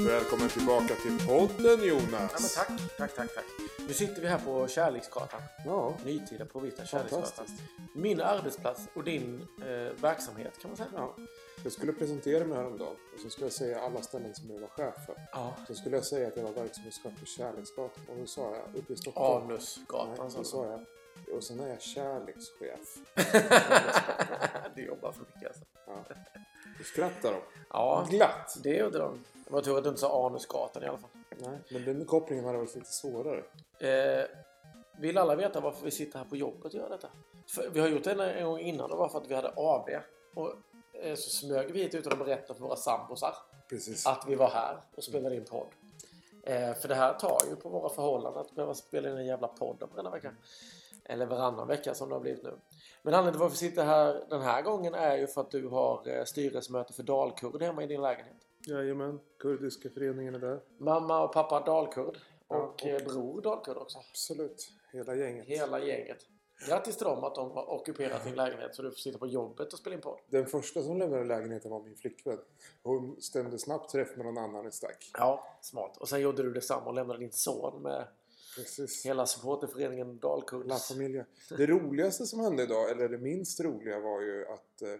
Välkommen 0.00 0.48
tillbaka 0.48 0.94
till 0.94 1.26
podden 1.26 1.48
Ja, 1.66 1.76
men 1.76 1.86
Jonas. 1.88 2.54
tack, 2.54 2.68
tack, 2.96 3.16
tack, 3.16 3.34
tack. 3.34 3.44
Nu 3.90 3.94
sitter 3.94 4.22
vi 4.22 4.28
här 4.28 4.38
på 4.38 4.68
Kärleksgatan. 4.68 5.40
Ja, 5.64 5.96
Nytida 6.04 6.44
på 6.44 6.60
Vita 6.60 6.84
Kärleksgatan. 6.84 7.46
Min 7.94 8.20
arbetsplats 8.20 8.88
och 8.94 9.04
din 9.04 9.46
eh, 9.60 10.02
verksamhet 10.02 10.58
kan 10.62 10.70
man 10.70 10.76
säga. 10.76 10.88
Ja. 10.94 11.16
Jag 11.62 11.72
skulle 11.72 11.92
presentera 11.92 12.44
mig 12.44 12.56
häromdagen 12.56 12.96
och 13.14 13.20
så 13.20 13.30
skulle 13.30 13.46
jag 13.46 13.52
säga 13.52 13.80
alla 13.80 14.02
ställen 14.02 14.34
som 14.34 14.50
jag 14.50 14.60
var 14.60 14.68
chef 14.68 14.94
för. 15.06 15.14
Ja. 15.32 15.56
Så 15.66 15.74
skulle 15.74 15.96
jag 15.96 16.04
säga 16.04 16.28
att 16.28 16.36
jag 16.36 16.44
var 16.44 16.52
verksamhetschef 16.52 17.20
på 17.20 17.26
Kärleksgatan 17.26 18.04
och 18.08 18.16
då 18.16 18.26
sa 18.26 18.56
jag 18.56 18.76
uppe 18.76 18.92
i 18.92 18.96
Stockholm. 18.96 19.50
Anusgatan. 19.50 20.16
Nej, 20.18 20.30
så 20.30 20.44
sa 20.44 20.66
jag. 20.66 20.84
Och 21.36 21.44
sen 21.44 21.60
är 21.60 21.68
jag 21.68 21.82
kärlekschef. 21.82 22.98
du 24.74 24.86
jobbar 24.86 25.12
för 25.12 25.24
mycket 25.34 25.48
alltså. 25.48 25.64
Ja. 25.86 26.04
Skrattar 26.84 27.32
de. 27.32 27.40
Ja, 27.70 28.06
Glatt. 28.10 28.56
det 28.62 28.76
gjorde 28.76 28.98
de. 28.98 29.24
Det 29.44 29.52
var 29.52 29.62
tur 29.62 29.78
att 29.78 29.84
du 29.84 29.88
inte 29.88 30.00
sa 30.00 30.26
Anusgatan 30.26 30.82
i 30.82 30.86
alla 30.86 30.98
fall. 30.98 31.10
Nej, 31.38 31.58
men 31.70 31.84
den 31.84 32.04
kopplingen 32.04 32.44
hade 32.44 32.58
varit 32.58 32.74
lite 32.74 32.92
svårare. 32.92 33.42
Eh, 33.78 34.24
vill 34.98 35.18
alla 35.18 35.34
veta 35.34 35.60
varför 35.60 35.84
vi 35.84 35.90
sitter 35.90 36.18
här 36.18 36.26
på 36.26 36.36
jobbet 36.36 36.64
och 36.64 36.74
gör 36.74 36.90
detta? 36.90 37.08
För 37.46 37.70
vi 37.70 37.80
har 37.80 37.88
gjort 37.88 38.04
det 38.04 38.32
en, 38.32 38.44
gång 38.44 38.58
innan 38.58 38.92
och 38.92 38.98
var 38.98 39.08
för 39.08 39.18
att 39.18 39.30
vi 39.30 39.34
hade 39.34 39.48
AV. 39.48 39.88
Och 40.34 40.54
eh, 40.92 41.14
så 41.14 41.30
smög 41.30 41.72
vi 41.72 41.82
hit 41.82 41.94
utan 41.94 42.12
att 42.12 42.18
berätta 42.18 42.54
för 42.54 42.60
våra 42.60 42.76
sambosar 42.76 43.34
Precis. 43.68 44.06
att 44.06 44.24
vi 44.28 44.34
var 44.34 44.50
här 44.50 44.76
och 44.96 45.04
spelade 45.04 45.36
in 45.36 45.44
podd. 45.44 45.68
Eh, 46.42 46.74
för 46.74 46.88
det 46.88 46.94
här 46.94 47.14
tar 47.14 47.38
ju 47.50 47.56
på 47.56 47.68
våra 47.68 47.88
förhållanden 47.88 48.40
att 48.40 48.54
behöva 48.54 48.74
spela 48.74 49.08
in 49.10 49.16
en 49.16 49.26
jävla 49.26 49.48
podd 49.48 49.82
varenda 49.92 50.10
vecka. 50.10 50.32
Eller 51.10 51.26
varannan 51.26 51.68
vecka 51.68 51.94
som 51.94 52.08
det 52.08 52.14
har 52.14 52.20
blivit 52.20 52.42
nu. 52.42 52.58
Men 53.02 53.14
anledningen 53.14 53.32
till 53.32 53.40
varför 53.40 53.50
vi 53.52 53.56
sitter 53.70 53.84
här 53.84 54.24
den 54.30 54.40
här 54.42 54.62
gången 54.62 54.94
är 54.94 55.16
ju 55.16 55.26
för 55.26 55.40
att 55.40 55.50
du 55.50 55.68
har 55.68 56.08
eh, 56.08 56.24
styrelsemöte 56.24 56.92
för 56.92 57.02
Dalkurd 57.02 57.62
hemma 57.62 57.82
i 57.82 57.86
din 57.86 58.02
lägenhet. 58.02 58.36
Jajamän, 58.66 59.20
kurdiska 59.38 59.90
föreningen 59.90 60.34
är 60.34 60.38
där. 60.38 60.60
Mamma 60.78 61.22
och 61.24 61.32
pappa 61.32 61.60
Dalkurd. 61.60 62.18
Ja, 62.48 62.56
Och 62.56 62.64
och- 62.68 62.86
eh, 62.86 63.04
bror 63.04 63.40
Dalkurd 63.42 63.76
också. 63.76 63.98
Absolut. 64.10 64.68
Hela 64.92 65.14
gänget. 65.14 65.46
Hela 65.46 65.80
gänget. 65.84 66.18
Grattis 66.68 66.96
till 66.96 67.06
dem 67.06 67.24
att 67.24 67.34
de 67.34 67.50
har 67.50 67.70
ockuperat 67.70 68.24
din 68.24 68.34
lägenhet 68.34 68.74
så 68.74 68.82
du 68.82 68.90
får 68.90 68.96
sitta 68.96 69.18
på 69.18 69.26
jobbet 69.26 69.72
och 69.72 69.78
spela 69.78 69.96
in 69.96 70.02
podd. 70.02 70.18
Den 70.28 70.46
första 70.46 70.82
som 70.82 70.98
lämnade 70.98 71.24
lägenheten 71.24 71.70
var 71.70 71.80
min 71.82 71.96
flickvän. 71.96 72.38
Hon 72.82 73.20
stämde 73.20 73.58
snabbt 73.58 73.90
träff 73.92 74.16
med 74.16 74.26
någon 74.26 74.38
annan 74.38 74.66
och 74.66 74.74
stack. 74.74 75.10
Ja, 75.18 75.58
smart. 75.60 75.96
Och 75.96 76.08
sen 76.08 76.20
gjorde 76.20 76.42
du 76.42 76.52
detsamma 76.52 76.86
och 76.86 76.94
lämnade 76.94 77.18
din 77.20 77.32
son 77.32 77.82
med 77.82 78.06
Precis. 78.56 79.06
hela 79.06 79.26
supporterföreningen 79.26 80.06
La 80.22 80.28
Dalkurds. 80.28 80.88
Familia. 80.88 81.26
Det 81.48 81.66
roligaste 81.66 82.26
som 82.26 82.40
hände 82.40 82.62
idag, 82.62 82.90
eller 82.90 83.08
det 83.08 83.18
minst 83.18 83.60
roliga 83.60 84.00
var 84.00 84.20
ju 84.20 84.46
att 84.46 84.82
eh, 84.82 84.96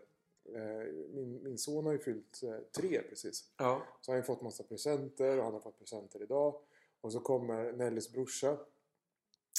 min, 1.14 1.40
min 1.42 1.58
son 1.58 1.86
har 1.86 1.92
ju 1.92 1.98
fyllt 1.98 2.42
eh, 2.42 2.58
tre 2.80 3.02
precis. 3.02 3.44
Ja. 3.56 3.82
Så 4.00 4.10
han 4.10 4.16
har 4.16 4.22
ju 4.22 4.26
fått 4.26 4.42
massa 4.42 4.62
presenter 4.62 5.38
och 5.38 5.44
han 5.44 5.52
har 5.52 5.60
fått 5.60 5.78
presenter 5.78 6.22
idag. 6.22 6.54
Och 7.00 7.12
så 7.12 7.20
kommer 7.20 7.72
Nellys 7.72 8.12
brorsa, 8.12 8.56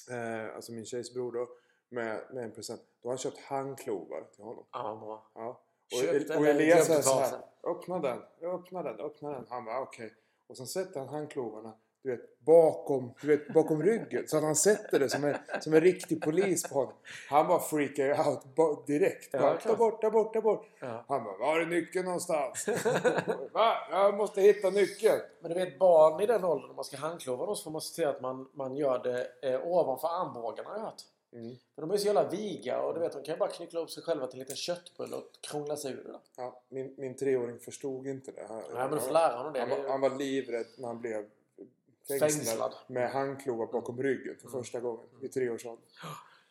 eh, 0.10 0.56
alltså 0.56 0.72
min 0.72 0.86
tjejs 0.86 1.14
bror 1.14 1.32
då, 1.32 1.50
med, 1.90 2.22
med 2.34 2.44
en 2.44 2.52
present. 2.52 2.82
Då 3.02 3.08
har 3.08 3.12
han 3.12 3.18
köpt 3.18 3.38
handklovar 3.38 4.24
till 4.36 4.44
honom. 4.44 4.66
Ja, 4.72 5.00
bra. 5.02 5.32
Ja. 5.34 5.62
Och, 5.94 6.38
och 6.38 6.48
Elias 6.48 6.90
är 6.90 7.02
så 7.02 7.20
här, 7.20 7.40
öppna 7.64 8.00
den, 8.00 8.20
öppna 8.42 8.84
den, 8.84 9.00
öppna 9.00 9.32
den. 9.32 9.46
Han 9.50 9.66
bara 9.66 9.82
okej. 9.82 10.14
Och 10.48 10.58
sen 10.58 10.68
sätter 10.68 11.00
han 11.00 11.10
handklovarna 11.10 11.74
du 12.04 12.12
vet, 12.12 12.40
bakom, 12.46 13.14
du 13.22 13.28
vet, 13.28 13.54
bakom 13.54 13.84
ryggen. 13.84 14.28
Så 14.28 14.38
att 14.38 14.44
han 14.44 14.56
sätter 14.56 15.00
det 15.00 15.10
som 15.10 15.24
en, 15.24 15.36
som 15.62 15.74
en 15.74 15.82
riktig 15.82 16.22
polis 16.22 16.64
på 16.64 16.74
honom. 16.74 16.94
Han 17.30 17.48
bara 17.48 17.60
freakar 17.60 18.30
out 18.30 18.88
direkt. 18.88 19.32
Bara, 19.32 19.58
ta 19.58 19.76
bort, 19.76 20.02
ta 20.02 20.12
bort, 20.12 20.34
ta 20.34 20.42
bort. 20.42 20.68
Ja. 20.80 21.06
Han 21.08 21.24
bara, 21.24 21.38
var 21.38 21.60
är 21.60 21.66
nyckeln 21.66 22.06
någonstans? 22.06 22.68
Va? 23.52 23.74
Jag 23.92 24.18
måste 24.18 24.42
hitta 24.42 24.70
nyckeln. 24.70 25.22
Men 25.40 25.52
du 25.52 25.56
vet 25.60 25.80
barn 25.80 26.22
i 26.22 26.26
den 26.26 26.44
åldern, 26.44 26.70
om 26.70 26.76
man 26.76 26.86
ska 26.86 26.98
handklova 26.98 27.46
dem 27.46 27.56
så 27.56 27.64
får 27.64 27.72
man 27.72 27.82
se 27.82 27.96
till 27.96 28.08
att 28.08 28.22
man, 28.22 28.50
man 28.54 28.76
gör 28.76 29.04
det 29.04 29.50
eh, 29.50 29.68
ovanför 29.68 30.08
armbågarna 30.08 30.70
har 30.70 30.76
jag 30.76 30.84
hört. 30.84 31.04
Mm. 31.34 31.56
För 31.76 31.82
de 31.82 31.92
är 31.92 31.98
så 31.98 32.06
jävla 32.06 32.30
viga 32.30 32.82
och 32.82 32.94
du 32.94 33.00
vet 33.00 33.14
de 33.14 33.24
kan 33.24 33.36
ju 33.36 33.40
bara 33.40 33.50
knyckla 33.50 33.80
upp 33.80 33.90
sig 33.90 34.04
själva 34.04 34.28
till 34.28 34.40
en 34.40 34.40
liten 34.40 34.56
köttbulle 34.56 35.16
och 35.16 35.24
krångla 35.42 35.78
sig 35.78 35.92
ur 35.92 36.04
det. 36.04 36.20
Ja, 36.38 36.62
min, 36.70 36.96
min 36.98 37.18
treåring 37.18 37.60
förstod 37.60 38.08
inte 38.08 38.32
det. 38.32 38.46
Han, 38.48 38.58
Nej 38.58 38.84
men 38.84 38.92
du 38.92 39.00
får 39.00 39.14
lära 39.14 39.38
honom 39.38 39.54
det. 39.54 39.60
han, 39.60 39.70
var, 39.70 39.90
han 39.90 40.02
var 40.02 40.10
livrädd 40.10 40.66
när 40.78 40.88
han 40.88 41.02
blev 41.02 41.26
fängslad, 42.08 42.32
Fängslad. 42.32 42.76
med 42.88 43.12
handklovar 43.12 43.66
bakom 43.66 44.04
ryggen 44.04 44.36
för 44.42 44.48
första 44.48 44.80
gången 44.80 45.08
i 45.22 45.28
treårsåldern. 45.28 45.86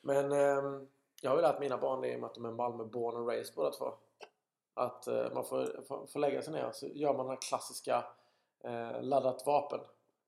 Men 0.00 0.32
ehm, 0.32 0.88
jag 1.22 1.30
har 1.30 1.36
ju 1.36 1.42
lärt 1.42 1.60
mina 1.60 1.78
barn 1.78 2.00
det 2.00 2.12
i 2.12 2.16
och 2.16 2.20
med 2.20 2.26
att 2.26 2.34
de 2.34 2.44
är 2.44 2.50
Malmö 2.50 2.84
born 2.84 3.16
and 3.16 3.28
raised 3.28 3.54
båda 3.54 3.70
två. 3.70 3.94
Att 4.74 5.06
eh, 5.06 5.32
man 5.34 5.44
får, 5.44 5.84
får, 5.88 6.06
får 6.06 6.20
lägga 6.20 6.42
sig 6.42 6.52
ner 6.52 6.66
och 6.66 6.74
så 6.74 6.86
gör 6.86 7.14
man 7.14 7.26
den 7.26 7.34
här 7.34 7.42
klassiska 7.48 8.04
eh, 8.64 9.02
laddat 9.02 9.46
vapen. 9.46 9.80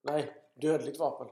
Nej, 0.03 0.37
dödligt 0.55 0.99
vapen. 0.99 1.29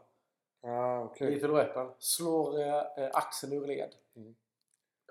Ah, 0.62 1.00
okej. 1.00 1.30
Lethal 1.30 1.50
weapon. 1.50 1.92
Slår 1.98 2.60
eh, 2.60 3.04
eh, 3.04 3.10
axeln 3.12 3.52
ur 3.52 3.66
led. 3.66 3.94
Mm. 4.16 4.34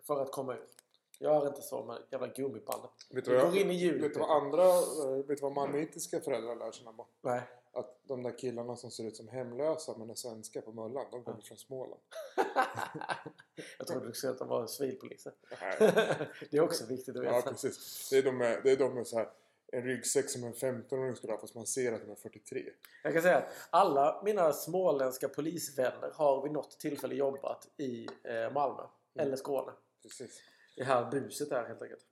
För 0.07 0.21
att 0.21 0.31
komma 0.31 0.53
ut. 0.53 0.75
Gör 1.19 1.47
inte 1.47 1.61
så 1.61 1.83
med 1.83 1.97
jävla 2.11 2.27
gummibandet. 2.27 2.91
Vet 3.09 3.25
du 3.25 3.35
vad, 3.35 3.45
jag, 3.45 3.57
in 3.57 3.71
i 3.71 3.73
hjulet. 3.73 4.03
vet 4.03 4.13
du 4.13 4.19
vad 4.19 4.29
andra, 4.29 4.63
eh, 4.63 5.25
vet 5.27 5.37
du 5.37 5.41
vad 5.41 5.51
malmöitiska 5.51 6.19
föräldrar 6.19 6.55
lär 6.55 6.71
sina 6.71 6.93
barn? 6.93 7.07
Nej. 7.21 7.41
Att 7.73 7.99
de 8.03 8.23
där 8.23 8.37
killarna 8.37 8.75
som 8.75 8.91
ser 8.91 9.03
ut 9.07 9.15
som 9.15 9.27
hemlösa 9.27 9.97
men 9.97 10.09
är 10.09 10.15
svenska 10.15 10.61
på 10.61 10.71
Möllan, 10.71 11.05
de 11.11 11.23
kommer 11.23 11.41
från 11.41 11.57
Småland. 11.57 12.01
jag 13.77 13.87
trodde 13.87 14.07
du 14.07 14.13
skulle 14.13 14.21
säga 14.21 14.31
att 14.31 14.39
de 14.39 14.47
var 14.47 14.67
civilpoliser. 14.67 15.33
Det 16.51 16.57
är 16.57 16.61
också 16.61 16.85
viktigt 16.85 17.17
att 17.17 17.23
Ja, 17.23 17.35
veta. 17.35 17.49
precis. 17.49 18.07
Det 18.11 18.17
är 18.17 18.23
de 18.23 18.37
med, 18.37 18.61
det 18.63 18.71
är 18.71 18.77
de 18.77 18.93
med 18.95 19.07
så 19.07 19.17
här, 19.17 19.29
en 19.71 19.83
ryggsäck 19.83 20.29
som 20.29 20.43
en 20.43 20.53
15-åring 20.53 21.15
skulle 21.15 21.33
ha 21.33 21.39
fast 21.39 21.55
man 21.55 21.67
ser 21.67 21.93
att 21.93 22.01
de 22.01 22.11
är 22.11 22.15
43. 22.15 22.63
Jag 23.03 23.13
kan 23.13 23.21
säga 23.21 23.37
att 23.37 23.53
alla 23.69 24.21
mina 24.25 24.53
småländska 24.53 25.29
polisvänner 25.29 26.11
har 26.15 26.43
vid 26.43 26.51
något 26.51 26.79
tillfälle 26.79 27.15
jobbat 27.15 27.67
i 27.77 28.07
eh, 28.23 28.53
Malmö. 28.53 28.83
Eller 29.19 29.35
Skåne. 29.35 29.71
Precis. 30.03 30.41
Det 30.75 30.83
här 30.83 31.11
buset 31.11 31.49
där 31.49 31.67
helt 31.67 31.81
enkelt. 31.81 32.05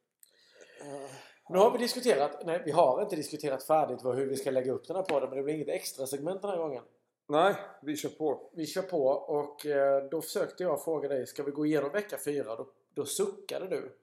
Uh, 0.82 1.10
Nu 1.50 1.58
har 1.58 1.72
vi 1.72 1.78
diskuterat, 1.78 2.46
nej 2.46 2.62
vi 2.66 2.72
har 2.72 3.02
inte 3.02 3.16
diskuterat 3.16 3.64
färdigt 3.64 4.04
vad, 4.04 4.16
hur 4.16 4.26
vi 4.26 4.36
ska 4.36 4.52
lägga 4.52 4.72
upp 4.72 4.88
den 4.88 4.96
här 4.96 5.04
podden 5.04 5.30
men 5.30 5.38
det 5.38 5.44
blir 5.44 5.54
inget 5.56 5.70
extra 5.70 6.08
segment 6.08 6.42
den 6.42 6.52
här 6.52 6.58
gången. 6.58 6.84
nej, 7.28 7.56
vi 7.82 7.96
kör 7.96 8.10
på. 8.10 8.50
Vi 8.54 8.66
kör 8.66 8.82
på 8.82 9.08
och 9.08 9.66
eh, 9.66 10.04
då 10.10 10.22
försökte 10.22 10.64
jag 10.64 10.84
fråga 10.84 11.10
dig, 11.10 11.28
ska 11.28 11.44
vi 11.44 11.52
gå 11.52 11.66
igenom 11.66 11.92
vecka 11.92 12.18
fyra? 12.26 12.56
Då, 12.56 12.68
då 12.94 13.06
suckade 13.06 13.68
du. 13.68 13.96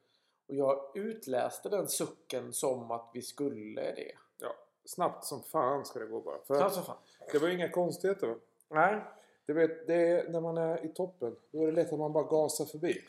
Och 0.48 0.54
jag 0.54 0.90
utläste 0.94 1.68
den 1.68 1.88
sucken 1.88 2.52
som 2.52 2.90
att 2.90 3.10
vi 3.14 3.22
skulle 3.22 3.82
det. 3.82 4.12
Ja, 4.40 4.54
snabbt 4.84 5.24
som 5.24 5.42
fan 5.42 5.84
ska 5.84 5.98
det 5.98 6.06
gå 6.06 6.20
bara. 6.20 6.38
För 6.46 6.54
Alltså 6.54 6.80
fan. 6.80 6.96
det 7.32 7.38
var 7.38 7.48
inga 7.48 7.68
konstigheter 7.70 8.26
va? 8.26 8.34
Nej. 8.68 9.00
Du 9.46 9.52
vet, 9.52 9.86
det 9.86 9.94
är, 9.94 10.28
när 10.28 10.40
man 10.40 10.58
är 10.58 10.84
i 10.84 10.88
toppen, 10.88 11.36
då 11.50 11.62
är 11.62 11.66
det 11.66 11.72
lätt 11.72 11.92
att 11.92 11.98
man 11.98 12.12
bara 12.12 12.24
gasar 12.24 12.64
förbi. 12.64 13.00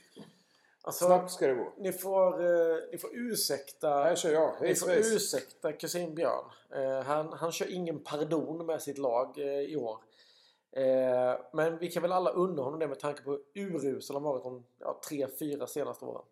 Alltså, 0.88 1.06
Snabbt 1.06 1.31
ska 1.31 1.47
det 1.47 1.53
gå. 1.53 1.73
ni 1.78 1.91
får, 1.91 2.46
eh, 2.46 2.78
ni 2.91 2.97
får 2.97 3.09
ursäkta 3.13 3.90
Här 3.90 4.16
kör 4.16 4.31
jag. 4.31 4.51
Hej 4.59 4.69
Ni 4.69 4.75
får 4.75 4.88
svejs. 4.88 5.13
ursäkta 5.13 5.72
kusin 5.73 6.16
Björn. 6.16 6.46
Eh, 6.75 7.01
han, 7.06 7.34
han 7.34 7.51
kör 7.51 7.73
ingen 7.73 8.00
pardon 8.03 8.66
med 8.66 8.81
sitt 8.81 8.97
lag 8.97 9.38
eh, 9.38 9.59
i 9.59 9.75
år. 9.75 9.97
Eh, 10.72 11.40
men 11.53 11.78
vi 11.78 11.91
kan 11.91 12.01
väl 12.01 12.12
alla 12.12 12.29
unna 12.29 12.62
honom 12.62 12.79
det 12.79 12.88
med 12.88 13.00
tanke 13.00 13.22
på 13.24 13.31
hur 13.53 13.75
urusel 13.75 14.16
han 14.16 14.24
varit 14.24 14.44
de 14.44 14.66
ja, 14.79 15.00
tre, 15.09 15.28
fyra 15.40 15.68
senaste 15.68 16.06
åren. 16.06 16.25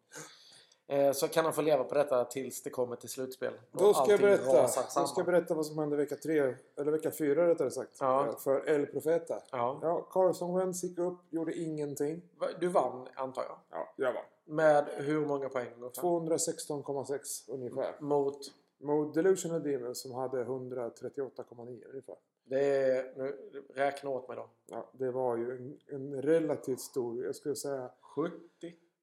Eh, 0.88 1.12
så 1.12 1.28
kan 1.28 1.46
han 1.46 1.54
få 1.54 1.62
leva 1.62 1.84
på 1.84 1.96
detta 1.96 2.26
tills 2.26 2.64
det 2.64 2.70
kommer 2.70 2.96
till 2.96 3.10
slutspel. 3.10 3.54
Då 3.72 3.94
ska 3.94 4.12
jag 4.12 4.20
berätta. 4.20 4.62
Då 4.96 5.08
ska 5.08 5.20
jag 5.20 5.26
berätta 5.26 5.54
vad 5.54 5.66
som 5.66 5.78
hände 5.78 5.96
vecka 5.96 6.16
tre, 6.16 6.56
eller 6.78 6.92
vecka 6.92 7.12
fyra 7.12 7.48
rättare 7.48 7.72
sagt. 7.72 7.98
Ja. 8.00 8.28
Eh, 8.28 8.38
För 8.38 8.70
El 8.70 8.86
Profeta. 8.86 9.42
Ja. 9.52 9.80
Ja, 9.82 10.02
Carson 10.02 10.56
Wentz 10.58 10.84
gick 10.84 10.98
upp, 11.00 11.20
gjorde 11.30 11.54
ingenting. 11.54 12.22
Du 12.60 12.68
vann 12.68 13.08
antar 13.16 13.44
jag. 13.44 13.58
Ja, 13.70 13.94
jag 13.96 14.14
vann. 14.14 14.24
Med 14.46 14.86
hur 14.98 15.26
många 15.26 15.50
poäng? 15.50 15.68
ungefär? 15.78 16.02
216,6 16.02 17.20
ungefär. 17.48 17.96
Mot... 18.00 18.38
Mot 18.78 19.14
Delusional 19.14 19.64
Demons 19.64 20.02
som 20.02 20.12
hade 20.12 20.44
138,9 20.44 21.84
ungefär. 21.90 22.16
Det 22.44 22.66
är... 22.66 23.14
Nu, 23.18 23.38
räkna 23.74 24.10
åt 24.10 24.28
mig 24.28 24.38
då. 24.38 24.50
Ja, 24.66 24.90
det 24.92 25.12
var 25.12 25.38
ju 25.38 25.52
en, 25.52 25.80
en 25.88 26.22
relativt 26.22 26.80
stor, 26.80 27.24
jag 27.24 27.36
skulle 27.36 27.56
säga 27.56 27.90
70? 28.02 28.34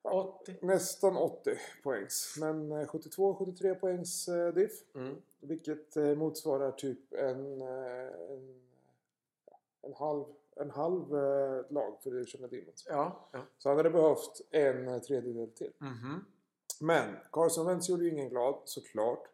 80? 0.03 0.55
nästan 0.61 1.17
80 1.17 1.59
poängs. 1.83 2.37
Men 2.41 2.73
eh, 2.73 2.87
72-73 2.89 3.75
poängs 3.75 4.29
eh, 4.29 4.55
diff. 4.55 4.73
Mm. 4.95 5.17
Vilket 5.41 5.97
eh, 5.97 6.15
motsvarar 6.15 6.71
typ 6.71 7.13
en, 7.13 7.63
eh, 7.63 8.31
en, 8.31 8.61
en 9.83 9.95
halv, 9.95 10.25
en 10.57 10.71
halv 10.71 11.17
eh, 11.17 11.65
lag 11.71 11.99
för 12.03 12.11
Delusional 12.11 12.51
Demons. 12.51 12.87
Ja. 12.89 13.29
ja. 13.33 13.41
Så 13.59 13.69
han 13.69 13.77
hade 13.77 13.91
behövt 13.91 14.41
en 14.51 14.89
eh, 14.89 14.99
tredjedel 14.99 15.51
till. 15.51 15.73
Mhm. 15.79 16.25
Men 16.81 17.17
Carson 17.33 17.67
Wentz 17.67 17.89
gjorde 17.89 18.05
ju 18.05 18.11
ingen 18.11 18.29
glad, 18.29 18.63
såklart. 18.65 19.29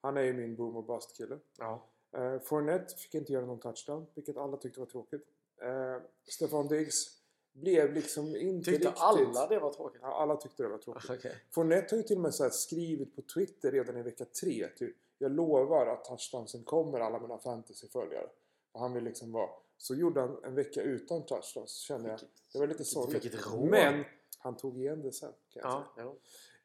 Han 0.00 0.16
är 0.16 0.22
ju 0.22 0.32
min 0.32 0.56
boom 0.56 0.76
och 0.76 0.84
bust 0.84 1.16
kille. 1.16 1.38
Ja. 1.58 1.86
Uh, 2.18 2.38
Fournette 2.38 2.94
fick 2.94 3.14
inte 3.14 3.32
göra 3.32 3.46
någon 3.46 3.60
touchdown, 3.60 4.06
vilket 4.14 4.36
alla 4.36 4.56
tyckte 4.56 4.80
var 4.80 4.86
tråkigt. 4.86 5.26
Uh, 5.62 6.02
Stefan 6.24 6.68
Diggs 6.68 7.15
blev 7.60 7.92
liksom 7.92 8.36
inte 8.36 8.70
Tyckte 8.70 8.88
riktigt... 8.88 9.02
alla 9.02 9.46
det 9.46 9.58
var 9.58 9.72
tråkigt? 9.72 10.00
Ja, 10.02 10.14
alla 10.22 10.36
tyckte 10.36 10.62
det 10.62 10.68
var 10.68 10.78
tråkigt. 10.78 11.10
Okej. 11.10 11.36
Fournette 11.50 11.94
har 11.94 11.96
ju 11.96 12.02
till 12.02 12.16
och 12.16 12.22
med 12.22 12.34
så 12.34 12.42
här 12.42 12.50
skrivit 12.50 13.16
på 13.16 13.22
Twitter 13.22 13.72
redan 13.72 13.96
i 13.96 14.02
vecka 14.02 14.24
tre. 14.24 14.68
Typ, 14.76 14.96
jag 15.18 15.32
lovar 15.32 15.86
att 15.86 16.04
touchdownsen 16.04 16.64
kommer 16.64 17.00
alla 17.00 17.20
mina 17.20 17.38
fantasyföljare. 17.38 18.28
Och 18.72 18.80
han 18.80 18.92
vill 18.92 19.04
liksom 19.04 19.32
vara... 19.32 19.50
Så 19.78 19.94
gjorde 19.94 20.20
han 20.20 20.44
en 20.44 20.54
vecka 20.54 20.82
utan 20.82 21.22
touchdowns. 21.26 21.70
Så 21.70 21.84
kände 21.86 22.08
jag. 22.10 22.20
Det 22.52 22.58
var 22.58 22.66
lite 22.66 22.84
sorgligt. 22.84 23.44
Men 23.70 24.04
han 24.38 24.56
tog 24.56 24.78
igen 24.78 25.02
det 25.02 25.12
sen. 25.12 25.32
Kan 25.52 25.62
jag 25.62 25.70
Ja, 25.70 25.92
säga. 25.94 26.06
ja. 26.06 26.14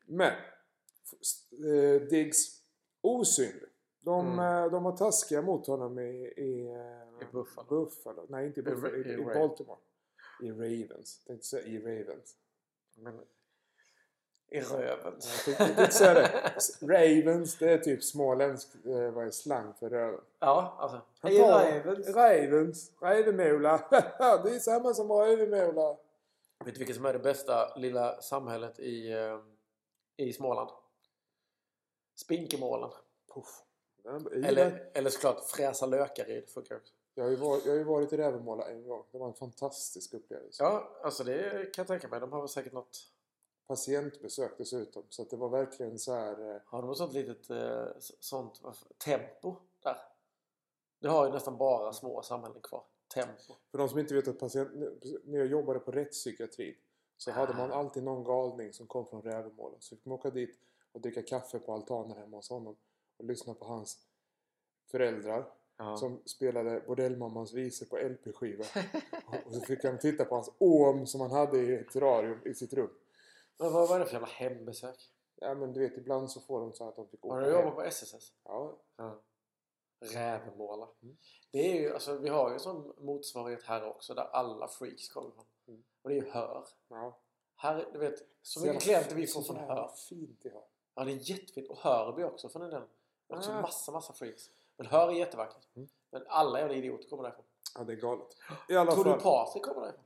Men 0.06 0.32
eh, 1.66 2.02
Diggs 2.02 2.62
osynlig. 3.02 3.70
De, 4.00 4.28
Mm. 4.28 4.64
eh, 4.66 4.72
de 4.72 4.84
var 4.84 4.98
taskiga 4.98 5.42
mot 5.42 5.68
honom 5.68 6.00
i, 6.00 6.04
i, 6.38 6.68
eh, 6.68 7.28
I 7.28 7.32
Buffalo. 7.32 7.68
Buffalo. 7.86 8.26
Nej, 8.30 8.48
inte 8.48 8.60
i 8.60 8.64
Buffalo. 8.64 8.96
I, 8.96 9.10
i 9.10 9.14
i, 9.14 9.24
Baltimore. 9.26 9.78
I 10.42 10.52
Ravens. 10.52 11.20
Tänkte 11.28 11.48
säga 11.48 11.66
i 11.66 11.80
Ravens. 11.80 12.36
Men, 12.96 13.22
I 14.48 14.62
röven. 14.62 15.14
Jag 15.48 15.58
tänkte 15.58 15.92
säga 15.92 16.14
det. 16.14 16.54
Ravens, 16.82 17.58
det 17.58 17.72
är 17.72 17.78
typ 17.78 18.04
småländsk 18.04 18.86
eh, 18.86 19.12
vad 19.12 19.28
är 19.28 19.32
slang 19.32 19.74
för 19.74 19.90
röven. 19.90 20.22
Ja, 20.40 20.76
alltså. 20.80 21.02
Han 21.20 21.32
I 21.32 21.40
Ravens. 21.40 22.08
Ravens. 22.08 22.92
Ravenmåla. 23.02 23.88
det 24.44 24.56
är 24.56 24.60
samma 24.60 24.94
som 24.94 25.12
Ravenmåla. 25.12 25.98
Vet 26.66 26.74
du 26.74 26.80
vilket 26.80 26.96
som 26.96 27.06
är 27.06 27.14
det 27.14 27.20
bästa 27.20 27.76
lilla 27.76 28.22
samhället 28.22 28.80
i, 28.80 29.12
eh, 29.12 29.40
i 30.18 30.34
Småland? 30.34 30.70
Spinkemålen. 32.16 32.90
Jag, 34.04 34.46
Eller, 34.46 34.90
eller 34.94 35.10
såklart 35.10 35.46
Fräsa 35.46 35.86
Lökaryd 35.86 36.50
funkar 36.50 36.76
också. 36.76 36.94
Jag, 37.21 37.25
har 37.25 37.31
ju 37.31 37.35
varit, 37.35 37.65
jag 37.65 37.77
har 37.77 37.83
varit 37.83 38.13
i 38.13 38.18
Rävemåla 38.18 38.69
en 38.69 38.88
gång. 38.88 39.03
Det 39.12 39.18
var 39.18 39.27
en 39.27 39.33
fantastisk 39.33 40.13
upplevelse. 40.13 40.63
Ja, 40.63 40.89
alltså 41.03 41.23
det 41.23 41.73
kan 41.73 41.81
jag 41.81 41.88
tänka 41.88 42.07
mig. 42.07 42.19
De 42.19 42.31
har 42.31 42.39
väl 42.39 42.50
säkert 42.50 42.73
något... 42.73 43.07
Patientbesök 43.68 44.57
dessutom. 44.57 45.03
Så 45.09 45.23
det 45.23 45.35
var 45.35 45.50
verkligen 45.50 46.00
så 46.00 46.13
här... 46.13 46.56
Eh, 46.56 46.62
Har 46.65 46.81
de 46.81 46.95
sånt 46.95 47.13
litet 47.13 47.50
eh, 47.50 47.85
sånt 48.19 48.62
tempo 49.06 49.56
där? 49.83 49.97
Det 51.00 51.07
har 51.07 51.25
ju 51.25 51.31
nästan 51.31 51.57
bara 51.57 51.94
små 51.94 52.21
samhällen 52.21 52.62
kvar. 52.62 52.83
Tempo. 53.13 53.53
för 53.71 53.77
de 53.77 53.89
som 53.89 54.00
inte 54.00 54.13
vet 54.13 54.27
att 54.27 54.39
patient... 54.39 54.69
När 55.23 55.38
jag 55.38 55.47
jobbade 55.47 55.79
på 55.79 55.91
rättspsykiatrin 55.91 56.75
så 57.18 57.31
hade 57.31 57.53
man 57.53 57.71
Ah. 57.71 57.75
alltid 57.75 58.03
någon 58.03 58.23
galning 58.23 58.73
som 58.73 58.88
kom 58.88 59.06
från 59.06 59.21
Rävemåla. 59.21 59.75
Så 59.79 59.95
fick 59.95 60.06
man 60.06 60.15
åka 60.18 60.29
dit 60.29 60.59
och 60.91 61.01
dricka 61.01 61.23
kaffe 61.23 61.59
på 61.59 61.73
altanen 61.73 62.18
hemma 62.18 62.38
hos 62.38 62.50
honom. 62.50 62.75
Och 63.18 63.25
lyssna 63.25 63.53
på 63.53 63.65
hans 63.65 63.97
föräldrar 64.91 65.51
Ja. 65.83 65.98
som 65.98 66.22
spelade 66.25 66.80
Bordellmammans 66.88 67.54
visor 67.54 67.86
på 67.86 67.98
LP-skiva. 67.98 68.66
och 69.45 69.54
så 69.54 69.62
fick 69.62 69.83
han 69.83 70.00
titta 70.00 70.25
på 70.25 70.36
hans 70.36 70.51
åm 70.57 71.07
som 71.07 71.22
han 71.22 71.31
hade 71.31 71.57
i 71.57 71.75
ett 71.75 71.89
terrarium 71.92 72.39
i 72.45 72.54
sitt 72.54 72.74
rum. 72.74 72.89
Men 73.57 73.74
vad 73.74 73.89
var 73.89 74.00
det 74.00 74.06
för 74.06 74.13
jävla 74.13 74.28
hembesök? 74.28 74.98
Ja 75.36 75.54
men 75.54 75.74
du 75.74 75.80
vet 75.80 75.98
ibland 75.98 76.31
så 76.31 76.42
får 76.42 76.60
de 76.60 76.74
så 76.74 76.88
att 76.89 76.95
de 76.95 77.07
fick 77.07 77.25
åka 77.25 77.36
Har 77.36 77.42
du 77.42 77.51
jobbat 77.51 77.75
på 77.75 77.81
SSS? 77.83 78.33
Ja, 78.44 78.78
Ja. 78.98 79.22
Rävemåla. 80.00 80.88
Mm. 81.04 81.18
Det 81.51 81.72
är 81.72 81.81
ju, 81.81 81.94
alltså, 81.94 82.18
vi 82.18 82.30
har 82.30 82.50
ju 82.50 82.54
en 82.54 82.60
sån 82.60 82.94
motsvarighet 82.98 83.63
här 83.63 83.83
också 83.88 84.13
där 84.13 84.24
alla 84.24 84.68
freaks 84.68 85.10
kommer 85.10 85.30
ifrån. 85.30 85.45
Mm. 85.68 85.83
Och 86.01 86.10
det 86.10 86.16
är 86.18 86.22
ju 86.22 86.30
Hör. 86.30 86.66
ja. 86.89 87.19
Här, 87.56 87.89
du 87.94 88.00
vet, 88.00 88.16
så 88.42 88.60
mycket 88.66 88.81
klienter 88.81 89.16
vi 89.16 89.28
får 89.28 89.42
från 89.42 89.56
Hör. 89.56 89.92
fint 90.10 90.39
det 90.44 90.50
har. 90.50 90.63
Ja, 90.95 91.04
det 91.04 91.12
är 91.12 91.30
jättefint. 91.31 91.69
Och 91.69 91.78
Hörby 91.78 92.24
också 92.24 92.50
för 92.50 92.60
den. 92.60 92.83
Också 93.28 93.51
Ah. 93.51 93.62
massa, 93.62 93.92
massa 93.92 94.13
freaks. 94.13 94.50
Men 94.77 94.88
Hör 94.88 95.07
är 95.07 95.12
jättevackert. 95.12 95.75
Mm. 95.75 95.89
Men 96.12 96.23
alla 96.27 96.59
jävla 96.59 96.75
idioter 96.75 97.09
kommer 97.09 97.23
därifrån. 97.23 97.45
Ja 97.77 97.83
det 97.83 97.94
är 97.94 97.97
galet. 97.97 98.27
I 98.69 98.75
alla 98.75 98.91
Tror 98.91 99.03
fall. 99.03 99.13
du 99.18 99.23
Patrik 99.23 99.63
kommer 99.63 99.81
därifrån? 99.81 100.03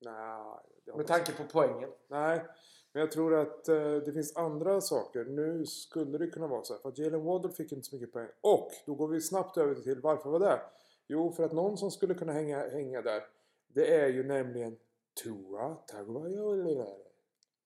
Nej, 0.00 0.96
Med 0.96 1.06
tanke 1.06 1.32
på 1.32 1.42
poängen. 1.52 1.90
Nej, 2.08 2.44
men 2.92 3.00
jag 3.00 3.12
tror 3.12 3.34
att 3.34 3.68
eh, 3.68 3.76
det 3.76 4.12
finns 4.12 4.36
andra 4.36 4.80
saker. 4.80 5.24
Nu 5.24 5.66
skulle 5.66 6.18
det 6.18 6.26
kunna 6.26 6.46
vara 6.46 6.62
så 6.64 6.72
här. 6.74 6.80
För 6.80 6.88
att 6.88 6.98
Jalen 6.98 7.24
Waddle 7.24 7.52
fick 7.52 7.72
inte 7.72 7.88
så 7.88 7.96
mycket 7.96 8.12
poäng. 8.12 8.28
Och 8.40 8.70
då 8.86 8.94
går 8.94 9.08
vi 9.08 9.20
snabbt 9.20 9.56
över 9.56 9.74
till 9.74 10.00
varför 10.00 10.30
var 10.30 10.40
det? 10.40 10.60
Jo, 11.06 11.32
för 11.32 11.42
att 11.44 11.52
någon 11.52 11.76
som 11.76 11.90
skulle 11.90 12.14
kunna 12.14 12.32
hänga, 12.32 12.68
hänga 12.68 13.02
där. 13.02 13.22
Det 13.68 13.94
är 13.96 14.08
ju 14.08 14.24
nämligen 14.24 14.78
Tua 15.22 15.74
Tagovailoa. 15.74 16.86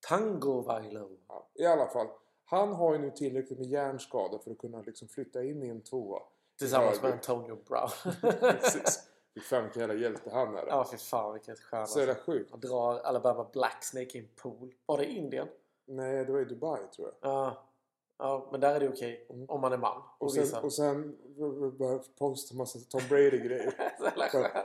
Tango 0.07 0.61
Vailo. 0.61 1.17
Ja, 1.27 1.49
I 1.53 1.65
alla 1.65 1.87
fall. 1.87 2.07
Han 2.45 2.73
har 2.73 2.93
ju 2.93 2.99
nu 2.99 3.11
tillräckligt 3.11 3.59
med 3.59 3.67
hjärnskada 3.67 4.39
för 4.39 4.51
att 4.51 4.57
kunna 4.57 4.81
liksom 4.81 5.07
flytta 5.07 5.43
in 5.43 5.63
i 5.63 5.67
en 5.67 5.81
tvåa. 5.81 6.19
Tillsammans 6.57 7.01
med. 7.01 7.11
Antonio 7.11 7.57
Brown. 7.67 7.89
Precis. 8.39 9.09
Fy 9.33 9.41
fan 9.41 9.63
vilken 9.63 9.79
jävla 9.79 9.95
hjälte 9.95 10.29
han 10.33 10.55
är. 10.55 10.67
ja, 10.67 10.87
fy 10.91 10.97
fan 10.97 11.33
vilket 11.33 11.59
stjärna. 11.59 11.85
Så 11.85 11.99
jävla 11.99 12.15
sjukt. 12.15 12.51
Han 12.51 12.59
drar 12.59 12.99
Alabama 12.99 13.47
Blacksnake 13.53 14.17
i 14.17 14.21
en 14.21 14.27
pool. 14.35 14.73
Var 14.85 14.97
det 14.97 15.05
Indien? 15.05 15.47
Nej, 15.85 16.25
det 16.25 16.31
var 16.31 16.39
i 16.39 16.45
Dubai 16.45 16.87
tror 16.95 17.11
jag. 17.21 17.31
Ja. 17.31 17.65
Ja, 18.17 18.47
men 18.51 18.61
där 18.61 18.75
är 18.75 18.79
det 18.79 18.89
okej. 18.89 19.27
Mm. 19.29 19.49
Om 19.49 19.61
man 19.61 19.73
är 19.73 19.77
man. 19.77 20.01
Och 20.17 20.37
visar. 20.37 20.45
sen, 20.45 20.63
och 20.63 20.73
sen 20.73 21.17
började 21.77 22.03
posta 22.17 22.55
massa 22.55 22.79
Tom 22.79 23.01
Brady-grejer. 23.09 23.73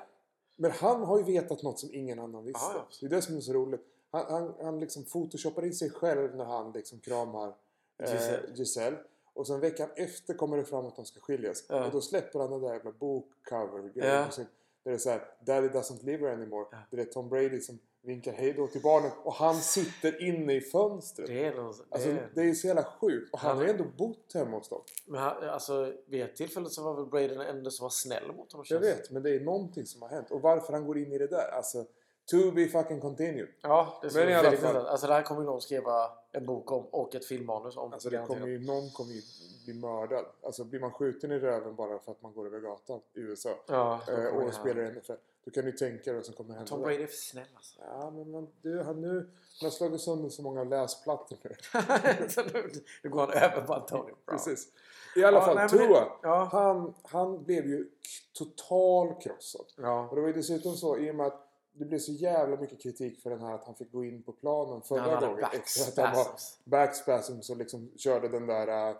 Men 0.56 0.70
han 0.70 1.02
har 1.02 1.18
ju 1.18 1.24
vetat 1.24 1.62
något 1.62 1.78
som 1.78 1.94
ingen 1.94 2.18
annan 2.18 2.44
visste. 2.44 2.60
Ja, 2.62 2.72
ja. 2.74 2.86
Det 3.00 3.06
är 3.06 3.10
det 3.10 3.22
som 3.22 3.36
är 3.36 3.40
så 3.40 3.52
roligt. 3.52 3.80
Han, 4.10 4.24
han, 4.28 4.54
han 4.62 4.80
liksom 4.80 5.04
photoshoppar 5.04 5.64
in 5.64 5.74
sig 5.74 5.90
själv 5.90 6.36
när 6.36 6.44
han 6.44 6.72
liksom 6.72 7.00
kramar 7.00 7.54
eh, 8.02 8.12
Giselle. 8.12 8.42
Giselle. 8.54 8.96
Och 9.34 9.46
sen 9.46 9.60
veckan 9.60 9.88
efter 9.96 10.34
kommer 10.34 10.56
det 10.56 10.64
fram 10.64 10.86
att 10.86 10.96
de 10.96 11.04
ska 11.04 11.20
skiljas. 11.20 11.64
Ja. 11.68 11.86
Och 11.86 11.92
då 11.92 12.00
släpper 12.00 12.38
han 12.38 12.50
den 12.50 12.60
där 12.60 12.72
jävla 12.72 12.92
bokcover-grejen. 12.92 14.14
Ja. 14.14 14.28
Där 14.36 14.46
det 14.84 14.90
är 14.90 14.98
såhär 14.98 15.24
Daddy 15.46 15.68
doesn't 15.68 16.04
live 16.04 16.32
anymore. 16.32 16.66
Ja. 16.72 16.78
Det 16.90 17.00
är 17.00 17.04
Tom 17.04 17.28
Brady 17.28 17.60
som 17.60 17.78
vinkar 18.02 18.32
hej 18.32 18.52
då 18.52 18.66
till 18.66 18.82
barnen. 18.82 19.10
Och 19.24 19.32
han 19.34 19.54
sitter 19.54 20.22
inne 20.22 20.54
i 20.54 20.60
fönstret. 20.60 21.28
Det 21.28 21.44
är 21.44 21.54
någon, 21.54 21.72
det 21.72 21.84
Alltså 21.90 22.08
är, 22.08 22.30
det 22.34 22.42
är 22.42 22.54
så 22.54 22.66
jävla 22.66 22.84
sjukt. 22.84 23.32
Och 23.32 23.38
han 23.38 23.48
Han- 23.48 23.58
har 23.58 23.64
ju 23.64 23.70
ändå 23.70 23.84
bott 23.98 24.34
hemma 24.34 24.56
hos 24.56 24.68
dem. 24.68 24.82
Men 25.06 25.20
han, 25.20 25.48
alltså, 25.48 25.92
vid 26.06 26.22
ett 26.22 26.36
tillfälle 26.36 26.70
så 26.70 26.82
var 26.84 26.94
väl 26.94 27.06
Brady 27.06 27.28
den 27.28 27.40
enda 27.40 27.70
som 27.70 27.84
var 27.84 27.90
snäll 27.90 28.32
mot 28.36 28.52
honom. 28.52 28.66
Jag 28.68 28.82
det. 28.82 28.86
vet, 28.86 29.10
men 29.10 29.22
det 29.22 29.30
är 29.30 29.40
någonting 29.40 29.86
som 29.86 30.02
har 30.02 30.08
hänt. 30.08 30.30
Och 30.30 30.40
varför 30.42 30.72
han 30.72 30.86
går 30.86 30.98
in 30.98 31.12
i 31.12 31.18
det 31.18 31.26
där. 31.26 31.48
Alltså, 31.52 31.84
to 32.30 32.50
be 32.50 32.68
fucking 32.68 33.00
continued. 33.00 33.48
Ja, 33.62 33.98
det 34.02 34.08
alla 34.08 34.14
väldigt 34.14 34.52
intressant. 34.52 34.88
Alltså 34.88 35.06
det 35.06 35.12
här 35.12 35.22
kommer 35.22 35.40
ju 35.40 35.46
någon 35.46 35.60
skriva 35.60 36.10
en 36.32 36.46
bok 36.46 36.72
om 36.72 36.86
och 36.86 37.14
ett 37.14 37.24
filmmanus 37.24 37.76
om. 37.76 37.92
Alltså 37.92 38.10
det 38.10 38.24
kommer 38.26 38.46
ju, 38.46 38.58
någon 38.58 38.90
kommer 38.90 39.12
ju 39.12 39.22
bli 39.64 39.74
mördad. 39.74 40.24
Alltså 40.42 40.64
blir 40.64 40.80
man 40.80 40.92
skjuten 40.92 41.32
i 41.32 41.38
röven 41.38 41.74
bara 41.74 41.98
för 41.98 42.12
att 42.12 42.22
man 42.22 42.32
går 42.32 42.46
över 42.46 42.60
gatan 42.60 43.00
i 43.14 43.20
USA 43.20 43.50
Ja, 43.66 44.00
eh, 44.08 44.26
och 44.26 44.54
spelar 44.54 44.82
här. 44.82 44.90
i 44.90 44.94
NFL. 45.00 45.12
Då 45.44 45.50
kan 45.50 45.64
du 45.64 45.72
tänka 45.72 46.04
dig 46.04 46.14
vad 46.14 46.24
som 46.24 46.34
kommer 46.34 46.54
hända. 46.54 46.68
Tom. 46.68 46.82
Brady 46.82 47.02
är 47.02 47.06
för 47.06 47.14
snäll 47.14 47.46
alltså. 47.54 47.80
Ja, 47.80 48.10
men 48.10 48.30
man, 48.30 48.48
du, 48.62 48.82
han, 48.82 49.00
nu, 49.00 49.14
han 49.60 49.66
har 49.66 49.70
slagit 49.70 50.00
sönder 50.00 50.28
så 50.28 50.42
många 50.42 50.64
läsplattor 50.64 51.38
nu. 51.42 52.28
så 52.28 52.42
nu, 52.54 52.70
nu 53.02 53.10
går 53.10 53.20
han 53.20 53.30
över 53.30 53.62
på 53.66 53.74
Antonio 53.74 54.04
Brown. 54.04 54.16
Precis. 54.26 54.68
I 55.16 55.24
alla 55.24 55.38
Ja, 55.38 55.44
fall, 55.44 55.56
nej, 55.56 55.68
Tua. 55.68 56.12
Ja. 56.22 56.48
Han, 56.52 56.94
han 57.02 57.44
blev 57.44 57.66
ju 57.66 57.90
total 58.32 59.14
krossad. 59.22 59.60
Och 59.60 59.84
ja. 59.84 60.08
det 60.14 60.20
var 60.20 60.28
ju 60.28 60.34
dessutom 60.34 60.76
så 60.76 60.98
i 60.98 61.10
och 61.10 61.14
med 61.14 61.26
att 61.26 61.49
det 61.80 61.86
blev 61.86 61.98
så 61.98 62.12
jävla 62.12 62.56
mycket 62.56 62.82
kritik 62.82 63.22
för 63.22 63.30
den 63.30 63.40
här 63.40 63.54
att 63.54 63.64
han 63.64 63.74
fick 63.74 63.92
gå 63.92 64.04
in 64.04 64.22
på 64.22 64.32
planen 64.32 64.82
förra 64.82 65.00
hade 65.00 65.26
gången. 65.26 65.44
Efter 65.52 66.02
att 66.02 66.06
han 66.06 66.16
var 66.16 66.24
backspasms. 66.24 66.60
backspasms 66.64 67.50
och 67.50 67.56
liksom 67.56 67.90
körde 67.96 68.28
den 68.28 68.46
där 68.46 68.88
äh, 68.88 68.96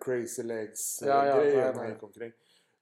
crazy 0.00 0.42
legs 0.42 1.02
äh, 1.02 1.08
Ja, 1.08 1.26
ja, 1.26 1.36
grejen 1.36 1.58
ja, 1.58 1.66
ja. 1.66 1.72
han 1.76 1.90
gick 1.90 2.02
omkring. 2.02 2.32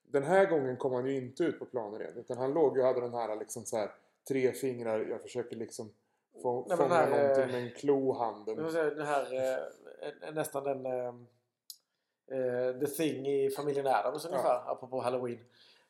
Den 0.03 0.23
här 0.23 0.47
gången 0.47 0.77
kom 0.77 0.93
han 0.93 1.07
ju 1.07 1.17
inte 1.17 1.45
ut 1.45 1.59
på 1.59 1.65
planen 1.65 2.01
igen. 2.01 2.13
Utan 2.17 2.39
han 2.39 2.53
låg 2.53 2.79
och 2.79 2.85
hade 2.85 3.01
den 3.01 3.15
här 3.15 3.37
liksom 3.37 3.65
så 3.65 3.77
här 3.77 3.91
tre 4.29 4.53
fingrar. 4.53 5.07
Jag 5.11 5.23
försöker 5.23 5.57
liksom 5.57 5.93
få, 6.43 6.67
Nej, 6.69 6.77
fånga 6.77 6.95
här, 6.95 7.11
någonting 7.11 7.45
eh, 7.45 7.51
med 7.51 7.63
en 7.63 7.71
klo 7.71 8.13
handen. 8.13 8.55
Jag 8.57 8.65
måste 8.65 8.79
säga, 8.79 8.95
Den 8.95 9.07
här, 9.07 9.35
eh, 9.35 10.33
nästan 10.33 10.65
den 10.65 10.87
eh, 10.87 11.15
eh, 12.39 12.81
The 12.81 12.87
Thing 12.87 13.27
i 13.27 13.51
familjen 13.51 13.87
Adams 13.87 14.25
ungefär, 14.25 14.71
apropå 14.73 15.01
Halloween. 15.01 15.39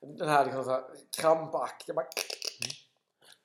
Den 0.00 0.28
här 0.28 0.44
liksom 0.44 0.64
såhär 0.64 0.84
krampaktiga 1.20 1.94
bara... 1.94 2.06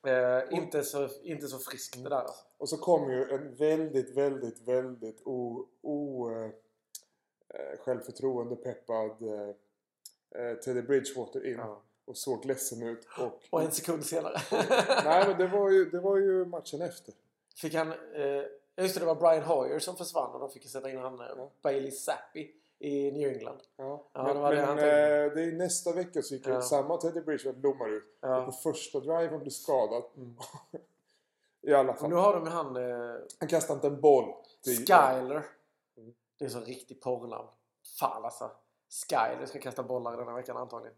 Eh, 0.08 0.44
inte, 0.58 0.84
så, 0.84 1.10
inte 1.24 1.48
så 1.48 1.60
friskt 1.60 2.04
det 2.04 2.10
där 2.10 2.16
alltså. 2.16 2.44
Och 2.58 2.70
så 2.70 2.78
kom 2.78 3.12
ju 3.12 3.30
en 3.30 3.56
väldigt, 3.56 4.18
väldigt, 4.18 4.62
väldigt 4.62 5.22
o, 5.26 5.68
o 5.82 6.30
eh, 6.32 6.46
eh, 7.54 7.80
självförtroende 7.80 8.56
peppad 8.56 9.22
eh, 9.22 9.50
eh, 10.42 10.56
Teddy 10.58 10.82
Bridgewater 10.82 11.46
in. 11.46 11.58
Ja. 11.58 11.82
Och 12.06 12.18
såg 12.18 12.46
ledsen 12.46 12.84
ut. 12.84 13.08
Och, 13.20 13.42
Och 13.50 13.62
en 13.62 13.72
sekund 13.72 14.06
senare 14.06 14.38
nej 15.04 15.28
men 15.28 15.38
det 15.38 15.48
var, 15.48 15.70
ju, 15.70 15.86
det 15.90 16.00
var 16.00 16.18
ju 16.18 16.46
matchen 16.46 16.82
efter. 16.82 17.14
fick 17.56 17.74
han... 17.74 17.92
Eh, 17.92 18.44
just 18.78 18.94
det, 18.94 19.00
det 19.00 19.06
var 19.06 19.16
Brian 19.16 19.44
Hoyer 19.44 19.80
som 19.80 19.96
försvann 19.96 20.32
och 20.34 20.40
de 20.40 20.50
fick 20.50 20.70
sätta 20.70 20.90
in 20.90 20.98
han 20.98 21.20
eh, 21.20 21.26
Ja. 21.38 21.52
Bailey 21.62 21.92
Zappi 21.92 22.52
i 22.80 23.12
New 23.12 23.30
England. 23.32 23.60
Ja, 23.78 24.08
Ja, 24.14 24.24
men, 24.24 24.36
det 24.36 24.50
det 24.50 24.56
men 24.56 24.66
tänkte. 24.68 25.30
det 25.36 25.44
är 25.44 25.52
nästa 25.52 25.92
vecka 25.94 26.22
så 26.22 26.34
gick 26.36 26.48
Ja. 26.48 26.62
samma 26.62 26.98
Teddy 26.98 27.22
Bridgewater 27.22 27.60
blommar 27.60 27.90
ut. 27.90 28.04
Och 28.16 28.22
på 28.22 28.28
Ja. 28.28 28.52
första 28.52 29.00
driven 29.00 29.40
blir 29.40 29.52
skadad. 29.52 30.04
Mm. 30.18 30.36
I 31.62 31.74
alla 31.74 31.92
Och 31.94 32.00
fall. 32.00 32.10
nu 32.10 32.16
har 32.16 32.34
de 32.34 32.48
han 32.48 32.76
eh, 32.76 33.16
Han 33.40 33.50
kastade 33.50 33.74
inte 33.78 33.88
en 33.88 34.02
boll. 34.02 34.34
Skyler. 34.66 35.46
Mm. 35.98 36.14
Det 36.40 36.46
är 36.46 36.50
så 36.50 36.60
riktigt 36.60 37.02
porrnamn. 37.02 37.48
Fan 38.00 38.26
alltså. 38.26 38.52
Skyler 39.10 39.46
ska 39.46 39.60
kasta 39.60 39.84
bollar 39.84 40.18
den 40.18 40.28
här 40.28 40.36
veckan 40.36 40.58
antagligen. 40.58 40.98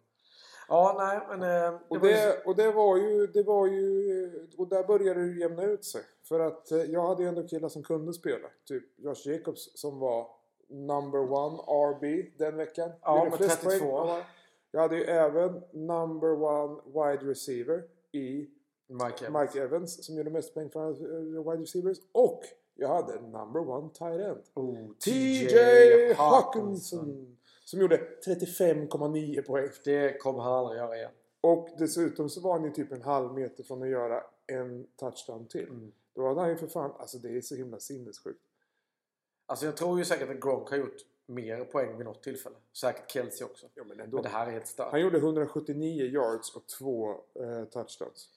Ja, 0.68 0.96
nej, 0.98 1.38
men... 1.38 1.74
eh, 1.74 1.80
Och 1.88 1.98
var 1.98 2.08
ju- 2.08 2.14
det, 2.14 2.44
och 2.46 2.56
det 2.56 2.72
var 2.72 2.98
ju, 2.98 3.28
det 3.28 3.44
var 3.44 3.68
ju, 3.68 4.48
och 4.58 4.68
där 4.68 4.84
började 4.84 5.22
det 5.28 5.40
jämna 5.40 5.64
ut 5.64 5.86
sig. 5.86 6.02
För 6.24 6.40
att 6.40 6.72
eh, 6.72 6.78
jag 6.84 7.08
hade 7.08 7.24
ju 7.24 7.30
ändå 7.30 7.48
killar 7.48 7.70
som 7.70 7.84
kunde 7.84 8.14
spela. 8.14 8.48
Typ 8.68 8.84
Josh 9.00 9.28
Jacobs 9.28 9.80
som 9.82 10.00
var 10.00 10.28
number 10.70 11.20
one 11.20 11.58
RB 11.68 12.32
den 12.38 12.58
veckan. 12.58 12.92
Ja, 13.02 13.24
med 13.24 13.34
flest 13.34 13.62
32. 13.62 13.86
poäng. 13.86 14.08
Ja. 14.08 14.22
Jag 14.72 14.82
hade 14.82 14.96
ju 14.96 15.04
även 15.04 15.64
number 15.72 16.44
one 16.44 16.82
wide 16.86 17.32
receiver 17.32 17.84
i 18.12 18.50
Mike 18.88 19.26
Evans. 19.26 19.54
Mike 19.54 19.64
Evans 19.64 20.06
som 20.06 20.16
gjorde 20.16 20.30
mest 20.30 20.54
poäng 20.54 20.70
för 20.70 20.90
eh, 20.90 21.52
wide 21.52 21.64
receivers. 21.64 21.98
Och 22.12 22.44
jag 22.76 22.88
hade 22.88 23.22
number 23.22 23.70
one 23.70 23.90
tight 23.90 24.22
end. 24.22 24.44
Oh, 24.54 24.94
TJ 25.06 26.14
Hawkinson. 26.14 27.38
Som 27.66 27.80
gjorde 27.80 28.00
35,9 28.26 29.42
poäng. 29.42 29.70
Det 29.86 30.18
kommer 30.18 30.44
han 30.44 30.54
aldrig 30.54 30.80
göra 30.80 30.98
igen. 30.98 31.12
Och 31.42 31.70
dessutom 31.78 32.30
så 32.30 32.42
var 32.42 32.54
han 32.54 32.64
ju 32.64 32.72
typ 32.72 32.92
en 32.92 33.02
halv 33.02 33.34
meter 33.34 33.64
från 33.64 33.84
att 33.84 33.90
göra 33.90 34.24
en 34.48 34.88
touchdown 34.96 35.48
till. 35.48 35.68
Mm. 35.70 35.92
Då 36.16 36.28
hade 36.28 36.40
han 36.40 36.50
ju 36.50 36.58
för 36.58 36.68
fan, 36.68 36.92
alltså 37.00 37.18
det 37.18 37.38
är 37.38 37.42
så 37.42 37.56
himla 37.56 37.80
sinnessjukt. 37.80 38.40
Alltså 39.50 39.66
jag 39.66 39.78
tror 39.78 40.00
ju 40.00 40.06
säkert 40.06 40.30
att 40.30 40.42
Gronk 40.42 40.70
har 40.70 40.78
gjort 40.78 40.96
mer 41.26 41.66
poäng 41.66 41.98
vid 41.98 42.06
något 42.06 42.24
tillfälle. 42.24 42.56
Säkert 42.74 43.12
Kelsey 43.12 43.46
också. 43.48 43.68
Ja, 43.76 43.84
men 43.84 44.00
ändå. 44.00 44.18
Men 44.18 44.24
det 44.24 44.30
här 44.30 44.48
är 44.48 44.52
helt 44.52 44.68
stört. 44.68 44.92
Han 44.92 45.02
gjorde 45.02 45.18
179 45.18 46.06
yards 46.06 46.56
och 46.56 46.68
två 46.68 47.12
eh, 47.12 47.64
touchdowns. 47.64 48.30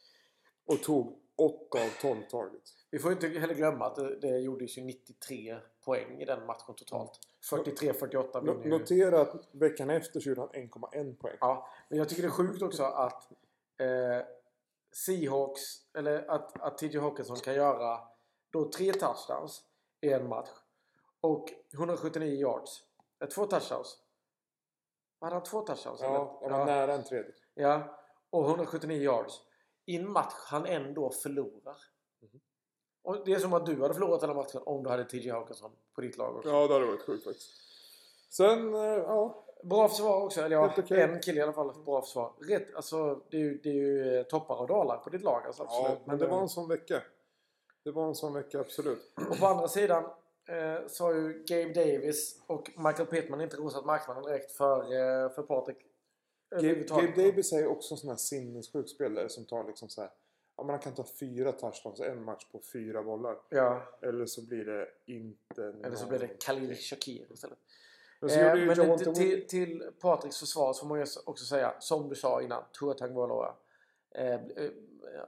Och 0.66 0.82
tog 0.82 1.18
8 1.36 1.78
av 1.84 1.88
12 2.00 2.22
targets. 2.30 2.76
Vi 2.90 2.98
får 2.98 3.12
inte 3.12 3.28
heller 3.28 3.54
glömma 3.54 3.86
att 3.86 3.96
det, 3.96 4.16
det 4.20 4.38
gjordes 4.38 4.78
ju 4.78 4.82
93 4.82 5.56
poäng 5.84 6.20
i 6.20 6.24
den 6.24 6.46
matchen 6.46 6.74
totalt. 6.74 7.20
43-48 7.50 8.44
No, 8.44 8.52
vinner 8.52 8.64
ju. 8.64 8.70
notera 8.70 9.20
att 9.20 9.48
veckan 9.50 9.90
efter 9.90 10.20
så 10.20 10.28
gjorde 10.28 10.40
han 10.40 10.50
1,1 10.50 11.16
poäng. 11.16 11.36
Ja, 11.40 11.68
men 11.88 11.98
jag 11.98 12.08
tycker 12.08 12.22
det 12.22 12.28
är 12.28 12.30
sjukt 12.30 12.62
också 12.62 12.82
att 12.82 13.32
eh, 13.80 14.26
Seahawks, 14.92 15.60
eller 15.94 16.30
att, 16.30 16.60
att 16.60 16.78
TJ 16.78 16.98
Hawkinson 16.98 17.36
kan 17.36 17.54
göra 17.54 18.00
då 18.50 18.70
tre 18.70 18.92
touchdowns 18.92 19.62
i 20.00 20.12
en 20.12 20.28
match. 20.28 20.48
Och 21.22 21.52
179 21.74 22.40
yards. 22.40 22.82
Eh, 23.22 23.28
två 23.28 23.46
touchdowns. 23.46 23.98
Hade 25.20 25.34
han 25.34 25.42
två 25.42 25.60
touchdowns? 25.60 26.00
Ja, 26.00 26.40
eller? 26.42 26.50
han 26.50 26.66
var 26.66 26.66
nära 26.66 26.94
en 26.94 27.04
tredje. 27.04 27.32
Ja, 27.54 27.98
och 28.30 28.44
179 28.44 29.02
yards. 29.02 29.40
I 29.86 29.96
en 29.96 30.12
match 30.12 30.34
han 30.46 30.66
ändå 30.66 31.10
förlorar. 31.10 31.76
Mhm. 32.20 32.40
Och 33.02 33.24
det 33.24 33.32
är 33.32 33.38
som 33.38 33.52
att 33.52 33.66
du 33.66 33.82
hade 33.82 33.94
förlorat 33.94 34.22
här 34.22 34.34
matchen 34.34 34.62
om 34.66 34.82
du 34.82 34.90
hade 34.90 35.04
TJ 35.04 35.30
Hawkinson 35.30 35.70
på 35.94 36.00
ditt 36.00 36.16
lag 36.16 36.36
också. 36.36 36.50
Ja, 36.50 36.66
det 36.66 36.74
hade 36.74 36.86
varit 36.86 37.02
sjukt 37.02 37.24
faktiskt. 37.24 37.50
Sen, 38.30 38.74
eh, 38.74 38.80
ja. 38.80 39.44
Bra 39.62 39.88
försvar 39.88 40.22
också. 40.22 40.40
Eller 40.40 40.56
ja, 40.56 40.74
okej. 40.78 41.02
en 41.02 41.20
kille 41.20 41.40
i 41.40 41.42
alla 41.42 41.52
fall. 41.52 41.84
Bra 41.84 42.02
försvar. 42.02 42.32
Rätt, 42.48 42.74
alltså, 42.74 43.22
det, 43.30 43.36
är 43.36 43.40
ju, 43.40 43.58
det 43.58 43.68
är 43.68 43.74
ju 43.74 44.16
eh, 44.16 44.22
toppar 44.22 44.56
och 44.56 44.68
dalar 44.68 44.98
på 44.98 45.10
ditt 45.10 45.22
lag. 45.22 45.46
Alltså, 45.46 45.62
absolut. 45.62 45.98
ja. 45.98 46.04
Men 46.04 46.18
det 46.18 46.26
var 46.26 46.40
en 46.40 46.48
sån 46.48 46.68
vecka. 46.68 47.02
Det 47.84 47.90
var 47.90 48.06
en 48.06 48.14
sån 48.14 48.34
vecka, 48.34 48.60
absolut. 48.60 49.12
Och 49.30 49.38
på 49.38 49.46
andra 49.46 49.68
sidan 49.68 50.04
eh, 50.48 50.86
så 50.86 51.04
har 51.04 51.14
ju 51.14 51.44
Gabe 51.46 51.72
Davis 51.72 52.42
och 52.46 52.70
Michael 52.76 53.06
Pittman 53.06 53.40
inte 53.40 53.56
rosat 53.56 53.84
marknaden 53.84 54.22
direkt 54.22 54.52
för, 54.52 54.80
eh, 54.82 55.30
för 55.30 55.42
Patrik. 55.42 55.76
Gabe. 56.50 56.74
Gabe 56.74 57.12
Davis 57.16 57.52
är 57.52 57.58
ju 57.58 57.66
också 57.66 57.94
en 57.94 57.98
sån 57.98 58.10
här 58.10 58.16
sinnessjuk 58.16 58.88
spelare 58.88 59.28
som 59.28 59.44
tar 59.44 59.64
liksom 59.64 59.88
så 59.88 60.00
här. 60.00 60.10
Ja, 60.56 60.62
men 60.62 60.70
han 60.70 60.78
kan 60.80 60.94
ta 60.94 61.04
fyra 61.20 61.52
touchdowns 61.52 62.00
en 62.00 62.24
match 62.24 62.46
på 62.52 62.60
fyra 62.72 63.02
bollar. 63.02 63.38
Ja, 63.48 63.82
Eller 64.02 64.26
så 64.26 64.46
blir 64.46 64.64
det 64.64 64.88
inte 65.06 65.62
eller 65.84 65.96
så 65.96 66.06
blir 66.06 66.18
det 66.18 66.44
Khalil 66.44 66.76
Shakir 66.76 67.32
istället. 67.32 67.58
Eh, 68.22 68.28
men 68.66 68.74
till, 68.74 68.84
Williams- 68.84 69.14
till, 69.14 69.46
till 69.46 69.90
Patriks 70.00 70.38
försvar 70.40 70.72
så 70.72 70.80
får 70.80 70.86
man 70.88 70.98
ju 70.98 71.06
också 71.26 71.44
säga, 71.44 71.74
som 71.78 72.08
du 72.08 72.14
sa 72.14 72.42
innan, 72.42 72.64
Tua 72.80 72.94
Tagovailoa 72.94 73.54
eh, 74.14 74.34
eh, 74.34 74.40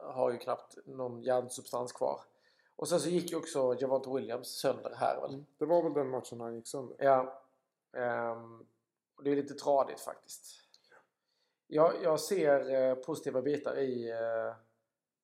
har 0.00 0.32
ju 0.32 0.38
knappt 0.38 0.76
någon 0.86 1.22
hjärnsubstans 1.22 1.92
kvar. 1.92 2.20
Och 2.76 2.88
sen 2.88 3.00
så 3.00 3.08
gick 3.08 3.30
ju 3.30 3.36
också 3.36 3.76
Javonte 3.80 4.10
Williams 4.10 4.48
sönder 4.48 4.94
här 4.96 5.20
väl. 5.20 5.44
Det 5.58 5.64
var 5.64 5.82
väl 5.82 5.92
den 5.92 6.08
matchen 6.08 6.40
han 6.40 6.54
gick 6.54 6.66
sönder. 6.66 6.96
Ja. 6.98 7.42
ehm, 7.92 8.60
och 9.16 9.24
det 9.24 9.30
är 9.30 9.36
lite 9.36 9.54
tradigt 9.54 10.00
faktiskt. 10.00 10.44
Jag, 11.66 11.92
jag 12.02 12.20
ser 12.20 12.74
eh, 12.74 12.94
positiva 12.94 13.42
bitar 13.42 13.78
i 13.78 14.10
eh, 14.10 14.54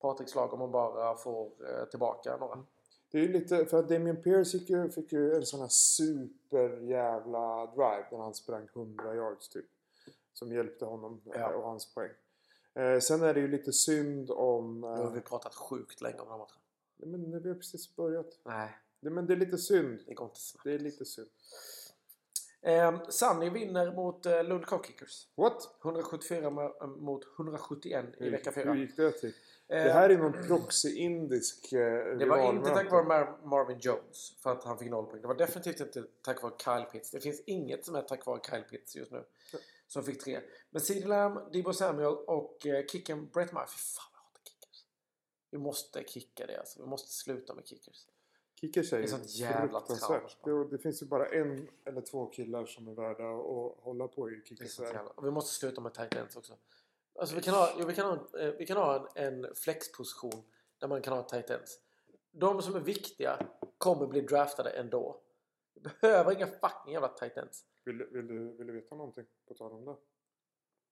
Patriks 0.01 0.35
lag 0.35 0.53
om 0.53 0.59
man 0.59 0.71
bara 0.71 1.15
får 1.15 1.45
eh, 1.69 1.85
tillbaka 1.85 2.37
några. 2.37 2.63
Det 3.11 3.17
är 3.17 3.21
ju 3.21 3.27
lite, 3.31 3.65
för 3.65 3.79
att 3.79 3.89
Damien 3.89 4.21
Pierce 4.23 4.51
fick 4.51 4.69
ju, 4.69 4.89
fick 4.89 5.11
ju 5.11 5.35
en 5.35 5.45
sån 5.45 5.59
här 5.59 5.67
super 5.67 6.77
jävla 6.81 7.65
drive 7.65 8.07
där 8.11 8.17
han 8.17 8.33
sprang 8.33 8.67
100 8.75 9.15
yards 9.15 9.49
typ. 9.49 9.65
Som 10.33 10.51
hjälpte 10.51 10.85
honom 10.85 11.21
eh, 11.35 11.41
Ja. 11.41 11.53
och 11.55 11.63
hans 11.63 11.93
poäng. 11.93 12.11
Eh, 12.73 12.99
sen 12.99 13.23
är 13.23 13.33
det 13.33 13.39
ju 13.39 13.47
lite 13.47 13.73
synd 13.73 14.31
om... 14.31 14.81
Nu 14.81 14.87
har 14.87 15.03
Eh, 15.05 15.11
vi 15.11 15.21
pratat 15.21 15.55
sjukt 15.55 16.01
länge 16.01 16.17
om 16.19 16.25
den 16.25 16.31
här 16.31 16.37
matchen. 16.37 16.60
Men 17.07 17.41
vi 17.43 17.49
har 17.49 17.55
precis 17.55 17.95
börjat. 17.95 18.39
Nej, 18.45 18.77
Det, 18.99 19.09
men 19.09 19.25
det 19.25 19.33
är 19.33 19.37
lite 19.37 19.57
synd. 19.57 19.99
det 20.07 20.13
går 20.13 20.27
inte 20.27 20.39
snabbt. 20.39 20.63
Det 20.63 20.73
är 20.73 20.79
lite 20.79 21.05
synd. 21.05 21.29
Eh, 22.63 23.01
Sunny 23.09 23.49
vinner 23.49 23.91
mot 23.91 24.25
eh, 24.25 24.43
Lund 24.43 24.65
Cockkickers. 24.65 25.27
What? 25.35 25.75
174 25.83 26.49
ma- 26.49 26.87
mot 26.97 27.23
171 27.37 28.05
i 28.19 28.23
Hur, 28.23 28.31
vecka 28.31 28.51
hur 28.51 28.63
4. 28.63 28.75
gick 28.75 28.97
det 28.97 29.11
till? 29.11 29.33
Eh, 29.67 29.83
Det 29.83 29.91
här 29.91 30.09
är 30.09 30.17
någon 30.17 30.33
proxy-indisk 30.47 31.73
eh, 31.73 32.17
det 32.17 32.25
var 32.25 32.53
inte 32.53 32.69
tack 32.69 32.91
vare 32.91 33.03
Mar- 33.05 33.45
Marvin 33.47 33.77
Jones 33.79 34.35
för 34.39 34.51
att 34.51 34.63
han 34.63 34.77
fick 34.77 34.89
noll 34.89 35.05
poäng. 35.05 35.21
Det 35.21 35.27
var 35.27 35.35
definitivt 35.35 35.79
inte 35.79 36.03
tack 36.21 36.41
vare 36.43 36.53
Kyle 36.65 36.85
Pitts. 36.91 37.11
Det 37.11 37.19
finns 37.19 37.41
inget 37.45 37.85
som 37.85 37.95
är 37.95 38.01
tack 38.01 38.25
vare 38.25 38.39
Kyle 38.49 38.63
Pitts 38.63 38.95
just 38.95 39.11
nu. 39.11 39.23
Som 39.87 40.03
fick 40.03 40.23
tre. 40.23 40.39
Men 40.69 40.81
CeeDee 40.81 41.07
Lamb, 41.07 41.39
Debo 41.53 41.73
Samuel 41.73 42.13
och 42.27 42.65
eh, 42.67 42.85
kicken 42.85 43.27
Brett 43.33 43.53
Murphy. 43.53 43.77
Fan 43.77 44.11
vad 44.13 44.19
jag 44.19 44.23
hatar 44.23 44.41
kickers. 44.43 44.83
Vi 45.51 45.57
måste 45.57 46.03
kicka 46.03 46.45
det 46.47 46.57
alltså. 46.59 46.81
Vi 46.81 46.87
måste 46.87 47.11
sluta 47.11 47.53
med 47.55 47.67
kickers. 47.67 48.07
Kickers 48.61 48.93
är 48.93 48.97
Det 48.97 49.03
är 49.03 49.07
sånt 49.07 49.29
jävla 49.29 49.79
fruktansvärt. 49.79 50.37
Det, 50.43 50.69
det 50.69 50.77
finns 50.77 51.01
ju 51.01 51.05
bara 51.05 51.25
en 51.29 51.67
eller 51.85 52.01
två 52.01 52.25
killar 52.25 52.65
som 52.65 52.87
är 52.87 52.93
värda 52.93 53.23
att 53.29 53.83
hålla 53.83 54.07
på 54.07 54.29
i 54.31 54.41
kickers. 54.45 54.79
vi 55.23 55.31
måste 55.31 55.53
sluta 55.55 55.81
med 55.81 55.93
tight 55.93 56.13
ends 56.15 56.35
också. 56.35 56.57
Alltså 57.15 57.35
vi 57.35 57.41
kan 57.41 57.53
ha, 57.53 57.75
jo, 57.79 57.85
vi 57.85 57.93
kan 57.95 58.05
ha, 58.05 58.39
eh, 58.39 58.53
vi 58.53 58.65
kan 58.65 58.77
ha 58.77 59.09
en, 59.15 59.43
en 59.45 59.55
flexposition 59.55 60.43
där 60.77 60.87
man 60.87 61.01
kan 61.01 61.13
ha 61.13 61.23
tight 61.23 61.49
ends. 61.49 61.79
De 62.31 62.61
som 62.61 62.75
är 62.75 62.79
viktiga 62.79 63.47
kommer 63.77 64.07
bli 64.07 64.21
draftade 64.21 64.69
ändå. 64.69 65.21
Vi 65.73 65.81
behöver 65.81 66.31
inga 66.35 66.47
fucking 66.47 66.93
jävla 66.93 67.07
tight 67.07 67.37
ends. 67.37 67.65
Vill, 67.83 67.97
du- 67.97 68.09
vill, 68.11 68.27
du, 68.27 68.57
vill 68.57 68.67
du 68.67 68.73
veta 68.73 68.95
någonting 68.95 69.25
på 69.47 69.53
tal 69.53 69.71
om 69.71 69.85
det? 69.85 69.95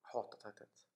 Hatar 0.02 0.38
tight 0.38 0.62
ends. 0.62 0.88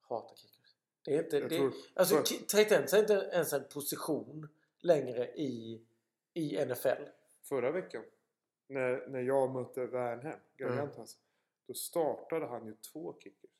Hatar 0.00 0.36
kickers. 0.36 0.57
Det 1.04 1.14
är 1.14 1.24
inte... 1.24 1.40
Det, 1.40 1.48
tror- 1.48 1.72
alltså 1.94 2.16
för- 2.16 2.46
tight 2.46 2.72
är 2.72 2.98
inte 2.98 3.28
ens 3.32 3.52
en 3.52 3.64
position 3.74 4.48
längre 4.80 5.26
i, 5.26 5.82
i 6.34 6.64
NFL. 6.64 7.02
Förra 7.42 7.70
veckan 7.70 8.02
när, 8.68 9.06
när 9.08 9.20
jag 9.20 9.50
mötte 9.50 9.86
Wernhem, 9.86 10.38
Gargantas, 10.56 11.16
då 11.66 11.74
startade 11.74 12.46
han 12.46 12.66
ju 12.66 12.74
två 12.92 13.14
kickers. 13.20 13.50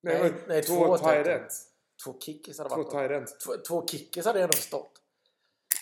Nej, 0.00 0.22
men 0.22 0.34
nej, 0.48 0.62
två 0.62 0.96
två 0.98 1.08
ends. 1.08 1.70
Två 2.04 2.20
kickers 2.20 2.58
hade 2.58 2.70
Två 2.70 2.76
varit 2.76 3.40
två, 3.44 3.52
två 3.68 3.86
kickers 3.86 4.26
hade 4.26 4.38
jag 4.38 4.44
ändå 4.44 4.56
förstått. 4.56 5.02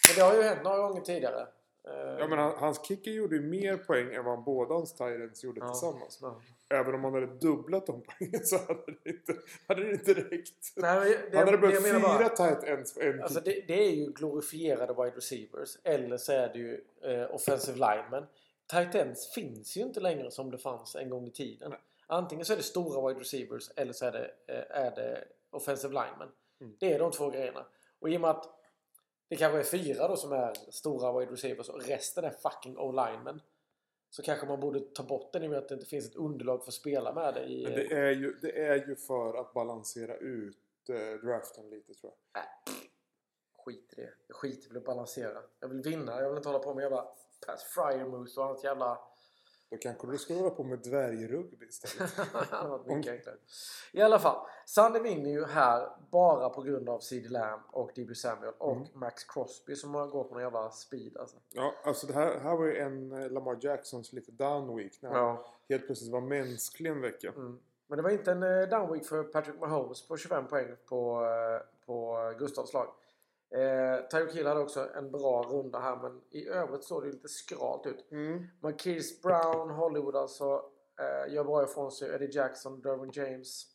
Men 0.09 0.17
det 0.17 0.23
har 0.23 0.37
ju 0.37 0.43
hänt 0.43 0.64
några 0.64 0.79
gånger 0.79 1.00
tidigare. 1.00 1.49
Eh, 1.89 2.19
Ja 2.19 2.27
men 2.27 2.39
han, 2.39 2.53
hans 2.59 2.87
kicker 2.87 3.11
gjorde 3.11 3.37
ju 3.37 3.43
mer 3.43 3.77
poäng 3.77 4.15
än 4.15 4.25
vad 4.25 4.45
båda 4.45 4.75
hans 4.75 5.01
ends 5.01 5.45
gjorde 5.45 5.61
Ja. 5.61 5.69
tillsammans. 5.69 6.19
Ja. 6.23 6.41
Även 6.69 6.95
om 6.95 7.05
han 7.05 7.15
hade 7.15 7.27
dubblat 7.27 7.87
de 7.87 8.03
poängen 8.19 8.45
så 8.47 8.57
hade 8.57 8.85
det 9.05 9.11
inte, 9.11 9.35
hade 9.69 9.85
det 9.85 9.91
inte 9.93 10.15
räckt. 10.15 10.73
Nej, 10.77 11.19
det, 11.31 11.37
han 11.39 11.47
hade 11.47 11.59
behövt 11.59 11.85
fyra 11.85 12.01
bara, 12.01 12.29
tight 12.29 12.65
ends 12.65 12.95
på 12.95 13.01
en 13.01 13.23
alltså 13.23 13.45
kick. 13.45 13.67
det, 13.67 13.75
det 13.75 13.83
är 13.85 13.91
ju 13.91 14.12
glorifierade 14.12 14.93
wide 15.05 15.17
receivers. 15.17 15.79
Eller 15.85 16.17
så 16.17 16.33
är 16.33 16.49
det 16.53 16.59
ju 16.59 16.85
eh, 17.03 17.35
offensive 17.35 17.79
linemen. 17.79 18.27
Tight 18.67 18.95
ends 18.95 19.33
finns 19.35 19.77
ju 19.77 19.81
inte 19.81 20.01
längre 20.01 20.31
som 20.31 20.51
det 20.51 20.59
fanns 20.59 20.95
en 20.97 21.11
gång 21.11 21.27
i 21.27 21.31
tiden. 21.31 21.71
Nej. 21.71 21.79
Antingen 22.07 22.45
så 22.45 22.53
är 22.53 22.57
det 22.57 22.62
stora 22.62 23.09
wide 23.09 23.21
receivers 23.21 23.71
eller 23.77 23.93
så 23.93 24.07
är 24.07 24.12
det, 24.12 24.31
eh, 24.47 24.83
är 24.85 24.91
det 24.91 25.25
offensive 25.51 25.95
linemen. 25.95 26.29
Mm. 26.61 26.77
Det 26.79 26.93
är 26.93 26.99
de 26.99 27.11
två 27.12 27.31
grejerna. 27.31 27.65
Och 28.01 28.09
i 28.11 28.17
och 28.17 28.21
med 28.21 28.31
att 28.31 28.49
det 29.33 29.37
kanske 29.37 29.59
är 29.59 29.65
fyra 29.65 30.09
då 30.09 30.17
som 30.17 30.33
är 30.33 30.53
stora 30.71 31.19
wide 31.19 31.33
receivers 31.33 31.69
och 31.69 31.83
resten 31.83 32.25
är 32.25 32.31
fucking 32.31 32.79
o-linemen. 32.79 33.43
Så 34.11 34.23
kanske 34.23 34.47
man 34.47 34.61
borde 34.61 34.81
ta 34.81 35.03
bort 35.03 35.33
den 35.33 35.43
i 35.43 35.47
och 35.47 35.51
med 35.51 35.59
att 35.59 35.69
det 35.69 35.75
inte 35.75 35.87
finns 35.87 36.07
ett 36.07 36.17
underlag 36.17 36.65
för 36.65 36.71
att 36.71 36.75
spela 36.75 37.12
med 37.12 37.35
det 37.35 37.45
i... 37.45 37.62
Men 37.62 37.73
det 37.73 37.93
är, 37.93 38.11
ju, 38.11 38.39
det 38.43 38.62
är 38.62 38.89
ju 38.89 38.97
för 38.97 39.41
att 39.41 39.53
balansera 39.53 40.17
ut 40.17 40.59
eh, 40.89 41.27
draften 41.27 41.71
lite 41.71 41.95
tror 41.95 42.12
jag. 42.33 42.43
Skit 43.65 43.95
i 43.97 44.01
det. 44.01 44.15
Jag 44.27 44.37
skiter 44.37 44.75
i 44.75 44.79
att 44.79 44.85
balansera. 44.85 45.43
Jag 45.61 45.69
vill 45.69 45.83
vinna. 45.83 46.21
Jag 46.21 46.29
vill 46.29 46.37
inte 46.37 46.49
hålla 46.49 46.65
på 46.65 46.75
med 46.75 46.83
jävla 46.83 47.03
Pass 47.47 47.65
Fryer 47.65 48.05
Moose 48.05 48.41
och 48.41 48.47
hans 48.47 48.65
jävla... 48.65 48.99
Då 49.73 49.79
kanske 49.79 50.07
du 50.07 50.19
ska 50.19 50.35
hålla 50.35 50.50
på 50.50 50.64
med 50.64 50.79
dvärgrugby 50.79 51.67
istället. 51.67 52.12
Mycket 52.87 53.12
enklare. 53.12 53.37
I 53.93 54.00
alla 54.02 54.19
fall. 54.19 54.47
Sunday 54.67 55.02
vinner 55.02 55.31
ju 55.31 55.45
här 55.45 55.88
bara 56.11 56.49
på 56.49 56.62
grund 56.62 56.88
av 56.88 56.99
CD 57.00 57.29
Lamb 57.29 57.62
och 57.71 57.91
D.B. 57.95 58.14
Samuel 58.14 58.52
och 58.59 58.76
Mm. 58.76 58.88
Max 58.95 59.25
Crosby 59.25 59.76
som 59.76 59.95
har 59.95 60.07
gått 60.07 60.29
på 60.29 60.35
någon 60.35 60.43
jävla 60.43 60.71
speed 60.71 61.17
alltså. 61.17 61.37
Ja, 61.52 61.75
alltså 61.85 62.07
det 62.07 62.12
här, 62.14 62.38
här 62.38 62.57
var 62.57 62.64
ju 62.67 62.76
en 62.79 63.12
eh, 63.12 63.31
Lamar 63.31 63.59
Jacksons 63.61 64.12
lite 64.12 64.33
down 64.33 64.76
week. 64.76 64.99
När 65.02 65.11
han 65.11 65.19
Ja. 65.19 65.45
helt 65.69 65.87
plötsligt 65.87 66.12
var 66.12 66.21
mänsklig 66.21 66.91
en 66.91 67.00
vecka. 67.00 67.29
Mm. 67.29 67.59
Men 67.87 67.97
det 67.97 68.02
var 68.02 68.11
inte 68.11 68.33
en 68.33 68.43
eh, 68.43 68.69
down 68.69 68.93
week 68.93 69.07
för 69.07 69.23
Patrick 69.25 69.61
Mahomes 69.61 70.09
på 70.09 70.17
25 70.17 70.47
poäng 70.49 70.76
på, 70.88 71.25
eh, 71.25 71.87
på 71.87 72.19
Gustavs 72.38 72.73
lag. 72.73 72.87
Eh, 73.54 74.09
Tyreek 74.09 74.35
Hill 74.35 74.47
hade 74.47 74.61
också 74.61 74.88
en 74.94 75.11
bra 75.11 75.42
runda 75.42 75.78
här 75.78 75.97
men 75.97 76.21
i 76.30 76.49
övrigt 76.49 76.85
såg 76.85 77.02
det 77.02 77.11
lite 77.11 77.28
skralt 77.28 77.87
ut. 77.87 78.11
Mm. 78.11 78.47
Marquise 78.61 79.21
Brown, 79.23 79.71
Hollywood 79.71 80.16
alltså, 80.16 80.64
eh, 81.00 81.35
gör 81.35 81.44
bra 81.44 81.64
ifrån 81.64 81.92
sig. 81.92 82.14
Eddie 82.14 82.30
Jackson, 82.32 82.80
Derwin 82.80 83.11
James. 83.14 83.66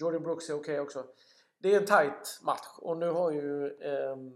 Jordan 0.00 0.22
Brooks 0.22 0.50
är 0.50 0.54
okej 0.54 0.80
också. 0.80 1.06
Det 1.58 1.74
är 1.74 1.80
en 1.80 1.86
tight 1.86 2.40
match 2.42 2.78
och 2.78 2.96
nu 2.96 3.08
har 3.10 3.30
ju 3.30 3.78
ehm, 3.80 4.26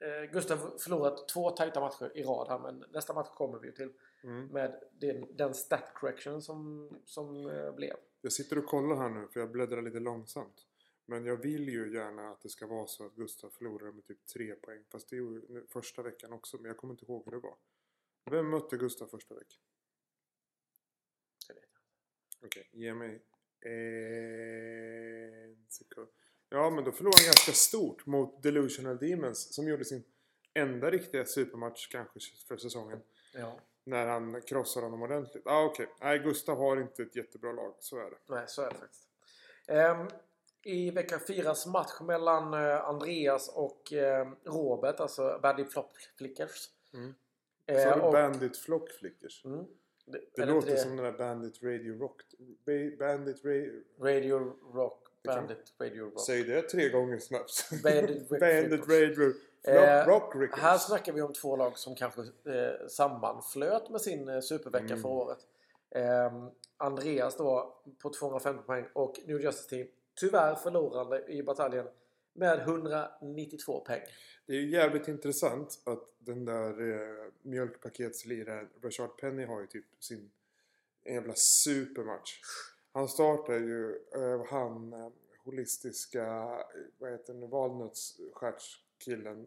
eh, 0.00 0.30
Gustav 0.32 0.58
förlorat 0.78 1.28
två 1.28 1.50
tajta 1.50 1.80
matcher 1.80 2.12
i 2.14 2.22
rad 2.22 2.48
här 2.48 2.58
men 2.58 2.84
nästa 2.92 3.14
match 3.14 3.28
kommer 3.34 3.58
vi 3.58 3.66
ju 3.66 3.72
till 3.72 3.92
Mm. 4.24 4.46
med 4.46 4.80
den, 4.92 5.36
den 5.36 5.54
stat 5.54 5.94
correction 5.94 6.42
som, 6.42 6.90
som 7.04 7.50
eh, 7.50 7.74
blev. 7.74 7.96
Jag 8.20 8.32
sitter 8.32 8.58
och 8.58 8.66
kollar 8.66 8.96
här 8.96 9.08
nu 9.08 9.28
för 9.32 9.40
jag 9.40 9.50
bläddrar 9.50 9.82
lite 9.82 10.00
långsamt. 10.00 10.65
Men 11.06 11.26
jag 11.26 11.36
vill 11.36 11.68
ju 11.68 11.94
gärna 11.94 12.30
att 12.30 12.40
det 12.40 12.48
ska 12.48 12.66
vara 12.66 12.86
så 12.86 13.06
att 13.06 13.14
Gustav 13.14 13.50
förlorar 13.50 13.92
med 13.92 14.04
typ 14.04 14.26
tre 14.26 14.54
poäng. 14.54 14.84
Fast 14.92 15.08
det 15.08 15.16
nu- 15.20 15.66
första 15.68 16.02
veckan 16.02 16.32
också. 16.32 16.56
Men 16.56 16.66
jag 16.66 16.76
kommer 16.76 16.94
inte 16.94 17.04
ihåg 17.04 17.22
hur 17.24 17.32
det 17.32 17.38
var. 17.38 17.56
Vem 18.30 18.50
mötte 18.50 18.76
Gustav 18.76 19.06
första 19.06 19.34
veckan? 19.34 19.58
Det 21.48 21.54
vet 21.54 21.62
jag. 22.40 22.46
Okej, 22.46 22.68
ge 22.72 22.94
mig 22.94 23.22
en 23.60 25.66
sekund. 25.68 26.08
Ja, 26.48 26.70
men 26.70 26.84
då 26.84 26.92
förlorade 26.92 27.16
han 27.18 27.24
ganska 27.26 27.52
stort 27.52 28.06
mot 28.06 28.42
Delusional 28.42 28.98
Demons. 28.98 29.54
Som 29.54 29.68
gjorde 29.68 29.84
sin 29.84 30.04
enda 30.54 30.90
riktiga 30.90 31.24
supermatch 31.24 31.88
kanske 31.88 32.20
för 32.48 32.56
säsongen. 32.56 33.02
Ja, 33.34 33.60
När 33.84 34.06
han 34.06 34.42
krossade 34.42 34.86
honom 34.86 35.02
ordentligt. 35.02 35.46
Ah, 35.46 35.64
okej. 35.64 35.88
Nej, 36.00 36.18
Gustav 36.18 36.58
har 36.58 36.80
inte 36.80 37.02
ett 37.02 37.16
jättebra 37.16 37.52
lag. 37.52 37.74
Så 37.80 37.98
är 37.98 38.10
det. 38.10 38.18
nej 38.26 38.44
så 38.48 38.62
är 38.62 38.70
det 38.70 38.76
faktiskt. 38.78 39.08
Ehm, 39.66 40.08
I 40.66 40.90
vecka 40.90 41.18
fyras 41.18 41.66
match 41.66 42.00
mellan 42.00 42.54
eh, 42.54 42.84
Andreas 42.88 43.48
och 43.48 43.92
eh, 43.92 44.28
Robert, 44.44 45.00
alltså 45.00 45.38
Bandit 45.42 45.72
Flop 45.72 45.90
Flickers. 46.18 46.68
Mm. 46.94 47.14
Eh, 47.66 47.98
och- 48.04 48.12
Bandit 48.12 48.56
Flock 48.58 48.90
Flickers. 48.90 49.44
Mm. 49.44 49.64
Det, 50.06 50.20
Det 50.34 50.46
låter 50.46 50.68
inte 50.70 50.80
som 50.82 50.96
den 50.96 51.04
där 51.04 51.12
Bandit 51.12 51.62
Radio 51.62 51.98
Rock. 51.98 52.22
Ba- 52.66 52.96
Bandit 52.98 53.44
Radio... 53.44 53.72
Radio 54.00 54.56
Rock. 54.74 55.02
Det 55.22 55.28
Bandit 55.28 55.72
Radio 55.80 56.04
Rock. 56.04 56.20
Säg 56.26 56.44
det 56.44 56.62
tre 56.62 56.88
gånger 56.88 57.18
snabbt. 57.18 57.70
Bandit 57.82 58.28
Bandit. 58.40 58.88
Radio 58.88 59.32
Eh, 59.68 60.06
Rock 60.06 60.36
Rickers. 60.36 60.58
Här 60.60 60.78
snackar 60.78 61.12
vi 61.12 61.22
om 61.22 61.32
två 61.32 61.56
lag 61.56 61.78
som 61.78 61.94
kanske 61.94 62.20
eh, 62.20 62.86
sammanflöt 62.88 63.90
med 63.90 64.00
sin 64.00 64.28
eh, 64.28 64.40
supervecka 64.40 64.84
Mm. 64.86 65.02
förra 65.02 65.12
året. 65.12 65.38
Ehm, 65.94 66.50
Andreas 66.76 67.36
då 67.36 67.76
på 68.02 68.10
250 68.12 68.62
poäng 68.66 68.86
och 68.92 69.14
New 69.26 69.40
Justice 69.40 69.68
Team 69.68 69.86
tyvärr 70.16 70.54
förlorande 70.54 71.24
i 71.28 71.42
bataljen 71.42 71.86
med 72.32 72.58
192 72.58 73.80
poäng. 73.80 74.02
Det 74.46 74.52
är 74.52 74.56
ju 74.56 74.70
jävligt 74.70 75.08
intressant 75.08 75.82
att 75.84 76.14
den 76.18 76.44
där 76.44 76.92
eh, 76.92 77.30
mjölkpaketsliraren 77.42 78.68
Rashard 78.82 79.18
Penny 79.20 79.44
har 79.44 79.60
ju 79.60 79.66
typ 79.66 79.84
sin 80.00 80.30
jävla 81.04 81.34
supermatch. 81.34 82.40
Han 82.92 83.08
startar 83.08 83.54
ju 83.54 83.96
eh, 84.14 84.44
han 84.50 84.92
eh, 84.92 85.08
holistiska, 85.44 86.24
eh, 86.24 86.60
vad 86.98 87.10
heter 87.10 87.34
den, 87.34 87.50
valnötsstjärtskillen 87.50 89.46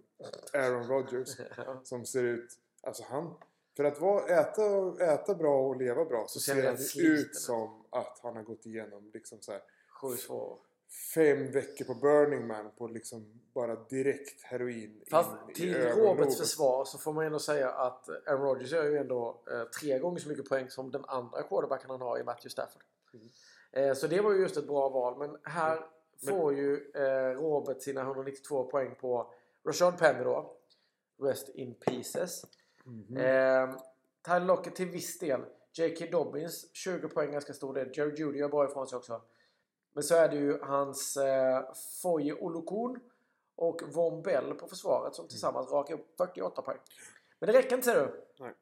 Aaron 0.54 0.88
Rodgers. 0.88 1.30
Som 1.84 2.06
ser 2.06 2.24
ut, 2.24 2.60
alltså 2.82 3.04
han, 3.04 3.34
för 3.78 3.84
att 3.84 4.02
vara, 4.02 4.40
äta, 4.40 4.96
äta 5.14 5.36
bra 5.36 5.68
och 5.68 5.78
leva 5.82 6.06
bra 6.06 6.26
så, 6.28 6.40
Så 6.40 6.52
ser 6.54 6.66
han 6.66 6.78
ut. 6.98 7.36
som 7.36 7.84
att 7.90 8.20
han 8.24 8.36
har 8.36 8.44
gått 8.44 8.66
igenom 8.66 9.12
liksom 9.14 9.42
så 9.42 9.52
här 9.52 9.62
Sju 10.02 10.18
svår. 10.18 10.58
fem 11.14 11.52
veckor 11.52 11.86
på 11.86 11.94
Burning 11.94 12.48
Man 12.48 12.72
på 12.78 12.88
liksom 12.88 13.42
bara 13.54 13.76
direkt 13.76 14.44
heroin 14.44 15.04
Fast 15.12 15.32
in 15.48 15.54
till. 15.56 15.76
Roberts 15.90 16.38
försvar 16.38 16.86
så 16.86 16.98
får 16.98 17.14
man 17.14 17.26
ändå 17.26 17.40
säga 17.40 17.70
att 17.72 18.10
Aaron 18.10 18.42
Rodgers 18.42 18.72
gör 18.72 18.84
ju 18.84 18.98
ändå 18.98 19.44
eh, 19.52 19.64
tre 19.64 20.00
gånger 20.00 20.20
så 20.20 20.30
mycket 20.30 20.50
poäng 20.50 20.70
som 20.70 20.92
den 20.92 21.06
andra 21.08 21.44
quarterbacken 21.44 21.90
han 21.90 22.02
har 22.02 22.20
i 22.20 22.24
Matthew 22.24 22.50
Stafford. 22.50 22.84
Mm. 23.14 23.30
Eh, 23.72 23.94
så 23.96 24.08
det 24.08 24.22
var 24.22 24.32
ju 24.34 24.42
just 24.42 24.58
ett 24.58 24.68
bra 24.68 24.90
val. 24.90 25.18
Men 25.20 25.38
här 25.44 25.78
Mm. 26.22 26.34
Men- 26.36 26.42
får 26.42 26.54
ju 26.54 26.92
eh, 26.96 27.42
Robert 27.42 27.82
sina 27.82 28.02
192 28.02 28.64
poäng 28.64 28.96
på 29.02 29.34
Rashad 29.68 29.98
Penny 29.98 30.24
då. 30.24 30.58
Rest 31.22 31.50
in 31.50 31.74
pieces. 31.76 32.46
Mhm. 32.84 33.18
Eh, 33.18 33.76
Tyler 34.26 34.46
Lockett 34.46 34.76
till 34.76 34.90
viss 34.90 35.20
del. 35.20 35.42
J.K. 35.74 36.06
Dobbins 36.12 36.70
20 36.74 37.08
poäng 37.10 37.32
ganska 37.32 37.54
stor 37.54 37.74
del. 37.74 37.92
Jerry 37.94 38.16
Judy 38.18 38.40
gör 38.40 38.50
bra 38.50 38.66
ifrån 38.70 38.88
sig 38.88 38.98
också. 38.98 39.22
Men 39.94 40.04
så 40.04 40.16
är 40.16 40.30
det 40.30 40.36
ju 40.36 40.60
hans 40.62 41.18
eh, 41.18 41.64
Foye 42.02 42.34
Olokun 42.34 43.00
och 43.56 43.82
Von 43.94 44.22
Bell 44.22 44.54
på 44.54 44.68
försvaret 44.68 45.16
som 45.16 45.28
tillsammans 45.28 45.72
rakar 45.72 45.94
upp 45.94 46.18
48 46.18 46.62
poäng. 46.62 46.78
Men 47.40 47.48
det 47.48 47.54
räcker 47.60 47.76
inte 47.76 47.86
ser 47.86 47.96
du. 47.96 48.26
Nej. 48.40 48.54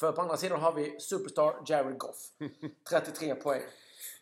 För 0.00 0.12
på 0.12 0.20
andra 0.20 0.36
sidan 0.36 0.60
har 0.60 0.72
vi 0.72 1.00
Superstar 1.00 1.62
Jared 1.66 1.98
Goff. 1.98 2.16
33 2.90 3.34
poäng. 3.34 3.62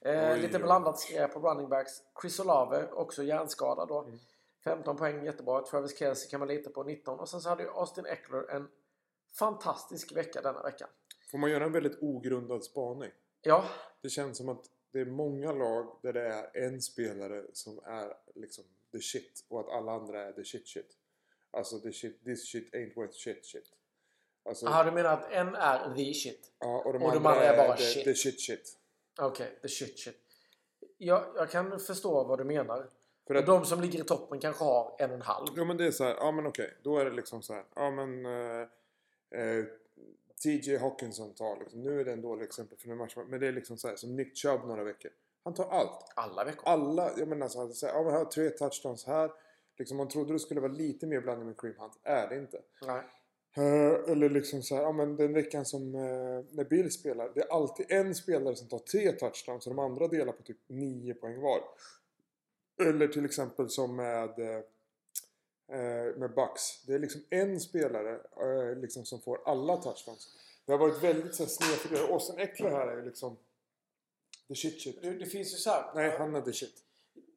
Eh, 0.00 0.32
Oj, 0.32 0.38
lite 0.40 0.58
blandat 0.58 0.98
skräp 0.98 1.32
på 1.34 1.40
running 1.40 1.68
backs. 1.68 1.92
Chris 2.22 2.40
Olave, 2.40 2.88
också 2.92 3.22
hjärnskadad 3.22 3.88
då. 3.88 4.00
Mm. 4.02 4.18
15 4.64 4.96
poäng, 4.96 5.24
jättebra. 5.24 5.62
Travis 5.66 5.98
Kelce 5.98 6.30
kan 6.30 6.38
man 6.40 6.48
lita 6.48 6.70
på, 6.70 6.82
19. 6.82 7.20
Och 7.20 7.28
sen 7.28 7.40
så 7.40 7.48
hade 7.48 7.62
ju 7.62 7.68
Austin 7.68 8.06
Eckler 8.06 8.50
en 8.50 8.68
fantastisk 9.38 10.16
vecka 10.16 10.40
denna 10.42 10.62
veckan. 10.62 10.88
Får 11.30 11.38
man 11.38 11.50
göra 11.50 11.64
en 11.64 11.72
väldigt 11.72 12.02
ogrundad 12.02 12.64
spaning? 12.64 13.10
Ja, 13.42 13.64
Det 14.02 14.08
känns 14.08 14.36
som 14.38 14.48
att 14.48 14.64
det 14.96 15.02
är 15.02 15.06
många 15.06 15.52
lag 15.52 15.98
där 16.02 16.12
det 16.12 16.22
är 16.22 16.56
en 16.56 16.82
spelare 16.82 17.42
som 17.52 17.80
är 17.84 18.16
liksom 18.34 18.64
the 18.92 19.00
shit 19.00 19.44
och 19.48 19.60
att 19.60 19.68
alla 19.68 19.92
andra 19.92 20.22
är 20.22 20.32
the 20.32 20.44
shit 20.44 20.68
shit. 20.68 20.96
Alltså 21.50 21.80
the 21.80 21.92
shit, 21.92 22.24
this 22.24 22.46
shit 22.46 22.74
ain't 22.74 22.94
worth 22.94 23.14
shit 23.14 23.46
shit. 23.46 23.72
Alltså, 24.44 24.66
Aha, 24.66 24.84
du 24.84 24.90
menar 24.90 25.12
att 25.12 25.32
en 25.32 25.54
är 25.54 25.94
the 25.94 26.14
shit? 26.14 26.52
ja, 26.58 26.82
och 26.84 26.92
de, 26.92 27.02
och 27.02 27.08
andra, 27.08 27.20
de 27.20 27.26
andra 27.26 27.44
är 27.44 27.56
bara 27.56 27.76
the, 27.76 27.82
shit. 27.82 28.04
the 28.04 28.14
shit 28.14 28.40
shit. 28.40 28.78
Okej, 29.20 29.58
the 29.62 29.68
shit 29.68 29.98
shit. 29.98 30.16
Jag, 30.96 31.32
jag 31.36 31.50
kan 31.50 31.80
förstå 31.80 32.24
vad 32.24 32.38
du 32.38 32.44
menar. 32.44 32.90
För 33.26 33.34
att, 33.34 33.46
de 33.46 33.64
som 33.64 33.80
ligger 33.80 34.00
i 34.00 34.04
toppen 34.04 34.40
kanske 34.40 34.64
har 34.64 34.96
en 34.98 35.10
och 35.10 35.16
en 35.16 35.22
halv. 35.22 35.46
ja 35.56 35.64
men 35.64 35.76
det 35.76 35.86
är 35.86 35.90
så 35.90 36.04
här, 36.04 36.14
ja 36.14 36.32
men 36.32 36.46
okej, 36.46 36.76
då 36.82 36.98
är 36.98 37.04
det 37.04 37.10
liksom 37.10 37.42
så 37.42 37.54
här, 37.54 37.64
ja 37.74 37.90
men 37.90 38.26
eh, 38.26 38.60
eh, 39.40 39.64
TJ 40.42 40.76
Hawkinson 40.76 41.34
tar 41.34 41.56
liksom, 41.60 41.82
nu 41.82 42.00
är 42.00 42.04
det 42.04 42.12
en 42.12 42.22
dålig 42.22 42.44
exempel 42.44 42.78
för 42.78 42.88
den 42.88 42.98
matchen, 42.98 43.26
men 43.28 43.40
det 43.40 43.46
är 43.46 43.52
liksom 43.52 43.76
så 43.76 43.88
här 43.88 43.96
som 43.96 44.16
Nick 44.16 44.36
Chubb 44.36 44.60
några 44.66 44.84
veckor. 44.84 45.10
Han 45.44 45.54
tar 45.54 45.64
allt. 45.64 46.12
Alla 46.14 46.44
veckor. 46.44 46.62
alla, 46.64 47.10
jag 47.18 47.28
menar 47.28 47.48
så 47.48 47.66
här, 47.66 47.72
så 47.72 47.86
här, 47.86 47.94
ja 47.94 48.02
men 48.02 48.12
här 48.12 48.18
har 48.18 48.24
tre 48.24 48.50
touchdowns 48.50 49.06
här. 49.06 49.30
Liksom 49.78 49.96
man 49.96 50.08
trodde 50.08 50.32
det 50.32 50.38
skulle 50.38 50.60
vara 50.60 50.72
lite 50.72 51.06
mer 51.06 51.20
blandning 51.20 51.46
med 51.46 51.60
Cream 51.60 51.74
Hunt. 51.78 51.98
Är 52.02 52.28
det 52.28 52.36
inte. 52.36 52.60
Nej. 52.86 53.02
Eh, 53.56 54.12
eller 54.12 54.30
liksom 54.30 54.62
så 54.62 54.74
här, 54.74 54.82
ja 54.82 54.92
men 54.92 55.16
den 55.16 55.32
veckan 55.32 55.64
som 55.64 55.94
eh, 55.94 56.44
när 56.50 56.64
Bill 56.64 56.92
spelar. 56.92 57.32
Det 57.34 57.40
är 57.40 57.52
alltid 57.52 57.86
en 57.88 58.14
spelare 58.14 58.56
som 58.56 58.68
tar 58.68 58.78
tre 58.78 59.12
touchdowns 59.12 59.66
och 59.66 59.74
de 59.74 59.78
andra 59.78 60.08
delar 60.08 60.32
på 60.32 60.42
typ 60.42 60.58
nio 60.66 61.14
poäng 61.14 61.40
var. 61.40 61.60
Eller 62.88 63.08
till 63.08 63.24
exempel 63.24 63.70
som 63.70 63.96
med 63.96 64.38
eh, 64.38 64.60
med 66.16 66.34
Bucks. 66.34 66.82
Det 66.86 66.94
är 66.94 66.98
liksom 66.98 67.20
en 67.30 67.60
spelare 67.60 68.20
eh, 68.40 68.78
liksom 68.78 69.04
som 69.04 69.20
får 69.20 69.40
alla 69.44 69.76
touchdowns. 69.76 70.36
Det 70.64 70.72
har 70.72 70.78
varit 70.78 71.02
väldigt 71.02 71.34
snedfördelat. 71.34 72.10
Austin 72.10 72.38
Eckler 72.38 72.70
här 72.70 72.86
är 72.86 72.96
ju 72.96 73.04
liksom 73.04 73.36
the 74.48 74.54
shit 74.54 74.82
shit. 74.82 75.02
Det, 75.02 75.10
det 75.10 75.26
finns 75.26 75.52
ju 75.54 75.56
så 75.56 75.70
här. 75.70 75.94
Nej, 75.94 76.18
han 76.18 76.34
är 76.34 76.40
the 76.40 76.52
shit. 76.52 76.82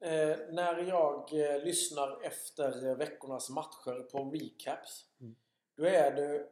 Eh, 0.02 0.38
när 0.50 0.88
jag 0.88 1.34
eh, 1.34 1.64
lyssnar 1.64 2.22
efter 2.22 2.88
eh, 2.88 2.96
veckornas 2.96 3.50
matcher 3.50 4.10
på 4.12 4.32
recaps. 4.32 5.06
Mm. 5.22 5.36
Då 5.76 5.84
är 5.86 6.12
det 6.16 6.48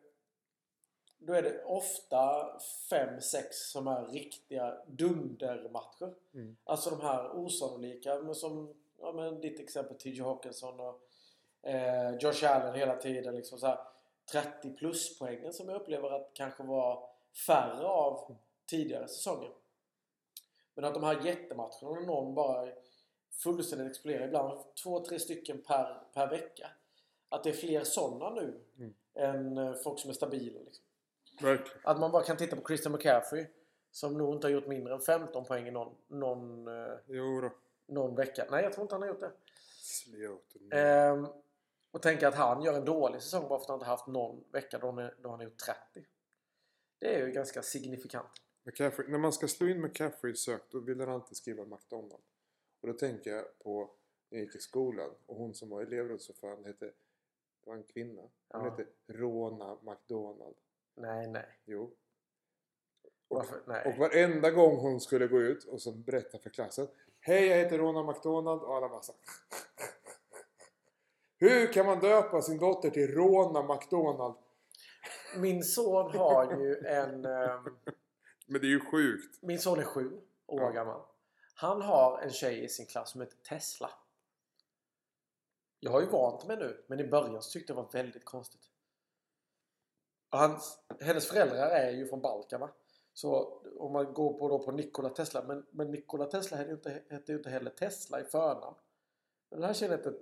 då 1.19 1.33
är 1.33 1.41
det 1.41 1.63
ofta 1.63 2.51
5-6 2.89 3.43
som 3.51 3.87
är 3.87 4.05
riktiga 4.05 4.77
dundermatcher. 4.87 6.13
Mm. 6.33 6.57
Alltså 6.63 6.89
de 6.89 7.01
här 7.01 7.37
osannolika, 7.37 8.21
men 8.21 8.35
som 8.35 8.73
ja, 8.97 9.11
men 9.11 9.41
ditt 9.41 9.59
exempel 9.59 9.97
TJ 9.97 10.21
Hawkinson 10.21 10.79
och 10.79 11.06
eh, 11.67 12.17
Josh 12.19 12.43
Allen 12.51 12.75
hela 12.75 12.95
tiden. 12.95 13.35
Liksom 13.35 13.59
så 13.59 13.67
här 13.67 13.79
30 14.31 14.73
plus 14.73 15.19
poängen 15.19 15.53
som 15.53 15.69
jag 15.69 15.81
upplever 15.81 16.09
att 16.09 16.31
kanske 16.33 16.63
var 16.63 17.09
färre 17.47 17.87
av 17.87 18.35
tidigare 18.69 19.07
säsonger. 19.07 19.51
Men 20.75 20.85
att 20.85 20.93
de 20.93 21.03
här 21.03 21.25
jättematcherna 21.25 21.91
när 21.99 22.01
någon 22.05 22.35
bara 22.35 22.69
fullständigt 23.43 23.91
exploderar, 23.91 24.25
ibland 24.27 24.59
två, 24.83 25.05
tre 25.05 25.19
stycken 25.19 25.61
per, 25.61 26.03
per 26.13 26.27
vecka. 26.29 26.67
Att 27.29 27.43
det 27.43 27.49
är 27.49 27.53
fler 27.53 27.83
sådana 27.83 28.29
nu 28.29 28.59
Mm. 28.77 28.93
än 29.15 29.57
eh, 29.57 29.73
folk 29.73 29.99
som 29.99 30.09
är 30.09 30.13
stabila. 30.13 30.59
Liksom. 30.59 30.85
Verkligen. 31.41 31.81
Att 31.83 31.99
man 31.99 32.11
bara 32.11 32.23
kan 32.23 32.37
titta 32.37 32.55
på 32.55 32.67
Christian 32.67 32.91
McCaffrey 32.93 33.45
som 33.91 34.17
nog 34.17 34.33
inte 34.35 34.47
har 34.47 34.51
gjort 34.51 34.67
mindre 34.67 34.93
än 34.93 34.99
15 34.99 35.45
poäng 35.45 35.67
i 35.67 35.71
någon, 35.71 35.95
någon, 36.07 36.67
eh, 36.67 37.51
någon 37.87 38.15
vecka. 38.15 38.45
Nej, 38.51 38.63
jag 38.63 38.73
tror 38.73 38.81
inte 38.81 38.95
han 38.95 39.01
har 39.01 39.09
gjort 39.09 39.19
det. 39.19 39.31
Slioten. 39.81 40.71
Ehm, 40.71 41.27
och 41.97 42.03
tänka 42.03 42.27
att 42.27 42.35
han 42.35 42.61
gör 42.63 42.73
en 42.73 42.85
dålig 42.85 43.21
säsong 43.21 43.47
bara 43.49 43.59
för 43.59 43.63
att 43.63 43.67
han 43.69 43.75
inte 43.75 43.85
haft 43.85 44.07
någon 44.07 44.43
vecka 44.51 44.77
då 44.79 44.87
han, 44.87 44.97
är- 44.97 45.15
då 45.21 45.29
han 45.29 45.39
har 45.39 45.43
gjort 45.45 45.57
30. 45.57 46.05
Det 46.99 47.15
är 47.15 47.25
ju 47.27 47.31
ganska 47.31 47.61
signifikant. 47.61 48.29
McCaffrey, 48.63 49.07
när 49.07 49.17
man 49.17 49.33
ska 49.33 49.47
slå 49.47 49.67
in 49.67 49.81
McCaffrey 49.81 50.33
i 50.33 50.35
sök 50.35 50.61
då 50.71 50.79
vill 50.79 50.97
den 50.97 51.09
alltid 51.09 51.37
skriva 51.37 51.65
McDonald. 51.65 52.23
Och 52.81 52.87
då 52.87 52.93
tänker 52.93 53.31
jag 53.31 53.59
på 53.59 53.91
när 54.29 54.37
jag 54.39 54.45
gick 54.45 54.55
i 54.55 54.59
skolan 54.59 55.09
och 55.25 55.35
hon 55.35 55.53
som 55.53 55.69
var 55.69 55.81
elevrådsordförande 55.81 56.69
hette, 56.69 56.85
det 56.85 56.93
var 57.69 57.75
en 57.75 57.83
kvinna. 57.83 58.21
Hon 58.21 58.31
Ja. 58.47 58.63
hette 58.69 58.85
Rona 59.07 59.77
McDonald. 59.81 60.55
Nej, 60.95 61.27
nej. 61.27 61.59
Jo. 61.65 61.83
Och, 63.27 63.37
Varför? 63.37 63.61
Nej. 63.67 63.85
och 63.93 63.97
varenda 63.99 64.51
gång 64.51 64.77
hon 64.77 64.99
skulle 65.01 65.27
gå 65.27 65.41
ut 65.41 65.63
och 65.63 65.81
så 65.81 65.91
berätta 65.91 66.39
för 66.39 66.49
klassen. 66.49 66.87
Hej 67.19 67.45
jag 67.47 67.57
heter 67.57 67.77
Rona 67.77 68.03
McDonald 68.03 68.61
och 68.61 68.75
alla 68.75 68.89
bara 68.89 69.01
så. 69.01 69.13
Hur 71.39 71.73
kan 71.73 71.85
man 71.85 71.99
döpa 71.99 72.41
sin 72.41 72.57
dotter 72.57 72.89
till 72.89 73.07
Rona 73.07 73.73
McDonald? 73.73 74.35
Min 75.37 75.63
son 75.63 76.11
har 76.17 76.57
ju 76.57 76.85
en... 76.87 77.25
ehm, 77.35 77.63
Men 78.45 78.61
det 78.61 78.67
är 78.67 78.69
ju 78.69 78.79
sjukt. 78.79 79.41
min 79.41 79.59
son 79.59 79.79
är 79.79 79.83
sju 79.83 80.21
år 80.47 80.61
Ja. 80.61 80.69
gammal. 80.69 81.01
Han 81.55 81.81
har 81.81 82.19
en 82.21 82.31
tjej 82.31 82.63
i 82.63 82.69
sin 82.69 82.85
klass 82.85 83.09
som 83.11 83.21
heter 83.21 83.37
Tesla. 83.37 83.89
Jag 85.79 85.91
har 85.91 86.01
ju 86.01 86.07
vant 86.07 86.47
mig 86.47 86.57
nu, 86.57 86.83
men 86.87 86.99
i 86.99 87.07
början 87.07 87.41
så 87.41 87.51
tyckte 87.51 87.73
jag 87.73 87.77
det 87.77 87.83
var 87.83 87.91
väldigt 88.03 88.25
konstigt. 88.25 88.61
Och 90.29 90.39
Hans, 90.39 90.79
hennes 90.99 91.27
föräldrar 91.27 91.69
är 91.69 91.91
ju 91.91 92.07
från 92.07 92.21
Balkan 92.21 92.59
va? 92.59 92.69
Så 93.13 93.59
om 93.79 93.93
man 93.93 94.13
går 94.13 94.39
på, 94.39 94.49
då 94.49 94.59
på 94.59 94.71
Nikola 94.71 95.09
Tesla. 95.09 95.43
Men, 95.43 95.65
men 95.71 95.91
Nikola 95.91 96.25
Tesla 96.25 96.57
hette 96.57 96.69
ju 96.69 96.75
inte, 96.75 97.01
hette 97.09 97.33
inte 97.33 97.49
heller 97.49 97.71
Tesla 97.71 98.21
i 98.21 98.23
förnamn. 98.23 98.75
Men 99.49 99.59
den 99.59 99.67
här 99.67 99.73
tjejen 99.73 99.91
hette 99.97 100.13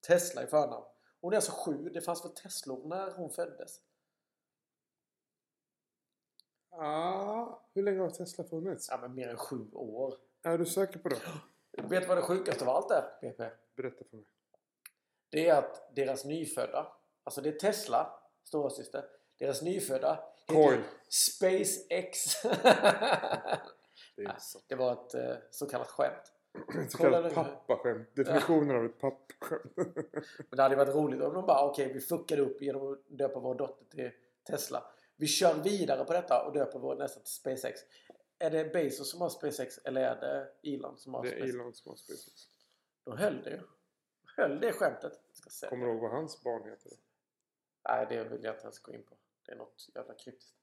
Tesla 0.00 0.42
i 0.42 0.46
förnamn. 0.46 0.84
Hon 1.20 1.32
är 1.32 1.36
alltså 1.36 1.52
sju. 1.52 1.88
Det 1.88 2.00
fanns 2.00 2.24
väl 2.24 2.32
Teslor 2.32 2.88
när 2.88 3.10
hon 3.10 3.30
föddes? 3.30 3.80
Ah, 6.70 7.62
hur 7.74 7.82
länge 7.82 8.00
har 8.00 8.10
Tesla 8.10 8.44
funnits? 8.44 8.88
Ja 8.90 8.98
men 8.98 9.14
mer 9.14 9.28
än 9.28 9.36
sju 9.36 9.70
år. 9.72 10.14
Är 10.42 10.58
du 10.58 10.66
säker 10.66 10.98
på 10.98 11.08
det? 11.08 11.20
Vet 11.82 12.02
du 12.02 12.06
vad 12.06 12.18
det 12.18 12.22
sjukaste 12.22 12.64
av 12.64 12.70
allt 12.70 12.90
är? 12.90 13.18
BP? 13.20 13.50
Berätta 13.76 14.04
för 14.10 14.16
mig. 14.16 14.26
Det 15.28 15.48
är 15.48 15.58
att 15.58 15.94
deras 15.96 16.24
nyfödda, 16.24 16.92
alltså 17.24 17.40
det 17.40 17.48
är 17.48 17.58
Tesla, 17.58 18.20
storasyster, 18.44 19.04
deras 19.38 19.62
nyfödda 19.62 20.24
Coil. 20.46 20.82
SpaceX. 21.08 22.42
Det 24.16 24.36
det 24.68 24.74
var 24.74 24.92
ett 24.92 25.14
eh, 25.14 25.36
så 25.50 25.66
kallat 25.66 25.88
skämt. 25.88 26.32
Så 26.88 26.98
kallat 26.98 27.34
pappaskämt. 27.34 28.16
Definitionen 28.16 28.76
av 28.76 28.84
ett 28.84 28.98
pappaskämt. 28.98 29.76
Men 30.48 30.56
det 30.56 30.62
hade 30.62 30.76
varit 30.76 30.94
roligt 30.94 31.22
om 31.22 31.34
de 31.34 31.46
bara 31.46 31.70
okej 31.70 31.92
vi 31.92 32.00
fuckade 32.00 32.42
upp 32.42 32.62
genom 32.62 32.92
att 32.92 32.98
döpa 33.08 33.40
vår 33.40 33.54
dotter 33.54 33.84
till 33.84 34.10
Tesla. 34.46 34.84
Vi 35.16 35.26
kör 35.26 35.54
vidare 35.54 36.04
på 36.04 36.12
detta 36.12 36.46
och 36.46 36.52
döper 36.52 36.78
vår 36.78 36.96
nästa 36.96 37.20
till 37.20 37.32
SpaceX. 37.32 37.80
Är 38.38 38.50
det 38.50 38.64
Bezos 38.64 39.10
som 39.10 39.20
har 39.20 39.28
SpaceX 39.28 39.78
eller 39.78 40.00
är 40.00 40.20
det 40.20 40.70
Elon 40.74 40.98
som 40.98 41.14
har 41.14 41.22
Det 41.22 41.28
är 41.28 41.32
SpaceX? 41.32 41.54
Elon 41.54 41.72
som 41.72 41.90
har 41.90 41.96
SpaceX. 41.96 42.48
Då 43.04 43.16
höll 43.16 43.42
det 43.42 43.50
ju. 43.50 43.60
Höll 44.36 44.60
det 44.60 44.72
skämtet. 44.72 45.12
Jag 45.28 45.36
Ska 45.36 45.50
säga. 45.50 45.70
Kommer 45.70 45.86
du 45.86 45.92
ihåg 45.92 46.00
vad 46.02 46.10
hans 46.10 46.42
barn 46.42 46.70
heter? 46.70 46.92
Nej, 47.88 48.06
det 48.08 48.24
vill 48.24 48.44
jag 48.44 48.54
inte 48.54 48.62
ens 48.62 48.78
gå 48.78 48.92
in 48.92 49.02
på. 49.02 49.16
Det 49.46 49.52
är 49.52 49.56
något 49.56 49.88
jävla 49.94 50.14
kryptiskt. 50.14 50.56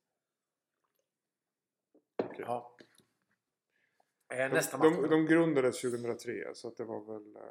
Okej. 2.23 2.45
Ja. 2.47 2.75
Eh, 4.33 4.53
nästa 4.53 4.77
de, 4.77 4.89
match. 4.89 5.01
de, 5.01 5.09
de 5.09 5.25
grundades 5.25 5.81
2003 5.81 6.51
så 6.53 6.67
att 6.67 6.77
det 6.77 6.83
var 6.83 7.13
väl, 7.13 7.35
eh, 7.35 7.41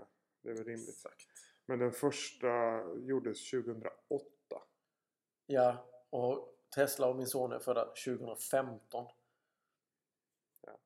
det 0.42 0.50
är 0.50 0.54
väl 0.54 0.64
rimligt. 0.64 0.88
Exakt. 0.88 1.26
Men 1.66 1.78
den 1.78 1.92
första 1.92 2.82
gjordes 2.96 3.50
2008. 3.50 3.92
Ja, 5.46 5.88
och 6.10 6.54
Tesla 6.74 7.06
och 7.06 7.16
min 7.16 7.26
son 7.26 7.52
är 7.52 7.58
födda 7.58 7.84
2015. 7.84 9.06
Ja. 10.66 10.78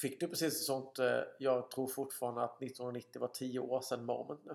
Fick 0.00 0.20
du 0.20 0.28
precis 0.28 0.54
ett 0.54 0.60
sånt, 0.60 0.98
eh, 0.98 1.20
jag 1.38 1.70
tror 1.70 1.86
fortfarande 1.86 2.42
att 2.42 2.62
1990 2.62 3.20
var 3.20 3.28
10 3.28 3.58
år 3.58 3.80
sedan 3.80 4.04
moment 4.04 4.44
nu. 4.44 4.54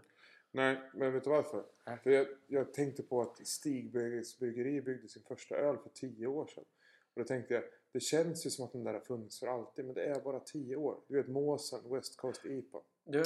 Nej, 0.52 0.92
men 0.94 1.14
vet 1.14 1.24
du 1.24 1.30
varför? 1.30 1.66
För 2.04 2.10
jag, 2.10 2.28
jag 2.48 2.74
tänkte 2.74 3.04
på 3.04 3.22
att 3.22 3.48
Stigbergs 3.48 4.40
bryggeri 4.40 4.82
byggde 4.82 5.10
sin 5.10 5.24
första 5.24 5.56
öl 5.56 5.78
för 5.78 5.90
10 5.90 6.28
år 6.28 6.48
sedan. 6.48 6.66
Och 7.14 7.22
då 7.22 7.24
tänkte 7.24 7.54
jag, 7.54 7.64
det 7.92 8.00
känns 8.00 8.46
ju 8.46 8.50
som 8.50 8.66
att 8.66 8.72
den 8.72 8.84
där 8.84 8.94
har 8.94 9.00
funnits 9.00 9.40
för 9.40 9.48
alltid. 9.48 9.86
Men 9.86 9.94
det 9.94 10.04
är 10.06 10.22
bara 10.22 10.40
10 10.40 10.76
år. 10.76 10.98
Du 11.08 11.18
vet 11.18 11.28
Måsen, 11.28 11.80
West 11.94 12.18
Coast 12.18 12.46
IPA. 12.46 12.82
Du, 13.04 13.24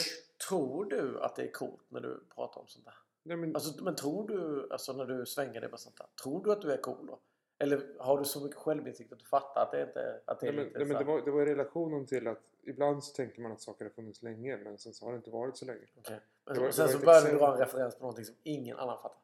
tror 0.49 0.85
du 0.85 1.19
att 1.21 1.35
det 1.35 1.43
är 1.43 1.51
coolt 1.51 1.83
när 1.89 2.01
du 2.01 2.23
pratar 2.35 2.61
om 2.61 2.67
sånt 2.67 2.85
där? 2.85 2.93
Nej 3.23 3.37
men, 3.37 3.55
Alltså, 3.55 3.83
men 3.83 3.95
tror 3.95 4.27
du, 4.27 4.67
alltså 4.71 4.93
när 4.93 5.05
du 5.05 5.25
svänger 5.25 5.61
dig 5.61 5.69
med 5.69 5.79
sånt 5.79 5.97
där, 5.97 6.07
tror 6.23 6.43
du 6.43 6.51
att 6.51 6.61
du 6.61 6.71
är 6.71 6.77
cool 6.77 7.07
då? 7.07 7.19
Eller 7.59 7.95
har 7.99 8.17
du 8.19 8.25
så 8.25 8.39
mycket 8.43 8.57
självinsikt 8.57 9.13
att 9.13 9.19
du 9.19 9.25
fattar 9.25 9.61
att 9.61 9.71
det 9.71 9.81
inte 9.81 10.21
att 10.25 10.39
det 10.39 10.47
är 10.47 10.51
nej, 10.53 10.55
men, 10.55 10.65
lite 10.65 10.79
nej, 10.79 10.87
men 10.87 10.97
det, 10.97 11.03
var, 11.03 11.21
det 11.21 11.31
var 11.31 11.41
i 11.41 11.45
relationen 11.45 12.05
till 12.05 12.27
att 12.27 12.41
ibland 12.63 13.03
så 13.03 13.13
tänker 13.15 13.41
man 13.41 13.51
att 13.51 13.61
saker 13.61 13.85
har 13.85 13.89
funnits 13.91 14.21
länge. 14.23 14.57
Men 14.57 14.77
sen 14.77 14.93
så 14.93 15.05
har 15.05 15.11
det 15.11 15.17
inte 15.17 15.29
varit 15.29 15.57
så 15.57 15.65
länge. 15.65 15.79
Det 15.95 16.21
Men 16.45 16.61
var- 16.61 16.71
sen 16.71 16.89
så 16.89 16.99
började 16.99 17.31
du 17.31 17.37
dra 17.37 17.53
en 17.53 17.59
referens 17.59 17.95
på 17.95 18.01
någonting 18.01 18.25
som 18.25 18.35
ingen 18.43 18.77
annan 18.77 18.97
fattar. 19.01 19.17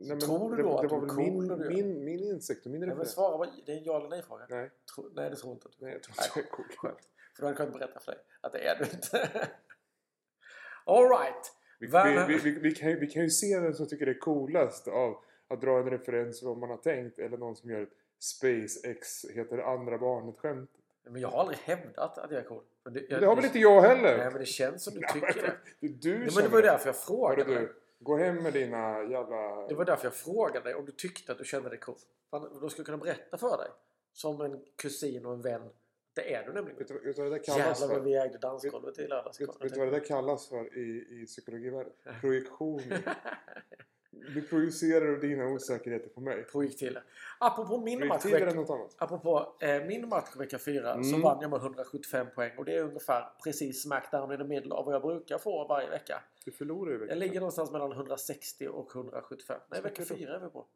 Nej, 0.00 0.08
men 0.08 0.20
tror 0.20 0.50
du 0.50 0.56
det, 0.56 0.62
då 0.62 0.80
det 0.80 0.86
att 0.86 0.92
var 0.92 1.00
du 1.06 1.14
min, 1.16 1.48
du 1.48 1.68
min, 1.68 2.04
min 2.04 2.20
insikt 2.20 2.66
och 2.66 2.72
min 2.72 2.80
Nej, 2.80 2.88
men 2.88 2.96
referens. 2.96 3.14
svara, 3.14 3.36
vad- 3.36 3.48
det 3.66 3.72
är 3.72 3.76
en 3.76 3.84
ja 3.84 3.96
eller 3.96 4.08
nej-fråga. 4.08 4.46
Nej, 4.50 4.70
Tro, 4.94 5.08
nej, 5.14 5.30
det 5.30 5.36
tror 5.36 5.50
jag 5.50 5.56
inte 5.56 5.68
att 5.68 5.78
du 5.78 5.84
nej, 5.84 5.92
jag 5.92 6.02
tror 6.02 6.14
Nej, 6.18 6.26
inte 6.28 6.38
jag 6.40 6.46
är 6.46 6.50
cool. 6.50 6.66
Skönt. 6.76 6.98
För 7.36 7.42
då 7.42 7.46
hade 7.46 7.50
jag 7.50 7.56
kunnat 7.56 7.72
berätta 7.80 8.00
för 8.00 8.12
dig 8.12 8.20
att 8.40 8.52
det 8.52 8.58
är 8.68 8.78
du 8.78 8.84
inte. 8.84 9.28
Alright! 10.86 11.52
Vi, 11.78 11.86
vi, 12.28 12.38
vi, 12.44 12.58
vi, 12.60 12.74
kan, 12.74 12.88
vi 13.00 13.06
kan 13.06 13.22
ju 13.22 13.30
se 13.30 13.60
vem 13.60 13.74
som 13.74 13.88
tycker 13.88 14.06
det 14.06 14.12
är 14.12 14.18
coolast 14.18 14.88
av 14.88 15.16
att 15.48 15.60
dra 15.60 15.78
en 15.78 15.90
referens 15.90 16.42
vad 16.42 16.58
man 16.58 16.70
har 16.70 16.76
tänkt 16.76 17.18
eller 17.18 17.36
någon 17.38 17.56
som 17.56 17.70
gör 17.70 17.82
ett 17.82 17.92
SpaceX 18.18 19.24
heter 19.30 19.56
det 19.56 19.64
andra 19.66 19.98
barnet 19.98 20.38
skämt. 20.38 20.70
Men 21.04 21.20
jag 21.22 21.28
har 21.28 21.40
aldrig 21.40 21.58
hävdat 21.58 22.18
att 22.18 22.30
jag 22.30 22.40
är 22.40 22.44
cool. 22.44 22.62
Men 22.84 22.92
det, 22.92 23.06
Men 23.10 23.20
det 23.20 23.26
har 23.26 23.36
väl 23.36 23.44
inte 23.44 23.58
jag 23.58 23.80
heller? 23.80 24.18
Nej, 24.18 24.30
men 24.30 24.40
det 24.40 24.46
känns 24.46 24.84
som 24.84 24.94
du 24.94 25.00
tycker 25.12 25.42
det. 25.42 25.52
Det 25.80 25.86
är 25.86 25.90
du 25.90 26.24
Ja, 26.24 26.30
men 26.34 26.44
det 26.44 26.48
var 26.50 26.58
ju 26.58 26.62
därför 26.62 26.86
jag 26.88 26.96
frågade 26.96 27.44
du, 27.54 27.72
gå 28.02 28.16
hem 28.16 28.42
med 28.42 28.52
dina 28.52 29.02
jävla... 29.02 29.66
Det 29.68 29.74
var 29.74 29.84
därför 29.84 30.06
jag 30.06 30.14
frågade 30.14 30.64
dig 30.64 30.74
om 30.74 30.84
du 30.84 30.92
tyckte 30.92 31.32
att 31.32 31.38
du 31.38 31.44
kände 31.44 31.68
dig 31.68 31.78
cool. 31.78 31.96
Då 32.30 32.68
skulle 32.68 32.80
jag 32.80 32.86
kunna 32.86 32.98
berätta 32.98 33.38
för 33.38 33.56
dig. 33.56 33.68
Som 34.12 34.40
en 34.40 34.64
kusin 34.76 35.26
och 35.26 35.32
en 35.32 35.42
vän. 35.42 35.70
Det 36.14 36.34
är 36.34 36.46
du 36.46 36.52
nämligen. 36.52 36.78
Vet 36.78 36.88
du, 36.88 36.94
vet 36.94 37.16
du 37.16 37.22
vad 37.22 37.32
det 37.32 37.38
där 37.38 37.44
kallas 37.44 37.80
Jävlar 37.80 37.96
vad 37.96 38.04
vi 38.04 38.14
ägde 38.14 38.38
dansgolvet 38.38 38.98
i 38.98 39.06
lördags. 39.06 39.40
Vet, 39.40 39.48
vet 39.48 39.74
du 39.74 39.78
vad 39.78 39.88
det 39.88 39.98
där 39.98 40.06
kallas 40.06 40.48
för 40.48 40.78
i, 40.78 41.20
i 41.22 41.26
psykologivärlden? 41.26 41.92
Projektion. 42.20 42.82
Du 44.34 44.42
projicerar 44.42 45.16
dina 45.20 45.46
osäkerheter 45.48 46.08
på 46.08 46.20
mig. 46.20 46.44
Projektiler. 46.44 47.02
Apropå 47.40 47.78
min 47.80 48.06
match, 48.08 48.22
Projektiler 48.22 48.46
är 48.46 48.46
veck- 48.50 48.56
något 48.56 48.70
annat. 48.70 48.94
apropå 48.98 49.56
eh, 49.60 49.84
min 49.84 50.08
match 50.08 50.36
vecka 50.36 50.58
4 50.58 50.94
så 51.02 51.08
Mm. 51.08 51.20
vann 51.20 51.38
jag 51.40 51.50
med 51.50 51.60
175 51.60 52.26
poäng. 52.34 52.52
Och 52.58 52.64
det 52.64 52.76
är 52.76 52.82
ungefär 52.82 53.28
precis 53.44 53.82
smack 53.82 54.12
down 54.12 54.32
in 54.32 54.38
the 54.38 54.44
middle 54.44 54.74
av 54.74 54.84
vad 54.84 54.94
jag 54.94 55.02
brukar 55.02 55.38
få 55.38 55.66
varje 55.68 55.88
vecka. 55.90 56.22
Du 56.44 56.52
förlorar 56.52 56.92
ju 56.92 56.98
veckan. 56.98 57.08
Jag 57.08 57.18
ligger 57.18 57.40
någonstans 57.40 57.70
mellan 57.72 57.92
160 57.92 58.68
och 58.68 58.94
175. 58.96 59.60
Nej, 59.70 59.82
vecka 59.82 60.04
4 60.04 60.36
är 60.36 60.40
vi 60.40 60.48
på. 60.48 60.66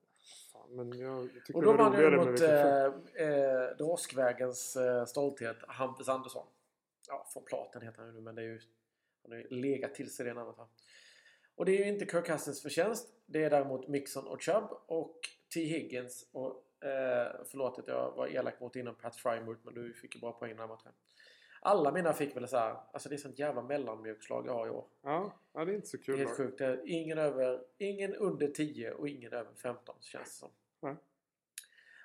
Men 0.71 0.99
jag 0.99 1.29
tycker 1.33 1.57
Och 1.57 1.63
då 1.63 1.73
vann 1.73 1.93
jag 2.01 2.13
mot 2.13 2.29
vecka 2.29 2.87
eh, 3.17 3.29
eh, 3.29 3.77
Droskvägens 3.79 4.77
eh, 4.77 5.05
stolthet, 5.05 5.57
Hampus 5.69 6.09
Andersson. 6.09 6.47
Ja, 7.09 7.27
från 7.33 7.45
Platen 7.45 7.83
heter 7.83 7.99
han 7.99 8.09
ju 8.09 8.15
nu, 8.15 8.21
men 8.21 8.35
det 8.35 8.43
är 8.43 8.47
ju... 8.47 8.61
Han 9.23 9.33
har 9.33 9.39
ju 9.39 9.49
legat 9.49 9.95
till 9.95 10.15
sig 10.15 10.27
det 10.27 10.35
namnet. 10.35 10.59
va. 10.59 10.69
Och 11.57 11.65
det 11.65 11.73
är 11.73 11.85
ju 11.85 11.89
inte 11.89 12.07
Kirk 12.07 12.27
Cousins 12.27 12.63
förtjänst. 12.63 13.09
Det 13.27 13.45
är 13.45 13.51
däremot 13.51 13.89
Mixon 13.89 14.27
och 14.27 14.43
Chubb 14.43 14.69
och 14.87 15.21
T. 15.55 15.61
Higgins. 15.65 16.29
Och, 16.33 16.51
eh, 16.87 17.33
förlåt 17.51 17.79
att 17.79 17.89
jag 17.89 18.13
var 18.17 18.27
elak 18.27 18.61
mot 18.61 18.77
innan 18.77 18.95
Pat 18.95 19.17
Frymouth, 19.17 19.61
men 19.65 19.75
du 19.75 19.95
fick 19.95 20.15
ju 20.15 20.21
bra 20.21 20.33
poäng 20.33 20.51
i 20.51 20.55
den 20.55 20.61
här 20.61 20.69
matchen. 20.69 20.93
Alla 21.61 21.93
mina 21.93 22.13
fick 22.13 22.37
väl 22.37 22.49
så 22.49 22.57
här, 22.57 22.77
alltså 22.93 23.09
det 23.09 23.15
är 23.15 23.19
sånt 23.19 23.39
jävla 23.39 23.63
mellanmjölkslag 23.63 24.47
jag 24.47 24.53
har 24.53 24.67
i 24.67 24.71
år. 24.71 24.85
Ja, 25.03 25.33
ja, 25.53 25.65
det 25.65 25.73
är 25.73 25.75
inte 25.75 25.87
så 25.87 25.97
Det 25.97 26.03
kul. 26.03 26.15
är 26.15 26.19
helt 26.19 26.37
sjukt. 26.37 26.59
Det 26.59 26.67
är 26.67 26.83
ingen, 26.87 27.19
över, 27.19 27.65
ingen 27.79 28.15
under 28.15 28.49
10 28.49 28.93
och 28.93 29.09
ingen 29.09 29.33
över 29.33 29.55
15 29.55 29.95
känns 30.01 30.25
det 30.25 30.31
som. 30.31 30.51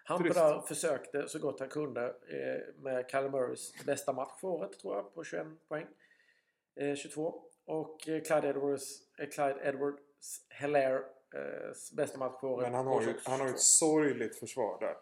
Hampe 0.04 0.24
Trist. 0.24 0.40
där 0.40 0.62
försökte 0.62 1.28
så 1.28 1.40
gott 1.40 1.60
han 1.60 1.70
kunde 1.70 2.06
eh, 2.08 2.82
med 2.82 3.10
Kyle 3.12 3.30
Murrays 3.30 3.86
bästa 3.86 4.14
match 4.14 4.40
för 4.42 4.48
året 4.48 4.80
tror 4.80 4.96
jag 4.96 5.14
på 5.14 5.24
21 5.24 5.48
poäng. 5.68 5.88
Eh, 6.76 6.96
22. 6.96 7.44
Och 7.72 8.10
eh, 8.10 8.22
Clyde 8.22 8.48
Edwards, 8.48 9.02
eh, 9.20 9.30
Clyde 9.30 9.60
Edwards 9.64 10.02
Hilaire 10.60 11.04
eh, 11.36 11.72
bästa 11.96 12.18
match 12.18 12.40
för 12.40 12.48
året. 12.48 12.68
Men 12.68 12.74
han 12.74 12.86
på 12.86 12.92
har, 12.92 13.02
ju, 13.02 13.08
22. 13.08 13.32
han 13.32 13.40
har 13.40 13.48
ju 13.48 13.54
ett 13.54 13.60
sorgligt 13.60 14.40
försvar 14.40 14.80
där. 14.80 14.96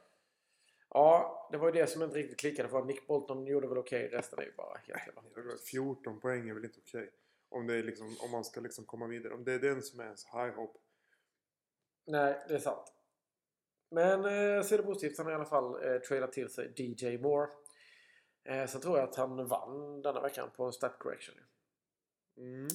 Ja, 0.89 1.49
det 1.51 1.57
var 1.57 1.67
ju 1.67 1.71
det 1.71 1.87
som 1.87 2.03
inte 2.03 2.17
riktigt 2.17 2.39
klickade 2.39 2.69
för 2.69 2.83
Nick 2.83 3.07
Bolton 3.07 3.45
gjorde 3.47 3.67
väl 3.67 3.77
okej. 3.77 4.07
Resten 4.07 4.39
är 4.39 4.43
ju 4.43 4.51
bara 4.51 4.77
helt 4.77 5.07
jävla... 5.07 5.57
14 5.71 6.19
poäng 6.19 6.49
är 6.49 6.53
väl 6.53 6.65
inte 6.65 6.79
okej. 6.87 7.09
Om, 7.49 7.67
det 7.67 7.75
är 7.75 7.83
liksom, 7.83 8.15
om 8.19 8.31
man 8.31 8.43
ska 8.43 8.61
liksom 8.61 8.85
komma 8.85 9.07
vidare. 9.07 9.33
Om 9.33 9.43
det 9.43 9.53
är 9.53 9.59
den 9.59 9.81
som 9.81 9.99
är 9.99 10.03
ens 10.03 10.25
high 10.25 10.55
hope. 10.55 10.79
Nej, 12.05 12.45
det 12.47 12.53
är 12.53 12.59
sant. 12.59 12.93
Men 13.91 14.25
eh, 14.25 14.63
ser 14.63 14.77
det 14.77 14.83
positivt. 14.83 15.17
Han 15.17 15.25
har 15.25 15.33
i 15.33 15.35
alla 15.35 15.45
fall 15.45 15.87
eh, 15.87 15.99
trailat 15.99 16.31
till 16.31 16.49
sig 16.49 16.73
DJ 16.75 17.17
Moore. 17.17 17.49
Eh, 18.43 18.65
sen 18.65 18.81
tror 18.81 18.97
jag 18.97 19.09
att 19.09 19.15
han 19.15 19.47
vann 19.47 20.01
denna 20.01 20.21
veckan 20.21 20.49
på 20.55 20.65
en 20.65 20.73
stat 20.73 20.99
correction. 20.99 21.35
Mm. 22.39 22.67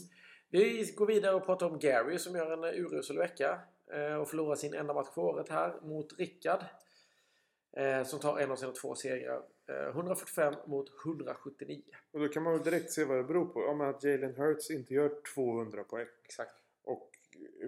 Vi 0.50 0.92
går 0.96 1.06
vidare 1.06 1.34
och 1.34 1.46
pratar 1.46 1.66
om 1.66 1.78
Gary 1.78 2.18
som 2.18 2.34
gör 2.34 2.52
en 2.52 2.64
eh, 2.64 2.80
urusel 2.80 3.18
vecka 3.18 3.60
eh, 3.92 4.14
och 4.14 4.28
förlorar 4.28 4.54
sin 4.54 4.74
enda 4.74 4.94
match 4.94 5.08
för 5.14 5.22
året 5.22 5.48
här 5.48 5.80
mot 5.82 6.18
Rickard. 6.18 6.64
Eh, 7.76 8.04
som 8.04 8.20
tar 8.20 8.38
en 8.38 8.50
av 8.50 8.56
sina 8.56 8.72
två 8.72 8.94
segrar. 8.94 9.42
Eh, 9.68 9.88
145 9.88 10.54
mot 10.66 10.86
179. 11.04 11.82
Och 12.12 12.20
då 12.20 12.28
kan 12.28 12.42
man 12.42 12.52
väl 12.52 12.62
direkt 12.62 12.92
se 12.92 13.04
vad 13.04 13.16
det 13.16 13.24
beror 13.24 13.46
på. 13.46 13.60
Om 13.60 13.80
att 13.80 14.04
Jalen 14.04 14.34
Hurts 14.34 14.70
inte 14.70 14.94
gör 14.94 15.12
200 15.34 15.84
poäng. 15.84 16.06
Exakt. 16.24 16.54
Och 16.84 17.10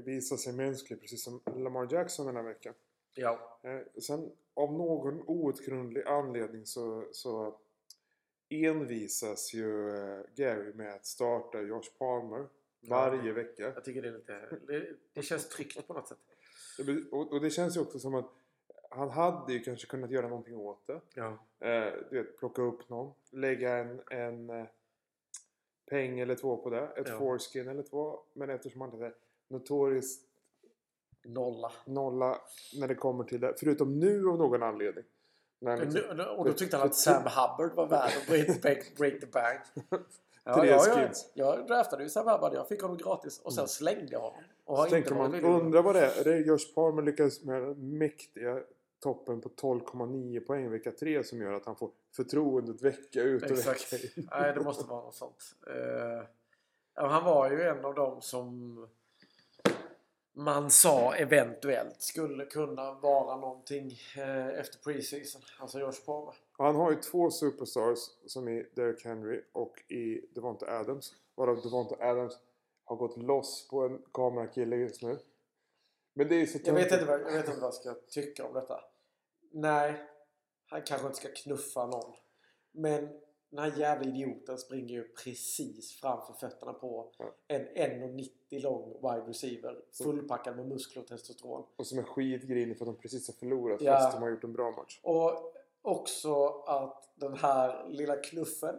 visar 0.05 0.37
sig 0.37 0.53
mänsklig 0.53 1.01
precis 1.01 1.25
som 1.25 1.43
Lamar 1.57 1.89
Jackson 1.93 2.27
den 2.27 2.37
här 2.37 2.43
veckan. 2.43 2.75
Ja. 3.15 3.61
Eh, 3.63 4.01
sen 4.03 4.33
av 4.55 4.73
någon 4.73 5.23
outgrundlig 5.27 6.03
anledning 6.07 6.67
så, 6.67 7.09
så 7.13 7.59
envisas 8.49 9.55
ju 9.55 9.91
eh, 9.97 10.21
Gary 10.37 10.73
med 10.75 10.95
att 10.95 11.07
starta 11.07 11.61
Josh 11.61 11.91
Palmer 11.99 12.47
varje 12.89 13.33
vecka. 13.33 13.63
Jag 13.63 13.85
tycker 13.85 14.03
det 14.03 14.09
är 14.09 14.13
lite... 14.13 14.59
Det, 14.67 14.87
det 15.13 15.23
känns 15.23 15.49
tryggt 15.49 15.87
på 15.87 15.93
något 15.95 16.09
sätt. 16.09 16.19
Och, 17.11 17.33
och 17.33 17.41
det 17.41 17.51
känns 17.51 17.77
ju 17.77 17.81
också 17.81 17.99
som 17.99 18.15
att 18.15 18.33
han 18.91 19.11
hade 19.11 19.53
ju 19.53 19.61
kanske 19.61 19.87
kunnat 19.87 20.11
göra 20.11 20.29
någonting 20.29 20.57
åt 20.57 20.87
det. 20.87 21.01
Ja. 21.15 21.39
Eh, 21.61 21.93
du 22.11 22.23
vet, 22.23 22.39
plocka 22.39 22.63
upp 22.63 22.89
någon. 22.89 23.15
Lägga 23.31 23.77
en, 23.77 24.01
en 24.11 24.51
eh, 24.51 24.67
peng 25.91 26.21
eller 26.21 26.35
två 26.35 26.57
på 26.57 26.71
det. 26.71 26.87
Ett 26.97 27.09
Ja. 27.09 27.19
foreskin 27.19 27.69
eller 27.69 27.83
två. 27.83 28.21
Men 28.33 28.51
eftersom 28.51 28.81
han 28.81 29.03
är 29.03 29.15
notoriskt 29.49 30.27
Nolla. 31.25 31.73
nolla 31.87 32.41
när 32.81 32.89
det 32.89 32.95
kommer 32.95 33.25
till 33.25 33.41
det. 33.41 33.55
Förutom 33.59 33.99
nu 33.99 34.29
av 34.29 34.39
någon 34.39 34.63
anledning. 34.63 35.05
Han 35.64 35.79
liksom, 35.79 36.21
Och 36.37 36.45
då 36.45 36.53
tyckte 36.53 36.77
han 36.77 36.87
att 36.87 36.95
Sam 37.07 37.23
Hubbard 37.23 37.75
var 37.75 37.87
värd 37.87 38.11
att 38.23 38.27
break, 38.27 38.62
break, 38.62 38.97
break 38.97 39.21
the 39.21 39.27
bank. 39.27 39.61
Ja, 40.49 40.66
jag, 40.66 40.81
skins. 40.81 41.31
jag 41.35 41.66
draftade 41.66 42.03
ju 42.03 42.09
Sam 42.09 42.29
Hubbard. 42.29 42.55
Jag 42.55 42.69
fick 42.69 42.83
honom 42.83 42.97
gratis 42.97 43.40
och 43.40 43.55
sen 43.55 43.69
slängde 43.69 44.12
jag 44.12 44.21
honom. 44.21 44.40
Och 44.64 44.79
så 44.79 44.85
tänker 44.85 45.14
man, 45.14 45.35
undrar 45.45 45.83
vad 45.83 45.95
det 45.95 46.07
är. 46.07 46.21
Är 46.21 46.25
det 46.25 46.38
Josh 46.38 46.75
Palmer 46.75 47.03
lyckas 47.03 47.42
med 47.42 47.62
den 47.62 47.99
mäktiga 47.99 48.61
toppen 49.03 49.40
på 49.40 49.49
12,9 49.49 50.40
poäng 50.40 50.71
vecka 50.71 50.92
3 50.92 51.25
som 51.25 51.40
gör 51.40 51.53
att 51.53 51.66
han 51.66 51.77
får 51.77 51.90
förtroendet 52.16 52.83
vecka 52.83 53.23
ut 53.23 53.42
och 53.42 53.51
Exakt. 53.51 53.92
vecka 53.92 54.07
in. 54.16 54.29
Nej, 54.31 54.53
det 54.55 54.61
måste 54.61 54.85
vara 54.85 55.03
något 55.03 55.14
sånt. 55.14 55.42
Ja, 56.95 57.07
han 57.07 57.25
var 57.25 57.51
ju 57.51 57.62
en 57.62 57.85
av 57.85 57.95
dem 57.95 58.23
som 58.23 58.77
man 60.37 60.70
sa 60.70 61.14
eventuellt 61.14 62.03
skulle 62.03 62.44
kunna 62.44 62.92
vara 62.92 63.37
någonting 63.37 63.99
eh, 64.16 64.49
efter 64.49 64.79
preseason. 64.79 65.42
Alltså 65.59 65.81
Josh 65.81 66.05
Palmer. 66.07 66.35
Han 66.53 66.77
har 66.77 66.90
ju 66.90 66.96
två 66.96 67.31
superstars 67.31 67.99
som 68.27 68.49
är 68.49 68.68
Derek 68.75 69.05
Henry 69.05 69.42
och 69.53 69.83
i 69.88 70.27
Devonta 70.35 70.66
Adams. 70.79 71.14
Varav 71.35 71.62
Devonta 71.62 71.96
Adams 72.01 72.38
har 72.85 72.96
gått 72.96 73.16
loss 73.16 73.68
på 73.68 73.83
en 73.83 74.03
kamerakille 74.12 74.77
just 74.77 75.03
nu. 75.03 75.18
Men 76.14 76.29
det 76.29 76.35
är 76.35 76.46
så 76.46 76.59
Jag 76.64 76.75
vet, 76.75 76.92
inte 76.92 77.05
vad, 77.05 77.20
jag 77.20 77.33
vet 77.33 77.49
inte 77.49 77.61
vad 77.61 77.66
jag 77.66 77.75
ska 77.75 77.94
tycka 77.94 78.46
om 78.46 78.55
detta. 78.55 78.81
Nej, 79.53 80.03
han 80.66 80.83
kanske 80.83 81.07
inte 81.07 81.18
ska 81.18 81.29
knuffa 81.29 81.87
någon. 81.87 82.14
Men 82.72 83.09
den 83.51 83.59
här 83.59 83.79
jävla 83.79 84.09
idioten 84.09 84.59
springer 84.59 84.95
ju 84.95 85.09
precis 85.25 86.01
framför 86.01 86.33
fötterna 86.33 86.73
på 86.73 87.13
Ja. 87.19 87.35
en 87.49 87.67
1,90 87.69 88.29
lång 88.63 88.93
wide 88.93 89.29
receiver. 89.31 89.77
Fullpackad 90.05 90.57
med 90.57 90.67
muskler 90.69 91.03
och 91.03 91.09
testosteron. 91.09 91.65
Och 91.77 91.87
som 91.87 91.99
är 91.99 92.03
skitgrinig 92.03 92.79
för 92.79 92.85
att 92.85 92.95
de 92.97 93.01
precis 93.03 93.29
har 93.29 93.35
förlorat 93.35 93.81
Ja. 93.81 93.93
fast 93.93 94.13
de 94.13 94.23
har 94.23 94.31
gjort 94.31 94.45
en 94.45 94.53
bra 94.53 94.71
match. 94.71 95.01
Och 95.03 95.53
också 95.83 96.45
att 96.67 97.11
den 97.15 97.35
här 97.37 97.89
lilla 97.89 98.17
knuffen 98.17 98.75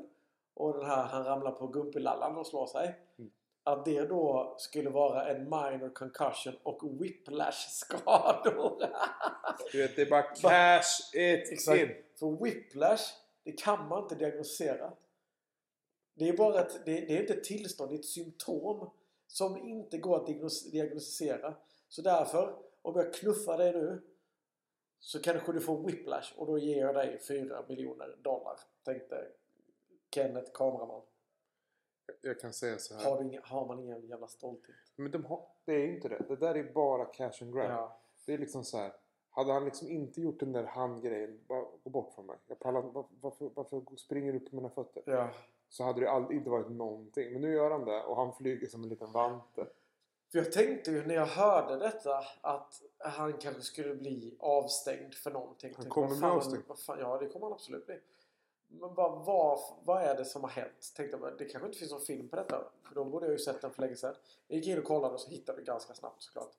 och 0.54 0.74
den 0.78 0.86
här 0.86 1.04
han 1.04 1.24
ramlar 1.24 1.52
på 1.52 1.68
gumpilallan 1.68 2.38
och 2.38 2.48
slår 2.48 2.68
sig. 2.68 2.96
Mm. 3.20 3.32
Att 3.64 3.86
det 3.86 4.02
då 4.06 4.56
skulle 4.58 4.90
vara 4.90 5.26
en 5.30 5.44
minor 5.44 5.90
concussion 5.94 6.54
och 6.64 6.84
whiplash-skador. 7.02 8.88
Du 9.72 9.78
vet, 9.82 9.96
det 9.96 10.02
är 10.02 10.10
bara 10.10 10.22
cash 10.42 11.16
it 11.18 11.52
Exakt. 11.52 11.80
in. 11.82 11.90
För 12.20 12.44
whiplash, 12.44 13.04
det 13.48 13.54
kan 13.60 13.88
man 13.88 14.04
inte 14.04 14.16
diagnostisera. 14.16 14.94
Det 16.14 16.30
är 16.30 16.38
bara 16.38 16.62
ett, 16.62 16.86
det, 16.86 16.92
det 17.02 17.18
är 17.18 17.22
inte 17.22 17.34
ett 17.34 17.44
tillstånd, 17.44 17.92
det 17.92 17.96
är 17.96 18.00
ett 18.00 18.06
symptom 18.06 18.90
som 19.28 19.58
inte 19.58 19.98
går 19.98 20.16
att 20.16 20.28
diagnos- 20.28 20.72
diagnostisera. 20.72 21.56
Så 21.88 22.02
därför, 22.02 22.60
om 22.82 22.96
jag 22.96 23.14
knuffar 23.14 23.58
dig 23.58 23.74
nu 23.74 24.02
så 25.00 25.22
kanske 25.22 25.52
du 25.52 25.62
får 25.62 25.84
whiplash 25.84 26.34
och 26.38 26.48
då 26.48 26.58
ger 26.58 26.80
jag 26.82 26.96
dig 26.96 27.20
4 27.28 27.66
miljoner 27.68 28.16
dollar. 28.22 28.60
Tänkte 28.84 29.28
Kenneth, 30.12 30.52
kameraman. 30.54 31.02
Jag 32.22 32.40
kan 32.40 32.54
säga 32.54 32.78
så 32.78 32.96
här. 32.96 33.10
Har, 33.10 33.22
inga, 33.22 33.42
har 33.42 33.68
man 33.68 33.80
ingen 33.80 34.08
jävla 34.08 34.28
stolthet? 34.28 34.76
Men 34.96 35.12
de 35.12 35.26
har, 35.26 35.48
det 35.66 35.74
är 35.74 35.88
inte 35.88 36.10
det. 36.10 36.26
Det 36.28 36.36
där 36.36 36.56
är 36.56 36.74
bara 36.74 37.06
cash 37.06 37.42
and 37.42 37.54
grab. 37.54 37.72
Ja. 37.72 38.02
Det 38.26 38.34
är 38.34 38.38
liksom 38.38 38.64
så 38.64 38.78
här. 38.78 38.94
Hade 39.38 39.54
han 39.54 39.66
liksom 39.66 39.90
inte 39.90 40.22
gjort 40.22 40.40
den 40.40 40.52
där 40.52 40.64
handgrejen. 40.64 41.40
Bara 41.48 41.66
gå 41.84 41.90
bort 41.90 42.14
från 42.14 42.26
mig. 42.26 42.38
Jag 42.48 42.60
pallar, 42.60 42.82
var, 42.82 43.06
varför, 43.22 43.50
varför 43.54 43.96
springer 43.96 44.34
du 44.34 44.40
på 44.40 44.56
mina 44.56 44.70
fötter? 44.70 45.04
ja. 45.06 45.30
Så 45.70 45.84
hade 45.84 46.02
det 46.02 46.10
aldrig, 46.10 46.38
inte 46.38 46.50
varit 46.50 46.70
någonting. 46.70 47.34
Men 47.34 47.42
nu 47.42 47.54
gör 47.54 47.72
han 47.72 47.86
det 47.86 48.04
och 48.04 48.16
han 48.16 48.34
flyger 48.34 48.68
som 48.68 48.84
en 48.84 48.90
liten 48.90 49.12
vante. 49.12 49.68
För 50.32 50.38
jag 50.38 50.52
tänkte 50.52 50.92
ju 50.92 51.06
när 51.06 51.16
jag 51.16 51.26
hörde 51.26 51.78
detta 51.78 52.24
att 52.42 52.82
han 52.98 53.34
kanske 53.34 53.62
skulle 53.62 53.96
bli 53.96 54.36
avstängd 54.40 55.14
för 55.14 55.32
någonting. 55.32 55.74
Han 55.78 55.90
kommer 55.90 56.16
bli 56.16 56.26
avstängd. 56.26 56.64
Ja, 56.88 57.18
det 57.18 57.28
kommer 57.28 57.46
han 57.46 57.54
absolut 57.54 57.86
bli. 57.86 58.00
Men 58.68 58.94
vad, 58.96 59.26
vad, 59.26 59.60
vad 59.84 60.04
är 60.04 60.16
det 60.16 60.26
som 60.26 60.42
har 60.42 60.50
hänt? 60.50 60.94
Tänkte 60.96 61.18
jag, 61.22 61.38
det 61.38 61.46
kanske 61.46 61.68
inte 61.68 61.80
finns 61.80 61.92
någon 61.92 62.02
film 62.02 62.30
på 62.30 62.36
detta. 62.36 62.64
För 62.84 62.96
då 62.96 63.06
borde 63.06 63.26
jag 63.26 63.34
ju 63.34 63.40
sett 63.40 63.62
den 63.62 63.72
för 63.72 63.82
länge 63.82 63.96
sedan. 63.96 64.16
Jag 64.48 64.58
gick 64.58 64.68
in 64.68 64.78
och 64.78 64.84
kollade 64.84 65.14
och 65.14 65.20
så 65.20 65.30
hittade 65.30 65.58
vi 65.58 65.66
ganska 65.66 65.94
snabbt 65.94 66.22
såklart. 66.22 66.54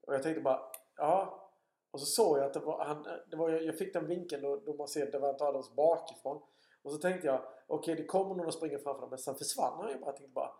Och 0.00 0.14
jag 0.14 0.22
tänkte 0.22 0.42
bara, 0.42 0.60
ja. 0.96 1.46
Och 1.90 2.00
så 2.00 2.06
såg 2.06 2.38
jag 2.38 2.44
att 2.44 2.52
det 2.52 2.60
var, 2.60 2.84
han, 2.84 3.06
det 3.30 3.36
var 3.36 3.50
jag 3.50 3.78
fick 3.78 3.92
den 3.92 4.06
vinkeln 4.06 4.42
då, 4.42 4.56
då 4.56 4.74
man 4.74 4.88
ser 4.88 5.10
Devante 5.10 5.44
Adams 5.44 5.74
bakifrån. 5.74 6.42
Och 6.82 6.92
så 6.92 6.98
tänkte 6.98 7.26
jag, 7.26 7.42
okej 7.66 7.94
det 7.94 8.04
kommer 8.04 8.34
någon 8.34 8.46
och 8.46 8.54
springer 8.54 8.78
framför 8.78 9.00
dem. 9.00 9.10
Men 9.10 9.18
sen 9.18 9.34
försvann 9.34 9.80
han 9.80 9.90
ju 9.90 9.98
bara. 9.98 10.06
Jag 10.06 10.16
tänkte 10.16 10.32
bara, 10.34 10.52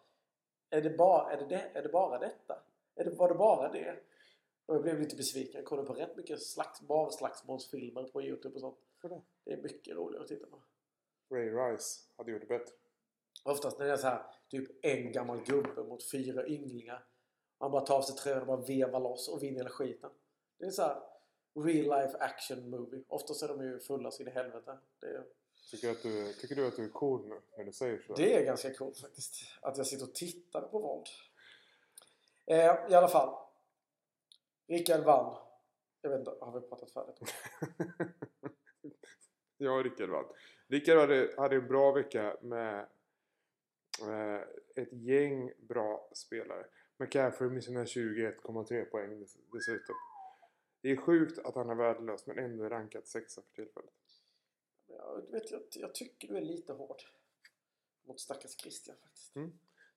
är 0.70 0.82
det 0.82 0.90
bara, 0.90 1.32
är 1.32 1.36
det, 1.36 1.46
det, 1.46 1.70
är 1.74 1.82
det 1.82 1.88
bara 1.88 2.18
detta? 2.18 2.62
Är 2.94 3.04
det, 3.04 3.10
var 3.10 3.28
det 3.28 3.34
bara 3.34 3.72
det? 3.72 3.96
Och 4.66 4.74
jag 4.74 4.82
blev 4.82 5.00
lite 5.00 5.16
besviken. 5.16 5.54
Jag 5.54 5.64
kollade 5.64 5.88
på 5.88 5.94
rätt 5.94 6.16
mycket 6.16 6.42
slags, 6.42 6.80
barslagsmålsfilmer 6.80 8.04
på 8.04 8.22
Youtube 8.22 8.54
och 8.54 8.60
sånt. 8.60 8.78
Det. 9.02 9.20
Det 9.44 9.52
är 9.52 9.62
mycket 9.62 9.96
roligare 9.96 10.22
att 10.22 10.28
titta 10.28 10.46
på. 10.46 10.62
Ray 11.34 11.50
Rice 11.50 12.00
hade 12.16 12.32
gjort 12.32 12.40
det 12.40 12.46
bättre. 12.46 12.74
Oftast 13.44 13.78
när 13.78 13.86
det 13.86 13.92
är 13.92 13.96
så 13.96 14.06
här, 14.06 14.22
typ 14.48 14.84
en 14.84 15.12
gammal 15.12 15.44
gubbe 15.44 15.82
mot 15.82 16.10
fyra 16.10 16.46
ynglingar. 16.46 17.04
Han 17.58 17.70
bara 17.70 17.86
tar 17.86 17.96
av 17.96 18.02
sig 18.02 18.16
tröjan 18.16 18.40
och 18.40 18.46
bara 18.46 18.66
vevar 18.66 19.00
loss 19.00 19.28
och 19.28 19.42
vinner 19.42 19.56
hela 19.56 19.70
skiten. 19.70 20.10
Det 20.58 20.66
är 20.66 20.70
så 20.70 20.82
här 20.82 21.02
real 21.54 21.84
life 22.02 22.16
action 22.18 22.70
movie. 22.70 23.04
Oftast 23.08 23.42
är 23.42 23.48
de 23.48 23.62
ju 23.64 23.78
fulla 23.80 24.10
så 24.10 24.22
in 24.22 24.28
i 24.28 24.30
helvete. 24.30 24.78
Är, 25.02 25.24
Tycker, 25.70 25.90
att 25.90 26.02
du, 26.02 26.32
tycker 26.32 26.54
du 26.54 26.66
att 26.66 26.76
du 26.76 26.84
är 26.84 26.88
cool 26.88 27.28
nu 27.28 27.40
när 27.56 27.64
du 27.64 27.72
säger 27.72 27.98
så? 28.06 28.14
det 28.14 28.34
är 28.34 28.44
ganska 28.44 28.74
coolt 28.74 28.98
faktiskt. 28.98 29.34
Att 29.62 29.76
jag 29.76 29.86
sitter 29.86 30.04
och 30.04 30.14
tittar 30.14 30.60
på 30.62 30.78
våld. 30.78 31.06
Eh, 32.46 32.90
I 32.90 32.94
alla 32.94 33.08
fall. 33.08 33.34
Rickard 34.68 35.04
vann. 35.04 35.36
Jag 36.02 36.10
vet 36.10 36.18
inte, 36.18 36.30
har 36.40 36.60
vi 36.60 36.68
pratat 36.68 36.90
färdigt? 36.90 37.18
ja, 39.56 39.70
Rickard 39.70 40.08
vann. 40.10 40.24
Rickard 40.68 40.98
hade, 40.98 41.34
hade 41.36 41.56
en 41.56 41.68
bra 41.68 41.92
vecka 41.92 42.36
med 42.42 42.78
eh, 44.08 44.40
ett 44.76 44.92
gäng 44.92 45.52
bra 45.58 46.10
spelare. 46.14 46.66
McCaffrey 46.96 47.50
med 47.50 47.64
sina 47.64 47.84
21,3 47.84 48.84
poäng 48.84 49.20
dess- 49.20 49.36
dessutom. 49.52 49.94
Det 50.80 50.90
är 50.90 50.96
sjukt 50.96 51.38
att 51.38 51.54
han 51.54 51.70
är 51.70 51.74
värdelös 51.74 52.26
men 52.26 52.38
ändå 52.38 52.64
är 52.64 52.70
rankat 52.70 53.08
sexa 53.08 53.42
för 53.42 53.52
tillfället. 53.52 53.90
Jag, 54.86 55.30
vet, 55.30 55.50
jag, 55.50 55.62
jag 55.70 55.94
tycker 55.94 56.28
du 56.28 56.36
är 56.36 56.40
lite 56.40 56.72
hård. 56.72 57.02
Mot 58.04 58.20
stackars 58.20 58.56
Christian 58.60 58.96
faktiskt. 59.02 59.34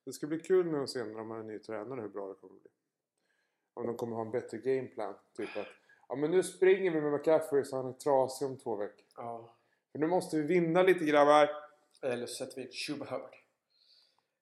Det 0.04 0.12
ska 0.12 0.26
bli 0.26 0.38
kul 0.40 0.66
nu 0.66 0.82
att 0.82 0.90
se 0.90 1.04
när 1.04 1.14
de 1.14 1.30
har 1.30 1.38
en 1.38 1.46
ny 1.46 1.58
tränare 1.58 2.00
hur 2.00 2.08
bra 2.08 2.28
det 2.28 2.34
kommer 2.34 2.60
bli. 2.60 2.70
Om 3.74 3.86
de 3.86 3.96
kommer 3.96 4.16
ha 4.16 4.22
en 4.22 4.30
bättre 4.30 4.58
gameplan. 4.58 5.14
Typ 5.36 5.56
att 5.56 5.66
ja 6.08 6.16
men 6.16 6.30
nu 6.30 6.42
springer 6.42 6.90
vi 6.90 7.00
med 7.00 7.12
McCaffrey 7.12 7.64
så 7.64 7.76
han 7.76 7.86
är 7.88 7.92
trasig 7.92 8.48
om 8.48 8.58
två 8.58 8.76
veckor. 8.76 9.06
Ja. 9.16 9.56
För 9.92 9.98
nu 9.98 10.06
måste 10.06 10.36
vi 10.36 10.42
vinna 10.42 10.82
lite 10.82 11.04
grabbar. 11.04 11.48
Eller 12.02 12.26
så 12.26 12.34
sätter 12.34 12.56
vi 12.56 12.66
in 12.66 12.72
Chuba 12.72 13.04
Hubbard. 13.04 13.36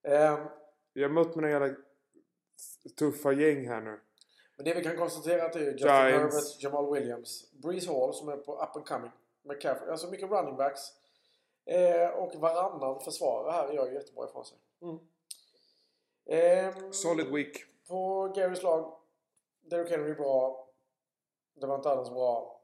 Ehm, 0.02 0.48
Vi 0.92 1.02
har 1.02 1.10
mött 1.10 1.34
med 1.36 1.42
några 1.42 1.50
jävla 1.50 1.76
tuffa 2.98 3.32
gäng 3.32 3.68
här 3.68 3.80
nu. 3.80 4.00
Men 4.62 4.74
det 4.74 4.80
vi 4.80 4.84
kan 4.84 4.96
konstatera 4.96 5.44
att 5.44 5.52
det 5.52 5.58
är 5.58 5.72
Justin 5.72 5.88
Giants. 5.88 6.34
Herbert, 6.34 6.62
Jamal 6.62 6.94
Williams, 6.94 7.52
Breeze 7.52 7.92
Hall 7.92 8.14
som 8.14 8.28
är 8.28 8.36
på 8.36 8.62
up 8.62 8.76
and 8.76 8.86
coming. 8.86 9.10
McCaffrey. 9.42 9.90
Alltså 9.90 10.10
mycket 10.10 10.30
running 10.30 10.56
backs. 10.56 10.80
Eh, 11.64 12.08
och 12.08 12.34
varannan 12.34 13.00
försvarare 13.00 13.52
här 13.52 13.72
gör 13.72 13.92
jättebra 13.92 14.28
ifrån 14.28 14.44
sig. 14.44 14.58
Mm. 14.82 14.98
Ehm, 16.26 16.92
Solid 16.92 17.32
week. 17.32 17.64
På 17.88 18.28
Garys 18.36 18.62
lag. 18.62 18.98
Derrick 19.60 19.90
Henry 19.90 20.14
bra. 20.14 20.68
Det 21.54 21.66
var 21.66 21.74
inte 21.74 21.90
alls 21.90 22.10
bra. 22.10 22.60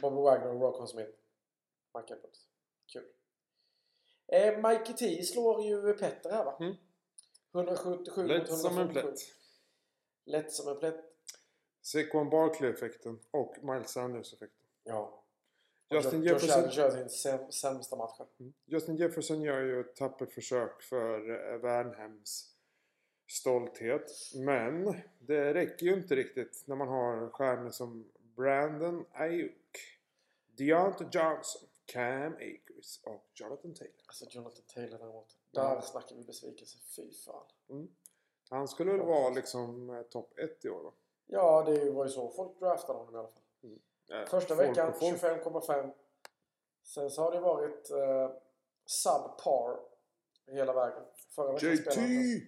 Bobby 0.00 0.22
Wagner 0.22 0.54
och 0.54 0.60
Rocco 0.60 0.86
Smith. 0.86 1.10
Mike 1.94 2.14
Edwards. 2.14 2.46
Kul. 2.92 3.04
Eh, 4.26 4.68
Mikey 4.68 4.94
T 4.94 5.22
slår 5.22 5.62
ju 5.62 5.92
Petter 5.92 6.30
här 6.30 6.44
va? 6.44 6.56
Mm. 6.60 6.74
177 7.54 8.22
mot 8.22 8.30
Lätt 8.30 8.58
som 8.58 8.70
en 8.70 8.78
147. 8.78 9.02
plätt. 9.02 9.37
Lätt 10.28 10.52
som 10.52 10.68
en 10.68 10.78
plätt. 10.78 11.04
Saquon 11.82 12.30
Barkley-effekten 12.30 13.18
och 13.30 13.56
Miles 13.62 13.90
Sanders-effekten. 13.90 14.66
Ja. 14.84 15.24
Justin 15.90 16.22
Josh 16.22 16.32
Jefferson, 16.32 16.70
kör 16.70 16.90
sin 16.90 17.08
säm- 17.08 17.50
sämsta 17.50 17.96
match. 17.96 18.20
Mm. 18.40 18.52
Justin 18.64 18.96
Jefferson 18.96 19.42
gör 19.42 19.60
ju 19.60 19.80
ett 19.80 19.96
tappert 19.96 20.32
försök 20.32 20.82
för 20.82 21.30
eh, 21.30 21.58
Värnhems 21.58 22.54
stolthet. 23.30 24.10
Men 24.34 24.94
det 25.18 25.54
räcker 25.54 25.86
ju 25.86 25.94
inte 25.94 26.16
riktigt 26.16 26.62
när 26.66 26.76
man 26.76 26.88
har 26.88 27.30
stjärnor 27.30 27.70
som 27.70 28.10
Brandon 28.36 29.04
Ayuk, 29.12 29.78
Deontay 30.46 31.06
Johnson, 31.12 31.68
Cam 31.84 32.34
Akers 32.34 33.00
och 33.04 33.30
Jonathan 33.34 33.74
Taylor. 33.74 33.94
Alltså 34.06 34.26
Jonathan 34.30 34.64
Taylor 34.74 34.98
däremot. 34.98 35.36
Där 35.50 35.80
snackar 35.80 36.16
vi 36.16 36.24
besvikelse. 36.24 36.78
Fy 36.96 37.12
fan. 37.12 37.46
Han 38.50 38.68
skulle 38.68 38.92
väl 38.92 39.06
vara 39.06 39.30
liksom 39.30 39.90
eh, 39.90 40.02
topp 40.02 40.38
1 40.38 40.64
i 40.64 40.68
år 40.68 40.82
va? 40.82 40.92
Ja, 41.26 41.62
det 41.66 41.90
var 41.90 42.04
ju 42.04 42.10
så 42.10 42.30
folk 42.30 42.58
draftade 42.58 42.98
honom 42.98 43.14
i 43.14 43.18
alla 43.18 43.28
fall. 43.28 43.42
Eh, 44.10 44.26
Första 44.28 44.56
folk 44.56 44.68
veckan 44.68 44.88
och 44.88 44.98
folk. 44.98 45.22
25,5. 45.22 45.92
Sen 46.82 47.10
så 47.10 47.22
har 47.22 47.32
det 47.32 47.40
varit 47.40 47.90
eh, 47.90 48.30
subpar 48.84 49.80
hela 50.46 50.72
vägen. 50.72 51.02
Förra 51.28 51.52
veckan 51.52 51.70
JT! 51.70 51.80
spelade. 51.80 52.40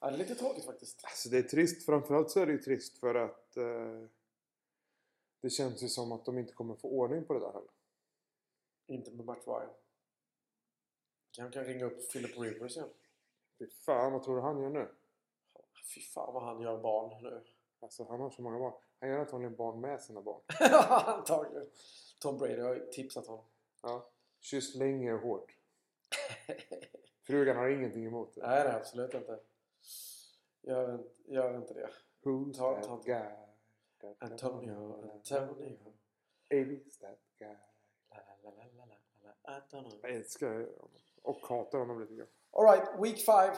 Ja, 0.00 0.10
det 0.10 0.14
är 0.16 0.18
lite 0.18 0.34
tråkigt 0.34 0.64
faktiskt. 0.64 1.04
Alltså 1.04 1.28
det 1.28 1.38
är 1.38 1.42
trist. 1.42 1.86
Framförallt 1.86 2.30
så 2.30 2.40
är 2.40 2.46
det 2.46 2.52
ju 2.52 2.58
trist 2.58 2.98
för 2.98 3.14
att 3.14 3.56
eh, 3.56 4.08
det 5.40 5.50
känns 5.50 5.82
ju 5.82 5.88
som 5.88 6.12
att 6.12 6.24
de 6.24 6.38
inte 6.38 6.52
kommer 6.52 6.74
få 6.74 6.88
ordning 6.88 7.24
på 7.24 7.34
det 7.34 7.40
där 7.40 7.52
heller. 7.52 7.70
Inte 8.86 9.10
med 9.10 9.26
Matt 9.26 9.46
Ryan. 9.46 9.70
Han 11.38 11.50
kan 11.50 11.64
ringa 11.64 11.84
upp 11.84 12.12
Philip 12.12 12.38
Rivers 12.38 12.76
igen. 12.76 12.88
Fy 13.58 13.66
fan, 13.66 14.12
vad 14.12 14.22
tror 14.22 14.36
du 14.36 14.42
han 14.42 14.62
gör 14.62 14.70
nu? 14.70 14.88
Fy 15.94 16.00
fan 16.00 16.34
vad 16.34 16.42
han 16.42 16.60
gör 16.60 16.78
barn 16.78 17.22
nu. 17.22 17.44
Alltså 17.80 18.06
han 18.08 18.20
har 18.20 18.30
så 18.30 18.42
många 18.42 18.58
barn. 18.58 18.72
Han 19.00 19.08
gör 19.10 19.18
antagligen 19.18 19.56
barn 19.56 19.80
med 19.80 20.00
sina 20.00 20.22
barn. 20.22 20.40
Antagligen. 20.90 21.70
Tom 22.20 22.38
Brady 22.38 22.60
har 22.60 22.74
ju 22.74 22.86
tipsat 22.92 23.26
honom. 23.26 23.44
Ja. 23.82 24.08
Kysst 24.40 24.74
länge 24.74 25.12
och 25.12 25.20
hårt. 25.20 25.54
Frugan 27.22 27.56
har 27.56 27.68
ingenting 27.68 28.04
emot 28.06 28.34
det. 28.34 28.46
Nej, 28.46 28.64
nej, 28.64 28.74
absolut 28.74 29.14
inte. 29.14 29.40
Gör, 30.62 31.04
gör 31.24 31.56
inte 31.56 31.74
det. 31.74 31.88
Who's 32.22 32.54
Ta- 32.56 32.74
that 32.74 32.84
ta- 32.84 33.02
guy? 33.04 34.14
Antonio, 34.18 35.10
Antonio. 35.12 35.76
Is 36.50 36.98
that 36.98 37.18
guy? 37.38 37.56
La, 38.10 38.16
la, 38.16 38.50
la, 38.50 38.64
la, 38.76 38.84
la, 38.84 38.84
la, 38.86 39.32
la, 39.44 39.54
Antonio. 39.56 39.98
Jag 40.02 40.10
älskar 40.14 40.48
honom. 40.54 40.90
Och 41.22 41.36
hatar 41.46 41.78
honom 41.78 42.00
lite 42.00 42.14
grann. 42.14 42.28
Alright, 42.50 42.88
Week 43.02 43.24
5. 43.26 43.56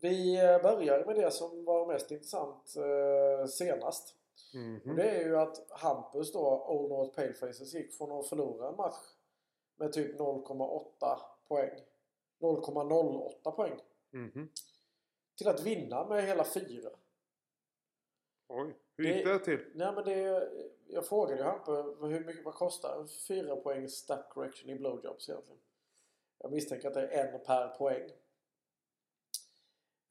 Vi 0.00 0.36
eh, 0.36 0.62
börjar 0.62 1.04
med 1.04 1.16
det 1.16 1.30
som 1.30 1.64
var 1.64 1.86
mest 1.86 2.10
intressant 2.10 2.74
eh, 2.76 3.46
senast. 3.46 4.14
Mhm. 4.54 4.80
Och 4.90 4.96
det 4.96 5.10
är 5.10 5.24
ju 5.24 5.36
att 5.38 5.70
Hampus 5.70 6.32
då, 6.32 6.66
Old 6.68 6.88
North 6.90 7.14
Palefaces, 7.14 7.74
gick 7.74 7.92
från 7.98 8.12
att 8.12 8.28
förlora 8.28 8.68
en 8.68 8.76
match 8.76 9.04
med 9.76 9.92
typ 9.92 10.18
0,8 10.18 11.18
poäng. 11.48 11.80
0,08 12.40 13.50
poäng. 13.50 13.80
Mhm. 14.10 14.48
Till 15.38 15.48
att 15.48 15.60
vinna 15.62 16.04
med 16.08 16.24
hela 16.24 16.44
fyra. 16.44 16.90
Oj, 18.48 18.76
hur 18.96 19.04
gick 19.04 19.24
Det- 19.24 19.32
det 19.32 19.38
till? 19.38 19.60
Nej 19.74 19.92
men 19.94 20.04
det... 20.04 20.48
Jag 20.86 21.06
frågade 21.06 21.36
ju 21.40 21.42
Hampus 21.42 21.96
hur 22.00 22.24
mycket 22.24 22.44
vad 22.44 22.54
kostar 22.54 23.00
en 23.00 23.08
4 23.08 23.56
poäng 23.56 23.88
stat 23.88 24.26
correction 24.30 24.70
i 24.70 24.74
blowjobs 24.74 25.28
egentligen. 25.28 25.60
Jag 26.38 26.52
misstänker 26.52 26.88
att 26.88 26.94
det 26.94 27.06
är 27.08 27.32
en 27.32 27.40
per 27.44 27.68
poäng. 27.68 28.10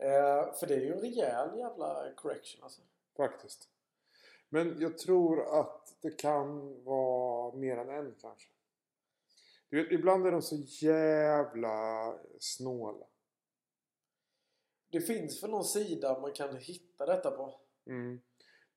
Eh, 0.03 0.53
för 0.53 0.67
det 0.67 0.73
är 0.73 0.79
ju 0.79 0.93
en 0.93 0.99
rejäl 0.99 1.57
jävla 1.57 2.13
correction 2.15 2.63
alltså. 2.63 2.81
Faktiskt. 3.17 3.69
Men 4.49 4.75
jag 4.79 4.97
tror 4.97 5.59
att 5.59 5.97
det 6.01 6.11
kan 6.19 6.83
vara 6.83 7.55
mer 7.55 7.77
än 7.77 7.89
en 7.89 8.15
kanske. 8.21 8.49
Du 9.69 9.83
vet, 9.83 9.91
ibland 9.91 10.27
är 10.27 10.31
de 10.31 10.41
så 10.41 10.55
jävla 10.85 12.13
snåla. 12.39 13.05
Det 14.91 15.01
finns 15.01 15.43
väl 15.43 15.51
någon 15.51 15.63
sida 15.63 16.19
man 16.19 16.33
kan 16.33 16.57
hitta 16.57 17.05
detta 17.05 17.31
på? 17.31 17.59
Mm. 17.87 18.21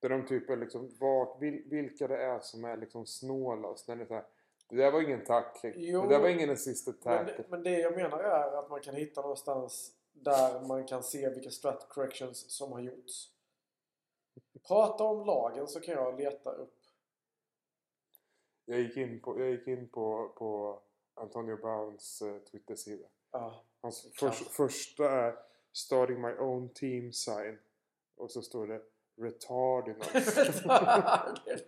Där 0.00 0.08
de 0.08 0.26
typ 0.26 0.50
är 0.50 0.56
liksom, 0.56 0.96
vart, 1.00 1.42
vil, 1.42 1.62
vilka 1.70 2.08
det 2.08 2.22
är 2.22 2.40
som 2.40 2.64
är 2.64 2.76
liksom. 2.76 3.04
När 3.22 3.96
det, 3.96 4.02
är 4.02 4.06
så 4.06 4.22
det 4.68 4.76
där 4.76 4.92
var 4.92 5.02
ingen 5.02 5.24
tackling. 5.24 5.72
Jo. 5.76 6.02
det 6.02 6.08
där 6.08 6.20
var 6.20 6.28
ingen 6.28 6.50
assisted 6.50 6.94
Men, 7.04 7.26
tackle. 7.26 7.44
men 7.48 7.62
det 7.62 7.78
jag 7.78 7.96
menar 7.96 8.18
är 8.18 8.58
att 8.58 8.70
man 8.70 8.80
kan 8.80 8.94
hitta 8.94 9.20
någonstans 9.20 9.92
där 10.22 10.60
man 10.60 10.86
kan 10.86 11.02
se 11.02 11.28
vilka 11.28 11.50
strat 11.50 11.88
corrections 11.88 12.50
som 12.50 12.72
har 12.72 12.80
gjorts. 12.80 13.30
Prata 14.68 15.04
om 15.04 15.26
lagen 15.26 15.68
så 15.68 15.80
kan 15.80 15.94
jag 15.94 16.20
leta 16.20 16.50
upp. 16.52 16.72
Jag 18.64 18.80
gick 18.80 18.96
in 18.96 19.20
på, 19.20 19.40
jag 19.40 19.50
gick 19.50 19.66
in 19.66 19.88
på, 19.88 20.32
på 20.36 20.80
Antonio 21.14 21.56
Browns 21.56 22.22
eh, 22.22 22.38
Twitter-sida. 22.38 23.06
Ja. 23.30 23.64
Hans 23.80 24.12
förs- 24.14 24.48
första 24.48 25.10
är 25.10 25.36
Starting 25.72 26.20
my 26.20 26.32
own 26.32 26.68
team 26.68 27.12
sign. 27.12 27.58
Och 28.16 28.30
så 28.30 28.42
står 28.42 28.66
det 28.66 28.82
Retardinals. 29.16 30.36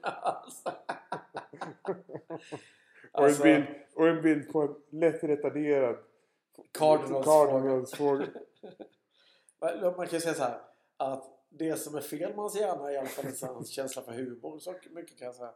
Alltså. 0.02 0.68
och, 3.12 3.24
Alltså- 3.24 3.46
en 3.46 3.64
bild, 3.64 3.66
och 3.94 4.08
en 4.08 4.22
bild 4.22 4.52
på 4.52 4.62
en 4.62 4.82
lätt 5.00 5.24
retarderad 5.24 5.96
Cardinals. 6.72 7.26
Men 9.60 9.80
Man 9.80 10.06
kan 10.06 10.16
ju 10.16 10.20
säga 10.20 10.34
så 10.34 10.42
här 10.42 10.60
att 10.96 11.24
det 11.48 11.76
som 11.76 11.94
är 11.94 12.00
fel 12.00 12.30
med 12.30 12.38
hans 12.38 12.56
hjärna 12.56 12.88
är 12.88 12.94
i 12.94 12.96
alla 12.96 13.08
fall 13.08 13.26
inte 13.26 13.46
hans 13.46 13.70
känsla 13.70 14.02
för 14.02 14.12
humor. 14.12 14.58
Så 14.58 14.74
mycket 14.90 15.18
kan 15.18 15.26
jag 15.26 15.34
säga. 15.34 15.54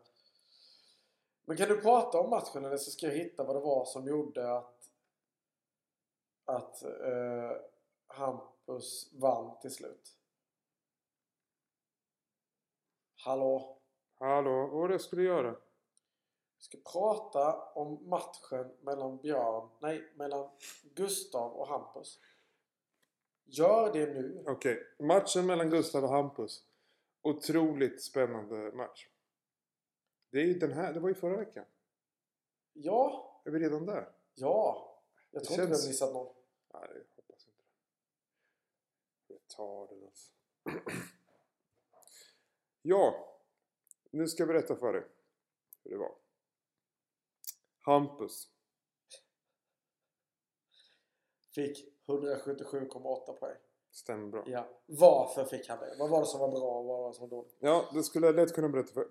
Men 1.45 1.57
kan 1.57 1.69
du 1.69 1.81
prata 1.81 2.19
om 2.19 2.31
matchen 2.31 2.65
eller 2.65 2.77
så 2.77 2.91
ska 2.91 3.07
jag 3.07 3.15
hitta 3.15 3.45
vad 3.45 3.57
det 3.57 3.61
var 3.61 3.85
som 3.85 4.07
gjorde 4.07 4.57
att 4.57 4.79
att 6.45 6.83
eh, 6.83 7.53
Hampus 8.07 9.12
vann 9.12 9.61
till 9.61 9.71
slut. 9.71 10.17
Hallå? 13.25 13.79
Hallå, 14.19 14.67
var 14.67 14.88
det 14.88 14.99
skulle 14.99 15.23
göra? 15.23 15.57
Vi 16.62 16.66
ska 16.66 16.90
prata 16.92 17.62
om 17.75 18.09
matchen 18.09 18.77
mellan 18.81 19.16
Björn, 19.18 19.68
nej, 19.81 20.12
mellan 20.16 20.51
Gustav 20.94 21.53
och 21.53 21.68
Hampus. 21.68 22.20
Gör 23.44 23.92
det 23.92 24.07
nu. 24.07 24.44
Okej, 24.46 24.87
matchen 24.98 25.46
mellan 25.46 25.70
Gustav 25.70 26.05
och 26.05 26.11
Hampus. 26.11 26.66
Otroligt 27.22 28.03
spännande 28.03 28.72
match. 28.72 29.09
Det 30.31 30.38
är 30.38 30.44
ju 30.44 30.55
den 30.59 30.72
här, 30.72 30.92
det 30.92 31.01
var 31.01 31.09
ju 31.09 31.14
förra 31.14 31.37
veckan. 31.37 31.64
Ja, 32.72 33.29
Är 33.44 33.51
vi 33.51 33.59
redan 33.59 33.87
där? 33.87 34.12
ja. 34.35 34.88
Jag 35.31 35.42
Det 35.42 35.46
tror 35.46 35.61
inte 35.61 35.66
vi 35.66 35.68
känns- 35.77 35.83
har 35.85 35.88
missat 35.90 36.12
någon. 36.12 36.35
Nej, 36.75 36.88
jag 36.94 37.05
hoppas 37.16 37.46
inte 37.48 37.62
det. 39.29 39.35
Retardinals. 39.35 40.33
ja, 42.83 43.29
nu 44.11 44.27
ska 44.29 44.40
jag 44.40 44.48
berätta 44.48 44.77
för 44.77 44.92
dig 44.92 45.03
hur 45.85 45.90
det 45.90 45.96
var. 45.96 46.14
Hampus. 47.83 48.49
Fick 51.55 51.92
177,8 52.07 53.33
poäng. 53.33 53.57
Stämmer 53.92 54.29
bra. 54.29 54.45
Ja. 54.47 54.68
Varför 54.87 55.45
fick 55.45 55.68
han 55.68 55.79
det? 55.79 55.97
Vad 55.99 56.11
var 56.11 56.21
det 56.21 56.27
som 56.27 56.40
var 56.40 56.49
bra 56.49 56.79
och 56.79 56.85
vad 56.85 56.99
var 56.99 57.09
det 57.09 57.14
som 57.14 57.29
var 57.29 57.37
dåligt? 57.37 57.57
Ja, 57.59 57.85
det 57.95 58.03
skulle 58.03 58.27
jag 58.27 58.35
lätt 58.35 58.55
kunna 58.55 58.68
berätta 58.68 58.92
för 58.92 59.07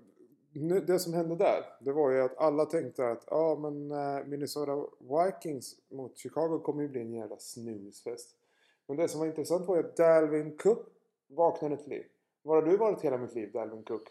Det 0.88 1.00
som 1.00 1.14
hände 1.14 1.36
där, 1.36 1.64
det 1.80 1.92
var 1.92 2.12
ju 2.12 2.22
att 2.22 2.38
alla 2.38 2.66
tänkte 2.66 3.08
att 3.08 3.24
ja 3.28 3.58
men 3.62 3.92
eh, 3.92 4.26
Minnesota 4.26 4.88
Vikings 5.00 5.76
mot 5.90 6.18
Chicago 6.18 6.60
kommer 6.64 6.82
ju 6.82 6.90
bli 6.90 7.02
en 7.02 7.14
jävla 7.14 7.38
snusfest. 7.38 8.36
Men 8.88 8.98
det 8.98 9.08
som 9.08 9.20
var 9.20 9.28
intressant 9.28 9.68
var 9.68 9.76
ju 9.76 9.84
att 9.84 9.98
Dalvin 9.98 10.58
Cook 10.58 10.88
vaknade 11.28 11.78
till 11.78 11.90
liv. 11.90 12.06
Var 12.42 12.56
har 12.56 12.62
du 12.62 12.78
varit 12.78 13.02
hela 13.02 13.18
mitt 13.18 13.36
liv, 13.36 13.52
Dalvin 13.52 13.84
Cook? 13.84 14.10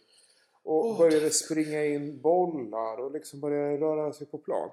Och 0.62 0.86
Åh, 0.86 0.98
började 0.98 1.30
springa 1.30 1.84
in 1.84 2.20
bollar 2.20 2.96
och 2.96 3.12
liksom 3.12 3.40
började 3.40 3.76
röra 3.76 4.12
sig 4.12 4.26
på 4.26 4.38
plan. 4.38 4.70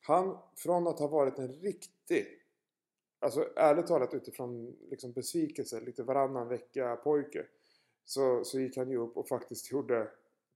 Han, 0.00 0.38
från 0.56 0.86
att 0.86 0.98
ha 0.98 1.06
varit 1.06 1.38
en 1.38 1.52
riktig, 1.52 2.26
alltså 3.18 3.48
ärligt 3.56 3.86
talat 3.86 4.14
utifrån 4.14 4.76
liksom 4.90 5.12
besvikelse, 5.12 5.80
lite 5.80 6.02
varannan 6.02 6.48
vecka 6.48 6.96
pojke. 6.96 7.46
Så, 8.04 8.44
så 8.44 8.60
gick 8.60 8.76
han 8.76 8.90
ju 8.90 8.96
upp 8.96 9.16
och 9.16 9.28
faktiskt 9.28 9.72
gjorde 9.72 10.08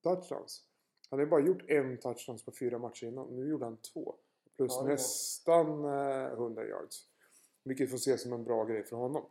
touchdowns. 0.02 0.62
Han 1.10 1.18
har 1.18 1.26
ju 1.26 1.30
bara 1.30 1.40
gjort 1.40 1.70
en 1.70 1.98
touchdowns 1.98 2.42
på 2.42 2.52
fyra 2.52 2.78
matcher 2.78 3.06
innan. 3.06 3.26
Nu 3.26 3.48
gjorde 3.48 3.64
han 3.64 3.76
två. 3.76 4.14
Plus 4.56 4.72
Ja, 4.74 4.82
det 4.82 4.88
nästan 4.88 5.84
eh, 5.84 6.32
100 6.32 6.66
yards. 6.66 7.06
Vilket 7.62 7.90
får 7.90 7.96
ses 7.96 8.22
som 8.22 8.32
en 8.32 8.44
bra 8.44 8.64
grej 8.64 8.84
för 8.84 8.96
honom. 8.96 9.24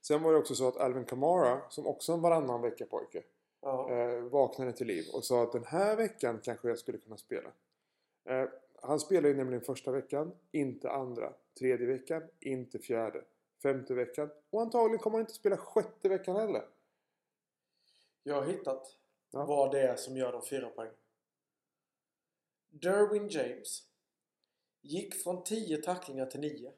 Sen 0.00 0.22
var 0.22 0.32
det 0.32 0.38
också 0.38 0.54
så 0.54 0.68
att 0.68 0.76
Alvin 0.76 1.04
Kamara, 1.04 1.60
som 1.70 1.86
också 1.86 2.12
är 2.12 2.16
en 2.16 2.22
varannan 2.22 2.62
vecka 2.62 2.86
pojke, 2.86 3.22
Ja. 3.64 3.90
eh, 3.90 4.20
vaknade 4.22 4.72
till 4.72 4.86
liv 4.86 5.04
och 5.14 5.24
sa 5.24 5.42
att 5.42 5.52
den 5.52 5.64
här 5.64 5.96
veckan 5.96 6.40
kanske 6.42 6.68
jag 6.68 6.78
skulle 6.78 6.98
kunna 6.98 7.16
spela. 7.16 7.52
Eh, 8.24 8.48
han 8.82 9.00
spelar 9.00 9.28
ju 9.28 9.34
nämligen 9.36 9.64
första 9.64 9.90
veckan, 9.90 10.32
inte 10.52 10.90
andra. 10.90 11.32
Tredje 11.58 11.86
veckan, 11.86 12.22
inte 12.40 12.78
fjärde. 12.78 13.24
Femte 13.62 13.94
veckan 13.94 14.30
och 14.50 14.62
antagligen 14.62 14.98
kommer 14.98 15.16
han 15.18 15.20
inte 15.22 15.34
spela 15.34 15.56
sjätte 15.56 16.08
veckan 16.08 16.36
heller. 16.36 16.68
Jag 18.22 18.34
har 18.34 18.44
hittat 18.46 18.96
Ja. 19.30 19.44
vad 19.44 19.70
det 19.72 19.80
är 19.80 19.96
som 19.96 20.16
gör 20.16 20.32
de 20.32 20.42
fyra 20.42 20.68
poäng. 20.70 20.90
Derwin 22.70 23.28
James 23.28 23.82
gick 24.82 25.14
från 25.14 25.44
10 25.44 25.82
tacklingar 25.82 26.26
till 26.26 26.40
9. 26.40 26.72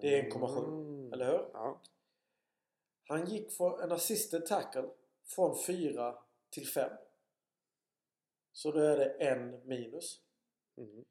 Det 0.00 0.18
är 0.18 0.22
1,7, 0.30 0.64
Mm. 0.64 1.12
Eller 1.12 1.26
hur? 1.26 1.48
Ja. 1.52 1.80
Han 3.08 3.24
gick 3.26 3.52
från 3.52 3.80
en 3.80 3.92
assisted 3.92 4.46
tackle 4.46 4.88
från 5.26 5.56
4 5.66 6.14
till 6.50 6.66
5. 6.68 6.90
Så 8.52 8.70
då 8.72 8.78
är 8.80 8.96
det 8.96 9.08
en 9.10 9.68
minus. 9.68 10.20
Mm. 10.76 11.04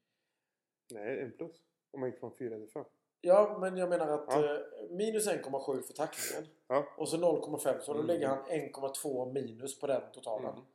Nej, 0.92 1.22
en 1.22 1.32
plus. 1.32 1.52
Om 1.92 2.00
man 2.00 2.10
gick 2.10 2.20
från 2.20 2.32
fyra 2.38 2.58
till 2.58 2.70
fem. 2.70 2.86
Ja, 3.22 3.58
men 3.60 3.78
jag 3.78 3.90
menar 3.90 4.08
att 4.08 4.26
Ja. 4.28 4.56
eh, 4.56 4.60
minus 4.90 5.28
1,7 5.28 5.82
för 5.82 5.94
tacklingen. 5.94 6.48
Ja. 6.68 6.88
Och 6.98 7.10
så 7.10 7.18
0,5 7.18 7.80
så 7.82 7.94
då 7.94 8.00
Mm. 8.00 8.08
lägger 8.08 8.28
han 8.28 8.46
1,2 8.50 9.32
minus 9.34 9.80
på 9.80 9.88
den 9.88 10.12
totalen. 10.14 10.52
Mm. 10.54 10.66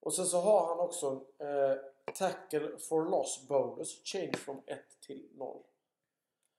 Och 0.00 0.14
sen 0.14 0.26
så 0.26 0.40
har 0.40 0.66
han 0.66 0.80
också 0.80 1.24
eh, 1.38 1.76
tackle 2.14 2.78
for 2.78 3.04
loss 3.10 3.46
bonus 3.48 4.00
change 4.04 4.36
från 4.36 4.62
1 4.66 4.78
till 5.00 5.28
0. 5.34 5.62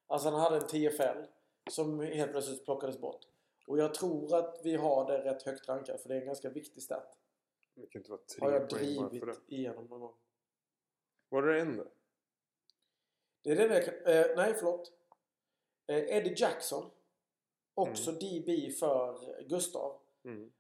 Alltså 0.08 0.30
han 0.30 0.40
hade 0.40 0.56
en 0.56 0.68
TFL 0.68 1.24
som 1.72 2.00
helt 2.00 2.32
plötsligt 2.32 2.66
plockades 2.66 3.00
bort. 3.00 3.28
Och 3.70 3.80
jag 3.80 3.94
tror 3.94 4.36
att 4.36 4.62
vi 4.64 4.76
har 4.76 5.08
det 5.08 5.24
rätt 5.24 5.42
högt 5.44 5.70
rankat 5.70 6.02
för 6.02 6.10
det 6.10 6.16
är 6.16 6.20
en 6.20 6.26
ganska 6.26 6.50
viktig 6.50 6.84
stat. 6.84 7.18
Det 7.76 7.88
kan 7.88 8.00
inte 8.00 8.12
vara 8.12 8.22
tre 8.22 8.46
Har 8.46 8.52
jag 8.52 8.70
drivit 8.70 9.20
för 9.20 9.26
det. 9.26 9.56
igenom 9.56 9.86
någon 9.86 10.00
gång. 10.00 10.14
Var 11.30 11.44
det 11.44 11.62
en 11.62 11.78
där? 11.78 11.88
Det 13.42 13.52
är 13.52 13.56
det 13.56 13.76
jag 13.76 13.86
kan, 13.86 13.94
eh, 13.94 14.26
Nej, 14.36 14.54
förlåt. 14.54 14.92
Eh, 15.88 16.18
Eddie 16.18 16.34
Jackson. 16.38 16.92
Också 17.74 18.12
DB 18.12 18.72
för 18.72 19.44
Gustav. 19.50 20.02
Mm. 20.24 20.52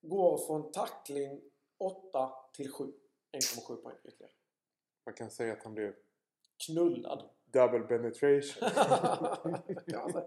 Går 0.00 0.38
från 0.46 0.72
tackling 0.72 1.40
8 1.78 2.32
till 2.52 2.72
7. 2.72 2.92
1,7 3.32 3.76
poäng 3.76 3.96
ytterligare. 4.04 4.32
Man 5.04 5.14
kan 5.14 5.30
säga 5.30 5.52
att 5.52 5.62
han 5.62 5.74
blev 5.74 5.94
Knullad. 6.66 7.30
double 7.44 7.80
penetration. 7.80 8.70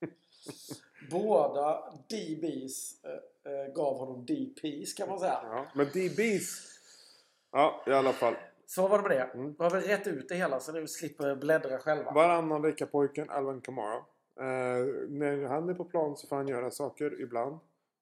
Båda 1.10 1.92
DBs 2.08 3.04
eh, 3.04 3.52
eh, 3.52 3.72
gav 3.74 3.98
honom 3.98 4.26
DPs 4.26 4.94
kan 4.94 5.08
man 5.08 5.18
säga. 5.18 5.40
ja. 5.42 5.66
Men 5.74 5.86
DBs... 5.86 6.74
Ja, 7.50 7.84
i 7.86 7.90
alla 7.90 8.12
fall. 8.12 8.34
Så 8.66 8.88
var 8.88 9.02
det 9.02 9.08
med 9.08 9.16
det. 9.16 9.30
Mm. 9.34 9.54
Då 9.58 9.64
har 9.64 9.70
vi 9.70 9.80
rätt 9.88 10.06
ut 10.06 10.28
det 10.28 10.34
hela 10.34 10.60
så 10.60 10.72
nu 10.72 10.86
slipper 10.86 11.36
bläddra 11.36 11.78
själva. 11.78 12.12
Varannan 12.12 12.62
vecka 12.62 12.86
pojken 12.86 13.30
Alvin 13.30 13.60
Kamara. 13.60 13.96
Eh, 13.96 14.84
när 15.08 15.44
han 15.44 15.68
är 15.68 15.74
på 15.74 15.84
plan 15.84 16.16
så 16.16 16.26
får 16.26 16.36
han 16.36 16.48
göra 16.48 16.70
saker 16.70 17.20
ibland. 17.20 17.58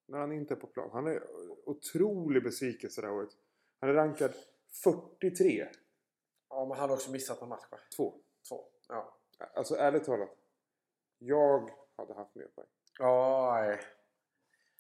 När 0.07 0.19
han 0.19 0.33
inte 0.33 0.55
är 0.55 0.57
på 0.57 0.67
plan. 0.67 0.91
Han 0.93 1.07
är 1.07 1.23
otrolig 1.65 2.43
besvikelse 2.43 3.01
det 3.01 3.07
här 3.07 3.15
året. 3.15 3.31
Han 3.81 3.91
är 3.91 3.95
rankad 3.95 4.33
43. 4.85 5.67
Ja, 6.49 6.67
men 6.69 6.79
han 6.79 6.89
har 6.89 6.97
också 6.97 7.11
missat 7.11 7.43
en 7.43 7.49
match 7.49 7.65
va? 7.71 7.79
2. 7.97 8.15
Två. 8.49 8.65
Ja. 8.89 9.17
Alltså 9.55 9.75
ärligt 9.75 10.05
talat. 10.05 10.31
Jag 11.19 11.71
hade 11.97 12.15
haft 12.15 12.35
mer 12.35 12.47
poäng. 12.55 12.67
Ja, 12.99 13.59
nej. 13.61 13.81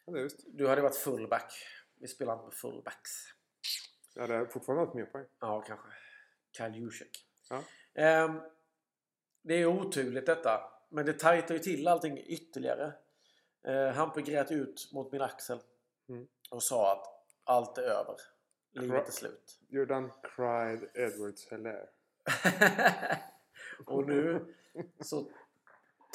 Ja. 0.06 0.28
Du 0.46 0.68
hade 0.68 0.82
varit 0.82 0.96
fullback. 0.96 1.52
Vi 2.00 2.08
spelar 2.08 2.32
inte 2.32 2.44
med 2.44 2.54
fullbacks. 2.54 3.10
Jag 4.14 4.22
hade 4.28 4.46
fortfarande 4.46 4.84
haft 4.84 4.94
mer 4.94 5.04
poäng. 5.04 5.26
Ja, 5.40 5.60
kanske. 5.60 5.88
Kyle 6.56 6.74
Juszek. 6.74 7.26
Ja. 7.50 7.62
Ehm, 7.94 8.40
det 9.42 9.54
är 9.54 9.66
oturligt 9.66 10.26
detta. 10.26 10.60
Men 10.88 11.06
det 11.06 11.12
tajtar 11.12 11.54
ju 11.54 11.60
till 11.60 11.88
allting 11.88 12.18
ytterligare. 12.18 12.92
Uh, 13.68 13.88
Hampe 13.88 14.22
grät 14.22 14.50
ut 14.50 14.90
mot 14.92 15.12
min 15.12 15.22
axel. 15.22 15.60
Mm. 16.08 16.26
Och 16.50 16.62
sa 16.62 16.92
att 16.92 17.06
allt 17.44 17.78
är 17.78 17.82
över. 17.82 18.14
Livet 18.72 19.08
är 19.08 19.12
slut. 19.12 19.60
You're 19.68 19.86
done 19.86 20.08
cried 20.22 20.90
Edwards 20.94 21.52
Hilaire. 21.52 21.88
och 23.86 24.06
nu 24.06 24.54
så 25.00 25.30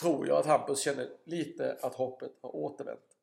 tror 0.02 0.28
jag 0.28 0.38
att 0.38 0.46
Hampus 0.46 0.80
känner 0.80 1.08
lite 1.24 1.78
att 1.82 1.96
hoppet 1.96 2.32
har 2.42 2.56
återvänt. 2.56 3.18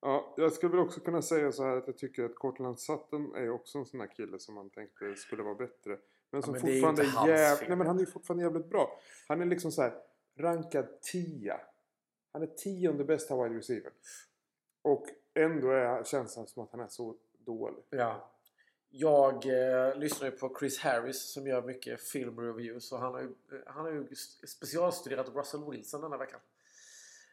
Ja, 0.00 0.34
jag 0.36 0.52
skulle 0.52 0.70
väl 0.70 0.80
också 0.80 1.00
kunna 1.00 1.22
säga 1.22 1.52
så 1.52 1.64
här 1.64 1.76
att 1.76 1.86
jag 1.86 1.98
tycker 1.98 2.24
att 2.24 2.34
Cortland 2.34 2.80
Sutton 2.80 3.34
är 3.34 3.50
också 3.50 3.78
en 3.78 3.86
sån 3.86 4.00
här 4.00 4.06
kille 4.06 4.38
som 4.38 4.54
man 4.54 4.70
tänkte 4.70 5.16
skulle 5.16 5.42
vara 5.42 5.54
bättre. 5.54 5.98
Men 6.30 6.42
som 6.42 6.52
men 6.52 6.62
det 6.62 6.70
är 6.70 6.72
fortfarande 6.72 7.02
är 7.02 7.28
jäv... 7.28 7.58
Nej 7.68 7.76
men 7.76 7.86
han 7.86 7.96
är 7.96 8.00
ju 8.00 8.06
fortfarande 8.06 8.44
jävligt 8.44 8.68
bra. 8.68 9.00
Han 9.28 9.40
är 9.40 9.46
liksom 9.46 9.72
så 9.72 9.82
här 9.82 10.02
rankad 10.38 11.00
10. 11.02 11.60
Han 12.32 12.42
är 12.42 12.46
tionde 12.46 13.04
bästa 13.04 13.42
wide 13.42 13.58
receiver. 13.58 13.92
Och 14.82 15.06
ändå 15.34 15.70
är, 15.70 16.04
känns 16.04 16.36
han 16.36 16.46
som 16.46 16.62
att 16.62 16.70
han 16.70 16.80
är 16.80 16.88
så 16.88 17.16
dålig. 17.38 17.84
Ja. 17.90 18.30
Jag 18.92 19.46
eh, 19.46 19.96
lyssnar 19.96 20.30
ju 20.30 20.36
på 20.36 20.56
Chris 20.58 20.78
Harris 20.78 21.32
som 21.32 21.46
gör 21.46 21.62
mycket 21.62 22.00
filmreviews 22.00 22.92
och 22.92 22.98
han 22.98 23.12
har 23.12 23.20
ju, 23.20 23.26
eh, 23.26 23.60
han 23.66 23.84
har 23.84 23.92
ju 23.92 24.06
specialstuderat 24.46 25.28
Russell 25.28 25.70
Wilson 25.70 26.00
denna 26.00 26.16
veckan. 26.16 26.40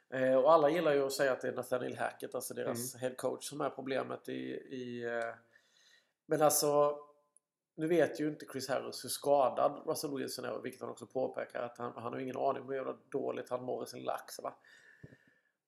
Eh, 0.10 0.36
och 0.36 0.54
alla 0.54 0.70
gillar 0.70 0.94
ju 0.94 1.06
att 1.06 1.14
säga 1.14 1.32
att 1.32 1.42
det 1.42 1.48
är 1.48 1.54
Nathaniel 1.54 1.98
Hackett, 1.98 2.36
alltså 2.36 2.54
deras 2.54 2.96
head 2.96 3.16
coach, 3.16 3.50
som 3.50 3.62
är 3.62 3.70
problemet 3.70 4.30
i... 4.30 4.42
i 4.54 5.04
eh, 5.04 5.34
men 6.26 6.42
alltså, 6.42 7.00
nu 7.76 7.88
vet 7.88 8.20
ju 8.20 8.28
inte 8.28 8.46
Chris 8.46 8.70
Harris 8.70 9.04
hur 9.04 9.10
skadad 9.10 9.82
Russell 9.86 10.16
Wilson 10.16 10.46
är, 10.46 10.60
vilket 10.60 10.82
han 10.82 10.90
också 10.90 11.06
påpekar 11.06 11.62
att 11.62 11.78
han, 11.78 11.94
han 11.96 12.14
har 12.14 12.20
ingen 12.20 12.38
aning 12.38 12.62
om 12.62 12.68
hur 12.68 12.76
jävla 12.76 12.98
dåligt 13.10 13.50
han 13.50 13.64
mår 13.64 13.84
i 13.84 13.88
sin 13.88 14.04
lax. 14.04 14.40
Va? 14.44 14.56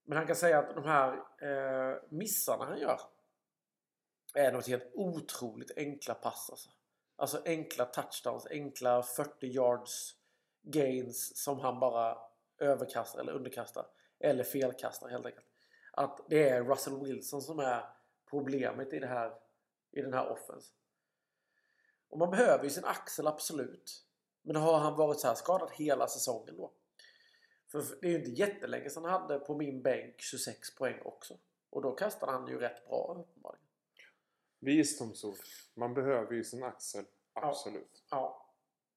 Men 0.04 0.18
han 0.18 0.28
kan 0.28 0.36
säga 0.36 0.60
att 0.60 0.76
de 0.76 0.84
här 0.84 1.14
eh, 1.42 1.98
missarna 2.10 2.66
han 2.66 2.80
gör 2.80 3.00
är 4.34 4.52
något 4.52 4.68
helt 4.68 4.92
otroligt 4.94 5.78
enkla 5.78 6.14
pass 6.14 6.50
alltså. 6.50 6.70
Alltså 7.16 7.42
enkla 7.46 7.86
touchdowns, 7.86 8.48
enkla 8.52 9.04
40 9.04 9.48
yards 9.48 10.16
gains 10.62 11.44
som 11.44 11.60
han 11.60 11.80
bara 11.80 12.18
överkastar 12.60 13.20
eller 13.20 13.34
underkastar. 13.34 13.86
Eller 14.20 14.44
felkastar 14.44 15.10
helt 15.10 15.26
enkelt. 15.26 15.46
Att 15.92 16.20
det 16.30 16.50
är 16.50 16.64
Russell 16.64 17.00
Wilson 17.00 17.42
som 17.42 17.60
är 17.60 17.86
problemet 18.30 18.94
i, 18.94 19.00
det 19.00 19.08
här, 19.08 19.34
i 19.92 20.02
den 20.02 20.14
här 20.14 20.32
offense. 20.32 20.74
Och 22.10 22.18
man 22.18 22.30
behöver 22.32 22.64
ju 22.64 22.70
sin 22.70 22.86
axel 22.86 23.28
absolut. 23.28 24.06
Men 24.42 24.56
har 24.56 24.80
han 24.80 24.96
varit 24.96 25.20
så 25.20 25.28
här 25.28 25.36
skadad 25.36 25.70
hela 25.74 26.08
säsongen 26.08 26.58
då? 26.58 26.72
För 27.72 27.84
det 28.02 28.08
är 28.08 28.12
ju 28.12 28.18
inte 28.18 28.32
jättelänge 28.32 28.90
sedan 28.90 29.06
han 29.06 29.22
hade 29.22 29.40
på 29.40 29.56
min 29.56 29.82
bänk 29.82 30.22
26 30.22 30.76
poäng 30.76 31.02
också. 31.06 31.38
Och 31.70 31.82
då 31.82 31.92
kastade 31.92 32.32
han 32.32 32.48
ju 32.48 32.60
rätt 32.60 32.88
bra 32.88 33.16
uppenbarligen. 33.18 33.69
Visdomsord. 34.60 35.38
Man 35.74 35.94
behöver 35.94 36.34
ju 36.34 36.44
sin 36.44 36.64
axel. 36.64 37.06
Absolut. 37.34 38.04
Ja. 38.10 38.46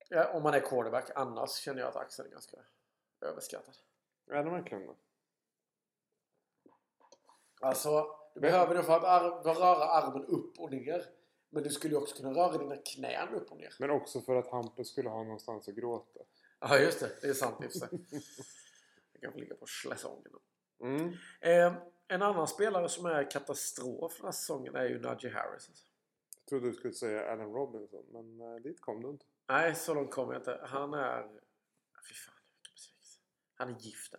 ja. 0.08 0.32
Om 0.32 0.42
man 0.42 0.54
är 0.54 0.60
quarterback. 0.60 1.10
Annars 1.14 1.50
känner 1.50 1.80
jag 1.80 1.88
att 1.88 1.96
axeln 1.96 2.28
är 2.28 2.32
ganska 2.32 2.56
överskattad. 3.20 3.74
Är 4.30 4.44
det 4.44 4.50
verkligen 4.50 4.86
det? 4.86 4.94
Alltså, 7.60 8.02
du 8.34 8.40
Men- 8.40 8.50
behöver 8.50 8.74
det 8.74 8.82
för 8.82 8.96
att 8.96 9.04
ar- 9.04 9.42
röra 9.54 9.84
armen 9.84 10.24
upp 10.24 10.58
och 10.58 10.70
ner. 10.70 11.04
Men 11.50 11.62
du 11.62 11.70
skulle 11.70 11.94
ju 11.94 12.00
också 12.00 12.16
kunna 12.16 12.30
röra 12.34 12.58
dina 12.58 12.76
knän 12.76 13.34
upp 13.34 13.50
och 13.50 13.56
ner. 13.56 13.74
Men 13.80 13.90
också 13.90 14.20
för 14.20 14.36
att 14.36 14.50
Hampus 14.50 14.88
skulle 14.88 15.08
ha 15.08 15.22
någonstans 15.22 15.68
att 15.68 15.74
gråta. 15.74 16.20
Ja, 16.60 16.78
just 16.78 17.00
det. 17.00 17.10
Det 17.22 17.28
är 17.28 17.34
sant 17.34 17.64
i 17.64 17.66
och 17.66 17.72
för 17.72 17.78
sig. 17.78 17.88
Jag 19.12 19.22
kan 19.22 19.32
få 19.32 19.38
ligga 19.38 19.54
på 19.54 19.66
schläsongen. 19.66 20.32
Mm. 20.80 21.12
Eh, 21.40 21.74
en 22.12 22.22
annan 22.22 22.48
spelare 22.48 22.88
som 22.88 23.06
är 23.06 23.30
katastrof 23.30 24.16
den 24.16 24.24
här 24.24 24.32
säsongen 24.32 24.76
är 24.76 24.84
ju 24.84 25.00
Najee 25.00 25.32
Harris. 25.32 25.68
Alltså. 25.68 25.84
Jag 26.36 26.46
trodde 26.48 26.66
du 26.66 26.72
skulle 26.72 26.94
säga 26.94 27.32
Allen 27.32 27.52
Robinson. 27.52 28.04
Men 28.12 28.40
eh, 28.40 28.62
dit 28.62 28.80
kom 28.80 29.02
du 29.02 29.10
inte. 29.10 29.24
Nej, 29.48 29.74
så 29.74 29.94
långt 29.94 30.10
kommer 30.10 30.32
jag 30.32 30.40
inte. 30.40 30.60
Han 30.62 30.94
är... 30.94 31.22
Fy 32.08 32.14
fan, 32.14 32.34
vilken 32.54 32.74
besvikelse. 32.74 33.18
Han 33.54 33.68
är 33.68 33.78
gift. 33.78 34.14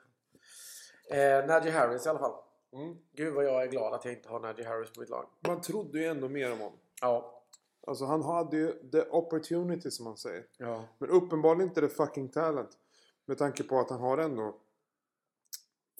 Eh, 1.09 1.45
Najee 1.47 1.71
Harris 1.71 2.05
i 2.05 2.09
alla 2.09 2.19
fall. 2.19 2.43
Mm. 2.71 2.97
Gud 3.11 3.33
vad 3.33 3.45
jag 3.45 3.63
är 3.63 3.67
glad 3.67 3.93
att 3.93 4.05
jag 4.05 4.13
inte 4.13 4.29
har 4.29 4.39
Najee 4.39 4.67
Harris 4.67 4.91
på 4.91 4.99
mitt 4.99 5.09
lag. 5.09 5.29
Man 5.47 5.61
trodde 5.61 5.99
ju 5.99 6.05
ändå 6.05 6.29
mer 6.29 6.51
om 6.51 6.59
honom. 6.59 6.79
Ja. 7.01 7.43
Alltså 7.87 8.05
han 8.05 8.23
hade 8.23 8.57
ju 8.57 8.89
the 8.91 9.01
opportunity 9.01 9.91
som 9.91 10.03
man 10.03 10.17
säger. 10.17 10.45
Ja. 10.57 10.85
Men 10.97 11.09
uppenbarligen 11.09 11.67
inte 11.67 11.81
the 11.81 11.89
fucking 11.89 12.29
talent. 12.29 12.77
Med 13.25 13.37
tanke 13.37 13.63
på 13.63 13.79
att 13.79 13.89
han 13.89 13.99
har 13.99 14.17
ändå... 14.17 14.59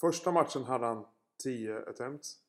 Första 0.00 0.32
matchen 0.32 0.64
hade 0.64 0.86
han 0.86 1.06
10 1.36 1.78
attempts. 1.86 2.40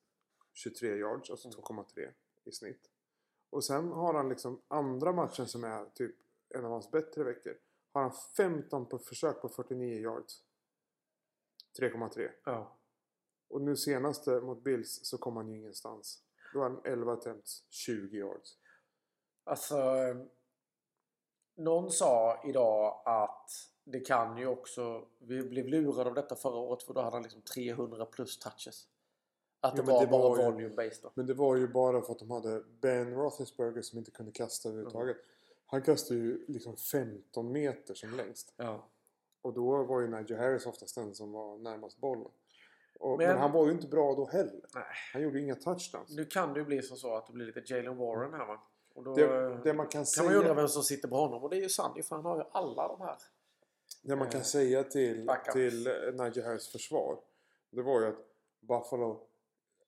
23 0.54 0.96
yards, 0.96 1.30
alltså 1.30 1.50
2,3 1.50 2.12
i 2.44 2.52
snitt. 2.52 2.90
Och 3.50 3.64
sen 3.64 3.92
har 3.92 4.14
han 4.14 4.30
liksom 4.30 4.62
andra 4.68 5.12
matchen 5.14 5.48
som 5.48 5.64
är 5.64 5.86
typ 5.86 6.16
en 6.50 6.66
av 6.66 6.72
hans 6.72 6.92
bättre 6.92 7.24
veckor. 7.24 7.58
Har 7.92 8.02
han 8.02 8.12
15 8.38 8.86
på 8.86 9.00
försök 9.00 9.42
på 9.42 9.50
49 9.50 10.02
yards. 10.02 10.44
3,3. 11.80 12.30
Ja. 12.44 12.78
Och 13.48 13.62
nu 13.62 13.76
senaste 13.76 14.42
mot 14.42 14.64
Bills 14.64 15.00
så 15.04 15.18
kom 15.18 15.36
han 15.36 15.48
ju 15.48 15.56
ingenstans. 15.56 16.24
Då 16.54 16.60
har 16.60 16.70
han 16.70 16.82
11 16.84 17.14
attempts, 17.14 17.64
20 17.70 18.18
yards. 18.18 18.58
Alltså... 19.44 19.78
Någon 21.56 21.92
sa 21.92 22.42
idag 22.44 23.02
att 23.06 23.50
det 23.84 24.00
kan 24.00 24.38
ju 24.38 24.48
också... 24.48 25.06
Vi 25.20 25.44
blev 25.44 25.68
lurade 25.68 26.10
av 26.10 26.16
detta 26.16 26.36
förra 26.36 26.56
året 26.58 26.84
för 26.84 26.94
då 26.94 27.02
hade 27.02 27.16
han 27.16 27.24
liksom 27.24 27.42
300 27.42 28.06
plus 28.06 28.40
touches. 28.40 28.88
Att 29.60 29.76
det 29.76 29.84
Jo, 29.88 29.94
var 29.94 30.02
det 30.02 30.08
bara 30.08 30.22
var 30.30 30.38
ju- 30.38 30.44
volume 30.52 30.76
based 30.76 31.00
då. 31.04 31.12
Men 31.14 31.26
det 31.26 31.34
var 31.34 31.56
ju 31.56 31.68
bara 31.68 32.02
för 32.02 32.12
att 32.14 32.20
de 32.20 32.32
hade 32.32 32.64
Ben 32.82 33.14
Roethlisberger 33.14 33.82
som 33.82 34.00
inte 34.00 34.12
kunde 34.12 34.32
kasta 34.32 34.70
överhuvudtaget. 34.70 35.18
Han 35.66 35.82
kastade 35.82 36.20
ju 36.20 36.46
liksom 36.48 36.78
15 36.78 37.52
meter 37.52 37.94
som 37.94 38.12
längst. 38.18 38.54
Ja. 38.58 38.88
Och 39.42 39.54
då 39.54 39.84
var 39.84 40.02
ju 40.02 40.08
Nigel 40.08 40.38
Harris 40.38 40.66
oftast 40.66 40.96
den 40.96 41.16
som 41.16 41.32
var 41.32 41.58
närmast 41.58 41.98
bollen. 41.98 42.32
Och, 43.00 43.18
men, 43.18 43.28
Men- 43.28 43.38
han 43.38 43.52
var 43.52 43.66
ju 43.66 43.72
inte 43.72 43.88
bra 43.88 44.16
då 44.16 44.26
heller. 44.28 44.62
Nej. 44.76 44.84
Han 45.14 45.22
gjorde 45.22 45.40
inga 45.40 45.56
touchdowns. 45.56 46.10
Nu 46.16 46.26
kan 46.26 46.54
det 46.54 46.60
ju 46.60 46.66
bli 46.66 46.82
som 46.82 46.98
så 46.98 47.16
att 47.16 47.28
det 47.28 47.34
blir 47.34 47.46
lite 47.46 47.74
Jalen 47.74 47.98
Warren 47.98 48.34
här 48.34 48.46
va? 48.46 48.62
Och 48.96 49.04
då 49.04 49.14
Det, 49.16 49.58
det 49.64 49.74
man 49.74 49.86
kan 49.88 49.92
kan 49.92 50.06
säga, 50.06 50.24
man 50.24 50.36
undra 50.36 50.54
vem 50.54 50.68
som 50.68 50.84
sitter 50.84 51.08
på 51.08 51.16
honom. 51.16 51.44
Och 51.44 51.50
det 51.50 51.58
är 51.58 51.62
ju 51.62 51.70
Sandy 51.70 52.04
för 52.04 52.16
han 52.16 52.26
har 52.26 52.38
ju 52.38 52.44
alla 52.52 52.88
de 52.88 53.02
här. 53.02 53.18
det 54.04 54.16
man 54.16 54.30
kan 54.30 54.40
eh, 54.40 54.46
säga 54.46 54.84
till, 54.84 55.26
backups. 55.26 55.54
till 55.54 55.88
eh, 55.88 55.94
Nigel 55.94 56.44
Harris 56.46 56.68
försvar. 56.72 57.18
Det 57.70 57.82
var 57.82 58.02
ju 58.02 58.08
att 58.08 58.20
Buffalo 58.60 59.28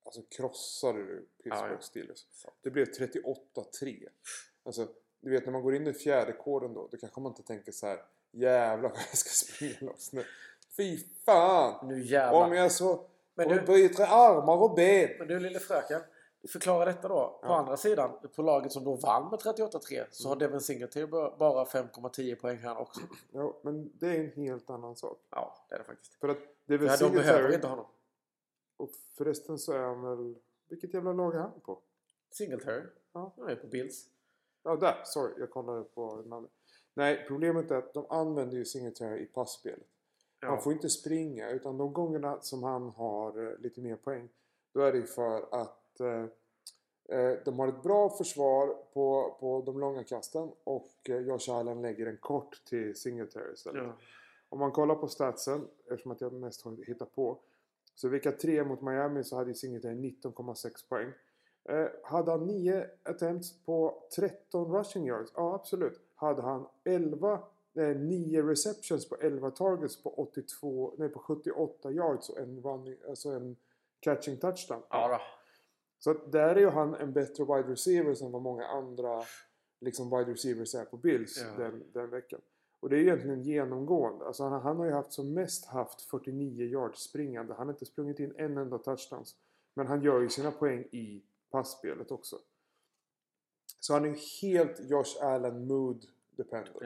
alltså, 0.05 0.21
krossade 0.21 1.03
Pittsburgh 1.43 1.63
Ja, 1.63 1.69
ja. 1.71 1.79
Steelers. 1.81 2.25
Det 2.61 2.69
blev 2.69 2.85
38-3. 2.85 4.07
Alltså, 4.63 4.87
du 5.21 5.31
vet 5.31 5.45
när 5.45 5.51
man 5.51 5.61
går 5.61 5.75
in 5.75 5.87
i 5.87 5.93
fjärde 5.93 6.33
kåren 6.33 6.73
då. 6.73 6.87
Då 6.91 6.97
kanske 6.97 7.21
man 7.21 7.31
inte 7.31 7.43
tänker 7.43 7.71
så 7.71 7.87
här. 7.87 7.99
Jävlar 8.31 8.89
vad 8.89 8.99
jag 8.99 9.17
ska 9.17 9.29
springa 9.45 9.91
loss 9.91 10.13
nu. 10.13 10.23
Fy 10.77 10.97
fan! 11.25 11.87
Nu 11.87 12.03
jävlar. 12.05 12.45
Om 12.45 12.53
jag 12.53 12.71
så... 12.71 13.09
Men 13.35 13.49
du- 13.49 13.61
byter 13.61 14.01
armar 14.01 14.57
och 14.57 14.75
ben. 14.75 15.09
Men 15.19 15.27
du 15.27 15.39
lille 15.39 15.59
fröken. 15.59 16.01
Förklara 16.51 16.85
detta 16.85 17.07
då. 17.07 17.39
På 17.41 17.47
Ja. 17.47 17.57
andra 17.57 17.77
sidan, 17.77 18.11
på 18.35 18.41
laget 18.41 18.71
som 18.71 18.83
då 18.83 18.95
vann 18.95 19.29
med 19.29 19.39
38-3 19.39 20.05
så 20.11 20.29
har. 20.29 20.35
Devin 20.35 20.61
Singletary 20.61 21.05
ba- 21.05 21.37
bara 21.37 21.65
5,10 21.65 22.35
poäng 22.35 22.57
här 22.57 22.77
också. 22.77 23.01
Ja, 23.31 23.59
men 23.63 23.91
det 23.99 24.07
är 24.07 24.19
en 24.19 24.31
helt 24.31 24.69
annan 24.69 24.95
sak. 24.95 25.19
Ja, 25.29 25.65
det 25.69 25.75
är 25.75 25.79
det 25.79 25.85
faktiskt. 25.85 26.13
För 26.13 26.29
att 26.29 26.37
är 26.67 26.77
väl 26.77 26.89
För 26.89 27.05
de 27.05 27.11
behöver 27.11 27.27
Singletary. 27.27 27.55
inte 27.55 27.67
honom. 27.67 27.85
Och 28.77 28.89
förresten 29.17 29.59
så 29.59 29.71
är 29.73 29.79
han 29.79 30.01
väl... 30.01 30.35
Vilket 30.69 30.93
jävla 30.93 31.13
lag 31.13 31.35
är 31.35 31.39
han 31.39 31.59
på? 31.65 31.79
Singletary. 32.31 32.81
Ja. 33.13 33.33
Han 33.37 33.49
är 33.49 33.55
på 33.55 33.67
Bills. 33.67 34.05
Ja, 34.63 34.75
där. 34.75 35.01
Sorry, 35.05 35.33
jag 35.37 35.51
kollade 35.51 35.83
på 35.83 36.15
namnet. 36.15 36.51
Nej, 36.93 37.25
problemet 37.27 37.71
är 37.71 37.75
att 37.75 37.93
de 37.93 38.05
använder 38.09 38.57
ju 38.57 38.65
Singletary 38.65 39.19
i 39.19 39.25
passspelet. 39.25 39.87
Ja. 40.39 40.47
Han 40.47 40.61
får 40.61 40.73
inte 40.73 40.89
springa 40.89 41.49
utan 41.49 41.77
de 41.77 41.93
gångerna 41.93 42.41
som 42.41 42.63
han 42.63 42.89
har 42.89 43.47
eh, 43.51 43.57
lite 43.59 43.81
mer 43.81 43.95
poäng 43.95 44.29
då 44.73 44.81
är 44.81 44.93
det 44.93 45.03
för 45.03 45.61
att 45.61 45.86
eh, 45.99 46.25
eh, 47.09 47.33
de 47.45 47.59
har 47.59 47.67
ett 47.67 47.83
bra 47.83 48.09
försvar 48.09 48.67
på, 48.93 49.37
på 49.39 49.63
de 49.65 49.79
långa 49.79 50.03
kasten 50.03 50.51
och 50.63 51.09
eh, 51.09 51.17
Josh 51.17 51.51
Allen 51.51 51.81
lägger 51.81 52.05
en 52.05 52.17
kort 52.17 52.61
till 52.65 52.95
Singletary 52.95 53.53
istället. 53.53 53.83
Ja. 53.83 53.93
Om 54.49 54.59
man 54.59 54.71
kollar 54.71 54.95
på 54.95 55.07
statsen, 55.07 55.67
eftersom 55.91 56.11
att 56.11 56.21
jag 56.21 56.33
mest 56.33 56.61
har 56.61 56.85
hittat 56.87 57.15
på. 57.15 57.39
Så 57.95 58.09
vecka 58.09 58.31
3 58.31 58.63
mot 58.63 58.81
Miami 58.81 59.23
så 59.23 59.35
hade 59.35 59.53
Singletary 59.53 59.95
19,6 59.95 60.89
poäng. 60.89 61.13
Eh, 61.69 61.87
hade 62.03 62.31
han 62.31 62.45
9 62.45 62.85
attempts 63.03 63.65
på 63.65 64.03
13 64.15 64.75
rushing 64.75 65.07
yards? 65.07 65.31
Ja, 65.35 65.55
absolut. 65.55 66.01
Hade 66.15 66.41
han 66.41 66.67
11, 66.83 67.39
eh, 67.75 67.97
9 67.97 68.41
receptions 68.41 69.09
på 69.09 69.15
11 69.15 69.51
targets 69.51 70.03
på 70.03 70.09
82, 70.09 70.93
nej 70.97 71.09
på 71.09 71.19
78 71.19 71.91
yards 71.91 72.29
och 72.29 72.37
en 72.37 72.61
running, 72.61 72.95
alltså 73.09 73.29
en 73.29 73.55
catching 73.99 74.37
touchdown? 74.37 74.81
Ja 74.89 75.07
då. 75.07 75.36
Så 75.99 76.13
där 76.13 76.55
är 76.55 76.59
ju 76.59 76.69
han 76.69 76.95
en 76.95 77.13
bättre 77.13 77.43
wide 77.43 77.71
receiver 77.71 78.23
än 78.25 78.31
vad 78.31 78.41
många 78.41 78.67
andra 78.67 79.23
liksom 79.79 80.09
wide 80.09 80.31
receivers 80.31 80.75
är 80.75 80.85
på 80.85 80.97
Bills 80.97 81.37
Ja. 81.41 81.63
den, 81.63 81.83
den 81.93 82.09
veckan. 82.09 82.41
Och 82.79 82.89
det 82.89 82.95
är 82.97 82.99
egentligen 82.99 83.43
genomgående. 83.43 84.25
Alltså 84.25 84.43
han, 84.43 84.61
han 84.61 84.77
har 84.77 84.85
ju 84.85 84.91
haft 84.91 85.13
som 85.13 85.33
mest 85.33 85.65
haft 85.65 86.01
49 86.01 86.65
yards 86.65 86.99
springande. 87.03 87.53
Han 87.53 87.67
har 87.67 87.73
inte 87.73 87.85
sprungit 87.85 88.19
in 88.19 88.33
en 88.37 88.57
enda 88.57 88.77
touchdowns. 88.77 89.35
Men 89.73 89.87
han 89.87 90.01
gör 90.01 90.21
ju 90.21 90.29
sina 90.29 90.51
poäng 90.51 90.81
i 90.91 91.23
passspelet 91.51 92.11
också. 92.11 92.39
Så 93.79 93.93
han 93.93 94.05
är 94.05 94.09
ju 94.09 94.15
helt 94.41 94.79
Josh 94.89 95.23
Allen 95.23 95.67
mood 95.67 96.05
dependent. 96.31 96.77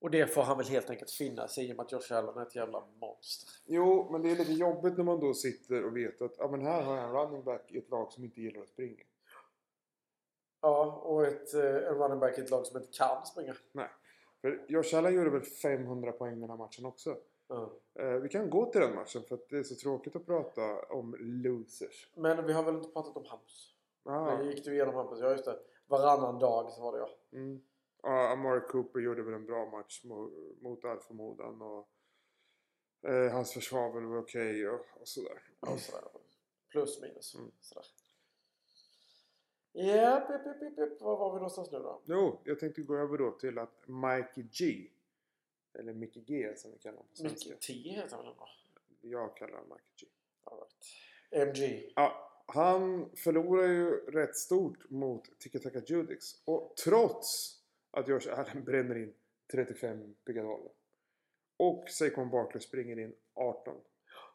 Och 0.00 0.10
det 0.10 0.26
får 0.26 0.42
han 0.42 0.58
väl 0.58 0.66
helt 0.66 0.90
enkelt 0.90 1.10
finna 1.10 1.48
sig 1.48 1.68
i 1.68 1.72
och 1.72 1.76
med 1.76 1.86
att 1.86 1.92
Josh 1.92 2.12
Allen 2.12 2.36
är 2.38 2.42
ett 2.42 2.56
jävla 2.56 2.82
monster. 3.00 3.48
Jo, 3.66 4.08
men 4.12 4.22
det 4.22 4.30
är 4.30 4.36
lite 4.36 4.52
jobbigt 4.52 4.96
när 4.96 5.04
man 5.04 5.20
då 5.20 5.34
sitter 5.34 5.84
och 5.84 5.96
vet 5.96 6.22
att 6.22 6.34
ja, 6.38 6.48
men 6.50 6.62
här 6.62 6.82
har 6.82 6.96
jag 6.96 7.04
en 7.04 7.12
running 7.12 7.44
back 7.44 7.72
i 7.72 7.78
ett 7.78 7.90
lag 7.90 8.12
som 8.12 8.24
inte 8.24 8.40
gillar 8.40 8.60
att 8.60 8.68
springa. 8.68 9.04
Ja, 10.60 11.02
och 11.04 11.26
ett, 11.26 11.54
eh, 11.54 11.60
en 11.64 11.94
running 11.94 12.18
back 12.18 12.38
i 12.38 12.40
ett 12.40 12.50
lag 12.50 12.66
som 12.66 12.76
inte 12.76 12.92
kan 12.92 13.26
springa. 13.26 13.54
För 14.40 14.64
Josh 14.68 14.96
Allen 14.96 15.14
gjorde 15.14 15.30
väl 15.30 15.42
500 15.42 16.12
poäng 16.12 16.40
den 16.40 16.50
här 16.50 16.56
matchen 16.56 16.84
också. 16.86 17.16
Eh, 17.98 18.10
vi 18.10 18.28
kan 18.28 18.50
gå 18.50 18.72
till 18.72 18.80
den 18.80 18.94
matchen 18.94 19.22
för 19.28 19.34
att 19.34 19.48
det 19.48 19.58
är 19.58 19.62
så 19.62 19.74
tråkigt 19.74 20.16
att 20.16 20.26
prata 20.26 20.82
om 20.82 21.16
losers. 21.18 22.10
Men 22.16 22.46
vi 22.46 22.52
har 22.52 22.62
väl 22.62 22.74
inte 22.74 22.88
pratat 22.88 23.16
om 23.16 23.24
Hampus? 23.26 23.74
Ah, 24.04 24.24
Men 24.24 24.46
gick 24.46 24.64
du 24.64 24.74
igenom 24.74 24.94
Hampus? 24.94 25.18
Ja, 25.20 25.30
just 25.30 25.44
det. 25.44 25.58
Varannan 25.86 26.38
dag 26.38 26.72
så 26.72 26.82
var 26.82 26.92
det 26.92 26.98
jag. 26.98 27.40
mm. 27.40 27.62
Ja, 28.02 28.32
Amari 28.32 28.60
Cooper 28.60 29.00
gjorde 29.00 29.22
väl 29.22 29.34
en 29.34 29.46
bra 29.46 29.70
match 29.70 30.04
mot, 30.04 30.32
mot 30.62 30.84
all 30.84 31.00
förmodan. 31.00 31.62
Och, 31.62 31.88
eh, 33.10 33.32
hans 33.32 33.52
försvar 33.52 33.92
var 33.92 34.00
väl 34.00 34.18
okej 34.18 34.68
och, 34.68 34.86
och 35.00 35.08
sådär. 35.08 35.42
Ja, 35.60 35.76
sådär. 35.78 36.04
Plus 36.68 37.00
minus. 37.00 37.34
Mm. 37.34 37.50
Sådär. 37.60 37.84
Japp, 39.72 40.30
japp, 40.30 40.46
japp, 40.46 40.78
japp. 40.78 41.00
Var 41.00 41.16
var 41.16 41.30
vi 41.30 41.36
någonstans 41.36 41.72
nu 41.72 41.78
då? 41.78 42.02
Jo, 42.04 42.40
jag 42.44 42.58
tänkte 42.58 42.82
gå 42.82 42.96
över 42.96 43.18
då 43.18 43.30
till 43.30 43.58
att 43.58 43.88
Mikey 43.88 44.44
G. 44.52 44.88
Eller 45.78 45.92
Mickey 45.92 46.20
G 46.20 46.56
som 46.56 46.72
vi 46.72 46.78
kallar 46.78 46.96
honom 46.96 47.10
på 47.10 47.16
svenska. 47.16 47.50
Micke 47.50 47.60
T 47.60 47.72
heter 47.72 48.16
han 48.16 48.24
väl 48.24 48.32
ändå? 48.32 48.48
Jag 49.00 49.36
kallar 49.36 49.52
honom 49.52 49.68
Mikey 49.68 50.06
G. 50.06 50.12
All 50.44 50.58
right. 50.58 51.48
MG. 51.48 51.92
Ja, 51.96 52.30
han 52.46 53.10
förlorar 53.16 53.68
ju 53.68 53.90
rätt 53.90 54.36
stort 54.36 54.90
mot 54.90 55.38
Tiki 55.38 55.58
Taka 55.58 55.80
Judix. 55.86 56.24
Och 56.44 56.76
trots 56.84 57.59
att 57.90 58.08
Josh 58.08 58.38
Allen 58.38 58.64
bränner 58.64 58.98
in 58.98 59.14
35 59.52 60.14
pickadoller. 60.24 60.72
Och 61.56 61.84
Saquon 61.88 62.30
Barkley 62.30 62.60
springer 62.60 62.98
in 62.98 63.14
18 63.34 63.80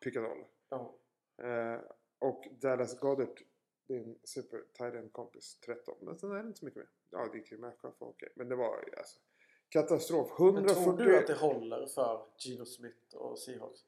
pickadoller. 0.03 0.47
Ja. 0.70 0.95
Eh, 1.38 1.80
och 2.20 2.47
Dallas 2.51 2.99
Goddard, 2.99 3.41
din 3.88 4.20
super 4.24 4.64
tight 4.74 5.14
kompis, 5.14 5.60
13. 5.66 5.95
Men 6.01 6.18
sen 6.18 6.32
är 6.32 6.36
det 6.36 6.47
inte 6.47 6.60
så 6.60 6.66
mycket 6.66 6.78
mer. 6.78 6.89
Ja, 7.10 7.30
det 7.32 7.38
gick 7.38 7.51
ju 7.51 7.58
Metcalf 7.58 7.95
var 7.99 8.08
okej. 8.08 8.30
Men 8.36 8.49
det 8.49 8.56
var 8.56 8.93
alltså 8.97 9.20
katastrof. 9.70 10.39
Men 10.39 10.47
140... 10.47 10.84
tror 10.84 10.97
du 10.97 11.18
att 11.18 11.28
det 11.28 11.34
håller 11.34 11.86
för 11.86 12.26
Gino 12.38 12.66
Smith 12.66 13.16
och 13.16 13.39
Seahawks? 13.39 13.86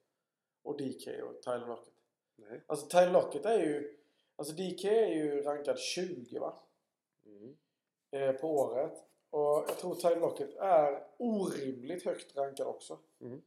Och 0.61 0.77
DK 0.77 1.07
och 1.23 1.41
Tyler 1.41 1.67
Lockett? 1.67 1.93
Nej. 2.35 2.63
Alltså 2.67 2.87
Tyler 2.87 3.11
Lockett 3.11 3.45
är 3.45 3.59
ju... 3.59 3.97
Alltså 4.35 4.53
DK 4.53 4.85
är 4.85 5.07
ju 5.07 5.41
rankad 5.41 5.79
20 5.79 6.39
va? 6.39 6.59
Mm. 7.25 7.57
Eh, 8.11 8.31
på 8.31 8.59
året. 8.59 9.06
Och 9.29 9.65
jag 9.67 9.77
tror 9.77 9.95
Tyler 9.95 10.19
Lockett 10.19 10.55
är 10.55 11.03
orimligt 11.17 12.05
högt 12.05 12.35
rankad 12.37 12.67
också. 12.67 12.99
Mm. 13.21 13.41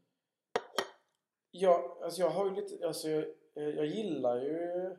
Jag, 1.51 2.03
alltså 2.03 2.21
jag 2.21 2.31
har 2.31 2.45
ju 2.45 2.55
lite... 2.55 2.87
Alltså 2.87 3.09
jag, 3.09 3.25
eh, 3.55 3.69
jag 3.69 3.87
gillar 3.87 4.37
ju... 4.41 4.97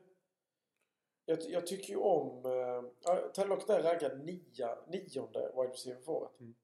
Jag, 1.25 1.39
jag 1.41 1.67
tycker 1.67 1.89
ju 1.89 1.99
om... 1.99 2.45
Eh, 2.45 2.91
ja, 3.03 3.31
Tyler 3.33 3.47
Lockett 3.47 3.69
är 3.69 3.83
rankad 3.83 4.25
nia, 4.25 4.77
nionde 4.87 5.51
wide 5.55 5.73
receiver 5.73 6.01
för 6.01 6.11
året. 6.11 6.39
Mm. 6.39 6.55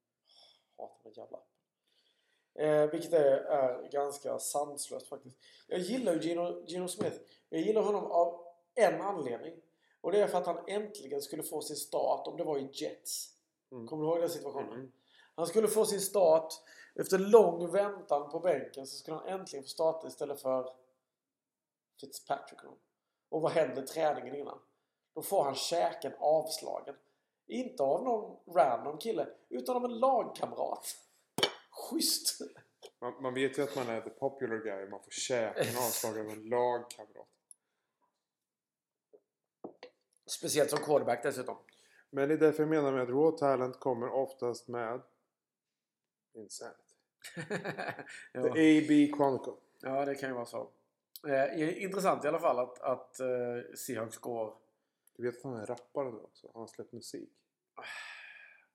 Hatar 0.77 1.03
den 1.03 1.13
jävla. 1.13 1.39
Eh, 2.57 2.91
vilket 2.91 3.13
är, 3.13 3.37
är 3.37 3.89
ganska 3.91 4.39
sanslöst 4.39 5.07
faktiskt. 5.07 5.37
Jag 5.67 5.79
gillar 5.79 6.13
ju 6.13 6.19
Gino, 6.19 6.65
Gino 6.67 6.87
Smith. 6.87 7.17
Jag 7.49 7.61
gillar 7.61 7.81
honom 7.81 8.05
av 8.05 8.45
en 8.75 9.01
anledning. 9.01 9.61
Och 10.01 10.11
det 10.11 10.19
är 10.19 10.27
för 10.27 10.37
att 10.37 10.45
han 10.45 10.63
äntligen 10.67 11.21
skulle 11.21 11.43
få 11.43 11.61
sin 11.61 11.75
start 11.75 12.27
om 12.27 12.37
det 12.37 12.43
var 12.43 12.57
i 12.57 12.69
Jets. 12.73 13.36
Mm. 13.71 13.87
Kommer 13.87 14.03
du 14.03 14.09
ihåg 14.09 14.19
den 14.19 14.29
situationen? 14.29 14.73
Mm. 14.73 14.91
Han 15.35 15.47
skulle 15.47 15.67
få 15.67 15.85
sin 15.85 16.01
start. 16.01 16.53
Efter 16.95 17.17
lång 17.17 17.71
väntan 17.71 18.29
på 18.29 18.39
bänken 18.39 18.87
så 18.87 18.97
skulle 18.97 19.17
han 19.17 19.27
äntligen 19.27 19.63
få 19.63 19.69
starta 19.69 20.07
istället 20.07 20.41
för 20.41 20.73
Fitzpatrick. 21.99 22.59
Och 23.29 23.41
vad 23.41 23.51
händer 23.51 23.81
träningen 23.81 24.35
innan? 24.35 24.59
Då 25.13 25.21
får 25.21 25.43
han 25.43 25.55
käken 25.55 26.13
avslagen. 26.19 26.95
Inte 27.47 27.83
av 27.83 28.03
någon 28.03 28.55
random 28.55 28.97
kille, 28.97 29.27
utan 29.49 29.75
av 29.75 29.85
en 29.85 29.99
lagkamrat. 29.99 30.97
Schysst! 31.71 32.41
Man, 32.99 33.21
man 33.21 33.33
vet 33.33 33.57
ju 33.57 33.63
att 33.63 33.75
man 33.75 33.89
är 33.89 34.01
the 34.01 34.09
popular 34.09 34.57
guy. 34.57 34.89
Man 34.89 35.03
får 35.03 35.11
käken 35.11 35.77
avslagen 35.77 36.25
av 36.25 36.31
en 36.31 36.49
lagkamrat. 36.49 37.27
Speciellt 40.25 40.69
som 40.69 40.79
quarterback 40.79 41.23
dessutom. 41.23 41.57
Men 42.09 42.27
det 42.27 42.33
är 42.35 42.37
därför 42.37 42.63
jag 42.63 42.69
menar 42.69 42.91
med 42.91 43.01
att 43.01 43.09
raw 43.09 43.37
talent 43.37 43.79
kommer 43.79 44.09
oftast 44.09 44.67
med 44.67 45.01
insanity. 46.33 46.95
ja. 48.33 48.53
The 48.53 48.77
AB 48.77 49.15
Chronicle. 49.15 49.53
Ja, 49.81 50.05
det 50.05 50.15
kan 50.15 50.29
ju 50.29 50.35
vara 50.35 50.45
så. 50.45 50.71
Eh, 51.27 51.83
intressant 51.83 52.25
i 52.25 52.27
alla 52.27 52.39
fall 52.39 52.59
att, 52.59 52.81
att 52.81 53.19
eh, 53.19 53.75
Seahawks 53.75 54.17
går... 54.17 54.57
Du 55.15 55.23
vet 55.23 55.37
att 55.37 55.43
han 55.43 55.55
är 55.55 55.65
rappare 55.65 56.11
nu 56.11 56.19
också? 56.19 56.49
Han 56.53 56.59
har 56.59 56.67
släppt 56.67 56.91
musik. 56.91 57.29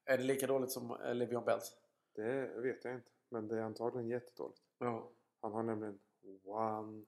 Är 0.04 0.18
det 0.18 0.24
lika 0.24 0.46
dåligt 0.46 0.70
som 0.70 0.90
eh, 0.90 0.94
Le'Veon 0.94 1.44
Bells? 1.44 1.76
Det 2.14 2.60
vet 2.60 2.84
jag 2.84 2.94
inte. 2.94 3.10
Men 3.28 3.48
det 3.48 3.58
är 3.58 3.62
antagligen 3.62 4.08
jättedåligt. 4.08 4.62
Ja. 4.78 5.10
Han 5.40 5.52
har 5.52 5.62
nämligen 5.62 5.98
one 6.44 7.04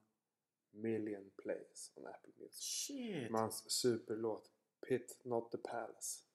million 0.71 1.31
plays 1.35 1.91
on 1.95 2.07
Apple 2.07 2.31
Music. 2.37 2.59
Shit! 2.59 3.31
Med 3.31 3.41
hans 3.41 3.71
superlåt 3.71 4.51
Pit 4.87 5.19
Not 5.23 5.51
The 5.51 5.57
Palace. 5.57 6.25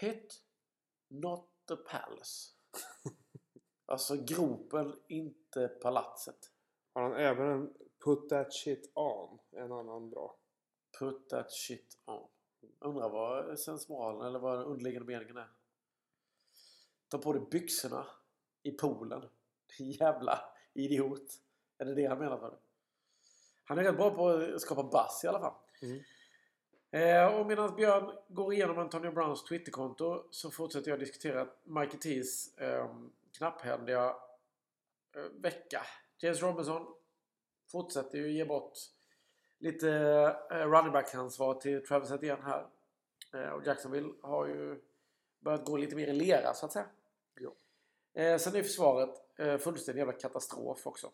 Pit, 0.00 0.42
not 1.08 1.48
the 1.68 1.76
palace. 1.76 2.52
alltså 3.86 4.16
gropen, 4.16 5.00
inte 5.08 5.68
palatset. 5.68 6.52
Har 6.92 7.02
han 7.02 7.12
även 7.12 7.46
en 7.46 7.74
Put 8.04 8.28
That 8.28 8.54
Shit 8.54 8.92
On? 8.94 9.38
En 9.50 9.72
annan 9.72 10.10
bra. 10.10 10.38
Put 10.98 11.28
that 11.28 11.52
shit 11.52 11.98
on. 12.04 12.28
Undrar 12.80 13.10
vad 13.10 13.58
sensmoralen 13.58 14.26
eller 14.26 14.38
vad 14.38 14.58
den 14.58 14.66
underliggande 14.66 15.06
meningen 15.06 15.36
är. 15.36 15.48
Ta 17.08 17.18
på 17.18 17.32
dig 17.32 17.42
byxorna 17.50 18.06
i 18.62 18.70
poolen. 18.70 19.28
Jävla 19.78 20.40
idiot. 20.74 21.26
Är 21.78 21.84
det 21.84 21.94
det 21.94 22.06
han 22.06 22.18
menar 22.18 22.38
för? 22.38 22.58
Han 23.64 23.78
är 23.78 23.82
rätt 23.82 23.96
bra 23.96 24.10
på 24.10 24.28
att 24.28 24.60
skapa 24.60 24.82
buzz 24.82 25.24
i 25.24 25.26
alla 25.26 25.40
fall. 25.40 25.54
Mm. 25.82 26.02
Eh, 26.90 27.26
och 27.26 27.46
medan 27.46 27.76
Björn 27.76 28.16
går 28.28 28.52
igenom 28.52 28.78
Antonio 28.78 29.10
Browns 29.10 29.44
Twitterkonto 29.44 30.24
så 30.30 30.50
fortsätter 30.50 30.90
jag 30.90 30.98
diskutera 30.98 31.48
Mikey 31.64 31.98
T's 31.98 32.62
eh, 32.62 32.94
knapphändiga 33.36 34.16
eh, 35.16 35.22
vecka. 35.40 35.82
James 36.18 36.42
Robinson 36.42 36.86
fortsätter 37.72 38.18
ju 38.18 38.32
ge 38.32 38.44
bort 38.44 38.72
lite 39.58 39.90
eh, 40.50 40.56
running 40.56 40.92
back-ansvar 40.92 41.54
till 41.54 41.86
Travis 41.86 42.10
Etienne 42.10 42.42
här. 42.42 42.66
Eh, 43.34 43.50
och 43.50 43.66
Jacksonville 43.66 44.12
har 44.22 44.46
ju 44.46 44.80
börjat 45.40 45.64
gå 45.64 45.76
lite 45.76 45.96
mer 45.96 46.06
i 46.06 46.12
lera 46.12 46.54
så 46.54 46.66
att 46.66 46.72
säga. 46.72 46.86
Ja. 47.34 47.52
Eh, 48.22 48.38
sen 48.38 48.56
är 48.56 48.62
försvaret 48.62 49.10
eh, 49.36 49.58
fullständig 49.58 50.00
jävla 50.00 50.12
katastrof 50.12 50.86
också. 50.86 51.10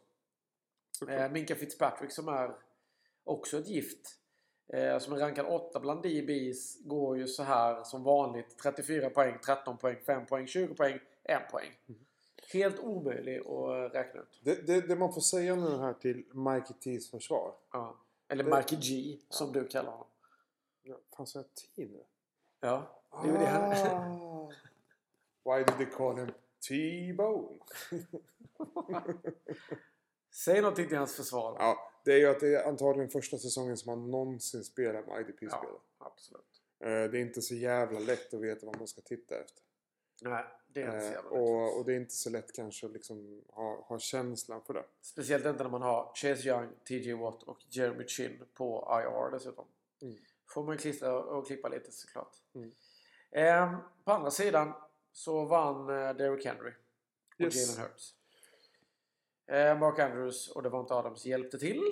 Eh, 1.09 1.31
Minka 1.31 1.55
Fitzpatrick 1.55 2.13
som 2.13 2.29
är 2.29 2.55
också 3.25 3.59
ett 3.59 3.69
gift. 3.69 4.19
Eh, 4.69 4.99
som 4.99 5.13
är 5.13 5.17
rankad 5.19 5.47
8 5.47 5.81
bland 5.81 6.03
DBs 6.03 6.79
går 6.85 7.19
ju 7.19 7.27
så 7.27 7.43
här 7.43 7.85
som 7.85 8.03
vanligt. 8.03 8.59
34 8.63 9.11
poäng, 9.11 9.39
13 9.47 9.77
poäng, 9.77 9.97
5 10.07 10.27
poäng, 10.27 10.47
20 10.47 10.75
poäng, 10.75 10.99
1 11.25 11.51
poäng. 11.51 11.71
Helt 12.53 12.79
omöjlig 12.81 13.39
att 13.41 13.95
räkna 13.95 14.21
ut. 14.21 14.41
Det, 14.43 14.67
det, 14.67 14.81
det 14.81 14.97
man 14.97 15.13
får 15.13 15.21
säga 15.21 15.55
nu 15.55 15.79
här 15.79 15.93
till 15.93 16.25
Mikey 16.33 16.75
T's 16.99 17.11
försvar. 17.11 17.55
Ja. 17.73 17.97
Eller 18.29 18.45
Det- 18.45 18.57
Mikey 18.57 18.77
G 18.79 19.19
som 19.29 19.53
du 19.53 19.69
kallar 19.69 19.91
honom. 19.91 20.07
Ja, 20.83 20.97
fan 21.17 21.27
sa 21.27 21.39
jag 21.39 21.55
T 21.55 21.63
nu? 21.77 22.05
Ja, 22.61 23.01
det 23.23 23.29
är 23.29 23.33
ju 23.33 23.39
det 23.39 23.47
han... 23.47 23.73
Ah. 23.73 24.51
Why 25.45 25.65
did 25.65 25.77
they 25.77 25.87
call 25.87 26.17
him 26.19 26.31
T-Bone? 26.69 27.59
Säg 30.31 30.61
någonting 30.61 30.89
till 30.89 30.99
hans 30.99 31.17
försvar. 31.17 31.57
Ja, 31.59 31.91
det 32.05 32.13
är 32.13 32.19
ju 32.19 32.27
att 32.27 32.41
det 32.41 32.55
är 32.55 32.69
antagligen 32.69 33.11
första 33.11 33.39
säsongen 33.39 33.77
som 33.77 33.89
han 33.89 34.11
någonsin 34.11 34.65
spelar 34.65 35.03
med 35.03 35.21
IDP-spel. 35.21 35.49
Ja, 35.51 35.81
absolut. 35.99 36.63
Eh, 36.81 36.89
Det 36.89 37.19
är 37.19 37.21
inte 37.21 37.43
så 37.43 37.55
jävla 37.55 37.99
lätt 37.99 38.35
att 38.35 38.41
veta 38.41 38.67
vad 38.67 38.79
man 38.79 38.89
ska 38.89 39.01
titta 39.01 39.35
efter. 39.41 39.63
Nej, 40.23 40.45
det 40.69 40.83
är 40.83 40.87
inte 40.87 41.01
så 41.01 41.07
Eh, 41.07 41.13
jävla 41.13 41.31
lätt. 41.31 41.41
och, 41.41 41.79
och 41.79 41.85
det 41.85 41.93
är 41.93 41.97
inte 41.97 42.15
så 42.15 42.31
lätt 42.31 42.53
kanske 42.53 42.87
att 42.87 42.93
liksom 42.93 43.43
ha, 43.49 43.81
ha 43.89 43.99
känslan 43.99 44.63
för 44.67 44.75
det. 44.75 44.85
Speciellt 45.01 45.47
inte 45.47 45.63
när 45.63 45.71
man 45.71 45.83
har 45.83 46.13
Chase 46.15 46.49
Young, 46.49 46.69
TJ 46.89 47.13
Watt 47.13 47.43
och 47.43 47.59
Jeremy 47.69 48.07
Chin 48.07 48.43
på 48.55 48.89
IR 49.03 49.31
dessutom. 49.31 49.67
Mm. 50.03 50.15
Får 50.49 50.65
man 50.65 50.79
klistra 50.79 51.23
och 51.23 51.47
klippa 51.47 51.69
lite 51.69 51.93
såklart. 51.93 52.37
Mm. 52.55 52.71
Ehm, 53.31 53.77
på 54.05 54.13
andra 54.13 54.31
sidan 54.31 54.73
så 55.13 55.45
vann 55.45 55.89
eh, 55.89 56.15
Derrick 56.17 56.47
Henry 56.47 56.73
och 57.35 57.41
Yes. 57.41 57.77
Jalen 57.79 57.91
Hurts. 57.91 58.15
Eh, 59.47 59.79
Mark 59.79 59.99
Andrews 59.99 60.49
och 60.51 60.63
Devonta 60.63 60.95
Adams 60.95 61.27
hjälpte 61.27 61.59
till. 61.59 61.83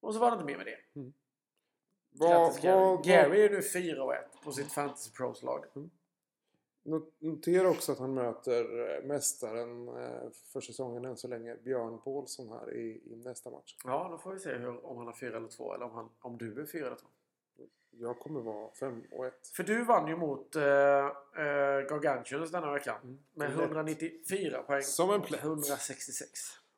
Och 0.00 0.14
så 0.14 0.20
var 0.20 0.30
det 0.30 0.34
inte 0.34 0.46
mer 0.46 0.56
med 0.56 0.66
det. 0.66 0.78
Vad- 2.10 2.30
Grattis 2.30 2.62
Gary. 2.62 2.80
vad- 2.80 3.04
Gary 3.04 3.40
är 3.42 3.50
nu 3.50 3.62
4 3.62 4.04
och 4.04 4.14
1 4.14 4.42
på 4.44 4.52
sitt 4.52 4.72
Fantasy 4.72 5.10
Pros-lag. 5.10 5.64
Not- 6.84 7.12
Notera 7.18 7.70
också 7.70 7.92
att 7.92 7.98
han 7.98 8.14
möter 8.14 8.94
eh, 8.96 9.04
mästaren 9.04 9.88
eh, 9.88 10.30
för 10.52 10.60
säsongen 10.60 11.04
än 11.04 11.16
så 11.16 11.28
länge, 11.28 11.56
Björn 11.56 11.98
Paulsson 12.02 12.48
här 12.48 12.74
i, 12.74 13.02
i 13.12 13.16
nästa 13.16 13.50
match. 13.50 13.76
Ja, 13.84 14.08
då 14.10 14.18
får 14.18 14.32
vi 14.32 14.38
se 14.38 14.54
hur, 14.54 14.86
om 14.86 14.96
han 14.96 15.06
har 15.06 15.14
4 15.14 15.36
eller 15.36 15.48
2 15.48 15.74
eller 15.74 15.84
om, 15.84 15.90
han, 15.92 16.10
om 16.20 16.38
du 16.38 16.60
är 16.62 16.66
4 16.66 16.86
eller 16.86 16.96
2. 16.96 17.06
Jag 17.90 18.18
kommer 18.18 18.40
vara 18.40 18.70
5 18.74 19.02
och 19.10 19.26
1. 19.26 19.34
För 19.56 19.62
du 19.62 19.84
vann 19.84 20.08
ju 20.08 20.16
mot 20.16 20.56
uh, 20.56 20.62
uh, 20.62 20.66
Gargantuans 21.88 22.50
denna 22.50 22.72
veckan. 22.72 23.00
Mm. 23.02 23.18
Med 23.34 23.50
Lätt. 23.50 23.60
194 23.60 24.62
poäng. 24.62 24.82
Som 24.82 25.10
en 25.10 25.22
plätt. 25.22 25.44
166. 25.44 26.30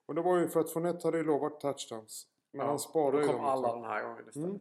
Och 0.06 0.14
det 0.14 0.22
var 0.22 0.38
ju 0.38 0.48
för 0.48 0.60
att 0.60 0.72
Fournette 0.72 1.06
hade 1.06 1.18
ju 1.18 1.24
lovat 1.24 1.60
touchdowns. 1.60 2.26
Men 2.52 2.66
han 2.66 2.78
sparade 2.78 3.22
ju 3.22 3.26
kom 3.26 3.36
dem. 3.36 3.44
alla 3.44 3.74
den 3.74 3.84
här 3.84 4.02
gången 4.02 4.28
istället. 4.28 4.48
Mm. 4.48 4.60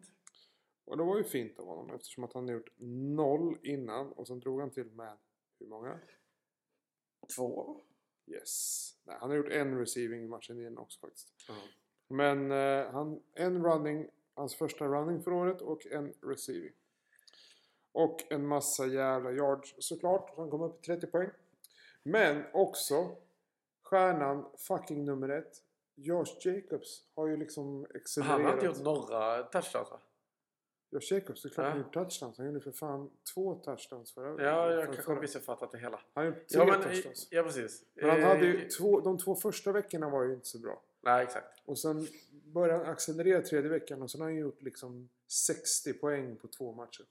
Och 0.85 0.97
det 0.97 1.03
var 1.03 1.17
ju 1.17 1.23
fint 1.23 1.59
av 1.59 1.65
honom 1.65 1.95
eftersom 1.95 2.23
att 2.23 2.33
han 2.33 2.43
hade 2.43 2.53
gjort 2.53 2.73
noll 3.15 3.57
innan 3.63 4.11
och 4.11 4.27
sen 4.27 4.39
drog 4.39 4.59
han 4.59 4.69
till 4.69 4.91
med 4.91 5.17
hur 5.59 5.67
många? 5.67 5.99
Två. 7.35 7.81
Yes. 8.27 8.85
Nej, 9.03 9.17
han 9.19 9.29
har 9.29 9.37
gjort 9.37 9.51
en 9.51 9.79
receiving 9.79 10.23
i 10.23 10.27
matchen 10.27 10.59
igen 10.59 10.77
också 10.77 10.99
faktiskt. 10.99 11.33
Ja. 11.47 11.55
Men 12.07 12.51
eh, 12.51 12.91
han, 12.91 13.21
en 13.33 13.63
running, 13.65 14.07
hans 14.39 14.55
första 14.55 14.85
running 14.85 15.21
för 15.21 15.33
året 15.33 15.61
och 15.61 15.85
en 15.85 16.13
receiving. 16.21 16.71
Och 17.91 18.31
en 18.31 18.47
massa 18.47 18.85
jävla 18.85 19.31
yards 19.31 19.75
såklart. 19.79 20.29
Så 20.35 20.41
han 20.41 20.49
kom 20.49 20.61
upp 20.61 20.79
i 20.79 20.85
30 20.85 21.07
poäng. 21.07 21.29
Men 22.03 22.43
också 22.53 23.15
stjärnan 23.83 24.45
fucking 24.57 25.05
nummer 25.05 25.29
ett. 25.29 25.63
Josh 25.95 26.37
Jacobs 26.47 27.03
har 27.15 27.27
ju 27.27 27.37
liksom 27.37 27.85
accelererat. 27.95 28.31
Han 28.37 28.45
har 28.45 28.53
inte 28.53 28.65
gjort 28.65 28.79
några 28.83 29.43
touchdowns 29.43 29.91
va? 29.91 29.99
Josh 30.91 31.13
Jacobs, 31.13 31.41
det 31.41 31.49
är 31.49 31.53
klart 31.53 31.65
Ja. 31.65 31.69
han 31.69 31.77
gjort 31.79 31.93
touchdowns. 31.93 32.37
Han 32.37 32.47
gjorde 32.47 32.59
för 32.61 32.71
fan 32.71 33.09
två 33.33 33.55
touchdowns 33.55 34.11
förra 34.13 34.43
Ja, 34.43 34.71
jag 34.71 34.85
för- 34.85 34.93
kanske 34.93 35.11
har 35.13 35.21
missuppfattat 35.21 35.71
det 35.71 35.77
hela. 35.79 35.99
Han 36.13 36.25
gjort 36.25 36.47
tre 36.47 36.59
Ja, 36.59 36.65
men, 36.65 36.81
touchdowns. 36.81 37.27
ja 37.31 37.43
precis. 37.43 37.83
Men 37.93 38.09
han 38.09 38.21
hade 38.23 38.45
ju 38.45 38.61
Eh, 38.63 38.67
två, 38.67 38.99
de 38.99 39.17
två 39.17 39.35
första 39.35 39.71
veckorna 39.71 40.09
var 40.09 40.23
ju 40.23 40.33
inte 40.33 40.47
så 40.47 40.59
bra. 40.59 40.81
Nej, 41.01 41.23
exakt. 41.23 41.61
Och 41.65 41.79
sen 41.79 42.07
började 42.53 42.83
han 42.83 42.93
accelerera 42.93 43.41
tredje 43.41 43.69
veckan 43.69 44.01
och 44.01 44.11
sen 44.11 44.21
har 44.21 44.27
han 44.27 44.35
gjort 44.37 44.61
liksom 44.61 45.09
60 45.27 45.93
poäng 45.93 46.35
på 46.37 46.47
två 46.47 46.73
matcher. 46.73 47.05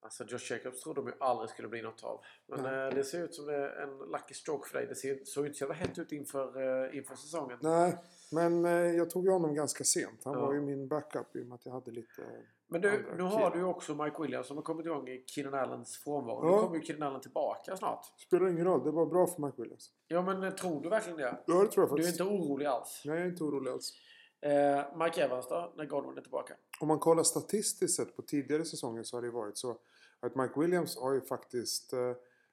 Alltså 0.00 0.24
Josh 0.24 0.52
Jacobs 0.52 0.80
trodde 0.80 1.00
de 1.00 1.06
ju 1.08 1.14
aldrig 1.20 1.50
skulle 1.50 1.68
bli 1.68 1.82
något 1.82 2.04
av. 2.04 2.24
Men 2.46 2.58
eh, 2.64 2.94
det 2.94 3.04
ser 3.04 3.24
ut 3.24 3.34
som 3.34 3.46
det 3.46 3.54
är 3.56 3.82
en 3.82 3.98
lucky 3.98 4.34
stroke 4.34 4.68
för 4.68 4.78
dig. 4.78 4.86
Det 4.86 4.94
ser, 4.94 5.24
såg 5.24 5.46
inte 5.46 5.58
så 5.58 5.62
jävla 5.64 5.74
hett 5.74 5.98
ut 5.98 6.12
inför, 6.12 6.84
eh, 6.86 6.96
inför 6.96 7.14
säsongen. 7.14 7.58
Nej, 7.62 7.96
men 8.32 8.64
eh, 8.64 8.72
jag 8.72 9.10
tog 9.10 9.24
ju 9.24 9.30
honom 9.30 9.54
ganska 9.54 9.84
sent. 9.84 10.24
Han 10.24 10.34
Ja. 10.34 10.46
var 10.46 10.54
ju 10.54 10.60
min 10.60 10.88
backup 10.88 11.36
i 11.36 11.42
och 11.42 11.46
med 11.46 11.54
att 11.54 11.66
jag 11.66 11.72
hade 11.72 11.90
lite... 11.90 12.22
Men 12.66 12.80
du, 12.80 13.14
nu 13.16 13.22
har 13.22 13.50
du 13.50 13.58
ju 13.58 13.64
också 13.64 13.94
Mike 13.94 14.22
Williams 14.22 14.46
som 14.46 14.56
har 14.56 14.64
kommit 14.64 14.86
igång 14.86 15.08
i 15.08 15.24
Keenan 15.26 15.54
Allens 15.54 15.96
frånvaro. 15.98 16.46
Ja. 16.46 16.56
Nu 16.56 16.62
kommer 16.62 16.76
ju 16.76 16.82
Keenan 16.82 17.08
Allen 17.08 17.20
tillbaka 17.20 17.76
snart. 17.76 18.04
Spelar 18.16 18.48
ingen 18.48 18.64
roll, 18.64 18.84
det 18.84 18.90
var 18.90 19.06
bra 19.06 19.26
för 19.26 19.42
Mike 19.42 19.62
Williams. 19.62 19.90
Ja, 20.08 20.22
men 20.22 20.42
eh, 20.42 20.50
tror 20.50 20.82
du 20.82 20.88
verkligen 20.88 21.18
det? 21.18 21.42
Ja, 21.46 21.62
det 21.62 21.68
tror 21.68 21.70
jag 21.74 21.74
Du 21.76 21.82
är 21.82 21.88
faktiskt. 21.88 22.20
inte 22.20 22.32
orolig 22.32 22.66
alls? 22.66 23.02
Nej, 23.04 23.14
jag 23.16 23.24
är 23.24 23.28
inte 23.30 23.44
orolig 23.44 23.70
alls. 23.70 23.92
Eh, 24.40 24.96
Mike 24.98 25.22
Evans 25.24 25.48
då, 25.48 25.72
när 25.76 25.84
Godwin 25.86 26.18
är 26.18 26.22
tillbaka? 26.22 26.54
Om 26.80 26.88
man 26.88 26.98
kollar 26.98 27.22
statistiskt 27.22 27.96
sett 27.96 28.16
på 28.16 28.22
tidigare 28.22 28.64
säsonger 28.64 29.02
så 29.02 29.16
har 29.16 29.22
det 29.22 29.30
varit 29.30 29.56
så 29.58 29.78
att 30.20 30.34
Mike 30.34 30.60
Williams 30.60 30.98
har 30.98 31.12
ju 31.14 31.20
faktiskt 31.20 31.92
eh, 31.92 32.12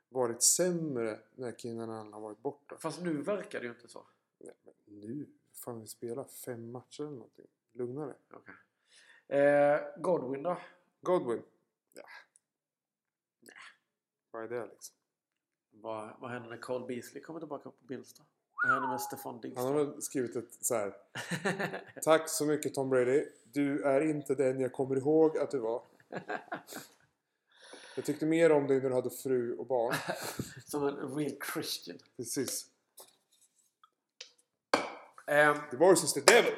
varit 0.09 0.43
sämre 0.43 1.19
när 1.35 1.51
Keenan 1.51 1.89
Allen 1.89 2.13
har 2.13 2.21
varit 2.21 2.39
borta. 2.41 2.75
Fast 2.79 3.01
nu 3.01 3.21
verkar 3.21 3.59
det 3.59 3.65
ju 3.65 3.71
inte 3.71 3.87
så. 3.87 4.05
Nej, 4.39 4.53
men 4.63 4.99
nu? 4.99 5.25
Fan, 5.65 5.81
vi 5.81 5.87
spelar 5.87 6.23
fem 6.23 6.71
matcher 6.71 7.01
eller 7.03 7.11
någonting. 7.11 7.45
Lugna 7.73 8.05
dig. 8.05 8.15
Okej. 8.33 8.55
Eh, 9.31 9.79
Godwin 9.97 10.43
då? 10.43 10.57
Godwin? 11.01 11.43
Ja. 11.93 12.03
Vad 14.31 14.43
är 14.43 14.47
det 14.47 14.65
liksom? 14.65 14.95
Vad, 15.71 16.15
vad 16.19 16.31
händer 16.31 16.49
när 16.49 16.57
Cole 16.57 16.85
Beasley 16.87 17.23
kommer 17.23 17.39
tillbaka 17.39 17.69
på 17.69 17.75
Bills 17.79 18.13
då? 18.13 18.23
Vad 18.53 18.73
händer 18.73 18.89
med 18.89 19.01
Stefan 19.01 19.41
Diggs? 19.41 19.57
Han 19.57 19.65
har 19.65 19.73
väl 19.73 20.01
skrivit 20.01 20.35
ett 20.35 20.53
så 20.65 20.75
här. 20.75 20.93
Tack 22.03 22.29
så 22.29 22.45
mycket 22.45 22.73
Tom 22.73 22.89
Brady. 22.89 23.25
Du 23.43 23.83
är 23.83 24.01
inte 24.01 24.35
den 24.35 24.59
jag 24.59 24.73
kommer 24.73 24.95
ihåg 24.95 25.37
att 25.37 25.51
du 25.51 25.59
var. 25.59 25.83
Jag 27.95 28.05
tyckte 28.05 28.25
mer 28.25 28.51
om 28.51 28.67
dig 28.67 28.81
när 28.81 28.89
du 28.89 28.95
hade 28.95 29.09
fru 29.09 29.55
och 29.57 29.65
barn. 29.65 29.95
Som 30.65 30.87
en 30.87 31.15
real 31.15 31.35
Christian. 31.53 31.97
Precis. 32.17 32.65
Eh, 35.27 35.57
Divorce 35.71 36.05
is 36.05 36.13
the 36.13 36.21
devil. 36.21 36.53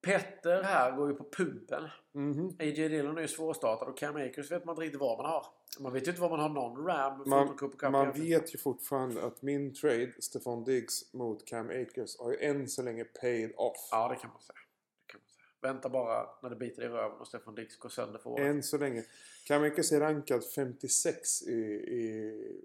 Petter 0.00 0.62
här 0.62 0.96
går 0.96 1.10
ju 1.10 1.14
på 1.14 1.24
pumpen. 1.32 1.88
Mhm. 2.12 2.56
AJ 2.58 2.88
Dillon 2.88 3.16
är 3.18 3.22
ju 3.22 3.28
svårstartad 3.28 3.88
och 3.88 3.98
Cam 3.98 4.16
Akers 4.16 4.50
vet 4.50 4.64
man 4.64 4.72
inte 4.72 4.82
riktigt 4.82 5.00
vad 5.00 5.18
man 5.18 5.26
har. 5.26 5.46
Man 5.80 5.92
vet 5.92 6.06
ju 6.06 6.10
inte 6.10 6.20
vad 6.20 6.30
man 6.30 6.40
har 6.40 6.48
någon 6.48 6.86
Ram 6.86 7.22
Man, 7.26 7.92
man 7.92 8.12
vet 8.12 8.54
ju 8.54 8.58
fortfarande 8.58 9.22
att 9.22 9.42
min 9.42 9.74
trade, 9.74 10.12
Stefan 10.18 10.64
Diggs 10.64 11.14
mot 11.14 11.44
Cam 11.44 11.70
Akers, 11.70 12.18
har 12.18 12.30
ju 12.30 12.38
än 12.38 12.68
så 12.68 12.82
länge 12.82 13.04
paid 13.04 13.52
off. 13.56 13.88
Ja, 13.90 14.08
det 14.08 14.16
kan 14.16 14.30
man 14.30 14.40
säga. 14.40 14.58
Det 15.06 15.12
kan 15.12 15.20
man 15.20 15.28
säga. 15.28 15.72
Vänta 15.72 15.88
bara 15.88 16.26
när 16.42 16.50
det 16.50 16.56
biter 16.56 16.82
i 16.82 16.88
röven 16.88 17.18
och 17.18 17.26
Stefan 17.26 17.54
Dix 17.54 17.76
går 17.76 17.88
sönder 17.88 18.18
för 18.18 18.30
året. 18.30 18.46
Än 18.46 18.62
så 18.62 18.78
länge. 18.78 19.04
Cam 19.46 19.62
Akers 19.62 19.92
är 19.92 20.00
rankad 20.00 20.44
56 20.44 21.42
i, 21.42 21.52
i 21.52 22.10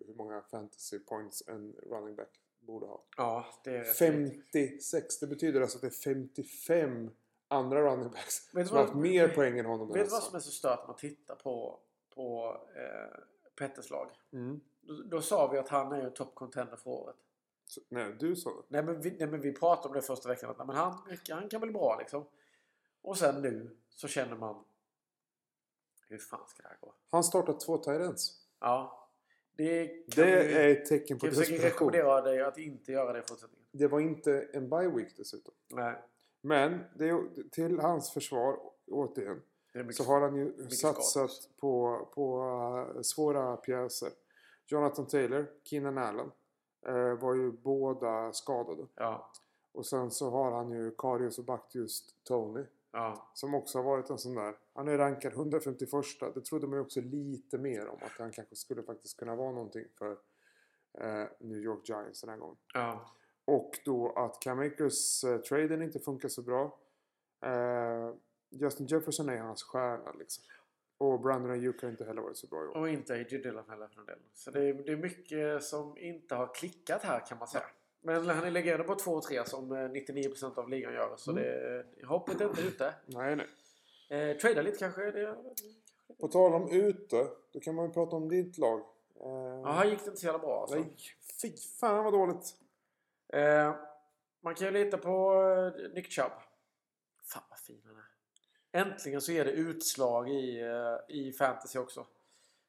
hur 0.07 0.15
många 0.15 0.41
fantasy 0.41 0.99
points 0.99 1.47
en 1.47 1.73
running 1.73 2.15
back 2.15 2.29
borde 2.59 2.85
ha. 2.85 3.03
Ja, 3.17 3.45
det 3.63 3.77
är... 3.77 3.83
56. 3.83 5.19
Det 5.19 5.27
betyder 5.27 5.61
alltså 5.61 5.77
att 5.77 5.81
det 5.81 5.87
är 5.87 6.15
55 6.15 7.09
andra 7.53 7.81
running 7.81 8.09
backs 8.11 8.49
som 8.51 8.57
har 8.59 8.65
vad- 8.65 8.81
haft 8.81 8.93
mer 8.95 9.27
poäng 9.27 9.59
än 9.59 9.65
honom 9.65 9.87
Vet 9.87 10.05
du 10.05 10.11
vad 10.11 10.23
som 10.23 10.35
är 10.35 10.39
så 10.39 10.51
stört 10.51 10.79
när 10.79 10.87
man 10.87 10.95
tittar 10.95 11.35
på, 11.35 11.79
på 12.15 12.57
eh, 12.75 13.19
Petters 13.59 13.89
lag? 13.89 14.09
mm. 14.33 14.61
Då, 14.81 14.93
då 15.05 15.21
sa 15.21 15.47
vi 15.47 15.57
att 15.57 15.67
han 15.69 15.91
är 15.91 16.01
ju 16.03 16.09
top 16.09 16.35
contender 16.35 16.75
för 16.75 16.89
året. 16.89 17.15
Så, 17.65 17.81
Nej, 17.89 18.15
du 18.19 18.35
sa 18.35 18.49
det. 18.49 18.63
Nej 18.67 18.83
men, 18.83 19.01
vi, 19.01 19.11
nej 19.19 19.27
men 19.27 19.41
vi 19.41 19.53
pratade 19.53 19.87
om 19.87 19.93
det 19.95 20.01
första 20.01 20.29
veckan. 20.29 20.49
Att 20.49 20.57
nej, 20.57 20.67
men 20.67 20.75
han, 20.75 20.97
han 21.29 21.49
kan 21.49 21.61
bli 21.61 21.71
bra 21.71 21.97
liksom. 21.99 22.25
Och 23.01 23.17
sen 23.17 23.41
nu 23.41 23.77
så 23.89 24.07
känner 24.07 24.35
man... 24.35 24.63
Hur 26.09 26.17
fan 26.17 26.47
ska 26.47 26.63
det 26.63 26.69
här 26.69 26.77
gå? 26.81 26.93
Han 27.09 27.23
startar 27.23 27.53
två 27.53 27.77
tight 27.77 28.17
Ja. 28.59 29.09
Det 29.55 29.83
Det 30.15 30.25
vi, 30.25 30.53
är 30.53 30.69
ett 30.69 30.85
tecken 30.85 31.17
på 31.19 31.21
kan 31.25 31.29
vi 31.29 31.35
försöka 31.35 31.51
desperation. 31.63 31.91
rekommendera 31.91 32.21
dig 32.21 32.41
att 32.41 32.57
inte 32.57 32.91
göra 32.91 33.13
det 33.13 33.19
i 33.19 33.21
fortsättningen. 33.21 33.65
Det 33.71 33.87
var 33.87 33.99
inte 33.99 34.49
en 34.53 34.69
bye 34.69 34.87
week 34.89 35.13
dessutom. 35.17 35.53
Nej. 35.69 36.01
Men 36.45 36.83
det 36.95 37.09
är, 37.09 37.49
till 37.51 37.79
hans 37.79 38.11
försvar, 38.11 38.59
återigen, 38.87 39.41
mycket, 39.73 39.95
så 39.95 40.03
har 40.03 40.21
han 40.21 40.35
ju 40.35 40.69
satsat 40.69 41.31
på, 41.59 42.07
på 42.13 42.43
uh, 42.95 43.01
svåra 43.01 43.57
pjäser. 43.57 44.09
Jonathan 44.65 45.07
Taylor, 45.07 45.47
Keenan 45.63 45.97
Allen 45.97 46.31
eh, 46.85 47.13
var 47.13 47.33
ju 47.35 47.51
båda 47.51 48.33
skadade. 48.33 48.87
Ja. 48.95 49.31
Och 49.71 49.85
sen 49.85 50.11
så 50.11 50.29
har 50.29 50.51
han 50.51 50.71
ju 50.71 50.91
Karius 50.97 51.39
och 51.39 51.45
Baktius 51.45 52.15
Tony. 52.23 52.65
Ja. 52.91 53.31
Som 53.33 53.53
också 53.53 53.77
har 53.77 53.83
varit 53.83 54.09
en 54.09 54.17
sån 54.17 54.35
där. 54.35 54.55
Han 54.73 54.87
är 54.87 54.97
rankad 54.97 55.33
151. 55.33 55.89
Det 56.35 56.41
trodde 56.41 56.67
man 56.67 56.77
ju 56.77 56.81
också 56.81 57.01
lite 57.01 57.57
mer 57.57 57.87
om. 57.87 57.97
Att 58.01 58.19
han 58.19 58.31
kanske 58.31 58.55
skulle 58.55 58.83
faktiskt 58.83 59.17
kunna 59.17 59.35
vara 59.35 59.51
någonting 59.51 59.85
för 59.97 60.11
eh, 60.97 61.27
New 61.39 61.57
York 61.57 61.89
Giants 61.89 62.21
den 62.21 62.29
här 62.29 62.37
gången. 62.37 62.57
Ja. 62.73 63.05
Och 63.45 63.79
då 63.85 64.13
att 64.15 64.39
Cam 64.41 64.59
Akers 64.59 65.23
eh, 65.23 65.37
traden 65.37 65.81
inte 65.81 65.99
funkar 65.99 66.29
så 66.29 66.41
bra. 66.41 66.79
Eh, 67.45 68.13
Justin 68.49 68.85
Jefferson 68.87 69.29
är 69.29 69.37
hans 69.37 69.63
stjärna 69.63 70.11
liksom. 70.19 70.43
Och 70.97 71.19
Brandon 71.21 71.51
Ayuk 71.51 71.81
har 71.81 71.89
inte 71.89 72.05
heller 72.05 72.21
varit 72.21 72.37
så 72.37 72.47
bra 72.47 72.63
i 72.63 72.67
år. 72.67 72.77
Och 72.77 72.89
inte 72.89 73.13
A.J. 73.13 73.37
Dillon 73.37 73.63
heller 73.69 73.87
för 73.87 74.01
den. 74.05 74.19
Så 74.33 74.51
det 74.51 74.69
är, 74.69 74.73
det 74.73 74.91
är 74.91 74.95
mycket 74.97 75.63
som 75.63 75.97
inte 75.97 76.35
har 76.35 76.53
klickat 76.55 77.03
här 77.03 77.25
kan 77.25 77.37
man 77.37 77.47
säga. 77.47 77.65
Men 78.01 78.27
han 78.29 78.43
är 78.43 78.51
legerad 78.51 78.87
på 78.87 78.95
2 78.95 79.11
och 79.11 79.23
3 79.23 79.45
som 79.45 79.71
eh, 79.71 79.75
99% 79.75 80.57
av 80.59 80.69
ligan 80.69 80.93
gör. 80.93 81.13
Så 81.17 81.31
Mm. 81.31 81.43
det, 81.43 82.05
hoppet 82.05 82.41
är 82.41 82.45
inte 82.49 82.61
ute. 82.61 82.93
Nej, 83.05 83.35
nej. 83.35 83.47
Eh, 84.09 84.37
trada 84.37 84.61
lite 84.61 84.77
kanske. 84.77 85.11
Det, 85.11 85.35
På 86.19 86.27
tal 86.27 86.53
om 86.53 86.71
ute. 86.71 87.27
Då 87.53 87.59
kan 87.59 87.75
man 87.75 87.85
ju 87.85 87.91
prata 87.91 88.15
om 88.15 88.29
ditt 88.29 88.57
lag. 88.57 88.79
Eh, 89.21 89.65
här 89.65 89.85
gick 89.85 89.99
det 89.99 90.05
inte 90.07 90.19
så 90.19 90.25
jävla 90.25 90.39
bra 90.39 90.61
alltså. 90.61 90.75
Nej, 90.75 90.95
fy 91.41 91.51
fan 91.79 92.03
vad 92.03 92.13
dåligt. 92.13 92.55
Eh, 93.27 93.75
man 94.41 94.55
kan 94.55 94.67
ju 94.67 94.73
lita 94.73 94.97
på 94.97 95.33
eh, 95.43 95.93
Nick 95.93 96.11
Chubb. 96.11 96.31
Fan 97.23 97.43
vad 97.49 97.59
fin 97.59 97.81
han 97.85 97.95
är. 97.95 98.13
Äntligen 98.81 99.21
så 99.21 99.31
är 99.31 99.45
det 99.45 99.51
utslag 99.51 100.29
i, 100.29 100.61
eh, 100.61 101.15
i 101.15 101.31
fantasy 101.31 101.79
också. 101.79 102.07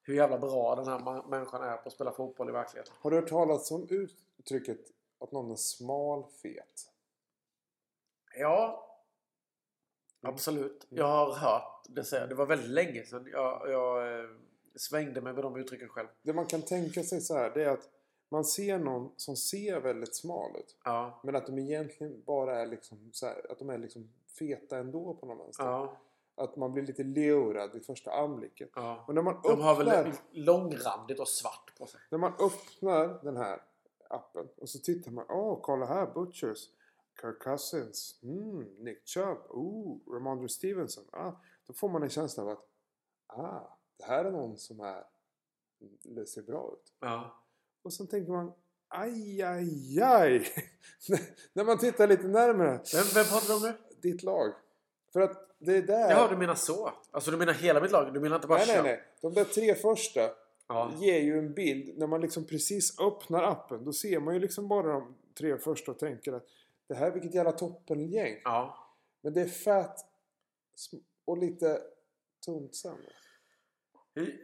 Hur 0.02 0.14
jävla 0.14 0.38
bra 0.38 0.74
den 0.74 0.86
här 0.86 1.28
människan 1.28 1.62
är 1.62 1.76
på 1.76 1.88
att 1.88 1.92
spela 1.92 2.12
fotboll 2.12 2.48
i 2.48 2.52
verkligheten. 2.52 2.94
Har 3.00 3.10
du 3.10 3.16
hört 3.16 3.28
talas 3.28 3.70
om 3.70 3.88
uttrycket 3.90 4.80
att 5.18 5.32
någon 5.32 5.50
är 5.50 5.56
smalfet? 5.56 6.90
Ja. 8.38 8.90
Mm. 10.22 10.34
Absolut. 10.34 10.86
Jag 10.88 11.06
har 11.06 11.34
hört 11.34 11.84
det 11.88 12.04
säga. 12.04 12.26
Det 12.26 12.34
var 12.34 12.46
väldigt 12.46 12.70
länge 12.70 13.04
sedan 13.04 13.28
jag, 13.32 13.70
jag 13.70 14.20
eh, 14.20 14.30
svängde 14.76 15.20
mig 15.20 15.32
med 15.32 15.44
de 15.44 15.56
uttrycken 15.56 15.88
själv. 15.88 16.08
Det 16.22 16.32
man 16.32 16.46
kan 16.46 16.62
tänka 16.62 17.02
sig 17.02 17.20
så 17.20 17.34
här, 17.34 17.50
det 17.50 17.64
är 17.64 17.68
att 17.68 17.88
man 18.34 18.44
ser 18.44 18.78
någon 18.78 19.12
som 19.16 19.36
ser 19.36 19.80
väldigt 19.80 20.14
smal 20.14 20.56
ut. 20.56 20.76
Ja. 20.84 21.20
Men 21.24 21.36
att 21.36 21.46
de 21.46 21.58
egentligen 21.58 22.22
bara 22.26 22.60
är 22.60 22.66
liksom 22.66 23.10
så 23.12 23.26
här, 23.26 23.52
att 23.52 23.58
de 23.58 23.70
är 23.70 23.78
liksom 23.78 24.10
feta 24.38 24.78
ändå 24.78 25.14
på 25.14 25.26
någon 25.26 25.38
vänster. 25.38 25.64
Ja. 25.64 25.96
Att 26.36 26.56
man 26.56 26.72
blir 26.72 26.82
lite 26.86 27.02
lurad 27.02 27.72
vid 27.72 27.86
första 27.86 28.12
anblicken. 28.12 28.68
ja. 28.74 29.04
Och 29.08 29.14
när 29.14 29.22
man, 29.22 29.40
De 29.42 29.60
har 29.60 29.80
öppnar, 29.80 30.04
väl 30.04 30.12
långrandigt 30.30 31.20
och 31.20 31.28
svart 31.28 31.78
på 31.78 31.86
sig. 31.86 32.00
när 32.10 32.18
man 32.18 32.32
öppnar 32.32 33.24
den 33.24 33.36
här 33.36 33.62
appen 34.08 34.48
och 34.56 34.68
så 34.68 34.78
tittar 34.78 35.10
man. 35.10 35.24
Åh, 35.28 35.58
kolla 35.62 35.86
här. 35.86 36.06
Butchers. 36.06 36.68
Kirk 37.20 37.38
Cousins. 37.42 38.20
Mm, 38.22 38.58
Nick 38.78 39.06
Chubb. 39.08 39.38
Oh, 39.50 39.98
Ramondre 40.14 40.48
Stevenson. 40.48 41.04
Ah, 41.12 41.32
då 41.66 41.72
får 41.72 41.88
man 41.88 42.02
en 42.02 42.10
känsla 42.10 42.42
av 42.42 42.48
att 42.48 42.66
ah, 43.26 43.76
det 43.96 44.04
här 44.04 44.24
är 44.24 44.30
någon 44.30 44.56
som 44.56 44.80
är, 44.80 45.04
det 46.02 46.26
ser 46.26 46.42
bra 46.42 46.70
ut. 46.72 46.92
Ja. 47.00 47.34
Och 47.84 47.92
så 47.92 48.06
tänker 48.06 48.32
man 48.32 48.52
aj, 48.88 49.42
aj, 49.42 50.00
aj. 50.02 50.46
när 51.52 51.64
man 51.64 51.78
tittar 51.78 52.08
lite 52.08 52.28
närmare. 52.28 52.80
Vem, 52.94 53.04
vem 53.14 53.24
pratar 53.24 53.48
du 53.48 53.54
om 53.54 53.62
nu? 53.62 53.74
Ditt 54.02 54.22
lag. 54.22 54.52
För 55.12 55.20
att 55.20 55.56
det 55.58 55.76
är 55.76 55.82
där... 55.82 56.10
Jaha, 56.10 56.28
du 56.30 56.36
menar 56.36 56.54
så? 56.54 56.92
Alltså 57.10 57.30
du 57.30 57.36
menar 57.36 57.52
hela 57.52 57.80
mitt 57.80 57.90
lag? 57.90 58.14
Du 58.14 58.20
menar 58.20 58.36
inte 58.36 58.48
bara 58.48 58.58
nej, 58.58 58.66
nej, 58.68 58.82
nej. 58.82 59.02
De 59.20 59.34
där 59.34 59.44
tre 59.44 59.74
första 59.74 60.20
Ja. 60.68 60.92
ger 61.00 61.20
ju 61.20 61.38
en 61.38 61.54
bild. 61.54 61.98
När 61.98 62.06
man 62.06 62.20
liksom 62.20 62.44
precis 62.46 63.00
öppnar 63.00 63.42
appen. 63.42 63.84
Då 63.84 63.92
ser 63.92 64.20
man 64.20 64.34
ju 64.34 64.40
liksom 64.40 64.68
bara 64.68 64.92
de 64.92 65.14
tre 65.38 65.58
första 65.58 65.90
och 65.90 65.98
tänker 65.98 66.32
att 66.32 66.46
det 66.88 66.94
här 66.94 67.06
är 67.06 67.10
vilket 67.10 67.34
jävla 67.34 67.52
toppengäng. 67.52 68.40
ja. 68.44 68.78
Men 69.22 69.32
det 69.32 69.40
är 69.40 69.48
fett 69.48 69.96
och 71.24 71.38
lite 71.38 71.80
tunt 72.44 72.74
sämre. 72.76 73.12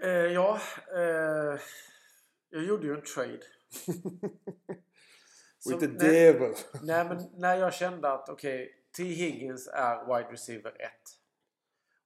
Eh, 0.03 0.09
ja. 0.11 0.61
Eh, 0.95 1.61
jag 2.51 2.65
gjorde 2.65 2.87
ju 2.87 2.95
en 2.95 3.03
trade. 3.03 3.41
With 5.69 5.79
the 5.81 5.87
när- 5.87 5.99
devil. 5.99 6.55
Nej, 6.83 7.05
men 7.05 7.31
när 7.35 7.57
jag 7.57 7.75
kände 7.75 8.13
att 8.13 8.29
okej, 8.29 8.85
T. 8.97 9.03
Higgins 9.03 9.69
är 9.69 10.05
wide 10.05 10.33
receiver 10.33 10.83
1. 10.83 10.91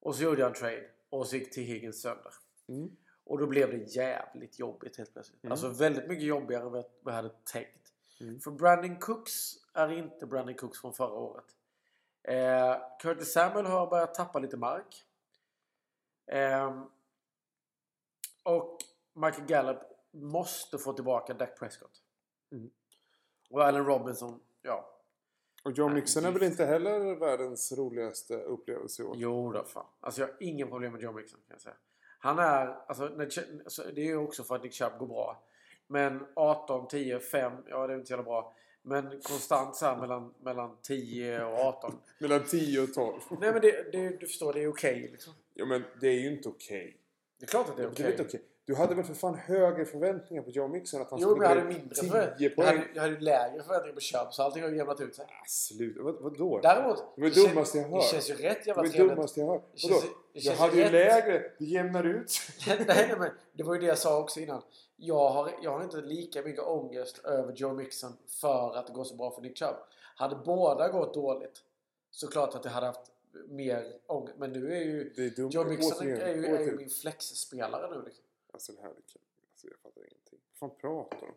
Och 0.00 0.16
så 0.16 0.22
gjorde 0.22 0.40
jag 0.40 0.48
en 0.48 0.54
trade. 0.54 0.90
Och 1.10 1.26
så 1.26 1.36
gick 1.36 1.54
T. 1.54 1.62
Higgins 1.62 2.02
sönder. 2.02 2.32
Mm. 2.68 2.96
Och 3.24 3.38
då 3.38 3.46
blev 3.46 3.70
det 3.70 3.76
jävligt 3.76 4.58
jobbigt 4.58 4.96
helt 4.96 5.12
plötsligt. 5.12 5.44
Mm. 5.44 5.52
Alltså 5.52 5.68
väldigt 5.68 6.08
mycket 6.08 6.24
jobbigare 6.24 6.62
än 6.62 6.70
vad 6.70 6.84
jag 7.04 7.12
hade 7.12 7.34
tänkt. 7.52 7.92
Mm. 8.20 8.40
För 8.40 8.50
Brandon 8.50 8.96
Cooks 8.98 9.32
är 9.74 9.92
inte 9.92 10.26
Brandon 10.26 10.54
Cooks 10.54 10.80
från 10.80 10.94
förra 10.94 11.14
året. 11.14 11.44
Eh, 12.22 12.76
Curtis 13.00 13.32
Samuel 13.32 13.66
har 13.66 13.86
börjat 13.86 14.14
tappa 14.14 14.38
lite 14.38 14.56
mark. 14.56 15.04
Ehm, 16.26 16.84
och 18.42 18.78
Michael 19.14 19.46
Gallup 19.46 19.78
måste 20.14 20.78
få 20.78 20.92
tillbaka 20.92 21.34
Dak 21.34 21.58
Prescott. 21.58 22.02
Mm. 22.52 22.70
Och 23.50 23.64
Allen 23.64 23.84
Robinson, 23.84 24.40
ja. 24.62 24.90
Och 25.64 25.72
John 25.72 25.94
Mixon 25.94 26.24
är 26.24 26.30
väl 26.30 26.42
inte 26.42 26.64
heller 26.64 27.14
världens 27.14 27.72
roligaste 27.72 28.34
upplevelse 28.34 29.02
i 29.02 29.04
år. 29.04 29.14
Jo 29.18 29.52
då 29.52 29.64
fan. 29.64 29.86
Alltså 30.00 30.20
jag 30.20 30.28
har 30.28 30.36
ingen 30.40 30.68
problem 30.68 30.92
med 30.92 31.02
Joe 31.02 31.12
Mixon 31.12 31.40
kan 31.46 31.54
jag 31.54 31.60
säga. 31.60 31.74
Han 32.18 32.38
är, 32.38 32.66
alltså, 32.88 33.04
alltså, 33.64 33.82
det 33.94 34.00
är 34.00 34.04
ju 34.04 34.16
också 34.16 34.44
för 34.44 34.54
att 34.54 34.62
Nick 34.62 34.74
Chubb 34.74 34.98
går 34.98 35.06
bra. 35.06 35.42
Men 35.86 36.26
18, 36.36 36.88
10, 36.88 37.20
5, 37.20 37.52
ja 37.68 37.86
det 37.86 37.92
är 37.92 37.96
inte 37.96 38.06
så 38.06 38.12
jävla 38.12 38.24
bra. 38.24 38.56
Men 38.82 39.20
konstant 39.22 39.76
så 39.76 39.86
här 39.86 39.96
mellan, 39.96 40.34
mellan 40.42 40.76
10 40.82 41.44
och 41.44 41.58
18. 41.58 41.98
Mellan 42.18 42.44
10 42.44 42.82
och 42.82 42.94
12. 42.94 43.20
Nej 43.40 43.52
men 43.52 43.60
det, 43.60 43.92
det, 43.92 44.20
du 44.20 44.26
förstår, 44.26 44.52
det 44.52 44.62
är 44.62 44.68
okej 44.68 45.08
liksom. 45.12 45.32
Ja 45.54 45.64
men 45.64 45.84
det 46.00 46.08
är 46.08 46.20
ju 46.20 46.32
inte 46.32 46.48
okej. 46.48 47.00
Det 47.38 47.44
är 47.44 47.48
klart 47.48 47.68
att 47.68 47.76
det 47.76 47.82
är 47.82 47.90
okej. 47.90 48.16
okej. 48.20 48.42
Du 48.66 48.74
hade 48.74 48.94
väl 48.94 49.04
för 49.04 49.14
fan 49.14 49.34
högre 49.34 49.84
förväntningar 49.84 50.42
på 50.42 50.50
Joe 50.50 50.68
Mixon 50.68 51.02
att 51.02 51.10
han 51.10 51.20
Jo 51.20 51.28
men 51.28 51.42
jag 51.42 51.50
skulle 51.50 51.60
hade 51.64 51.78
mindre 51.78 51.94
10 51.94 52.10
för, 52.10 52.36
jag 52.38 52.56
poäng. 52.56 52.66
hade, 52.66 52.88
jag 52.94 53.02
hade 53.02 53.20
lägre 53.20 53.62
förväntningar 53.62 53.94
på 53.94 54.00
Chubb 54.00 54.32
så 54.32 54.42
allting 54.42 54.62
har 54.62 54.70
ju 54.70 54.76
jämnat 54.76 55.00
ut 55.00 55.14
sig. 55.16 55.24
Ah, 55.28 55.44
sluta. 55.46 56.02
Vad, 56.02 56.14
vadå? 56.20 56.60
Däremot. 56.62 56.96
Det 57.16 57.22
var 57.22 57.28
det 57.30 57.48
dummaste 57.48 57.78
jag 57.78 57.88
hört. 57.88 58.02
Det 58.02 58.08
känns 58.08 58.30
ju 58.30 58.34
rätt 58.34 58.66
jävla 58.66 58.74
var 58.74 58.82
det 58.84 58.90
trevligt. 58.90 59.16
dummaste 59.16 59.40
jag 59.40 59.46
hört. 59.46 59.62
Vadå? 59.82 60.00
Jag 60.32 60.52
hade 60.54 60.76
ju 60.76 60.82
rätt- 60.82 60.92
lägre. 60.92 61.50
Det 61.58 61.64
jämnar 61.64 62.04
ut 62.04 62.30
sig. 62.30 62.76
nej, 62.88 63.06
nej, 63.08 63.14
men 63.18 63.30
det 63.52 63.62
var 63.62 63.74
ju 63.74 63.80
det 63.80 63.86
jag 63.86 63.98
sa 63.98 64.20
också 64.20 64.40
innan. 64.40 64.62
Jag 64.96 65.28
har, 65.30 65.50
jag 65.62 65.70
har 65.70 65.82
inte 65.82 65.96
lika 65.96 66.42
mycket 66.42 66.62
ångest 66.64 67.18
över 67.24 67.52
Joe 67.52 67.72
Mixon 67.74 68.12
för 68.40 68.76
att 68.76 68.86
det 68.86 68.92
går 68.92 69.04
så 69.04 69.14
bra 69.16 69.30
för 69.30 69.42
Nick 69.42 69.58
Chubb. 69.58 69.76
Hade 70.16 70.36
båda 70.36 70.88
gått 70.88 71.14
dåligt 71.14 71.62
så 72.10 72.28
klart 72.28 72.54
att 72.54 72.64
jag 72.64 72.72
hade 72.72 72.86
haft 72.86 73.00
mer 73.48 73.92
ångest. 74.06 74.34
Men 74.38 74.52
nu 74.52 74.72
är 74.74 74.80
ju 74.80 75.12
Det 75.16 75.24
är 75.24 75.30
dumt. 75.30 75.50
Joe 75.52 75.64
Mixon 75.64 75.98
Återigen, 75.98 76.20
är 76.20 76.34
ju, 76.34 76.44
är 76.56 76.60
ju 76.60 76.76
min 76.76 76.90
flexspelare 76.90 77.90
nu. 77.96 78.02
Liksom. 78.04 78.24
Alltså 78.54 78.72
det 78.72 78.82
här 78.82 78.88
är 78.90 78.94
kul. 78.94 79.22
Alltså 79.50 79.66
jag 79.66 79.78
fattar 79.78 80.00
ingenting. 80.00 80.38
Vad 80.60 80.70
fan 80.70 80.78
pratar 80.80 81.18
de 81.20 81.26
om? 81.26 81.34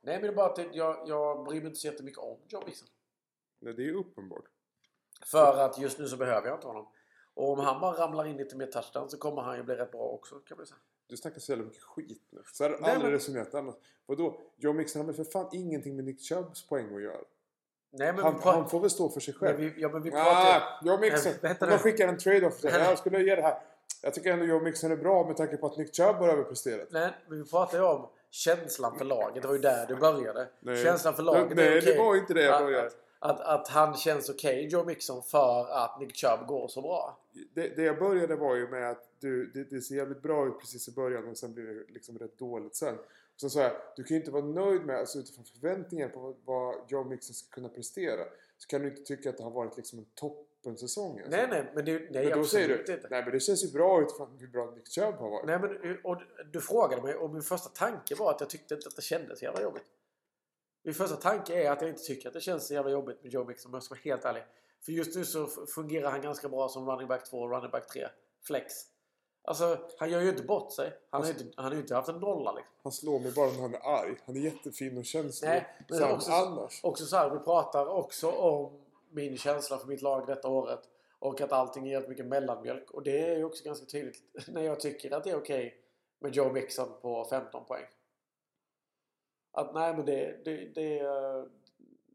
Nej 0.00 0.14
men 0.14 0.22
det 0.22 0.28
är 0.28 0.32
bara 0.36 0.46
att 0.52 0.74
jag, 0.74 1.08
jag 1.08 1.44
bryr 1.44 1.60
mig 1.60 1.66
inte 1.66 1.78
så 1.80 1.86
jättemycket 1.86 2.18
om 2.18 2.38
Joe 2.48 2.62
Mixon. 2.66 2.88
Nej, 3.60 3.74
det 3.74 3.82
är 3.82 3.86
ju 3.86 3.94
uppenbart. 3.94 4.44
För 5.26 5.56
att 5.64 5.78
just 5.78 5.98
nu 5.98 6.08
så 6.08 6.16
behöver 6.16 6.48
jag 6.48 6.56
inte 6.56 6.66
honom. 6.66 6.88
Och 7.34 7.52
om 7.52 7.58
han 7.58 7.80
bara 7.80 7.98
ramlar 8.02 8.26
in 8.26 8.36
lite 8.36 8.56
mer 8.56 8.66
touchdown 8.66 9.10
så 9.10 9.16
kommer 9.18 9.42
han 9.42 9.56
ju 9.56 9.62
bli 9.62 9.74
rätt 9.74 9.90
bra 9.92 10.00
också 10.02 10.38
kan 10.38 10.56
man 10.56 10.66
säga. 10.66 10.78
Du 11.06 11.16
snackar 11.16 11.40
så 11.40 11.52
jävla 11.52 11.64
mycket 11.64 11.82
skit 11.82 12.22
nu. 12.30 12.42
Så 12.52 12.64
har 12.64 12.70
du 12.70 12.76
Nej, 12.80 12.90
aldrig 12.90 13.02
men- 13.04 13.12
resonerat 13.12 13.54
annat. 13.54 13.78
Vadå? 14.06 14.40
Joe 14.56 14.72
Mixon 14.72 15.00
har 15.00 15.06
väl 15.06 15.14
för 15.16 15.24
fan 15.24 15.48
ingenting 15.52 15.96
med 15.96 16.04
Nick 16.04 16.20
Chubbs 16.20 16.66
poäng 16.68 16.94
att 16.96 17.02
göra. 17.02 17.20
Nej 17.90 18.12
men 18.12 18.22
Han, 18.24 18.40
han 18.42 18.68
får 18.68 18.80
väl 18.80 18.90
stå 18.90 19.08
för 19.10 19.20
sig 19.20 19.34
själv. 19.34 19.58
vi, 19.58 19.74
ja, 19.76 19.88
men 19.88 20.02
vi 20.02 20.10
pratar 20.10 20.30
ju... 20.30 20.60
Ah, 20.60 20.80
Joe 20.84 20.98
Mixon. 21.00 21.32
Nej, 21.42 21.56
de 21.60 21.78
skickar 21.78 22.08
en 22.08 22.18
trade-off. 22.18 22.58
Jag 22.64 22.98
skulle 22.98 23.22
ge 23.22 23.36
det 23.36 23.42
här. 23.42 23.62
Jag 24.06 24.14
tycker 24.14 24.32
ändå 24.32 24.44
Joe 24.44 24.60
Mixon 24.60 24.92
är 24.92 24.96
bra 24.96 25.26
med 25.26 25.36
tanke 25.36 25.56
på 25.56 25.66
att 25.66 25.76
Nick 25.76 25.94
Chubb 25.94 26.16
har 26.16 26.28
överpresterat. 26.28 26.88
Nej, 26.90 27.10
men 27.28 27.42
vi 27.42 27.50
pratar 27.50 27.78
ju 27.78 27.84
om 27.84 28.08
känslan 28.30 28.98
för 28.98 29.04
laget. 29.04 29.42
Det 29.42 29.48
var 29.48 29.54
ju 29.54 29.60
där 29.60 29.86
du 29.86 29.96
började. 29.96 30.48
Nej. 30.60 30.84
Känslan 30.84 31.14
för 31.14 31.22
laget 31.22 31.56
Nej, 31.56 31.66
är 31.66 31.70
det 31.70 31.78
okej. 31.78 31.98
var 31.98 32.16
inte 32.16 32.34
det 32.34 32.42
jag 32.42 32.62
började. 32.64 32.86
Att, 32.86 32.96
att, 33.18 33.40
att 33.40 33.68
han 33.68 33.96
känns 33.96 34.28
okej, 34.30 34.68
Joe 34.68 34.84
Mixon, 34.84 35.22
för 35.22 35.66
att 35.70 36.00
Nick 36.00 36.16
Chubb 36.16 36.46
går 36.46 36.68
så 36.68 36.82
bra. 36.82 37.18
Det, 37.54 37.76
det 37.76 37.82
jag 37.82 37.98
började 37.98 38.36
var 38.36 38.56
ju 38.56 38.68
med 38.68 38.90
att 38.90 39.08
du, 39.20 39.46
det, 39.54 39.64
det 39.64 39.80
ser 39.80 39.94
jävligt 39.94 40.22
bra 40.22 40.46
ut 40.46 40.60
precis 40.60 40.88
i 40.88 40.92
början 40.92 41.28
och 41.28 41.36
sen 41.36 41.54
blir 41.54 41.64
det 41.64 41.92
liksom 41.92 42.18
rätt 42.18 42.38
dåligt 42.38 42.76
sen. 42.76 42.94
Och 43.34 43.40
sen 43.40 43.50
sa 43.50 43.60
jag, 43.60 43.72
du 43.96 44.04
kan 44.04 44.14
ju 44.14 44.20
inte 44.20 44.30
vara 44.30 44.44
nöjd 44.44 44.86
med, 44.86 44.98
alltså 44.98 45.18
utifrån 45.18 45.44
förväntningar 45.44 46.08
på 46.08 46.20
vad, 46.20 46.34
vad 46.44 46.74
Joe 46.88 47.04
Mixon 47.04 47.34
ska 47.34 47.54
kunna 47.54 47.68
prestera. 47.68 48.24
Så 48.58 48.68
kan 48.68 48.82
du 48.82 48.88
inte 48.88 49.02
tycka 49.02 49.30
att 49.30 49.36
det 49.36 49.42
har 49.42 49.50
varit 49.50 49.76
liksom 49.76 49.98
en 49.98 50.06
toppensäsong. 50.14 50.46
Alltså. 50.70 51.12
Nej, 51.30 51.46
nej, 51.50 51.72
men 51.74 51.84
det, 51.84 52.10
nej 52.10 52.28
Men 52.28 52.38
då 52.38 52.44
säger 52.44 52.68
du, 52.68 52.94
inte. 52.94 53.06
nej 53.10 53.22
men 53.22 53.32
det 53.32 53.40
känns 53.40 53.64
ju 53.64 53.72
bra 53.72 54.02
utifrån 54.02 54.36
hur 54.38 54.48
bra 54.48 54.70
Nick 54.70 54.88
Chubb 54.88 55.14
har 55.14 55.30
varit. 55.30 55.46
Nej, 55.46 55.58
men, 55.58 55.98
och 56.04 56.22
du 56.52 56.60
frågade 56.60 57.02
mig 57.02 57.14
och 57.14 57.30
min 57.30 57.42
första 57.42 57.68
tanke 57.68 58.14
var 58.14 58.30
att 58.30 58.40
jag 58.40 58.50
tyckte 58.50 58.74
inte 58.74 58.88
att 58.88 58.96
det 58.96 59.02
kändes 59.02 59.42
jävla 59.42 59.62
jobbigt. 59.62 59.84
Min 60.82 60.94
första 60.94 61.16
tanke 61.16 61.62
är 61.62 61.70
att 61.70 61.80
jag 61.80 61.90
inte 61.90 62.02
tycker 62.02 62.28
att 62.28 62.34
det 62.34 62.40
känns 62.40 62.66
så 62.66 62.74
jävla 62.74 62.90
jobbigt 62.90 63.22
med 63.22 63.32
Joe 63.32 63.44
Mixon 63.44 63.70
om 63.70 63.74
jag 63.74 63.82
ska 63.82 63.94
vara 63.94 64.00
helt 64.04 64.24
ärlig. 64.24 64.42
För 64.84 64.92
just 64.92 65.16
nu 65.16 65.24
så 65.24 65.46
fungerar 65.46 66.10
han 66.10 66.20
ganska 66.20 66.48
bra 66.48 66.68
som 66.68 66.90
running 66.90 67.08
back 67.08 67.24
2 67.30 67.38
och 67.38 67.50
running 67.50 67.70
back 67.70 67.86
3. 67.92 68.08
Flex. 68.46 68.74
Alltså, 69.44 69.78
han 69.98 70.10
gör 70.10 70.20
ju 70.20 70.28
inte 70.28 70.42
bort 70.42 70.72
sig. 70.72 70.92
Han 71.10 71.20
har 71.20 71.28
ju 71.28 71.34
inte, 71.38 71.52
han 71.56 71.64
har 71.64 71.72
ju 71.72 71.78
inte 71.80 71.94
haft 71.94 72.08
en 72.08 72.20
nolla 72.20 72.52
liksom. 72.52 72.72
Han 72.82 72.92
slår 72.92 73.18
mig 73.20 73.32
bara 73.32 73.46
när 73.52 73.60
han 73.62 73.74
är 73.74 73.86
arg. 73.86 74.16
Han 74.26 74.36
är 74.36 74.40
jättefin 74.40 74.98
och 74.98 75.04
känslig. 75.04 75.48
Nej, 75.48 75.66
men 75.88 76.02
också- 76.12 76.32
annars. 76.32 76.80
Också 76.84 77.04
så 77.06 77.16
här, 77.16 77.30
vi 77.30 77.38
pratar 77.38 77.86
också 77.86 78.30
om 78.30 78.85
min 79.16 79.36
känsla 79.38 79.78
för 79.78 79.86
mitt 79.86 80.02
lag 80.02 80.26
detta 80.26 80.48
året. 80.48 80.80
Och 81.18 81.40
att 81.40 81.52
allting 81.52 81.86
är 81.88 81.90
helt 81.90 82.08
mycket 82.08 82.26
mellanmjölk. 82.26 82.90
Och 82.90 83.02
det 83.02 83.18
är 83.18 83.36
ju 83.36 83.44
också 83.44 83.64
ganska 83.64 83.86
tydligt 83.86 84.22
när 84.48 84.62
jag 84.62 84.80
tycker 84.80 85.10
att 85.10 85.24
det 85.24 85.30
är 85.30 85.36
okej 85.36 85.82
med 86.18 86.34
Joe 86.34 86.52
Mixon 86.52 87.00
på 87.00 87.24
15 87.30 87.64
poäng. 87.64 87.84
Att 89.52 89.74
nej 89.74 89.94
men 89.96 90.06
det, 90.06 90.44
det, 90.44 90.56
det, 90.74 90.98
är- 90.98 91.48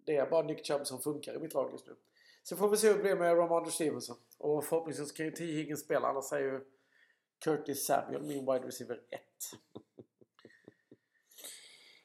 det 0.05 0.15
är 0.17 0.29
bara 0.29 0.43
Nick 0.43 0.65
Chubb 0.65 0.87
som 0.87 0.99
funkar 0.99 1.33
i 1.35 1.39
mitt 1.39 1.53
lag 1.53 1.71
just 1.71 1.87
nu. 1.87 1.95
Så 2.43 2.55
får 2.55 2.69
vi 2.69 2.77
se 2.77 2.87
hur 2.87 2.95
det 2.95 3.01
blir 3.01 3.15
med 3.15 3.37
Ramondre 3.37 3.71
Stevenson. 3.71 4.17
Och 4.37 4.65
förhoppningsvis 4.65 5.11
kan 5.11 5.25
ju 5.25 5.31
T. 5.31 5.45
Higgins 5.45 5.79
spela. 5.81 6.07
Annars 6.07 6.31
är 6.33 6.39
ju 6.39 6.61
Curtis 7.43 7.85
Samuel 7.85 8.21
min 8.21 8.39
wide 8.45 8.67
receiver 8.67 9.01
1. 9.09 9.21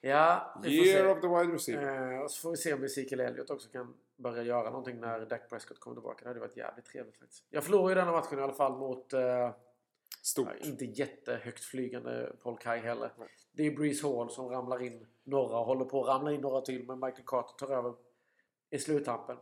Ja, 0.01 0.61
vi 0.63 0.79
får 0.79 0.85
se. 0.85 0.91
Year 0.91 1.07
of 1.09 1.21
the 1.21 1.29
wide 1.29 1.55
receiver. 1.55 2.13
Eh, 2.15 2.21
och 2.21 2.31
så 2.31 2.41
får 2.41 2.51
vi 2.51 2.57
se 2.57 2.73
om 2.75 2.85
Ezekiel 2.85 3.21
Elliott 3.21 3.51
också 3.51 3.69
kan 3.69 3.95
börja 4.17 4.43
göra 4.43 4.71
någonting 4.71 5.01
när 5.01 5.27
Dak 5.27 5.51
Prescott 5.51 5.81
kommer 5.81 5.95
tillbaka. 5.95 6.23
Det 6.23 6.29
hade 6.29 6.41
varit 6.41 6.57
jävligt 6.57 6.85
trevligt 6.85 7.17
faktiskt. 7.17 7.45
Jag 7.51 7.65
förlorade 7.65 7.89
ju 7.91 7.95
denna 7.95 8.13
matchen 8.13 8.39
i 8.39 8.43
alla 8.43 8.53
fall 8.53 8.79
mot 8.79 9.13
eh, 9.13 9.51
Stort. 10.23 10.49
ja, 10.61 10.67
inte 10.67 10.85
jättehögt 10.85 11.65
flygande 11.65 12.33
Paul 12.43 12.59
Kai 12.59 12.79
heller. 12.79 13.13
Nej. 13.19 13.29
Det 13.53 13.67
är 13.67 13.77
Breeze 13.77 14.07
Hall 14.07 14.31
som 14.31 14.49
ramlar 14.49 14.83
in 14.83 15.07
några 15.25 15.59
och 15.59 15.67
håller 15.67 15.85
på 15.85 16.03
att 16.03 16.09
ramla 16.09 16.33
in 16.33 16.41
några 16.41 16.61
till 16.61 16.87
men 16.87 17.01
Michael 17.01 17.25
Carter 17.27 17.67
tar 17.67 17.75
över 17.75 17.95
i 18.71 18.79
sluttampen. 18.79 19.37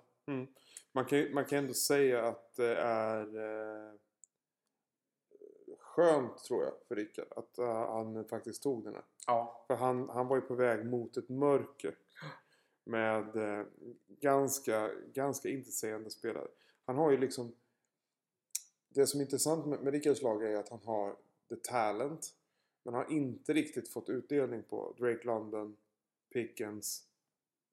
Man 0.93 1.05
kan, 1.05 1.35
man 1.35 1.45
kan 1.45 1.59
ändå 1.59 1.75
säga 1.75 2.25
att 2.25 2.55
det 2.55 2.77
är 2.77 3.21
eh, 3.21 3.93
skönt 5.79 6.45
tror 6.45 6.65
jag 6.65 6.73
för 6.89 6.97
Rickard 6.97 7.29
att 7.37 7.59
eh, 7.59 7.67
han 7.67 8.25
faktiskt 8.25 8.63
tog 8.63 8.85
den 8.85 8.95
här. 8.95 9.05
Ja. 9.27 9.65
För 9.67 9.75
han, 9.75 10.09
han 10.09 10.29
var 10.29 10.37
ju 10.37 10.43
på 10.43 10.55
väg 10.55 10.87
mot 10.87 11.17
ett 11.17 11.29
mörker. 11.29 11.95
Med 12.85 13.37
eh, 13.37 13.67
ganska, 14.09 14.91
ganska 15.13 15.49
intetsägande 15.49 16.11
spelare. 16.11 16.49
Han 16.85 16.97
har 16.97 17.11
ju 17.11 17.17
liksom... 17.17 17.53
Det 18.89 19.07
som 19.07 19.21
är 19.21 19.25
intressant 19.25 19.67
med, 19.67 19.81
med 19.81 19.93
Rickards 19.93 20.23
lag 20.23 20.45
är 20.45 20.57
att 20.57 20.69
han 20.69 20.83
har 20.85 21.17
the 21.49 21.57
talent. 21.57 22.35
Men 22.83 22.95
har 22.95 23.13
inte 23.13 23.53
riktigt 23.53 23.89
fått 23.89 24.09
utdelning 24.09 24.63
på 24.63 24.95
Drake 24.99 25.25
London, 25.25 25.77
Pickens 26.33 27.09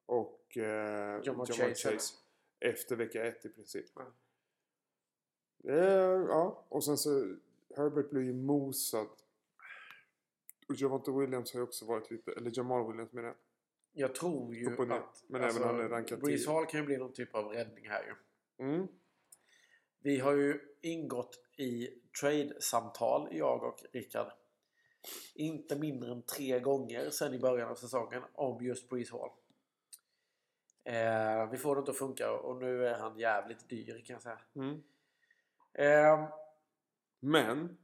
och 0.05 0.57
eh, 0.57 1.21
Jamar 1.23 1.45
Chase, 1.45 1.91
Chase. 1.91 2.15
Efter 2.59 2.95
vecka 2.95 3.25
ett 3.25 3.45
i 3.45 3.49
princip. 3.49 3.85
Ja. 3.95 4.13
Eh, 5.63 6.25
ja, 6.27 6.65
och 6.69 6.83
sen 6.83 6.97
så 6.97 7.35
Herbert 7.75 8.09
blir 8.09 8.21
ju 8.21 8.33
mosad. 8.33 9.07
Och 10.67 10.75
Javante 10.75 11.11
Williams 11.11 11.53
har 11.53 11.59
ju 11.59 11.63
också 11.63 11.85
varit 11.85 12.11
lite, 12.11 12.31
eller 12.31 12.51
Jamal 12.53 12.87
Williams 12.87 13.11
menar 13.11 13.27
jag. 13.27 13.37
Jag 13.93 14.15
tror 14.15 14.55
ju 14.55 14.69
ner. 14.69 14.73
att... 14.73 14.91
alltså, 14.91 15.25
Men 15.27 15.43
även 15.43 15.63
han 15.63 15.79
är 15.79 15.89
rankad 15.89 16.19
Breeze 16.19 16.45
10. 16.45 16.53
Hall 16.53 16.65
kan 16.65 16.79
ju 16.79 16.85
bli 16.85 16.97
någon 16.97 17.13
typ 17.13 17.35
av 17.35 17.45
räddning 17.45 17.89
här 17.89 18.03
ju. 18.03 18.13
Mm. 18.65 18.87
Vi 19.99 20.19
har 20.19 20.33
ju 20.33 20.59
ingått 20.81 21.39
i 21.57 21.89
trade-samtal, 22.21 23.27
jag 23.31 23.63
och 23.63 23.79
Rickard. 23.93 24.31
Inte 25.35 25.75
mindre 25.75 26.11
än 26.11 26.21
tre 26.21 26.59
gånger 26.59 27.09
sedan 27.09 27.33
i 27.33 27.39
början 27.39 27.69
av 27.69 27.75
säsongen 27.75 28.23
om 28.33 28.65
just 28.65 28.89
Breeze 28.89 29.13
Hall. 29.13 29.31
Eh, 30.83 31.51
vi 31.51 31.57
får 31.57 31.75
det 31.75 31.79
inte 31.79 31.91
att 31.91 31.97
funka 31.97 32.31
och 32.31 32.57
nu 32.57 32.87
är 32.87 32.99
han 32.99 33.19
jävligt 33.19 33.69
dyr 33.69 34.03
kan 34.05 34.13
jag 34.13 34.21
säga. 34.21 34.39
Mm. 34.55 34.83
Eh, 35.73 36.29
Men 37.19 37.77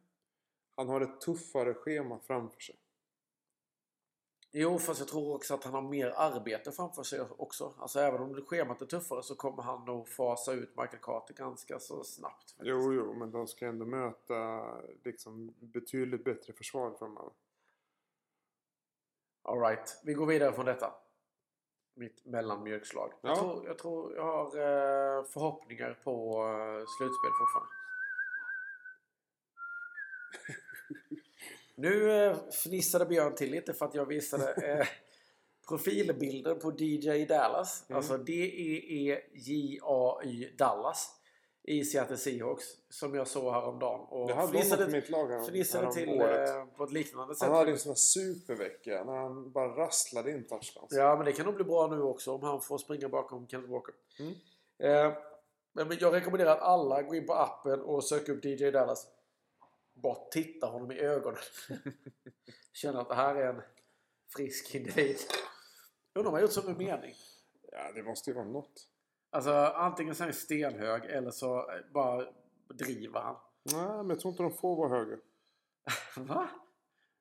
han 0.76 0.90
har 0.90 1.02
ett 1.02 1.22
tuffare 1.22 1.74
schema 1.74 2.20
framför 2.20 2.60
sig. 2.60 2.76
Jo, 4.62 4.80
fast 4.80 5.00
jag 5.00 5.10
tror 5.10 5.36
också 5.36 5.54
att 5.54 5.64
han 5.64 5.74
har 5.74 5.82
mer 5.82 6.14
arbete 6.16 6.72
framför 6.72 7.04
sig 7.04 7.22
också. 7.38 7.74
Alltså 7.80 8.00
även 8.00 8.22
om 8.22 8.46
schemat 8.46 8.82
är 8.82 8.86
tuffare 8.86 9.24
så 9.24 9.36
kommer 9.36 9.64
han 9.64 9.86
nog 9.86 10.10
fasa 10.10 10.54
ut 10.54 10.70
Michael 10.78 11.02
Carter 11.02 11.34
ganska 11.34 11.80
så 11.80 12.04
snabbt. 12.04 12.52
faktiskt. 12.52 12.68
Jo, 12.68 12.94
jo, 12.94 13.14
men 13.14 13.32
de 13.32 13.48
ska 13.48 13.66
ändå 13.68 13.86
möta 13.86 14.64
liksom 15.04 15.54
betydligt 15.60 16.24
bättre 16.24 16.54
försvar 16.54 16.92
framöver. 17.00 17.32
Alright, 19.42 20.02
vi 20.04 20.14
går 20.14 20.26
vidare 20.26 20.54
från 20.54 20.66
detta. 20.66 20.94
Mitt 21.94 22.26
mellanmjölkslag. 22.26 23.14
Jag, 23.22 23.32
Ja. 23.32 23.36
tror, 23.36 23.66
jag 23.68 23.78
tror 23.78 24.16
jag 24.16 24.24
har 24.24 24.46
eh, 24.46 25.24
förhoppningar 25.24 26.00
på 26.04 26.44
eh, 26.44 26.86
slutspel 26.98 27.32
fortfarande. 27.40 27.72
nu 31.78 32.12
eh, 32.12 32.38
fnissade 32.52 33.06
Björn 33.06 33.36
till 33.36 33.52
lite 33.52 33.74
för 33.74 33.86
att 33.86 33.96
jag 33.96 34.06
visade 34.06 34.52
eh, 34.52 34.88
profilbilden 35.68 36.60
på 36.60 36.72
DJ 36.72 37.26
Dallas. 37.26 37.86
Mm. 37.90 37.98
Alltså 37.98 38.18
D-E-E-J-A-Y 38.18 39.20
Dallas. 40.58 41.14
I 41.64 41.84
Seattle 41.84 42.18
Seahawks. 42.18 42.66
Som 42.90 43.16
jag 43.16 43.28
såg 43.28 43.54
häromdagen. 43.54 44.00
Och 44.10 44.28
de 44.28 44.48
fnissade, 44.48 44.88
mitt 44.88 45.10
lag 45.10 45.28
här, 45.28 45.44
fnissade 45.44 45.84
härom 45.84 45.96
till 45.96 46.22
eh, 46.22 46.66
på 46.78 46.84
ett 46.84 46.92
liknande 46.92 47.36
sätt. 47.36 47.48
Han 47.48 47.58
hade 47.58 47.72
en 47.72 47.80
sån 47.80 47.90
här 47.90 47.96
supervecka 47.96 49.04
när 49.04 49.18
han 49.18 49.52
bara 49.52 49.68
rasslade 49.68 50.32
in 50.32 50.48
touchdowns. 50.48 50.92
Ja, 50.92 51.16
men 51.16 51.26
det 51.26 51.34
kan 51.34 51.46
nog 51.46 51.56
bli 51.56 51.64
bra 51.64 51.88
nu 51.88 52.02
också 52.02 52.32
om 52.34 52.44
han 52.44 52.62
får 52.62 52.78
springa 52.78 53.10
bakom 53.10 53.48
Kenneth 53.48 53.72
Walker. 53.72 53.96
Mm. 54.20 54.34
Eh, 54.80 55.14
men 55.74 55.98
jag 56.00 56.14
rekommenderar 56.14 56.52
att 56.52 56.62
alla 56.62 57.02
går 57.02 57.16
in 57.16 57.26
på 57.26 57.34
appen 57.34 57.82
och 57.82 58.04
söker 58.04 58.34
upp 58.34 58.46
DJ 58.46 58.72
Dallas. 58.72 59.08
Bara 60.02 60.16
titta 60.16 60.68
honom 60.68 60.92
i 60.92 61.00
ögonen. 61.00 61.40
Känner 62.74 63.00
att 63.00 63.10
det 63.10 63.16
här 63.16 63.36
är 63.36 63.54
en 63.54 63.62
frisk 64.36 64.76
individ. 64.76 65.18
Undrar 66.14 66.30
om 66.30 66.34
han 66.34 66.42
gjort 66.42 66.52
så 66.52 66.64
med 66.64 66.78
mening. 66.78 67.14
Ja, 67.72 67.92
det 67.96 68.04
måste 68.04 68.30
ju 68.30 68.34
vara 68.34 68.46
något. 68.46 68.88
Alltså 69.30 69.52
antingen 69.52 70.16
så 70.16 70.24
är 70.24 70.26
han 70.26 70.34
stenhög 70.34 71.06
eller 71.06 71.32
så 71.32 71.58
eh, 71.58 71.80
bara 71.94 72.26
driver 72.70 73.20
han. 73.20 73.36
Nej, 73.74 73.98
men 73.98 74.10
jag 74.10 74.20
tror 74.20 74.32
inte 74.32 74.44
de 74.44 74.52
får 74.52 74.76
vara 74.76 74.90
höga. 74.90 75.18
Va? 76.18 76.50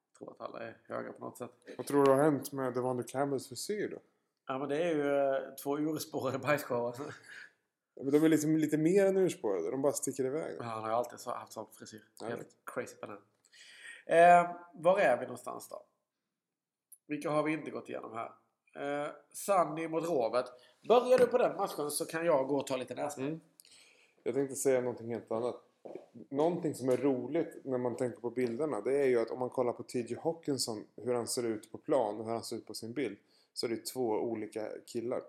Jag 0.08 0.18
tror 0.18 0.30
att 0.32 0.40
alla 0.40 0.60
är 0.60 0.78
höga 0.88 1.12
på 1.12 1.24
något 1.24 1.38
sätt. 1.38 1.50
Vad 1.76 1.86
tror 1.86 2.04
du 2.04 2.10
har 2.10 2.22
hänt 2.22 2.52
med 2.52 2.74
Devondre 2.74 3.06
Campbells 3.06 3.48
frisyr 3.48 3.88
då? 3.88 3.98
Ja 4.46 4.58
men 4.58 4.68
det 4.68 4.82
är 4.82 4.94
ju 4.94 5.16
eh, 5.16 5.54
två 5.62 5.78
urspårade 5.78 6.38
bajskorvar. 6.38 6.96
Men 7.96 8.10
De 8.10 8.24
är 8.24 8.28
liksom 8.28 8.56
lite 8.56 8.78
mer 8.78 9.06
än 9.06 9.16
urspårade. 9.16 9.70
De 9.70 9.82
bara 9.82 9.92
sticker 9.92 10.24
iväg. 10.24 10.56
Ja, 10.58 10.64
Han 10.64 10.82
har 10.82 10.90
ju 10.90 10.94
alltid 10.94 11.20
så- 11.20 11.30
haft 11.30 11.52
sån 11.52 11.66
frisyr. 11.72 12.02
Helt 12.22 12.48
crazy 12.66 12.96
på 12.96 13.06
den. 13.06 13.18
Eh, 14.06 14.50
var 14.74 14.98
är 14.98 15.16
vi 15.16 15.22
någonstans 15.22 15.68
då? 15.68 15.82
Vilka 17.06 17.30
har 17.30 17.42
vi 17.42 17.52
inte 17.52 17.70
gått 17.70 17.88
igenom 17.88 18.12
här? 18.12 18.32
Eh, 19.04 19.10
Sunny 19.32 19.88
mot 19.88 20.04
Rovet. 20.04 20.46
Börjar 20.88 21.18
du 21.18 21.26
på 21.26 21.38
den 21.38 21.56
matchen 21.56 21.90
så 21.90 22.04
kan 22.06 22.26
jag 22.26 22.48
gå 22.48 22.56
och 22.56 22.66
ta 22.66 22.76
lite 22.76 22.94
nästa. 22.94 23.20
Mm. 23.22 23.40
Jag 24.22 24.34
tänkte 24.34 24.56
säga 24.56 24.80
någonting 24.80 25.12
helt 25.12 25.30
annat. 25.32 25.62
Någonting 26.30 26.74
som 26.74 26.88
är 26.88 26.96
roligt 26.96 27.64
när 27.64 27.78
man 27.78 27.96
tänker 27.96 28.20
på 28.20 28.30
bilderna 28.30 28.80
det 28.80 28.96
är 29.02 29.06
ju 29.06 29.20
att 29.20 29.30
om 29.30 29.38
man 29.38 29.50
kollar 29.50 29.72
på 29.72 29.82
TJ 29.82 30.16
Hawkinson 30.22 30.86
hur 30.96 31.14
han 31.14 31.26
ser 31.26 31.42
ut 31.42 31.72
på 31.72 31.78
plan 31.78 32.18
och 32.20 32.24
hur 32.24 32.32
han 32.32 32.44
ser 32.44 32.56
ut 32.56 32.66
på 32.66 32.74
sin 32.74 32.92
bild 32.92 33.18
så 33.52 33.66
är 33.66 33.70
det 33.70 33.84
två 33.86 34.08
olika 34.10 34.68
killar. 34.86 35.22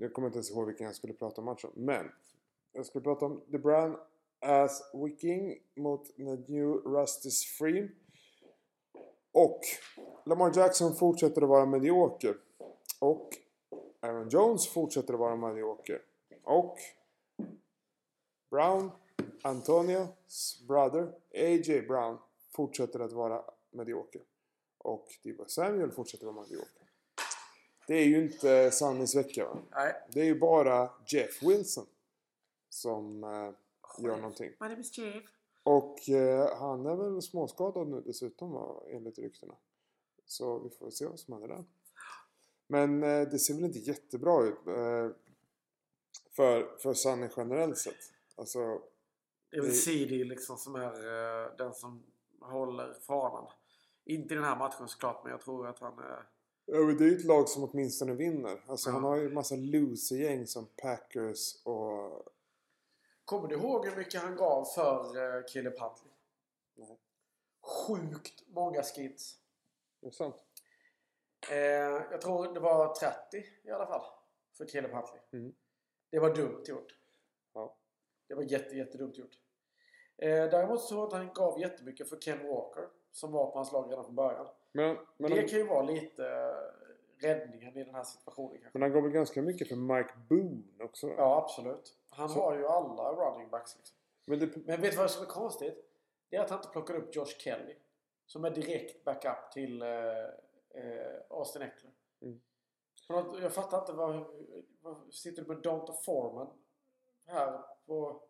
Jag 0.00 0.12
kommer 0.12 0.28
inte 0.28 0.36
ens 0.36 0.50
ihåg 0.50 0.66
vilken 0.66 0.86
jag 0.86 0.94
skulle 0.94 1.12
prata 1.12 1.40
om 1.40 1.44
matchen 1.44 1.70
men 1.74 2.10
Jag 2.72 2.86
skulle 2.86 3.02
prata 3.02 3.26
om 3.26 3.40
The 3.50 3.58
Brown 3.58 3.96
Ass 4.40 4.90
Wicking 4.94 5.58
mot 5.76 6.16
The 6.16 6.22
New 6.22 6.68
Rustis 6.68 7.44
Free. 7.44 7.90
Och 9.32 9.60
Lamar 10.26 10.52
Jackson 10.56 10.94
fortsätter 10.94 11.42
att 11.42 11.48
vara 11.48 11.66
medioker. 11.66 12.36
Och 13.00 13.28
Aaron 14.00 14.28
Jones 14.28 14.68
fortsätter 14.68 15.14
att 15.14 15.20
vara 15.20 15.36
medioker. 15.36 16.02
Och 16.44 16.78
Brown, 18.50 18.90
Antonios 19.42 20.64
brother, 20.68 21.02
A.J. 21.34 21.82
Brown 21.82 22.18
fortsätter 22.50 23.00
att 23.00 23.12
vara 23.12 23.44
medioker. 23.70 24.22
Och 24.78 25.06
Diva 25.22 25.48
Samuel 25.48 25.90
fortsätter 25.90 26.26
att 26.26 26.34
vara 26.34 26.44
medioker. 26.44 26.87
Det 27.88 27.94
är 27.94 28.04
ju 28.04 28.22
inte 28.22 28.70
Sannys 28.70 29.14
vecka 29.16 29.44
va? 29.44 29.58
Nej. 29.70 29.94
Det 30.10 30.20
är 30.20 30.24
ju 30.24 30.38
bara 30.38 30.90
Jeff 31.06 31.42
Wilson 31.42 31.86
som 32.68 33.24
eh, 33.24 33.50
gör 34.04 34.16
någonting. 34.16 34.50
My 34.60 34.68
name 34.68 34.80
is 34.80 34.98
Jeff. 34.98 35.24
Och 35.62 36.08
eh, 36.08 36.58
han 36.58 36.86
är 36.86 36.96
väl 36.96 37.22
småskadad 37.22 37.88
nu 37.88 38.02
dessutom 38.06 38.52
va, 38.52 38.82
enligt 38.90 39.18
ryktena. 39.18 39.54
Så 40.26 40.58
vi 40.58 40.70
får 40.70 40.90
se 40.90 41.06
vad 41.06 41.20
som 41.20 41.32
händer 41.32 41.48
där. 41.48 41.64
Men 42.66 43.02
eh, 43.02 43.28
det 43.28 43.38
ser 43.38 43.54
väl 43.54 43.64
inte 43.64 43.78
jättebra 43.78 44.44
ut 44.44 44.66
eh, 44.66 45.10
för, 46.30 46.76
för 46.78 46.94
Sunny 46.94 47.28
generellt 47.36 47.78
sett. 47.78 48.12
Alltså, 48.36 48.82
Det 49.50 49.56
är 49.56 49.62
väl 49.62 49.72
CD 49.72 50.24
liksom 50.24 50.56
som 50.56 50.74
är 50.74 50.92
eh, 50.92 51.56
den 51.56 51.74
som 51.74 52.02
håller 52.40 52.94
fanan. 53.06 53.46
Inte 54.04 54.34
i 54.34 54.36
den 54.36 54.44
här 54.44 54.56
matchen 54.56 54.88
såklart, 54.88 55.24
men 55.24 55.30
jag 55.32 55.40
tror 55.40 55.66
att 55.66 55.78
han 55.78 55.98
är... 55.98 56.26
ja, 56.68 56.78
men 56.78 56.96
det 56.96 57.04
är 57.04 57.08
ju 57.08 57.16
ett 57.16 57.24
lag 57.24 57.48
som 57.48 57.64
åtminstone 57.64 58.14
vinner. 58.14 58.64
Alltså 58.66 58.90
Ja. 58.90 58.94
han 58.94 59.04
har 59.04 59.16
ju 59.16 59.26
en 59.26 59.34
massa 59.34 59.54
loser-gäng 59.56 60.46
som 60.46 60.66
Packers 60.76 61.66
och... 61.66 62.22
Kommer 63.24 63.48
du 63.48 63.54
ihåg 63.54 63.86
hur 63.86 63.96
mycket 63.96 64.22
han 64.22 64.36
gav 64.36 64.64
för 64.64 65.16
uh, 65.16 65.32
Huntley? 65.64 66.12
Nej. 66.74 66.98
Sjukt 67.60 68.42
många 68.48 68.82
skits. 68.82 69.36
Det 70.00 70.06
är 70.06 70.10
sant. 70.10 70.36
Eh, 71.50 71.56
jag 72.10 72.20
tror 72.20 72.54
det 72.54 72.60
var 72.60 72.94
30 72.94 73.44
i 73.64 73.70
alla 73.70 73.86
fall. 73.86 74.04
För 74.56 74.66
Caleb 74.68 74.90
Huntley. 74.92 75.20
Mm. 75.32 75.54
Det 76.10 76.18
var 76.18 76.34
dumt 76.34 76.64
gjort. 76.66 76.94
Ja. 77.52 77.76
Det 78.28 78.34
var 78.34 78.42
jätte, 78.42 78.76
jättedumt 78.76 79.18
gjort. 79.18 79.38
Eh, 80.16 80.28
däremot 80.30 80.80
så 80.80 80.88
tror 80.88 81.00
jag 81.00 81.06
att 81.06 81.12
han 81.12 81.32
gav 81.34 81.60
jättemycket 81.60 82.08
för 82.08 82.16
Ken 82.16 82.46
Walker. 82.48 82.88
Som 83.12 83.32
var 83.32 83.50
på 83.50 83.58
hans 83.58 83.72
lag 83.72 83.92
redan 83.92 84.04
från 84.04 84.14
början. 84.14 84.46
Men, 84.72 84.96
men, 85.16 85.30
det 85.30 85.36
han, 85.36 85.48
kan 85.48 85.58
ju 85.58 85.66
vara 85.66 85.82
lite 85.82 86.26
eh, 86.26 87.26
räddningen 87.26 87.76
i 87.76 87.84
den 87.84 87.94
här 87.94 88.02
situationen 88.04 88.50
kanske. 88.50 88.70
men 88.72 88.82
han 88.82 88.92
gav 88.92 89.02
väl 89.02 89.12
ganska 89.12 89.42
mycket 89.42 89.68
för 89.68 89.76
Mike 89.76 90.12
Boone 90.28 90.84
också? 90.84 91.08
Ja, 91.08 91.42
absolut. 91.44 91.96
Han 92.10 92.28
Så- 92.28 92.40
har 92.40 92.58
ju 92.58 92.66
alla 92.66 93.12
running 93.12 93.48
backs. 93.48 93.76
Liksom. 93.76 93.96
Men 94.24 94.38
det, 94.38 94.56
Men 94.56 94.80
vet 94.80 94.90
du 94.90 94.96
vad 94.96 95.10
som 95.10 95.22
är 95.22 95.26
konstigt? 95.26 95.84
Det 96.30 96.36
är 96.36 96.40
att 96.40 96.50
han 96.50 96.58
inte 96.58 96.68
plockar 96.68 96.94
upp 96.94 97.16
Josh 97.16 97.38
Kelly. 97.38 97.76
Som 98.26 98.44
är 98.44 98.50
direkt 98.50 99.04
backup 99.04 99.52
till 99.52 99.82
eh, 99.82 99.88
eh, 100.74 101.20
Austin 101.30 101.62
Eckler. 101.62 101.92
Mm. 102.22 102.40
Jag 103.42 103.52
fattar 103.52 103.78
inte 103.78 103.92
vad... 103.92 104.24
Sitter 105.10 105.42
du 105.42 105.48
med 105.48 105.62
Donta 105.62 105.92
Foreman 105.92 106.48
här 107.26 107.60
på, 107.86 108.22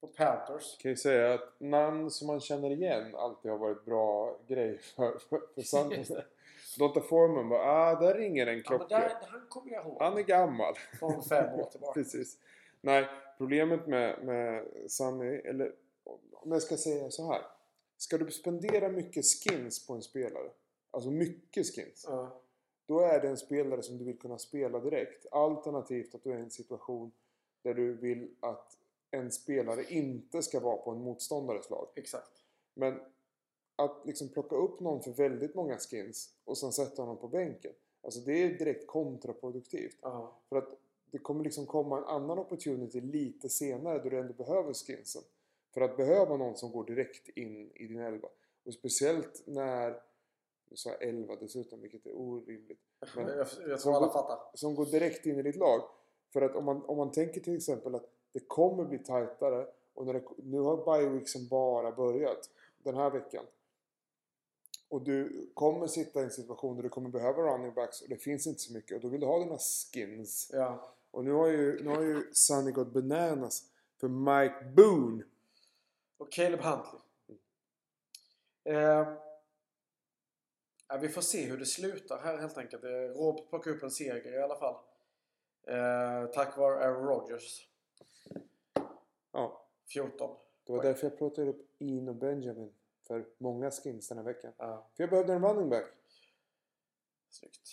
på 0.00 0.06
Panthers? 0.06 0.78
kan 0.78 0.90
ju 0.90 0.96
säga 0.96 1.34
att 1.34 1.60
namn 1.60 2.10
som 2.10 2.26
man 2.26 2.40
känner 2.40 2.70
igen 2.70 3.14
alltid 3.14 3.50
har 3.50 3.58
varit 3.58 3.84
bra 3.84 4.36
grej 4.46 4.78
för, 4.78 5.18
för, 5.18 5.62
för 5.62 5.90
det. 5.90 6.24
Donta 6.78 7.00
Foreman 7.00 7.48
bara 7.48 7.62
ah, 7.62 8.00
där 8.00 8.14
ringer 8.14 8.46
en 8.46 8.52
Ja, 8.52 8.54
men 8.70 8.78
klocka. 8.78 8.98
där, 8.98 9.12
han 9.28 9.46
kommer 9.48 9.72
jag 9.72 9.86
ihåg. 9.86 9.96
Han 10.00 10.18
är 10.18 10.22
gammal. 10.22 10.74
Från 10.98 11.22
fem 11.22 11.60
år 11.60 11.64
tillbaka. 11.70 11.92
Precis. 11.94 12.38
Nej, 12.80 13.06
problemet 13.38 13.86
med, 13.86 14.24
med 14.24 14.66
Sunny, 14.90 15.36
eller 15.36 15.72
om 16.32 16.52
jag 16.52 16.62
ska 16.62 16.76
säga 16.76 17.10
så 17.10 17.32
här. 17.32 17.42
Ska 17.96 18.18
du 18.18 18.30
spendera 18.30 18.88
mycket 18.88 19.24
skins 19.24 19.86
på 19.86 19.92
en 19.94 20.02
spelare, 20.02 20.50
alltså 20.90 21.10
mycket 21.10 21.66
skins, 21.66 22.04
Ja. 22.08 22.40
då 22.86 23.00
är 23.00 23.20
det 23.20 23.28
en 23.28 23.36
spelare 23.36 23.82
som 23.82 23.98
du 23.98 24.04
vill 24.04 24.18
kunna 24.18 24.38
spela 24.38 24.80
direkt. 24.80 25.26
Alternativt 25.32 26.14
att 26.14 26.24
du 26.24 26.32
är 26.32 26.36
i 26.38 26.40
en 26.40 26.50
situation 26.50 27.12
där 27.62 27.74
du 27.74 27.92
vill 27.94 28.30
att 28.40 28.78
en 29.16 29.32
spelare 29.32 29.84
inte 29.88 30.42
ska 30.42 30.60
vara 30.60 30.76
på 30.76 30.90
en 30.90 30.98
motståndares 30.98 31.70
lag. 31.70 31.88
Exakt. 31.96 32.30
Men 32.74 33.00
att 33.76 34.02
liksom 34.04 34.28
plocka 34.28 34.56
upp 34.56 34.80
någon 34.80 35.02
för 35.02 35.10
väldigt 35.10 35.54
många 35.54 35.78
skins 35.78 36.30
och 36.44 36.58
sen 36.58 36.72
sätta 36.72 37.02
honom 37.02 37.16
på 37.18 37.28
bänken. 37.28 37.72
Alltså 38.02 38.20
det 38.20 38.42
är 38.42 38.58
direkt 38.58 38.86
kontraproduktivt. 38.86 39.98
Ja. 40.02 40.40
För 40.48 40.56
att 40.56 40.68
det 41.10 41.18
kommer 41.18 41.44
liksom 41.44 41.66
komma 41.66 41.98
en 41.98 42.04
annan 42.04 42.38
opportunity 42.38 43.00
lite 43.00 43.48
senare 43.48 43.98
då 43.98 44.08
du 44.08 44.18
ändå 44.18 44.32
behöver 44.32 44.74
skinsen. 44.74 45.22
För 45.74 45.80
att 45.80 45.96
behöva 45.96 46.36
någon 46.36 46.56
som 46.56 46.72
går 46.72 46.84
direkt 46.84 47.28
in 47.28 47.70
i 47.74 47.86
din 47.86 48.00
elva. 48.00 48.28
Och 48.64 48.74
speciellt 48.74 49.42
när, 49.46 50.02
nu 50.70 50.76
sa 50.76 50.90
jag 50.90 51.02
elva 51.02 51.36
dessutom 51.36 51.80
vilket 51.80 52.06
är 52.06 52.16
orimligt. 52.16 52.80
Men- 53.16 53.38
jag, 53.38 53.46
jag 53.68 53.80
tror 53.80 53.96
alla 53.96 54.12
fattar. 54.12 54.38
Som 54.54 54.74
går 54.74 54.86
direkt 54.86 55.26
in 55.26 55.38
i 55.38 55.42
ditt 55.42 55.56
lag. 55.56 55.82
För 56.32 56.42
att 56.42 56.56
om 56.56 56.64
man, 56.64 56.82
om 56.82 56.96
man 56.96 57.12
tänker 57.12 57.40
till 57.40 57.56
exempel 57.56 57.94
att 57.94 58.15
det 58.36 58.46
kommer 58.46 58.84
bli 58.84 58.98
tajtare 58.98 59.66
och 59.94 60.06
när 60.06 60.14
det, 60.14 60.22
nu 60.36 60.60
har 60.60 60.98
bioweeksen 60.98 61.48
bara 61.48 61.92
börjat 61.92 62.50
den 62.78 62.94
här 62.94 63.10
veckan. 63.10 63.44
Och 64.88 65.02
du 65.02 65.50
kommer 65.54 65.86
sitta 65.86 66.20
i 66.20 66.24
en 66.24 66.30
situation 66.30 66.76
där 66.76 66.82
du 66.82 66.88
kommer 66.88 67.08
behöva 67.10 67.42
running 67.42 67.74
backs 67.74 68.02
och 68.02 68.08
det 68.08 68.16
finns 68.16 68.46
inte 68.46 68.60
så 68.60 68.72
mycket 68.72 68.96
och 68.96 69.02
då 69.02 69.08
vill 69.08 69.20
du 69.20 69.26
ha 69.26 69.38
dina 69.38 69.58
skins. 69.58 70.50
Ja. 70.52 70.92
Och 71.10 71.24
nu 71.24 71.32
har 71.32 71.46
ju, 71.46 71.84
nu 71.84 71.90
har 71.90 72.02
ju 72.02 72.32
Sunny 72.32 72.70
gått 72.70 72.92
bananas 72.92 73.64
för 74.00 74.08
Mike 74.08 74.64
Boone. 74.76 75.24
Och 76.16 76.32
Caleb 76.32 76.60
Huntley. 76.60 77.00
Eh, 78.64 79.08
ja, 80.88 80.96
vi 81.00 81.08
får 81.08 81.22
se 81.22 81.44
hur 81.44 81.58
det 81.58 81.66
slutar 81.66 82.18
här 82.18 82.38
helt 82.38 82.58
enkelt. 82.58 82.84
Eh, 82.84 82.88
Robert 82.90 83.48
plockar 83.50 83.70
upp 83.70 83.82
en 83.82 83.90
seger 83.90 84.34
i 84.34 84.42
alla 84.42 84.56
fall. 84.56 84.76
Eh, 85.66 86.30
tack 86.30 86.56
vare 86.56 86.84
Aaron 86.84 87.06
Rodgers. 87.06 87.68
Ja, 89.36 89.62
14. 89.92 90.36
det 90.64 90.72
var 90.72 90.78
Poäng. 90.78 90.92
därför 90.92 91.06
jag 91.06 91.16
plockade 91.18 91.50
upp 91.50 91.66
Ian 91.78 92.08
och 92.08 92.14
Benjamin 92.14 92.72
för 93.06 93.24
många 93.38 93.70
skins 93.70 94.08
den 94.08 94.18
här 94.18 94.24
veckan. 94.24 94.52
Ja, 94.56 94.90
För 94.96 95.02
jag 95.02 95.10
behövde 95.10 95.32
en 95.32 95.44
running 95.44 95.68
back. 95.70 95.84
snyggt. 97.28 97.68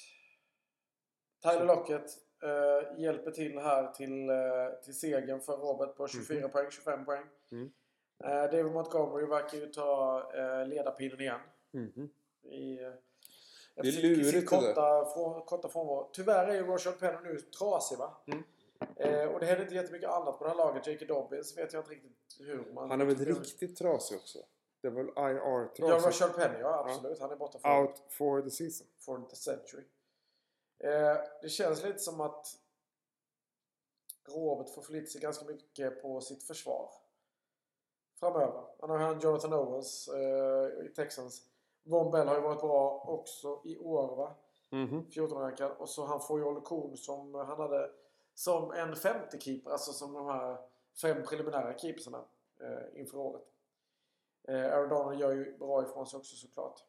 Tyler 1.42 1.66
Lockett 1.66 2.10
eh, 2.44 3.00
hjälper 3.02 3.32
till 3.32 3.58
här 3.60 3.92
till, 3.92 4.30
eh, 4.30 4.36
till 4.84 5.00
segern 5.00 5.40
för 5.42 5.58
Robert 5.58 5.96
på 5.96 6.08
24 6.08 6.50
poäng, 6.50 6.72
25 6.72 7.06
poäng. 7.06 7.24
Mm. 7.52 7.72
Eh, 8.24 8.30
David 8.52 8.66
Montgomery 8.72 9.26
verkar 9.26 9.58
ju 9.58 9.66
ta 9.68 10.20
eh, 10.34 10.68
ledarpinnen 10.68 11.20
igen. 11.22 11.40
Mhm. 11.72 12.10
i, 12.44 12.84
eh, 12.84 12.92
Det 13.76 13.88
är 13.88 14.02
lurigt 14.02 14.26
sitt 14.30 14.42
det 14.42 14.46
korta, 14.46 15.06
från, 15.06 15.42
korta 15.42 15.70
frånvaro. 15.70 16.10
Tyvärr 16.14 16.48
är 16.48 16.54
ju 16.54 16.64
Rashad 16.64 17.00
Penny 17.00 17.18
nu 17.24 17.40
trasig 17.40 17.98
va? 17.98 18.18
Mm. 18.26 18.44
Eh, 19.04 19.28
och 19.34 19.40
det 19.40 19.46
händer 19.46 19.64
inte 19.64 19.76
jättemycket 19.76 20.10
annat 20.10 20.38
på 20.38 20.44
det 20.44 20.50
här 20.50 20.58
laget. 20.58 20.88
J.K. 20.88 21.06
Dobbins 21.06 21.58
vet 21.58 21.74
jag 21.74 21.80
inte 21.82 21.92
riktigt 21.92 22.38
hur 22.40 22.74
man... 22.74 22.90
Han 22.90 23.02
är 23.02 23.06
väl 23.06 23.16
riktigt 23.16 23.76
trasig 23.78 24.18
också? 24.18 24.40
Det 24.82 24.88
är 24.88 24.92
väl 24.92 25.10
Ja, 25.16 25.30
IR-trasig? 25.30 26.08
Rashad 26.08 26.36
Penny 26.36 26.60
ja 26.60 26.86
absolut. 26.88 27.20
Han 27.20 27.32
är 27.32 27.36
borta 27.36 27.60
för, 27.60 27.82
Out 27.82 28.02
for 28.10 28.42
the 28.42 28.50
season. 28.50 28.88
for 29.00 29.22
the 29.30 29.36
century. 29.36 29.84
Eh, 30.80 31.18
det 31.42 31.50
känns 31.50 31.84
lite 31.84 32.00
som 32.00 32.22
att 32.22 32.48
Robert 34.28 34.70
får 34.76 34.82
förlita 34.82 35.08
sig 35.12 35.22
ganska 35.22 35.46
mycket 35.46 36.02
på 36.02 36.22
sitt 36.22 36.44
försvar. 36.44 36.90
Framöver. 38.20 38.64
Han 38.80 38.90
har 38.90 38.98
han 38.98 39.20
Jonathan 39.20 39.54
Owens 39.54 40.08
eh, 40.08 40.86
i 40.86 40.94
Texans. 40.96 41.42
Von 41.84 42.12
Bell 42.12 42.28
har 42.28 42.36
ju 42.36 42.42
varit 42.42 42.62
bra 42.62 43.04
också 43.08 43.62
i 43.66 43.78
år 43.78 44.16
va? 44.16 44.36
Mhm. 44.70 45.06
14-rankad. 45.12 45.72
Och 45.72 45.90
så 45.90 46.06
han 46.06 46.22
får 46.22 46.40
ju 46.40 46.46
Olle 46.46 46.62
Kuhn 46.66 46.98
som 46.98 47.34
han 47.34 47.58
hade 47.60 47.92
som 48.34 48.72
en 48.72 48.96
femte 48.96 49.40
keeper. 49.40 49.72
Alltså 49.72 49.94
som 49.94 50.14
de 50.14 50.26
här 50.26 50.58
fem 51.02 51.24
preliminära 51.24 51.78
keepersarna 51.78 52.26
eh, 52.60 53.00
inför 53.00 53.18
året. 53.18 53.48
Eh, 54.44 54.56
Aaron 54.74 54.90
Donald 54.90 55.20
gör 55.20 55.32
ju 55.32 55.58
bra 55.58 55.84
ifrån 55.84 56.08
sig 56.08 56.18
också 56.18 56.36
såklart. 56.36 56.84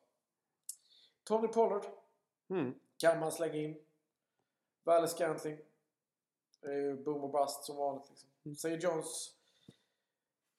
Tony 1.24 1.49
Pollard 1.49 1.84
Mm. 2.51 2.74
kan 2.97 3.20
man 3.20 3.32
slänga 3.32 3.55
in. 3.55 3.84
Valle 4.82 5.09
Scantling. 5.09 5.59
Ju 6.62 6.97
boom 6.97 7.24
och 7.24 7.30
bust 7.30 7.64
som 7.64 7.76
vanligt. 7.76 8.11
Liksom. 8.11 8.28
Mm. 8.45 8.57
Säger 8.57 8.78
Jones. 8.78 9.36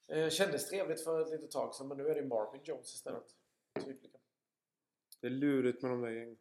Eh, 0.06 0.28
kändes 0.28 0.68
trevligt 0.68 1.04
för 1.04 1.20
ett 1.20 1.30
litet 1.30 1.50
tag 1.50 1.74
sedan 1.74 1.88
men 1.88 1.96
nu 1.96 2.08
är 2.08 2.14
det 2.14 2.24
Marvin 2.24 2.60
Jones 2.64 2.94
istället. 2.94 3.34
Tydligen. 3.74 4.20
Det 5.20 5.26
är 5.26 5.30
lurigt 5.30 5.82
med 5.82 5.90
de 5.90 6.00
där 6.00 6.10
gängen. 6.10 6.38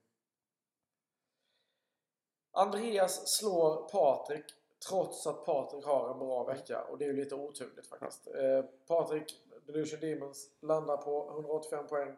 Andreas 2.55 3.37
slår 3.37 3.89
Patrik 3.89 4.45
trots 4.89 5.27
att 5.27 5.45
Patrik 5.45 5.85
har 5.85 6.11
en 6.11 6.19
bra 6.19 6.43
vecka 6.43 6.81
och 6.81 6.97
det 6.97 7.05
är 7.05 7.07
ju 7.07 7.15
lite 7.15 7.35
oturligt 7.35 7.87
faktiskt. 7.87 8.27
Eh, 8.27 8.65
Patrik, 8.87 9.43
Delusion 9.65 9.99
Demons, 9.99 10.49
landar 10.61 10.97
på 10.97 11.31
185 11.31 11.87
poäng 11.87 12.15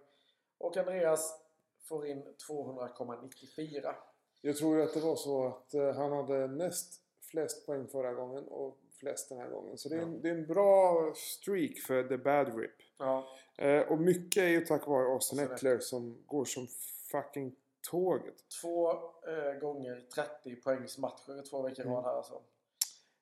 och 0.57 0.77
Andreas 0.77 1.39
får 1.83 2.07
in 2.07 2.23
200,94. 2.49 3.95
Jag 4.41 4.57
tror 4.57 4.77
ju 4.77 4.83
att 4.83 4.93
det 4.93 4.99
var 4.99 5.15
så 5.15 5.47
att 5.47 5.73
eh, 5.73 5.93
han 5.93 6.11
hade 6.11 6.47
näst 6.47 7.01
flest 7.21 7.65
poäng 7.65 7.87
förra 7.87 8.13
gången 8.13 8.47
och 8.47 8.77
flest 8.99 9.29
den 9.29 9.37
här 9.37 9.49
gången. 9.49 9.77
Så 9.77 9.89
det 9.89 9.95
är, 9.95 10.01
en, 10.01 10.21
det 10.21 10.29
är 10.29 10.35
en 10.35 10.47
bra 10.47 11.13
streak 11.15 11.77
för 11.87 12.03
The 12.03 12.17
Bad 12.17 12.59
Rip. 12.59 12.71
Ja. 12.97 13.27
Eh, 13.57 13.81
och 13.81 13.99
mycket 13.99 14.43
är 14.43 14.47
ju 14.47 14.61
tack 14.61 14.87
vare 14.87 15.05
Austin 15.05 15.39
Eckler 15.39 15.79
som 15.79 16.23
går 16.25 16.45
som 16.45 16.67
fucking 17.11 17.55
tåget. 17.91 18.35
Två 18.61 18.91
eh, 19.27 19.53
gånger 19.61 20.07
30 20.15 20.55
poängs 20.55 20.97
matcher 20.97 21.49
två 21.49 21.61
veckor 21.61 21.79
i 21.85 21.87
Mm. 21.87 21.93
rad 21.95 22.03
här 22.05 22.13
alltså. 22.17 22.41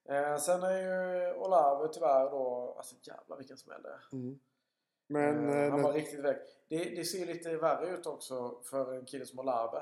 Eh, 0.10 0.38
sen 0.38 0.64
är 0.64 0.78
ju 0.82 1.34
Olave 1.34 1.88
tyvärr 1.94 2.30
då, 2.32 2.74
alltså 2.78 2.96
jävlar 3.04 3.38
vilken 3.38 3.58
smäll 3.58 3.82
det 3.82 3.90
är. 3.90 4.02
Mm. 4.14 4.40
Men... 5.08 5.50
Eh, 5.50 5.56
eh, 5.58 5.70
han 5.72 5.80
när- 5.80 5.88
var 5.88 5.94
riktigt 5.94 6.20
väck. 6.20 6.42
Det, 6.68 6.84
det 6.96 7.06
ser 7.06 7.26
lite 7.26 7.58
värre 7.58 7.90
ut 7.90 8.06
också 8.06 8.60
för 8.64 8.94
en 8.94 9.06
kille 9.06 9.26
som 9.26 9.40
Olave. 9.40 9.82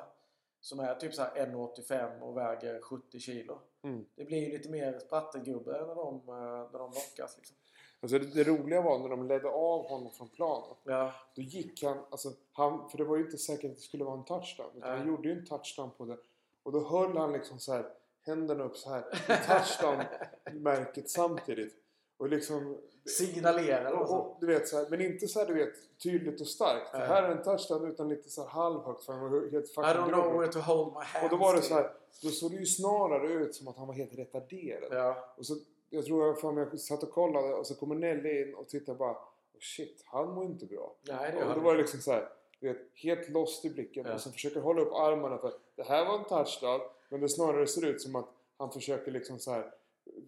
Som 0.60 0.80
är 0.80 0.96
typ 0.96 1.14
så 1.14 1.22
här 1.22 1.32
1,85 1.46 2.22
och 2.22 2.38
väger 2.38 2.82
70 2.82 3.20
kilo. 3.20 3.60
Mm. 3.82 4.06
Det 4.16 4.26
blir 4.26 4.38
ju 4.38 4.58
lite 4.58 4.70
mer 4.70 5.00
sprattelgubbe 5.00 5.72
när 5.72 5.96
de, 5.96 6.16
eh, 6.30 6.72
när 6.72 6.80
de 6.80 6.86
lockas 6.92 7.38
liksom. 7.38 7.58
Alltså 8.04 8.20
det, 8.20 8.26
det 8.26 8.44
roliga 8.44 8.82
var 8.82 9.00
när 9.00 9.10
de 9.10 9.28
ledde 9.28 9.48
av 9.50 9.88
honom 9.90 10.12
från 10.12 10.30
planen. 10.30 10.76
Ja, 10.84 11.12
Då 11.36 11.42
gick 11.42 11.84
han, 11.84 11.98
alltså 12.10 12.30
han, 12.54 12.90
för 12.90 12.98
det 12.98 13.04
var 13.04 13.18
ju 13.18 13.24
inte 13.26 13.38
säkert 13.38 13.72
att 13.72 13.78
det 13.78 13.84
skulle 13.84 14.04
vara 14.04 14.18
en 14.18 14.26
touchdown. 14.26 14.70
Utan 14.78 14.90
Nej. 14.90 14.98
han 15.00 15.08
gjorde 15.08 15.30
ju 15.30 15.40
en 15.40 15.46
touchdown 15.46 15.90
på 15.98 16.06
det. 16.06 16.18
Och 16.64 16.72
då 16.72 16.84
höll 16.84 17.18
han 17.18 17.34
liksom 17.34 17.60
så 17.60 17.74
här 17.74 17.86
händerna 18.26 18.64
upp 18.64 18.78
så 18.78 18.90
här 18.90 19.04
touchdown-märket 19.48 21.10
samtidigt. 21.10 21.74
Och 22.18 22.30
liksom... 22.30 22.78
signalerar 23.06 23.92
och 23.92 24.12
Och, 24.20 24.38
du 24.40 24.48
vet 24.48 24.68
så 24.68 24.78
här, 24.78 24.86
men 24.90 25.02
inte 25.02 25.28
så 25.28 25.40
här 25.40 25.46
du 25.48 25.54
vet 25.54 26.00
tydligt 26.04 26.42
och 26.42 26.48
starkt. 26.48 26.90
För 26.92 26.98
Nej. 27.00 27.08
här 27.08 27.24
är 27.24 27.30
en 27.32 27.44
touchdown 27.44 27.92
utan 27.92 28.10
lite 28.10 28.30
så 28.30 28.42
här 28.42 28.50
halvhögt 28.50 29.04
för 29.04 29.14
han 29.14 29.22
var 29.32 29.52
helt 29.52 29.66
I 29.66 29.76
don't 29.78 30.08
know 30.08 30.24
grov. 30.24 30.40
where 30.40 30.52
to 30.52 30.60
hold 30.60 30.94
my 30.94 31.04
hands. 31.04 31.24
Och 31.24 31.30
då 31.30 31.46
var 31.46 31.56
det 31.56 31.62
så 31.62 31.74
här, 31.74 31.92
då 32.24 32.30
såg 32.30 32.52
det 32.52 32.58
ju 32.58 32.66
snarare 32.66 33.28
ut 33.34 33.56
som 33.56 33.68
att 33.68 33.78
han 33.78 33.88
var 33.88 33.94
helt 33.94 34.14
retarderad. 34.16 34.88
Ja, 34.92 35.34
Och 35.38 35.46
så, 35.46 35.56
jag 35.94 36.06
tror 36.06 36.26
jag, 36.26 36.40
fan, 36.40 36.58
jag 36.58 36.80
satt 36.80 37.04
och 37.04 37.12
kollade 37.12 37.54
och 37.54 37.68
så 37.68 37.76
kommer 37.76 37.96
Nelly 37.96 38.42
in 38.42 38.54
och 38.56 38.70
tittade 38.70 38.98
bara 38.98 39.12
oh 39.12 39.18
shit, 39.60 40.04
han 40.06 40.30
mår 40.34 40.46
inte 40.46 40.66
bra. 40.66 40.96
nej 41.02 41.32
det 41.32 41.44
Och 41.46 41.54
då 41.56 41.60
var 41.60 41.74
det 41.76 41.82
liksom 41.82 42.00
så 42.00 42.12
här, 42.12 42.30
vet, 42.60 42.78
helt 42.94 43.30
lost 43.30 43.66
i 43.66 43.70
blicken 43.70 44.06
Ja. 44.08 44.14
och 44.14 44.22
så 44.22 44.32
försöker 44.32 44.60
hålla 44.60 44.82
upp 44.82 44.94
armarna 44.94 45.38
för 45.38 45.48
att 45.48 45.60
det 45.76 45.84
här 45.84 46.06
var 46.06 46.18
en 46.20 46.24
touchdown. 46.26 46.82
Men 47.10 47.22
det 47.22 47.30
snarare 47.30 47.68
ser 47.68 47.86
ut 47.86 48.02
som 48.02 48.16
att 48.16 48.30
han 48.58 48.72
försöker 48.72 49.12
liksom 49.12 49.40
så 49.40 49.52
här 49.52 49.72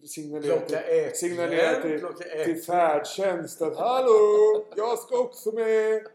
signalera 0.06 0.60
till, 0.60 0.76
ett. 0.76 1.16
signalera 1.16 1.82
till, 1.82 2.06
till 2.44 2.62
färdtjänst 2.62 3.62
att 3.62 3.76
Hallå! 3.76 4.64
Jag 4.76 4.98
ska 4.98 5.18
också 5.18 5.52
med! 5.52 6.06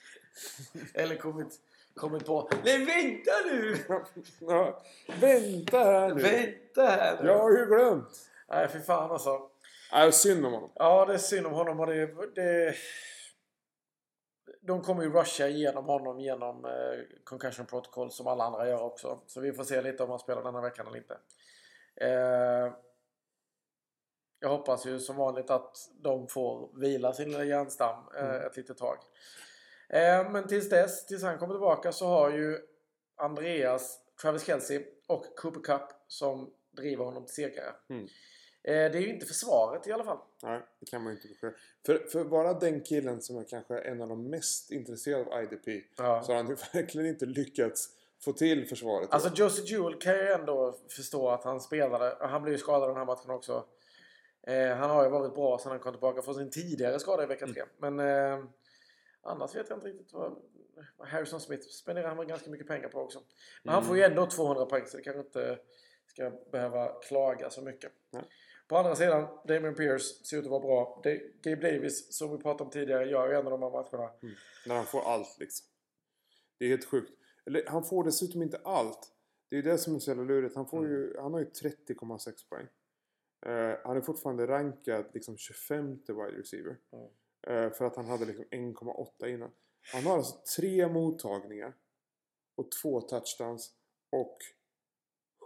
Eller 0.94 1.16
kommit, 1.16 1.60
kommit 1.94 2.26
på. 2.26 2.50
Nej 2.64 2.78
vänta 2.84 3.32
nu! 3.50 3.76
Ja, 4.40 4.82
vänta 5.20 5.78
här 5.78 6.14
nu! 6.14 6.22
Vänta 6.22 6.82
här 6.82 7.22
nu! 7.22 7.28
Jag 7.28 7.38
har 7.38 7.50
ju 7.50 7.66
glömt! 7.66 8.28
Nej 8.48 8.68
fy 8.68 8.80
fan 8.80 9.10
alltså. 9.10 9.50
Nej, 9.92 10.12
synd 10.12 10.46
om 10.46 10.52
honom. 10.52 10.70
Ja 10.74 11.04
det 11.06 11.14
är 11.14 11.18
synd 11.18 11.46
om 11.46 11.52
honom 11.52 11.80
och 11.80 11.86
det... 11.86 12.34
det 12.34 12.74
de 14.62 14.82
kommer 14.82 15.02
ju 15.02 15.12
rusha 15.12 15.48
igenom 15.48 15.84
honom 15.84 16.20
genom 16.20 16.64
eh, 16.64 16.72
concussion 17.24 17.66
protocol 17.66 18.10
som 18.10 18.26
alla 18.26 18.44
andra 18.44 18.68
gör 18.68 18.82
också. 18.82 19.20
Så 19.26 19.40
vi 19.40 19.52
får 19.52 19.64
se 19.64 19.82
lite 19.82 20.02
om 20.02 20.10
han 20.10 20.18
spelar 20.18 20.42
denna 20.42 20.60
veckan 20.60 20.86
eller 20.86 20.96
inte. 20.96 21.18
Eh, 21.96 22.72
jag 24.40 24.48
hoppas 24.48 24.86
ju 24.86 25.00
som 25.00 25.16
vanligt 25.16 25.50
att 25.50 25.76
de 25.94 26.28
får 26.28 26.80
vila 26.80 27.12
sin 27.12 27.28
lilla 27.30 27.44
hjärnstam 27.44 28.04
eh, 28.16 28.24
Mm. 28.24 28.46
ett 28.46 28.56
litet 28.56 28.78
tag. 28.78 28.98
Eh, 29.88 30.30
men 30.30 30.46
tills 30.46 30.68
dess, 30.68 31.06
tills 31.06 31.22
han 31.22 31.38
kommer 31.38 31.54
tillbaka 31.54 31.92
så 31.92 32.06
har 32.06 32.30
ju 32.30 32.58
Andreas, 33.16 34.00
Travis 34.22 34.46
Kelce 34.46 34.82
och 35.06 35.24
Cooper 35.36 35.60
Cup 35.60 35.82
som 36.06 36.50
driver 36.70 37.04
honom 37.04 37.24
till 37.26 37.34
segrar. 37.34 37.76
Mm. 37.88 38.06
Eh, 38.66 38.72
det 38.72 38.98
är 38.98 39.00
ju 39.00 39.08
inte 39.08 39.26
försvaret 39.26 39.86
i 39.86 39.92
alla 39.92 40.04
fall. 40.04 40.18
Nej, 40.42 40.60
det 40.80 40.86
kan 40.86 41.02
man 41.02 41.12
ju 41.12 41.16
inte 41.16 41.28
beskylla. 41.28 41.52
För, 41.86 41.98
för 41.98 42.24
bara 42.24 42.54
den 42.54 42.80
killen 42.80 43.22
som 43.22 43.36
är 43.38 43.44
kanske 43.44 43.78
en 43.78 44.02
av 44.02 44.08
de 44.08 44.30
mest 44.30 44.70
intresserade 44.70 45.30
av 45.36 45.42
IDP 45.42 45.84
Ja. 45.96 46.22
så 46.22 46.32
har 46.32 46.36
han 46.36 46.48
ju 46.48 46.56
verkligen 46.72 47.06
inte 47.06 47.26
lyckats 47.26 47.88
få 48.24 48.32
till 48.32 48.68
försvaret. 48.68 49.08
Alltså 49.12 49.30
Josie 49.34 49.64
Jewell 49.64 49.98
kan 49.98 50.14
ju 50.14 50.28
ändå 50.28 50.78
förstå 50.88 51.28
att 51.28 51.44
han 51.44 51.60
spelade. 51.60 52.16
Han 52.20 52.42
blev 52.42 52.52
ju 52.52 52.58
skadad 52.58 52.88
den 52.88 52.96
här 52.96 53.04
matchen 53.04 53.30
också. 53.30 53.64
Eh, 54.42 54.68
han 54.76 54.90
har 54.90 55.04
ju 55.04 55.10
varit 55.10 55.34
bra 55.34 55.58
sedan 55.58 55.70
han 55.70 55.80
kom 55.80 55.92
tillbaka 55.92 56.22
från 56.22 56.34
sin 56.34 56.50
tidigare 56.50 56.98
skada 57.00 57.22
i 57.22 57.26
vecka 57.26 57.46
3. 57.46 57.62
Men 57.78 58.00
eh, 58.00 58.44
annars 59.22 59.54
vet 59.54 59.68
jag 59.68 59.76
inte 59.76 59.88
riktigt 59.88 60.12
vad... 60.12 60.36
Harrison 60.98 61.40
Smith 61.40 61.66
spenderar 61.68 62.08
han 62.08 62.16
väl 62.16 62.26
ganska 62.26 62.50
mycket 62.50 62.66
pengar 62.66 62.88
på 62.88 63.00
också. 63.00 63.20
Men 63.62 63.72
han 63.74 63.82
Mm. 63.82 63.88
får 63.88 63.96
ju 63.96 64.02
ändå 64.02 64.26
200 64.26 64.66
poäng 64.66 64.86
så 64.86 64.96
det 64.96 65.02
kanske 65.02 65.20
inte 65.20 65.58
ska 66.06 66.32
behöva 66.52 66.88
klaga 66.88 67.50
så 67.50 67.62
mycket. 67.62 67.92
Nej. 68.10 68.22
På 68.68 68.76
andra 68.76 68.96
sidan, 68.96 69.26
Damien 69.44 69.74
Pierce 69.74 70.24
ser 70.26 70.36
ut 70.38 70.44
att 70.44 70.50
vara 70.50 70.60
bra. 70.60 71.02
Gabe 71.42 71.72
Davis, 71.72 72.16
som 72.18 72.32
vi 72.36 72.42
pratade 72.42 72.64
om 72.64 72.70
tidigare, 72.70 73.04
gör 73.10 73.28
ju 73.28 73.34
en 73.34 73.46
av 73.46 73.50
de 73.50 73.62
här 73.62 73.70
matcherna. 73.70 74.12
När 74.66 74.74
han 74.74 74.86
får 74.86 75.00
allt 75.00 75.36
liksom. 75.38 75.66
Det 76.58 76.64
är 76.64 76.68
helt 76.68 76.84
sjukt. 76.84 77.12
Eller 77.46 77.66
han 77.66 77.84
får 77.84 78.04
dessutom 78.04 78.42
inte 78.42 78.60
allt. 78.64 79.12
Det 79.48 79.56
är 79.56 79.62
det 79.62 79.78
som 79.78 79.94
är 79.94 79.98
så 79.98 80.10
jävla 80.10 80.24
lurigt. 80.24 80.54
Han, 80.56 80.66
får 80.66 80.78
Mm. 80.78 80.90
ju, 80.90 81.16
han 81.18 81.32
har 81.32 81.40
ju 81.40 81.46
30,6 81.46 82.48
poäng. 82.48 82.66
Eh, 83.46 83.78
han 83.84 83.96
är 83.96 84.00
fortfarande 84.00 84.46
rankad 84.46 85.06
liksom 85.14 85.36
25 85.36 85.90
wide 86.06 86.38
receiver. 86.38 86.76
Mm. 86.92 87.06
Eh, 87.46 87.72
för 87.72 87.84
att 87.84 87.96
han 87.96 88.06
hade 88.06 88.24
liksom 88.24 88.44
1,8 88.50 89.26
innan. 89.28 89.50
Han 89.92 90.02
har 90.02 90.16
alltså 90.16 90.36
tre 90.56 90.88
mottagningar. 90.88 91.74
Och 92.54 92.70
två 92.70 93.00
touchdowns. 93.00 93.74
Och 94.10 94.38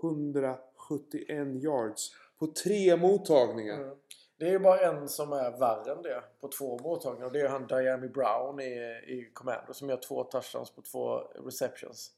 171 0.02 1.62
yards. 1.62 2.12
På 2.40 2.46
tre 2.46 2.96
mottagningar. 2.96 3.74
Mm. 3.74 3.96
Det 4.38 4.46
är 4.46 4.50
ju 4.50 4.58
bara 4.58 4.80
en 4.80 5.08
som 5.08 5.32
är 5.32 5.58
värre 5.58 5.92
än 5.92 6.02
det 6.02 6.22
på 6.40 6.48
två 6.48 6.78
mottagningar 6.78 7.26
och 7.26 7.32
det 7.32 7.40
är 7.40 7.48
han 7.48 7.66
Diami 7.66 8.08
Brown 8.08 8.60
i, 8.60 8.72
i 9.06 9.30
Commando 9.34 9.72
som 9.72 9.88
gör 9.88 9.96
två 9.96 10.24
touchdowns 10.24 10.70
på 10.70 10.82
två 10.82 11.18
receptions. 11.18 12.10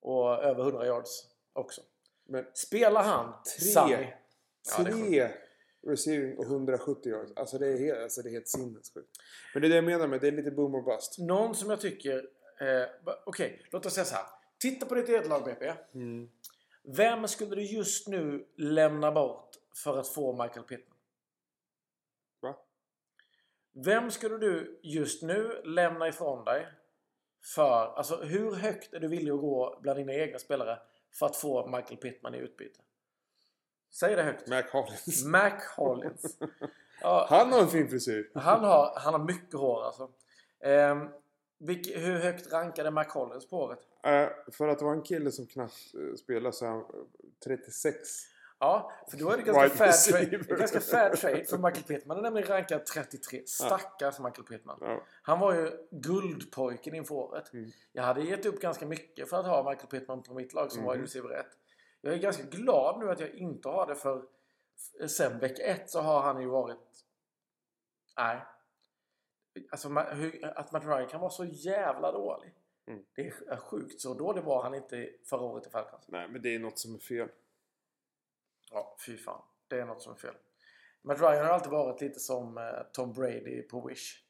Och 0.00 0.44
över 0.44 0.62
100 0.62 0.86
yards 0.86 1.26
också. 1.52 1.80
Men 2.26 2.44
Spelar 2.54 3.02
han 3.02 3.34
Tre. 3.58 3.70
Sammy? 3.72 4.08
Ja. 4.78 4.84
Tre 4.84 5.30
receiving 5.86 6.38
och 6.38 6.44
170 6.44 7.12
yards. 7.12 7.32
Alltså 7.36 7.58
det 7.58 7.66
är 7.66 7.78
helt, 7.78 7.98
alltså 7.98 8.22
det 8.22 8.28
är 8.28 8.32
helt 8.32 8.48
sinnessjukt. 8.48 9.10
Men 9.54 9.62
det 9.62 9.68
är 9.68 9.70
det 9.70 9.74
jag 9.74 9.84
menar 9.84 10.06
med 10.06 10.20
det 10.20 10.28
är 10.28 10.32
lite 10.32 10.50
boom 10.50 10.74
or 10.74 10.82
bust. 10.82 11.18
Någon 11.18 11.54
som 11.54 11.70
jag 11.70 11.80
tycker... 11.80 12.16
Eh, 12.60 13.12
Okej, 13.26 13.62
låt 13.70 13.86
oss 13.86 13.94
säga 13.94 14.04
så 14.04 14.14
här. 14.14 14.24
Titta 14.58 14.86
på 14.86 14.94
ditt 14.94 15.08
eget 15.08 15.28
lag 15.28 15.44
BP. 15.44 15.72
Mm. 15.94 16.28
Vem 16.96 17.28
skulle 17.28 17.54
du 17.54 17.62
just 17.62 18.08
nu 18.08 18.46
lämna 18.56 19.12
bort 19.12 19.50
för 19.84 19.98
att 19.98 20.08
få 20.08 20.42
Michael 20.42 20.66
Pittman? 20.66 20.98
Va? 22.40 22.56
Vem 23.84 24.10
skulle 24.10 24.38
du 24.38 24.80
just 24.82 25.22
nu 25.22 25.62
lämna 25.64 26.08
ifrån 26.08 26.44
dig 26.44 26.66
för... 27.54 27.94
Alltså 27.96 28.16
hur 28.16 28.54
högt 28.54 28.94
är 28.94 29.00
du 29.00 29.08
villig 29.08 29.32
att 29.32 29.40
gå 29.40 29.78
bland 29.82 29.98
dina 29.98 30.12
egna 30.12 30.38
spelare 30.38 30.78
för 31.18 31.26
att 31.26 31.36
få 31.36 31.66
Michael 31.66 31.96
Pittman 31.96 32.34
i 32.34 32.38
utbyte? 32.38 32.80
Säg 33.90 34.16
det 34.16 34.22
högt. 34.22 34.48
Mac 34.48 34.62
Hollins. 34.72 35.24
Mac 35.24 35.60
Hollins. 35.76 36.38
Ja, 37.00 37.26
Han 37.30 37.52
har 37.52 37.60
en 37.60 37.68
fin 37.68 37.88
frisyr. 37.88 38.30
han, 38.34 38.64
har, 38.64 38.98
han 39.00 39.14
har 39.14 39.24
mycket 39.24 39.60
hår 39.60 39.82
alltså. 39.84 40.10
Ehm, 40.60 41.08
vilk, 41.58 41.86
hur 41.96 42.18
högt 42.18 42.52
rankade 42.52 42.90
Mac 42.90 43.04
Hollins 43.04 43.48
på 43.48 43.56
året? 43.56 43.78
Eh, 44.02 44.28
för 44.52 44.68
att 44.68 44.82
vara 44.82 44.92
en 44.94 45.02
kille 45.02 45.30
som 45.30 45.46
knappt 45.46 45.94
uh, 45.94 46.14
spelar 46.14 46.50
så 46.50 46.64
är 46.64 46.68
han 46.68 46.78
eh, 46.80 46.84
36. 47.44 48.08
Ja, 48.60 48.92
för 49.10 49.16
då 49.16 49.30
är 49.30 49.36
det 49.36 49.42
ganska 49.42 49.68
fair 49.68 49.92
trade, 49.92 50.44
det 50.48 50.58
ganska 50.58 50.80
fair 50.80 51.16
trade 51.16 51.44
för 51.44 51.58
Michael 51.58 51.84
Pittman. 51.84 52.18
Är 52.18 52.22
nämligen 52.22 52.48
rankad 52.48 52.86
33. 52.86 53.42
Stackars 53.46 54.18
Michael 54.18 54.44
Pittman. 54.46 54.78
Ja. 54.80 55.02
Han 55.22 55.40
var 55.40 55.54
ju 55.54 55.70
guldpojken 55.90 56.94
inför 56.94 57.14
året. 57.14 57.52
Mm. 57.52 57.70
Jag 57.92 58.02
hade 58.02 58.20
gett 58.22 58.46
upp 58.46 58.60
ganska 58.60 58.86
mycket 58.86 59.30
för 59.30 59.36
att 59.40 59.46
ha 59.46 59.70
Michael 59.70 59.88
Pittman 59.88 60.22
på 60.22 60.34
mitt 60.34 60.52
lag 60.52 60.72
som 60.72 60.82
Mhm. 60.82 60.92
wide 60.92 61.04
receiver 61.04 61.30
1. 61.40 61.46
Jag 62.00 62.14
är 62.14 62.18
ganska 62.18 62.42
glad 62.42 62.98
nu 63.00 63.10
att 63.10 63.20
jag 63.20 63.34
inte 63.34 63.68
har 63.68 63.86
det 63.86 63.94
för 63.94 64.22
sen 65.08 65.38
vecka 65.38 65.62
1 65.62 65.90
så 65.90 66.00
har 66.00 66.20
han 66.20 66.40
ju 66.40 66.46
varit... 66.48 67.04
Nej. 68.16 68.42
Alltså 69.70 69.88
att 70.42 70.72
Matt 70.72 70.84
Ryan 70.84 71.08
kan 71.08 71.20
vara 71.20 71.30
så 71.30 71.44
jävla 71.44 72.12
dålig. 72.12 72.54
Mm. 72.86 73.04
Det 73.14 73.26
är 73.26 73.56
sjukt. 73.56 74.00
Så 74.00 74.14
dålig 74.14 74.42
var 74.42 74.62
han 74.62 74.74
inte 74.74 75.10
förra 75.24 75.42
året 75.42 75.66
i 75.66 75.70
Falcons. 75.70 76.08
Nej, 76.08 76.28
men 76.28 76.42
det 76.42 76.54
är 76.54 76.58
något 76.58 76.78
som 76.78 76.94
är 76.94 76.98
fel. 76.98 77.28
Ja, 78.70 78.96
fy 79.06 79.16
fan. 79.16 79.42
Det 79.68 79.80
är 79.80 79.86
något 79.86 80.02
som 80.02 80.12
är 80.12 80.16
fel. 80.16 80.34
Matt 81.02 81.20
Ryan 81.20 81.44
har 81.46 81.52
alltid 81.52 81.70
varit 81.70 82.00
lite 82.00 82.20
som 82.20 82.58
eh, 82.58 82.64
Tom 82.92 83.12
Brady 83.12 83.62
på 83.62 83.88
Wish. 83.88 84.24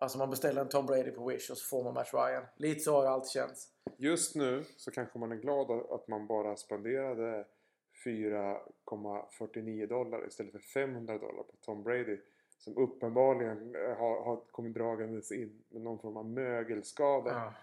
Alltså 0.00 0.18
man 0.18 0.30
beställer 0.30 0.60
en 0.60 0.68
Tom 0.68 0.86
Brady 0.86 1.10
på 1.10 1.28
Wish 1.28 1.50
och 1.50 1.58
så 1.58 1.68
får 1.68 1.84
man 1.84 1.94
Matt 1.94 2.14
Ryan. 2.14 2.44
Lite 2.56 2.80
så 2.80 2.92
har 2.92 3.02
det 3.02 3.10
alltid 3.10 3.30
känts. 3.30 3.68
Just 3.96 4.34
nu 4.34 4.64
så 4.76 4.90
kanske 4.90 5.18
man 5.18 5.32
är 5.32 5.36
glad 5.36 5.70
att 5.70 6.08
man 6.08 6.26
bara 6.26 6.56
spenderade 6.56 7.46
4,49 8.04 9.86
dollar 9.86 10.26
istället 10.26 10.52
för 10.52 10.58
500 10.58 11.18
dollar 11.18 11.42
på 11.42 11.56
Tom 11.60 11.82
Brady. 11.82 12.18
Som 12.58 12.76
uppenbarligen 12.76 13.74
eh, 13.74 13.96
har, 13.96 14.24
har 14.24 14.36
kommit 14.50 14.74
dragandes 14.74 15.32
in 15.32 15.64
med 15.68 15.82
någon 15.82 15.98
form 15.98 16.16
av 16.16 16.26
mögelskada. 16.30 17.30
Ja. 17.30 17.54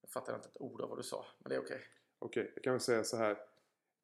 Jag 0.00 0.10
fattar 0.10 0.34
inte 0.34 0.48
ett 0.48 0.60
ord 0.60 0.80
av 0.80 0.88
vad 0.88 0.98
du 0.98 1.02
sa, 1.02 1.26
men 1.38 1.50
det 1.50 1.56
är 1.56 1.60
okej. 1.60 1.80
Okej, 2.18 2.52
jag 2.54 2.64
kan 2.64 2.72
väl 2.72 2.80
säga 2.80 3.04
så 3.04 3.16
här. 3.16 3.38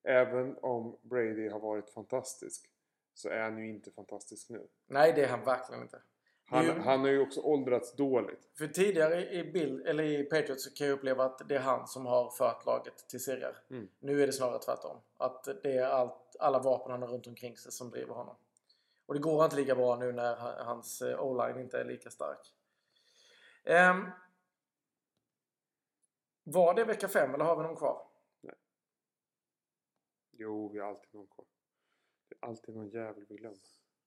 även 0.03 0.57
om 0.59 0.99
Brady 1.03 1.49
har 1.49 1.61
varit 1.61 1.91
fantastisk 1.91 2.71
så 3.15 3.29
är 3.29 3.43
han 3.43 3.59
ju 3.59 3.69
inte 3.69 3.91
fantastisk 3.91 4.49
nu. 4.49 4.69
Nej, 4.87 5.13
det 5.13 5.25
är 5.25 5.29
han 5.29 5.45
verkligen 5.45 5.83
inte. 5.83 6.03
Han, 6.51 6.65
ju- 6.65 6.81
han 6.81 7.01
har 7.01 7.09
ju 7.09 7.21
också 7.21 7.41
åldrats 7.41 7.93
dåligt. 7.97 8.51
För 8.59 8.67
tidigare 8.67 9.31
i, 9.33 9.45
Bill, 9.53 9.83
eller 9.87 10.05
i 10.05 10.25
Patriots 10.25 10.65
så 10.65 10.71
kan 10.75 10.87
jag 10.87 10.95
uppleva 10.99 11.25
att 11.25 11.49
det 11.49 11.55
är 11.57 11.61
han 11.61 11.87
som 11.87 12.07
har 12.07 12.31
fört 12.31 12.67
laget 12.67 13.09
till 13.09 13.25
segrar. 13.25 13.57
Mm. 13.71 13.89
Nu 13.99 14.23
är 14.23 14.27
det 14.27 14.33
snarare 14.33 14.59
tvärtom. 14.59 14.97
Att 15.17 15.45
det 15.63 15.73
är 15.77 15.87
allt, 15.87 16.37
alla 16.41 16.59
vapen 16.59 16.91
han 16.93 17.03
har 17.03 17.09
runt 17.09 17.27
omkring 17.27 17.57
sig 17.57 17.73
som 17.73 17.91
driver 17.91 18.15
honom. 18.15 18.37
Och 19.07 19.15
det 19.15 19.21
går 19.21 19.45
inte 19.45 19.57
lika 19.57 19.75
bra 19.75 19.97
nu 19.97 20.13
när 20.13 20.37
ha- 20.37 20.63
hans 20.65 21.03
eh, 21.03 21.21
o-line 21.21 21.61
inte 21.61 21.81
är 21.81 21.85
lika 21.85 22.11
stark. 22.11 22.55
Ehm, 23.65 24.05
var 26.45 26.75
det 26.75 26.85
vecka 26.85 27.09
fem 27.09 27.35
eller 27.35 27.45
har 27.45 27.57
vi 27.57 27.63
någon 27.63 27.77
kvar? 27.77 28.07
Jo, 30.33 30.69
vi 30.73 30.79
har 30.79 30.89
alltid 30.89 31.15
någon 31.15 31.27
kvar. 31.27 31.47
Det 32.29 32.35
är 32.41 32.49
alltid 32.49 32.75
någon 32.77 32.89
jävel 32.89 33.25
vi 33.29 33.37
glömmer. 33.37 33.59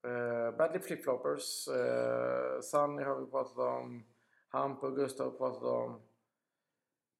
Uh, 0.04 0.56
Badly 0.56 0.78
Flipfloppers. 0.80 1.68
Uh, 1.68 2.60
Sunny 2.60 3.02
har 3.02 3.20
vi 3.20 3.26
pratat 3.30 3.58
om. 3.58 4.04
Hampe 4.48 4.86
och 4.86 4.96
Gustav 4.96 5.24
har 5.26 5.32
vi 5.32 5.38
pratat 5.38 5.62
om. 5.62 6.00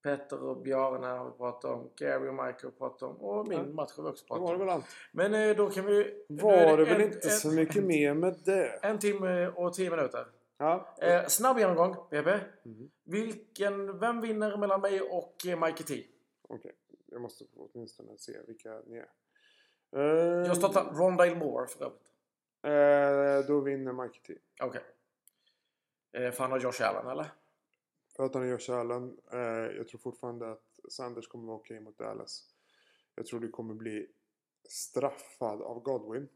Petter 0.02 0.42
och 0.42 0.62
Bjarne 0.62 1.06
har 1.06 1.24
vi 1.24 1.30
pratat 1.30 1.64
om. 1.70 1.90
Gary 1.96 2.28
och 2.28 2.34
Mike 2.34 2.58
har 2.66 2.70
vi 2.70 2.78
pratat 2.78 3.02
om. 3.02 3.16
Och 3.16 3.48
min 3.48 3.58
Ja. 3.58 3.64
match 3.64 3.92
har 3.96 4.04
vi 4.04 4.10
också 4.10 4.24
Det 4.24 4.28
pratat 4.28 4.42
var 4.42 4.48
det 4.48 4.54
om. 4.54 4.66
väl 4.66 4.68
allt. 4.74 4.84
Men 5.12 5.34
eh, 5.34 5.56
då 5.56 5.70
kan 5.70 5.86
vi... 5.86 6.24
Var 6.28 6.76
det 6.76 6.84
väl 6.84 7.00
en- 7.00 7.12
inte 7.12 7.28
en- 7.28 7.34
så 7.34 7.48
mycket 7.52 7.84
mer 7.84 8.14
med 8.14 8.36
det? 8.44 8.78
En 8.82 8.98
timme 8.98 9.46
och 9.48 9.74
tio 9.74 9.90
minuter. 9.90 10.26
Ja. 10.58 10.94
Eh, 11.00 11.26
snabb 11.26 11.58
genomgång, 11.58 11.96
BB. 12.10 12.38
Mhm. 12.62 12.90
Vilken, 13.04 13.98
vem 13.98 14.20
vinner 14.20 14.56
mellan 14.56 14.80
mig 14.80 15.00
och 15.00 15.46
eh, 15.46 15.60
Mikey 15.60 15.84
T? 15.84 16.06
Okej, 16.48 16.72
jag 17.06 17.20
måste 17.20 17.44
åtminstone 17.56 18.18
se 18.18 18.32
vilka 18.46 18.80
ni 18.86 18.96
är. 18.96 19.08
Eh, 19.96 20.46
Jag 20.46 20.56
startar 20.56 20.84
Rondale 20.94 21.34
Moore 21.34 21.66
för 21.66 21.84
övrigt. 21.84 22.13
Eh, 22.64 23.46
då 23.46 23.60
vinner 23.60 23.92
Mike 23.92 24.20
T. 24.26 24.34
Okej. 24.62 24.82
Eh, 26.12 26.30
för 26.30 26.42
han 26.42 26.52
har 26.52 26.60
Josh 26.60 26.82
Allen, 26.82 27.06
eller? 27.06 27.30
För 28.16 28.24
att 28.24 28.34
han 28.34 28.42
är 28.42 28.46
Josh 28.46 28.70
Allen. 28.70 29.18
Eh, 29.32 29.38
jag 29.76 29.88
tror 29.88 29.98
fortfarande 29.98 30.52
att 30.52 30.80
Sanders 30.88 31.28
kommer 31.28 31.46
vara 31.46 31.56
okej 31.56 31.80
mot 31.80 31.98
Dallas. 31.98 32.50
Jag 33.14 33.26
tror 33.26 33.40
det 33.40 33.48
kommer 33.48 33.74
bli 33.74 34.10
straffad 34.68 35.62
av 35.62 35.82
Godwin 35.82 36.28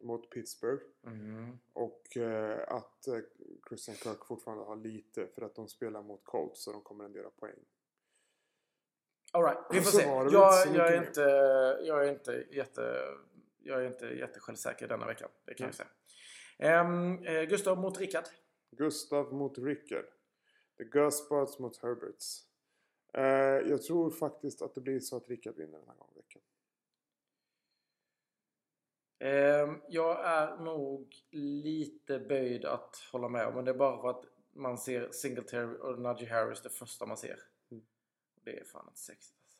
mot 0.00 0.30
Pittsburgh. 0.30 0.82
Mm. 1.06 1.58
Och 1.72 2.16
eh, 2.16 2.58
att 2.68 3.06
eh, 3.06 3.18
Christian 3.68 3.96
Kirk 3.96 4.24
fortfarande 4.24 4.64
har 4.64 4.76
lite 4.76 5.26
för 5.26 5.42
att 5.42 5.54
de 5.54 5.68
spelar 5.68 6.02
mot 6.02 6.24
Colts 6.24 6.64
så 6.64 6.72
de 6.72 6.82
kommer 6.82 7.04
att 7.04 7.14
göra 7.14 7.30
poäng. 7.30 7.58
All 9.32 9.42
right, 9.42 9.58
vi 9.70 9.80
får 9.80 9.90
se. 9.90 10.02
Jag, 10.02 10.32
jag, 10.74 10.92
är 10.92 11.06
inte, 11.06 11.20
jag 11.82 12.06
är 12.06 12.12
inte 12.12 12.44
jätte... 12.50 13.00
Jag 13.68 13.84
är 13.84 13.86
inte 13.86 14.06
jättesjälvsäker 14.06 14.88
denna 14.88 15.06
veckan. 15.06 15.30
Det 15.44 15.54
kan 15.54 15.66
jag 15.66 15.74
säga. 15.74 15.88
Ehm, 16.58 17.24
eh, 17.24 17.42
Gustav 17.42 17.78
mot 17.78 17.98
Rickard. 17.98 18.24
Gustav 18.70 19.32
mot 19.32 19.58
Rickard. 19.58 20.04
The 20.78 20.84
Guspots 20.84 21.58
mot 21.58 21.82
Herberts. 21.82 22.44
Eh, 23.14 23.24
jag 23.70 23.82
tror 23.82 24.10
faktiskt 24.10 24.62
att 24.62 24.74
det 24.74 24.80
blir 24.80 25.00
så 25.00 25.16
att 25.16 25.28
Rickard 25.28 25.56
vinner 25.56 25.78
den 25.78 25.88
här 25.88 25.94
gången 25.94 26.14
veckan. 26.16 26.42
Ehm, 29.18 29.82
jag 29.88 30.24
är 30.26 30.56
nog 30.56 31.16
lite 31.30 32.18
böjd 32.18 32.64
att 32.64 32.96
hålla 33.12 33.28
med 33.28 33.46
om. 33.46 33.54
Men 33.54 33.64
det 33.64 33.70
är 33.70 33.74
bara 33.74 34.02
för 34.02 34.10
att 34.10 34.24
man 34.52 34.78
ser 34.78 35.10
Singletary 35.10 35.76
och 35.78 35.98
Najee 35.98 36.30
Harris 36.30 36.62
det 36.62 36.70
första 36.70 37.06
man 37.06 37.16
ser. 37.16 37.38
Mm. 37.70 37.84
Det 38.44 38.60
är 38.60 38.64
fan 38.64 38.84
inte 38.88 39.00
sexigt 39.00 39.38
alltså. 39.42 39.58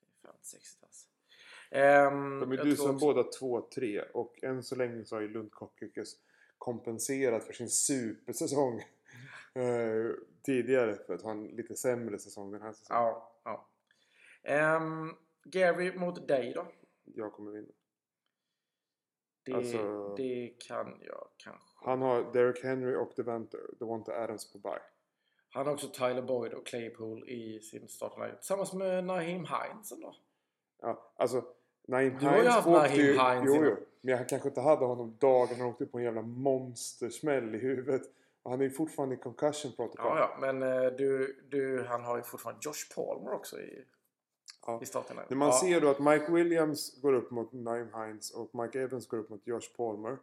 Det 0.00 0.06
är 0.06 0.28
fan 0.28 0.36
inte 0.36 0.48
sexigt. 0.48 0.85
Ehm, 1.76 2.40
De 2.40 2.52
är 2.52 2.72
också- 2.72 2.92
båda 2.92 3.22
2-3 3.22 4.02
och 4.14 4.42
än 4.44 4.62
så 4.62 4.76
länge 4.76 5.04
så 5.04 5.16
har 5.16 5.20
ju 5.20 5.28
Lund 5.28 5.52
Kockikes 5.52 6.12
kompenserat 6.58 7.44
för 7.44 7.52
sin 7.52 7.68
supersäsong 7.68 8.78
eh, 9.54 10.10
tidigare 10.42 10.94
för 11.06 11.14
att 11.14 11.22
ha 11.22 11.30
en 11.30 11.44
lite 11.46 11.76
sämre 11.76 12.18
säsong 12.18 12.52
den 12.52 12.62
här 12.62 12.72
säsongen. 12.72 13.02
Ja, 13.02 13.32
ja. 13.44 13.68
Ehm, 14.42 15.10
Gary 15.44 15.98
mot 15.98 16.28
dig 16.28 16.52
då? 16.54 16.66
Jag 17.04 17.32
kommer 17.32 17.50
vinna. 17.52 17.72
Det, 19.44 19.52
Alltså- 19.52 20.14
det 20.16 20.54
kan 20.68 20.98
jag 21.00 21.28
kanske. 21.36 21.62
Han 21.84 22.02
har 22.02 22.32
Derek 22.32 22.62
Henry 22.64 22.94
och 22.96 23.12
Devonta, 23.16 23.58
Devonta 23.78 24.12
Adams 24.12 24.52
på 24.52 24.58
bye. 24.58 24.82
Han 25.50 25.66
har 25.66 25.72
också 25.74 25.88
Tyler 25.88 26.22
Boyd 26.22 26.52
och 26.52 26.66
Claypool 26.66 27.28
i 27.28 27.60
sin 27.60 27.88
startline. 27.88 28.34
Tillsammans 28.36 28.72
med 28.72 29.04
Naheem 29.04 29.44
Hines 29.46 29.90
då. 30.00 30.14
Ja, 30.80 31.12
alltså 31.16 31.44
Naim 31.86 32.18
Du 32.20 32.26
har 32.26 32.42
ju 32.42 32.48
haft 32.48 32.96
ju... 32.96 33.12
Hines 33.12 33.44
jo, 33.44 33.64
jo, 33.64 33.76
men 34.00 34.16
jag 34.16 34.28
kanske 34.28 34.48
inte 34.48 34.60
hade 34.60 34.84
honom 34.84 35.16
dagen 35.20 35.56
han 35.58 35.66
åkte 35.66 35.86
på 35.86 35.98
en 35.98 36.04
jävla 36.04 36.22
monstersmäll 36.22 37.54
i 37.54 37.58
huvudet. 37.58 38.02
Och 38.42 38.50
han 38.50 38.60
är 38.60 38.64
ju 38.64 38.70
fortfarande 38.70 39.14
i 39.14 39.18
concussion 39.18 39.72
protocol. 39.72 40.18
Ja, 40.18 40.18
ja, 40.18 40.52
men 40.52 40.62
eh, 40.62 40.90
du, 40.92 41.40
du, 41.48 41.84
han 41.88 42.04
har 42.04 42.16
ju 42.16 42.22
fortfarande 42.22 42.60
Josh 42.64 42.94
Palmer 42.94 43.32
också 43.32 43.60
i, 43.60 43.84
Ja. 44.66 44.78
i 44.82 44.86
startline. 44.86 45.20
När 45.28 45.36
man 45.36 45.48
ja. 45.48 45.60
ser 45.60 45.80
då 45.80 45.88
att 45.90 46.00
Mike 46.00 46.32
Williams 46.32 47.00
går 47.02 47.12
upp 47.12 47.30
mot 47.30 47.52
Naim 47.52 47.88
Hines 47.94 48.30
och 48.30 48.54
Mike 48.54 48.80
Evans 48.80 49.08
går 49.08 49.18
upp 49.18 49.30
mot 49.30 49.46
Josh 49.46 49.76
Palmer. 49.76 50.18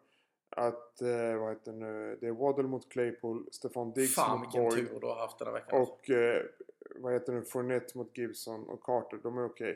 Att, 0.49 1.01
eh, 1.01 1.37
vad 1.39 1.49
heter 1.49 1.71
det 1.71 1.77
nu, 1.77 2.17
det 2.21 2.27
är 2.27 2.31
Waddle 2.31 2.63
mot 2.63 2.89
Claypool, 2.89 3.47
Stefan 3.51 3.91
Diggs 3.91 4.15
Fan 4.15 4.39
mot 4.39 4.47
vilken 4.47 4.63
Boyd. 4.63 4.89
tur 4.89 4.99
du 4.99 5.07
har 5.07 5.15
haft 5.15 5.39
den 5.39 5.47
här 5.47 5.53
veckan. 5.53 5.81
Och 5.81 6.09
eh, 6.09 6.43
vad 6.95 7.13
heter 7.13 7.33
det, 7.33 7.41
Fournette 7.41 7.97
mot 7.97 8.17
Gibson 8.17 8.69
och 8.69 8.83
Carter, 8.83 9.19
de 9.23 9.37
är 9.37 9.45
okej. 9.45 9.69
Eh, 9.71 9.75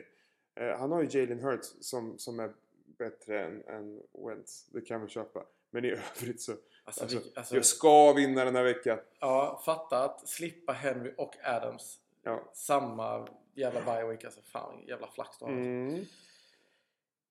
han 0.78 0.90
har 0.92 1.02
ju 1.02 1.20
Jalen 1.20 1.40
Hurts 1.40 1.74
som, 1.80 2.18
som 2.18 2.40
är 2.40 2.52
bättre 2.98 3.44
än, 3.44 3.62
än 3.68 4.02
Wentz. 4.26 4.66
Det 4.72 4.80
kan 4.80 5.02
vi 5.02 5.08
köpa. 5.08 5.44
Men 5.70 5.84
i 5.84 5.88
övrigt 6.20 6.40
så... 6.40 6.52
alltså, 6.84 7.02
Alltså, 7.02 7.18
vilk- 7.18 7.32
alltså, 7.36 7.54
jag 7.54 7.64
ska 7.64 8.12
vinna 8.12 8.44
den 8.44 8.56
här 8.56 8.64
veckan. 8.64 8.98
ja, 9.20 9.62
fatta 9.64 10.04
att 10.04 10.28
slippa 10.28 10.72
Henry 10.72 11.14
och 11.18 11.34
Adams 11.44 12.00
Ja. 12.22 12.50
samma 12.54 13.28
jävla 13.54 13.80
bye 13.82 14.06
week. 14.08 14.24
Alltså 14.24 14.40
fan 14.42 14.84
jävla 14.86 15.06
flax 15.10 15.38
du 15.38 15.44
har. 15.44 15.52
Mm. 15.52 16.04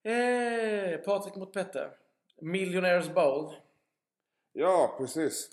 Eh, 0.03 0.97
Patrik 0.99 1.35
mot 1.35 1.53
Petter. 1.53 1.91
Millionaires 2.41 3.09
Bowl. 3.13 3.53
Ja, 4.53 4.95
precis. 4.97 5.49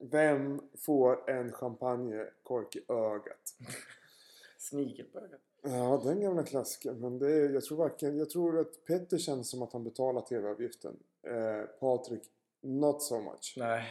Vem 0.00 0.60
får 0.78 1.30
en 1.30 1.52
champagnekork 1.52 2.76
i 2.76 2.84
ögat? 2.88 3.54
Snigel 4.58 5.06
på 5.06 5.18
ögat. 5.18 5.40
Ja, 5.62 6.00
den 6.04 6.20
gamla 6.20 6.42
klassikern. 6.42 7.00
Men 7.00 7.18
det 7.18 7.32
är, 7.32 7.50
jag 7.50 7.64
tror 7.64 7.78
varken... 7.78 8.18
Jag 8.18 8.30
tror 8.30 8.58
att 8.58 8.84
Petter 8.84 9.18
känns 9.18 9.50
som 9.50 9.62
att 9.62 9.72
han 9.72 9.84
betalar 9.84 10.20
TV-avgiften. 10.20 10.96
Eh, 11.22 11.62
Patrik, 11.80 12.22
not 12.60 13.02
so 13.02 13.20
much. 13.20 13.54
Nej. 13.56 13.84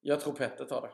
Jag 0.00 0.20
tror 0.20 0.32
Petter 0.32 0.64
tar 0.64 0.80
det. 0.82 0.90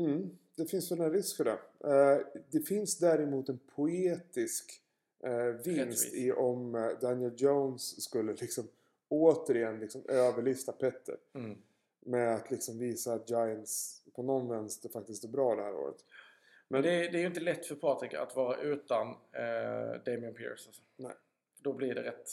Mm, 0.00 0.38
det 0.56 0.66
finns 0.66 0.92
väl 0.92 1.00
en 1.00 1.12
risk 1.12 1.36
för 1.36 1.44
det. 1.44 1.58
Eh, 1.90 2.42
det 2.50 2.60
finns 2.60 2.98
däremot 2.98 3.48
en 3.48 3.58
poetisk 3.74 4.82
eh, 5.24 5.44
vinst 5.44 5.66
Rättvis. 5.66 6.14
i 6.14 6.32
om 6.32 6.74
eh, 6.74 6.88
Daniel 7.00 7.34
Jones 7.36 8.02
skulle 8.02 8.32
liksom 8.32 8.68
återigen 9.08 9.80
liksom 9.80 10.02
överlista 10.08 10.72
Petter. 10.72 11.16
Mm. 11.34 11.58
Med 12.00 12.34
att 12.34 12.50
liksom 12.50 12.78
visa 12.78 13.14
att 13.14 13.30
Giants 13.30 14.02
på 14.14 14.22
någon 14.22 14.48
vänster 14.48 14.88
faktiskt 14.88 15.24
är 15.24 15.28
bra 15.28 15.54
det 15.54 15.62
här 15.62 15.74
året. 15.74 16.04
Men 16.68 16.82
det, 16.82 16.88
det 16.88 17.18
är 17.18 17.20
ju 17.20 17.26
inte 17.26 17.40
lätt 17.40 17.66
för 17.66 17.74
Patrik 17.74 18.14
att 18.14 18.36
vara 18.36 18.60
utan 18.60 19.08
eh, 19.10 20.02
Damian 20.04 20.34
Pierce. 20.34 20.66
Alltså. 20.66 20.82
Nej. 20.96 21.14
Då 21.60 21.72
blir 21.72 21.94
det 21.94 22.02
rätt... 22.02 22.28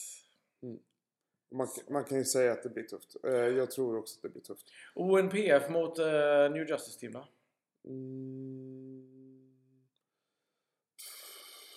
man, 1.51 1.67
man 1.89 2.03
kan 2.03 2.17
ju 2.17 2.25
säga 2.25 2.51
att 2.51 2.63
det 2.63 2.69
blir 2.69 2.83
tufft. 2.83 3.15
Eh, 3.23 3.31
jag 3.33 3.71
tror 3.71 3.97
också 3.97 4.17
att 4.17 4.21
det 4.21 4.29
blir 4.29 4.41
tufft. 4.41 4.65
ONPF 4.95 5.69
mot 5.69 5.99
eh, 5.99 6.51
New 6.51 6.69
Justice 6.69 6.99
Team 6.99 7.13
då? 7.13 7.27
Mm. 7.85 9.21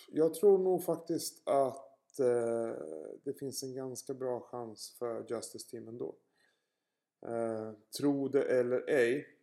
Jag 0.09 0.35
tror 0.35 0.59
nog 0.59 0.85
faktiskt 0.85 1.48
att 1.48 2.18
eh, 2.18 2.72
det 3.24 3.39
finns 3.39 3.62
en 3.62 3.74
ganska 3.74 4.14
bra 4.14 4.40
chans 4.40 4.97
för 4.98 5.26
Justice 5.28 5.70
Team 5.70 5.89
ändå. 5.89 6.16
Eh, 7.26 7.72
tro 7.98 8.28
det 8.28 8.43
eller 8.43 8.90
ej. 8.90 9.34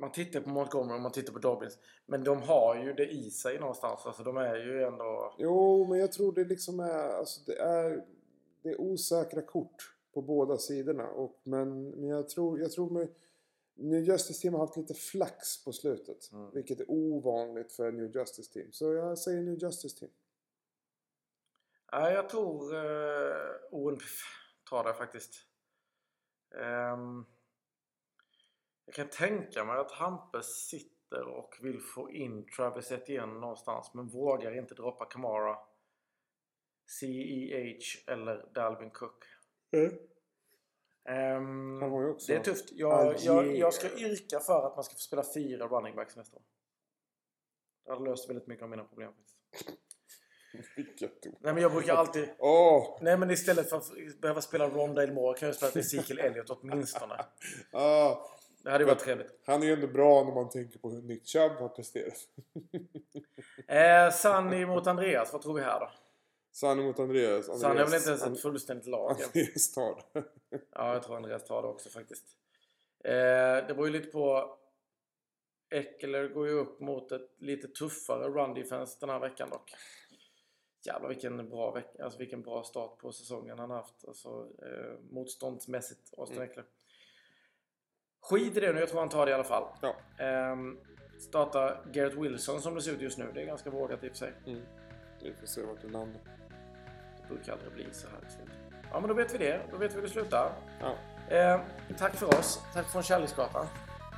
Man 0.00 0.12
tittar 0.12 0.40
på 0.40 0.48
Montgomery 0.48 0.96
och 0.96 1.02
man 1.02 1.12
tittar 1.12 1.32
på 1.32 1.38
Dobbins. 1.38 1.78
Men 2.06 2.24
de 2.24 2.42
har 2.42 2.84
ju 2.84 2.92
det 2.92 3.06
i 3.06 3.30
sig 3.30 3.58
någonstans. 3.58 4.06
Alltså 4.06 4.22
de 4.22 4.36
är 4.36 4.56
ju 4.56 4.82
ändå... 4.82 5.34
Jo, 5.38 5.86
men 5.88 5.98
jag 5.98 6.12
tror 6.12 6.32
det 6.32 6.44
liksom 6.44 6.80
är, 6.80 7.08
alltså 7.18 7.40
det 7.46 7.58
är, 7.58 8.04
det 8.62 8.68
är 8.68 8.80
osäkra 8.80 9.42
kort 9.42 9.94
på 10.14 10.22
båda 10.22 10.56
sidorna. 10.56 11.08
Och, 11.08 11.40
men, 11.42 11.90
men 11.90 12.08
jag 12.08 12.28
tror, 12.28 12.60
jag 12.60 12.72
tror 12.72 12.90
med 12.90 13.08
New 13.74 14.00
Justice 14.00 14.42
Team 14.42 14.54
har 14.54 14.60
haft 14.60 14.76
lite 14.76 14.94
flax 14.94 15.64
på 15.64 15.72
slutet. 15.72 16.32
Mm. 16.32 16.50
Vilket 16.50 16.80
är 16.80 16.90
ovanligt 16.90 17.72
för 17.72 17.92
New 17.92 18.16
Justice 18.16 18.52
Team. 18.52 18.72
Så 18.72 18.92
jag 18.94 19.18
säger 19.18 19.42
New 19.42 19.62
Justice 19.62 19.98
Team. 19.98 20.10
Ja, 21.90 22.10
jag 22.10 22.28
tror 22.28 22.74
eh, 22.74 23.46
ONPF 23.70 24.22
tar 24.70 24.84
det 24.84 24.94
faktiskt. 24.94 25.34
Ehm, 26.54 27.24
jag 28.88 28.94
kan 28.94 29.08
tänka 29.08 29.64
mig 29.64 29.78
att 29.78 29.92
Hampus 29.92 30.46
sitter 30.46 31.28
och 31.28 31.58
vill 31.62 31.80
få 31.80 32.10
in 32.10 32.46
Travis 32.56 32.92
Etienne 32.92 33.40
någonstans 33.40 33.94
men 33.94 34.08
vågar 34.08 34.58
inte 34.58 34.74
droppa 34.74 35.04
Kamara, 35.04 35.58
CEH 37.00 38.04
eller 38.06 38.50
Dalvin 38.54 38.90
Cook. 38.90 39.24
Ju 39.70 39.90
också 42.10 42.32
det 42.32 42.38
är 42.38 42.42
tufft. 42.42 42.72
Jag, 42.72 43.16
jag, 43.18 43.56
jag 43.56 43.74
ska 43.74 43.98
yrka 43.98 44.40
för 44.40 44.66
att 44.66 44.76
man 44.76 44.84
ska 44.84 44.94
få 44.94 45.00
spela 45.00 45.24
fyra 45.34 45.66
running 45.66 45.96
backs 45.96 46.16
nästa 46.16 46.36
år. 46.36 46.42
Det 47.84 47.92
hade 47.92 48.04
löst 48.04 48.30
väldigt 48.30 48.46
mycket 48.46 48.62
av 48.62 48.70
mina 48.70 48.84
problem. 48.84 49.12
faktiskt. 49.12 49.38
Vilket 50.76 51.26
ord. 51.26 51.36
Nej 51.40 51.52
men 51.52 51.62
jag 51.62 51.72
brukar 51.72 51.94
alltid... 51.94 52.28
Åh! 52.38 52.98
Nej 53.00 53.18
men 53.18 53.30
istället 53.30 53.68
för 53.68 53.76
att 53.76 54.20
behöva 54.20 54.40
spela 54.40 54.68
Rondale 54.68 55.12
Moore 55.12 55.38
kan 55.38 55.48
jag 55.48 55.56
spela 55.56 55.72
Ezekiel 55.72 56.18
Elliott 56.18 56.50
åtminstone. 56.50 57.24
Ah, 57.72 58.37
Det 58.68 58.72
hade 58.72 58.84
ju 58.84 58.88
varit 58.88 58.98
trevligt. 58.98 59.34
han 59.46 59.62
är 59.62 59.66
ju 59.66 59.72
ändå 59.72 59.86
bra 59.86 60.24
när 60.24 60.34
man 60.34 60.48
tänker 60.50 60.78
på 60.78 60.90
hur 60.90 61.02
Nick 61.02 61.26
Chubb 61.26 61.52
har 61.52 61.68
presterat. 61.68 62.14
Eh, 63.68 64.10
Sanni 64.10 64.66
mot 64.66 64.86
Andreas, 64.86 65.32
vad 65.32 65.42
tror 65.42 65.54
vi 65.54 65.60
här 65.60 65.80
då? 65.80 65.90
Sanny 66.52 66.82
mot 66.82 66.98
Andreas. 66.98 67.48
Andreas 67.48 67.60
Sanni 67.60 67.78
har 67.78 67.86
väl 67.86 67.94
inte 67.94 68.08
ens 68.08 68.22
ett 68.26 68.40
fullständigt 68.42 68.86
lag. 68.86 69.10
Andreas 69.22 69.72
tar 69.74 70.02
det. 70.12 70.24
Ja, 70.72 70.92
jag 70.92 71.02
tror 71.02 71.16
Andreas 71.16 71.44
tar 71.44 71.62
det 71.62 71.68
också 71.68 71.88
faktiskt. 71.88 72.24
Eh, 73.04 73.12
det 73.12 73.74
beror 73.74 73.86
ju 73.86 73.92
lite 73.92 74.08
på... 74.08 74.56
Eckler 75.70 76.28
går 76.28 76.46
ju 76.48 76.52
upp 76.52 76.80
mot 76.80 77.12
ett 77.12 77.30
lite 77.38 77.68
tuffare 77.68 78.28
run 78.28 78.54
defense 78.54 78.96
den 79.00 79.08
här 79.10 79.20
veckan 79.20 79.50
dock. 79.50 79.74
Jävlar 80.86 81.08
vilken 81.08 81.48
bra, 81.48 81.70
vecka, 81.72 82.04
alltså 82.04 82.18
vilken 82.18 82.42
bra 82.42 82.62
start 82.64 82.98
på 82.98 83.12
säsongen 83.12 83.58
han 83.58 83.70
haft. 83.70 84.04
Alltså, 84.08 84.48
eh, 84.62 85.00
motståndsmässigt, 85.10 86.14
Austin 86.18 86.36
Mm. 86.36 86.48
Eckler. 86.50 86.64
Skit 88.30 88.56
i 88.56 88.60
det 88.60 88.72
nu, 88.72 88.80
jag 88.80 88.88
tror 88.88 89.00
han 89.00 89.08
tar 89.08 89.26
det 89.26 89.30
i 89.30 89.34
alla 89.34 89.44
fall. 89.44 89.64
Ja. 89.80 90.24
Ehm, 90.24 90.78
starta 91.18 91.76
Garrett 91.92 92.14
Wilson 92.14 92.60
som 92.62 92.74
det 92.74 92.82
ser 92.82 92.92
ut 92.92 93.00
just 93.00 93.18
nu. 93.18 93.30
Det 93.34 93.42
är 93.42 93.46
ganska 93.46 93.70
vågat 93.70 94.04
i 94.04 94.06
och 94.06 94.10
för 94.10 94.18
sig. 94.18 94.32
Mm. 94.46 94.60
Vi 95.22 95.32
får 95.40 95.46
se 95.46 95.62
vart 95.62 95.82
det 95.82 95.88
landar. 95.88 96.20
Det 97.22 97.34
brukar 97.34 97.52
aldrig 97.52 97.72
bli 97.72 97.86
så 97.92 98.06
här. 98.06 98.18
Ja, 98.92 99.00
men 99.00 99.08
då 99.08 99.14
vet 99.14 99.34
vi 99.34 99.38
det. 99.38 99.60
Då 99.70 99.76
vet 99.76 99.90
vi 99.90 99.94
hur 99.94 100.02
det 100.02 100.08
slutar. 100.08 100.52
Ja. 100.80 100.94
Eh, 101.36 101.60
tack 101.98 102.14
för 102.14 102.26
oss. 102.38 102.62
Tack 102.74 102.86
från 102.86 103.02
Kärleksgatan. 103.02 103.66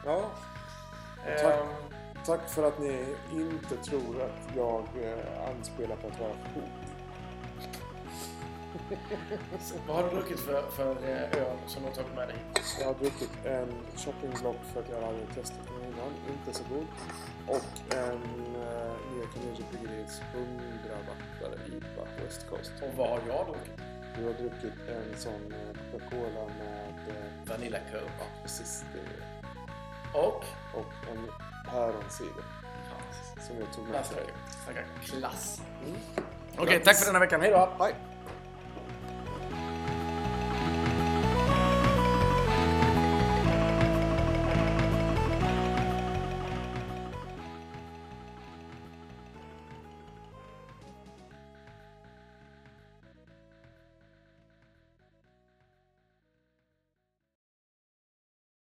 ja. 0.04 0.30
Eh, 1.26 1.42
Tack. 1.42 1.58
Tack 2.26 2.48
för 2.48 2.62
att 2.68 2.78
ni 2.78 3.04
inte 3.32 3.76
tror 3.76 4.22
att 4.22 4.56
jag 4.56 4.84
eh, 5.02 5.48
anspelar 5.50 5.96
på 5.96 6.06
att 6.06 6.20
vara 6.20 6.32
cool. 6.54 6.62
Vad 9.86 9.96
har 9.96 10.04
du 10.04 10.16
druckit 10.16 10.40
för, 10.40 10.62
för 10.70 10.90
eh, 10.90 11.42
öl 11.42 11.56
som 11.66 11.82
du 11.82 11.88
har 11.88 11.94
tagit 11.94 12.14
med 12.14 12.28
dig? 12.28 12.36
Jag 12.80 12.86
har 12.86 12.94
druckit 12.94 13.30
en 13.44 13.68
shoppingblock 13.96 14.56
för 14.72 14.80
att 14.80 14.88
jag 14.90 15.04
aldrig 15.04 15.28
testat 15.34 15.66
den 15.66 15.92
innan. 15.92 16.12
Inte 16.32 16.58
så 16.58 16.64
god. 16.74 16.86
Och 17.46 17.94
en 17.96 18.22
uh, 18.56 18.92
Nya 19.12 19.26
Carnegie 19.34 19.66
Bryggeris 19.70 20.20
100 20.34 20.50
wattare 21.08 21.56
IPA 21.66 22.04
West 22.24 22.46
Coast. 22.50 22.72
Och 22.82 22.94
vad 22.96 23.08
har 23.08 23.20
jag 23.28 23.46
druckit? 23.46 23.80
Du 24.16 24.24
har 24.24 24.32
druckit 24.32 24.78
en 24.88 25.18
sån 25.18 25.52
eh, 25.52 25.92
Coca-Cola 25.92 26.44
med 26.58 26.94
Vanilla 27.46 27.78
Coke. 27.78 28.24
precis 28.42 28.84
det. 28.94 30.18
Och? 30.18 30.44
Och 30.74 30.92
en 31.12 31.26
päronsider 31.70 32.44
som 33.46 33.58
jag 33.58 33.72
tog 33.72 33.84
med 33.84 33.92
mig. 33.92 34.34
Tackar. 34.66 34.84
Klass. 35.04 35.62
Mm. 35.86 36.00
Okej, 36.58 36.80
tack 36.84 36.96
för 36.96 37.06
den 37.06 37.14
här 37.14 37.20
veckan. 37.20 37.40
Hej 37.40 37.50
då! 37.50 37.68
Hej! 37.78 37.94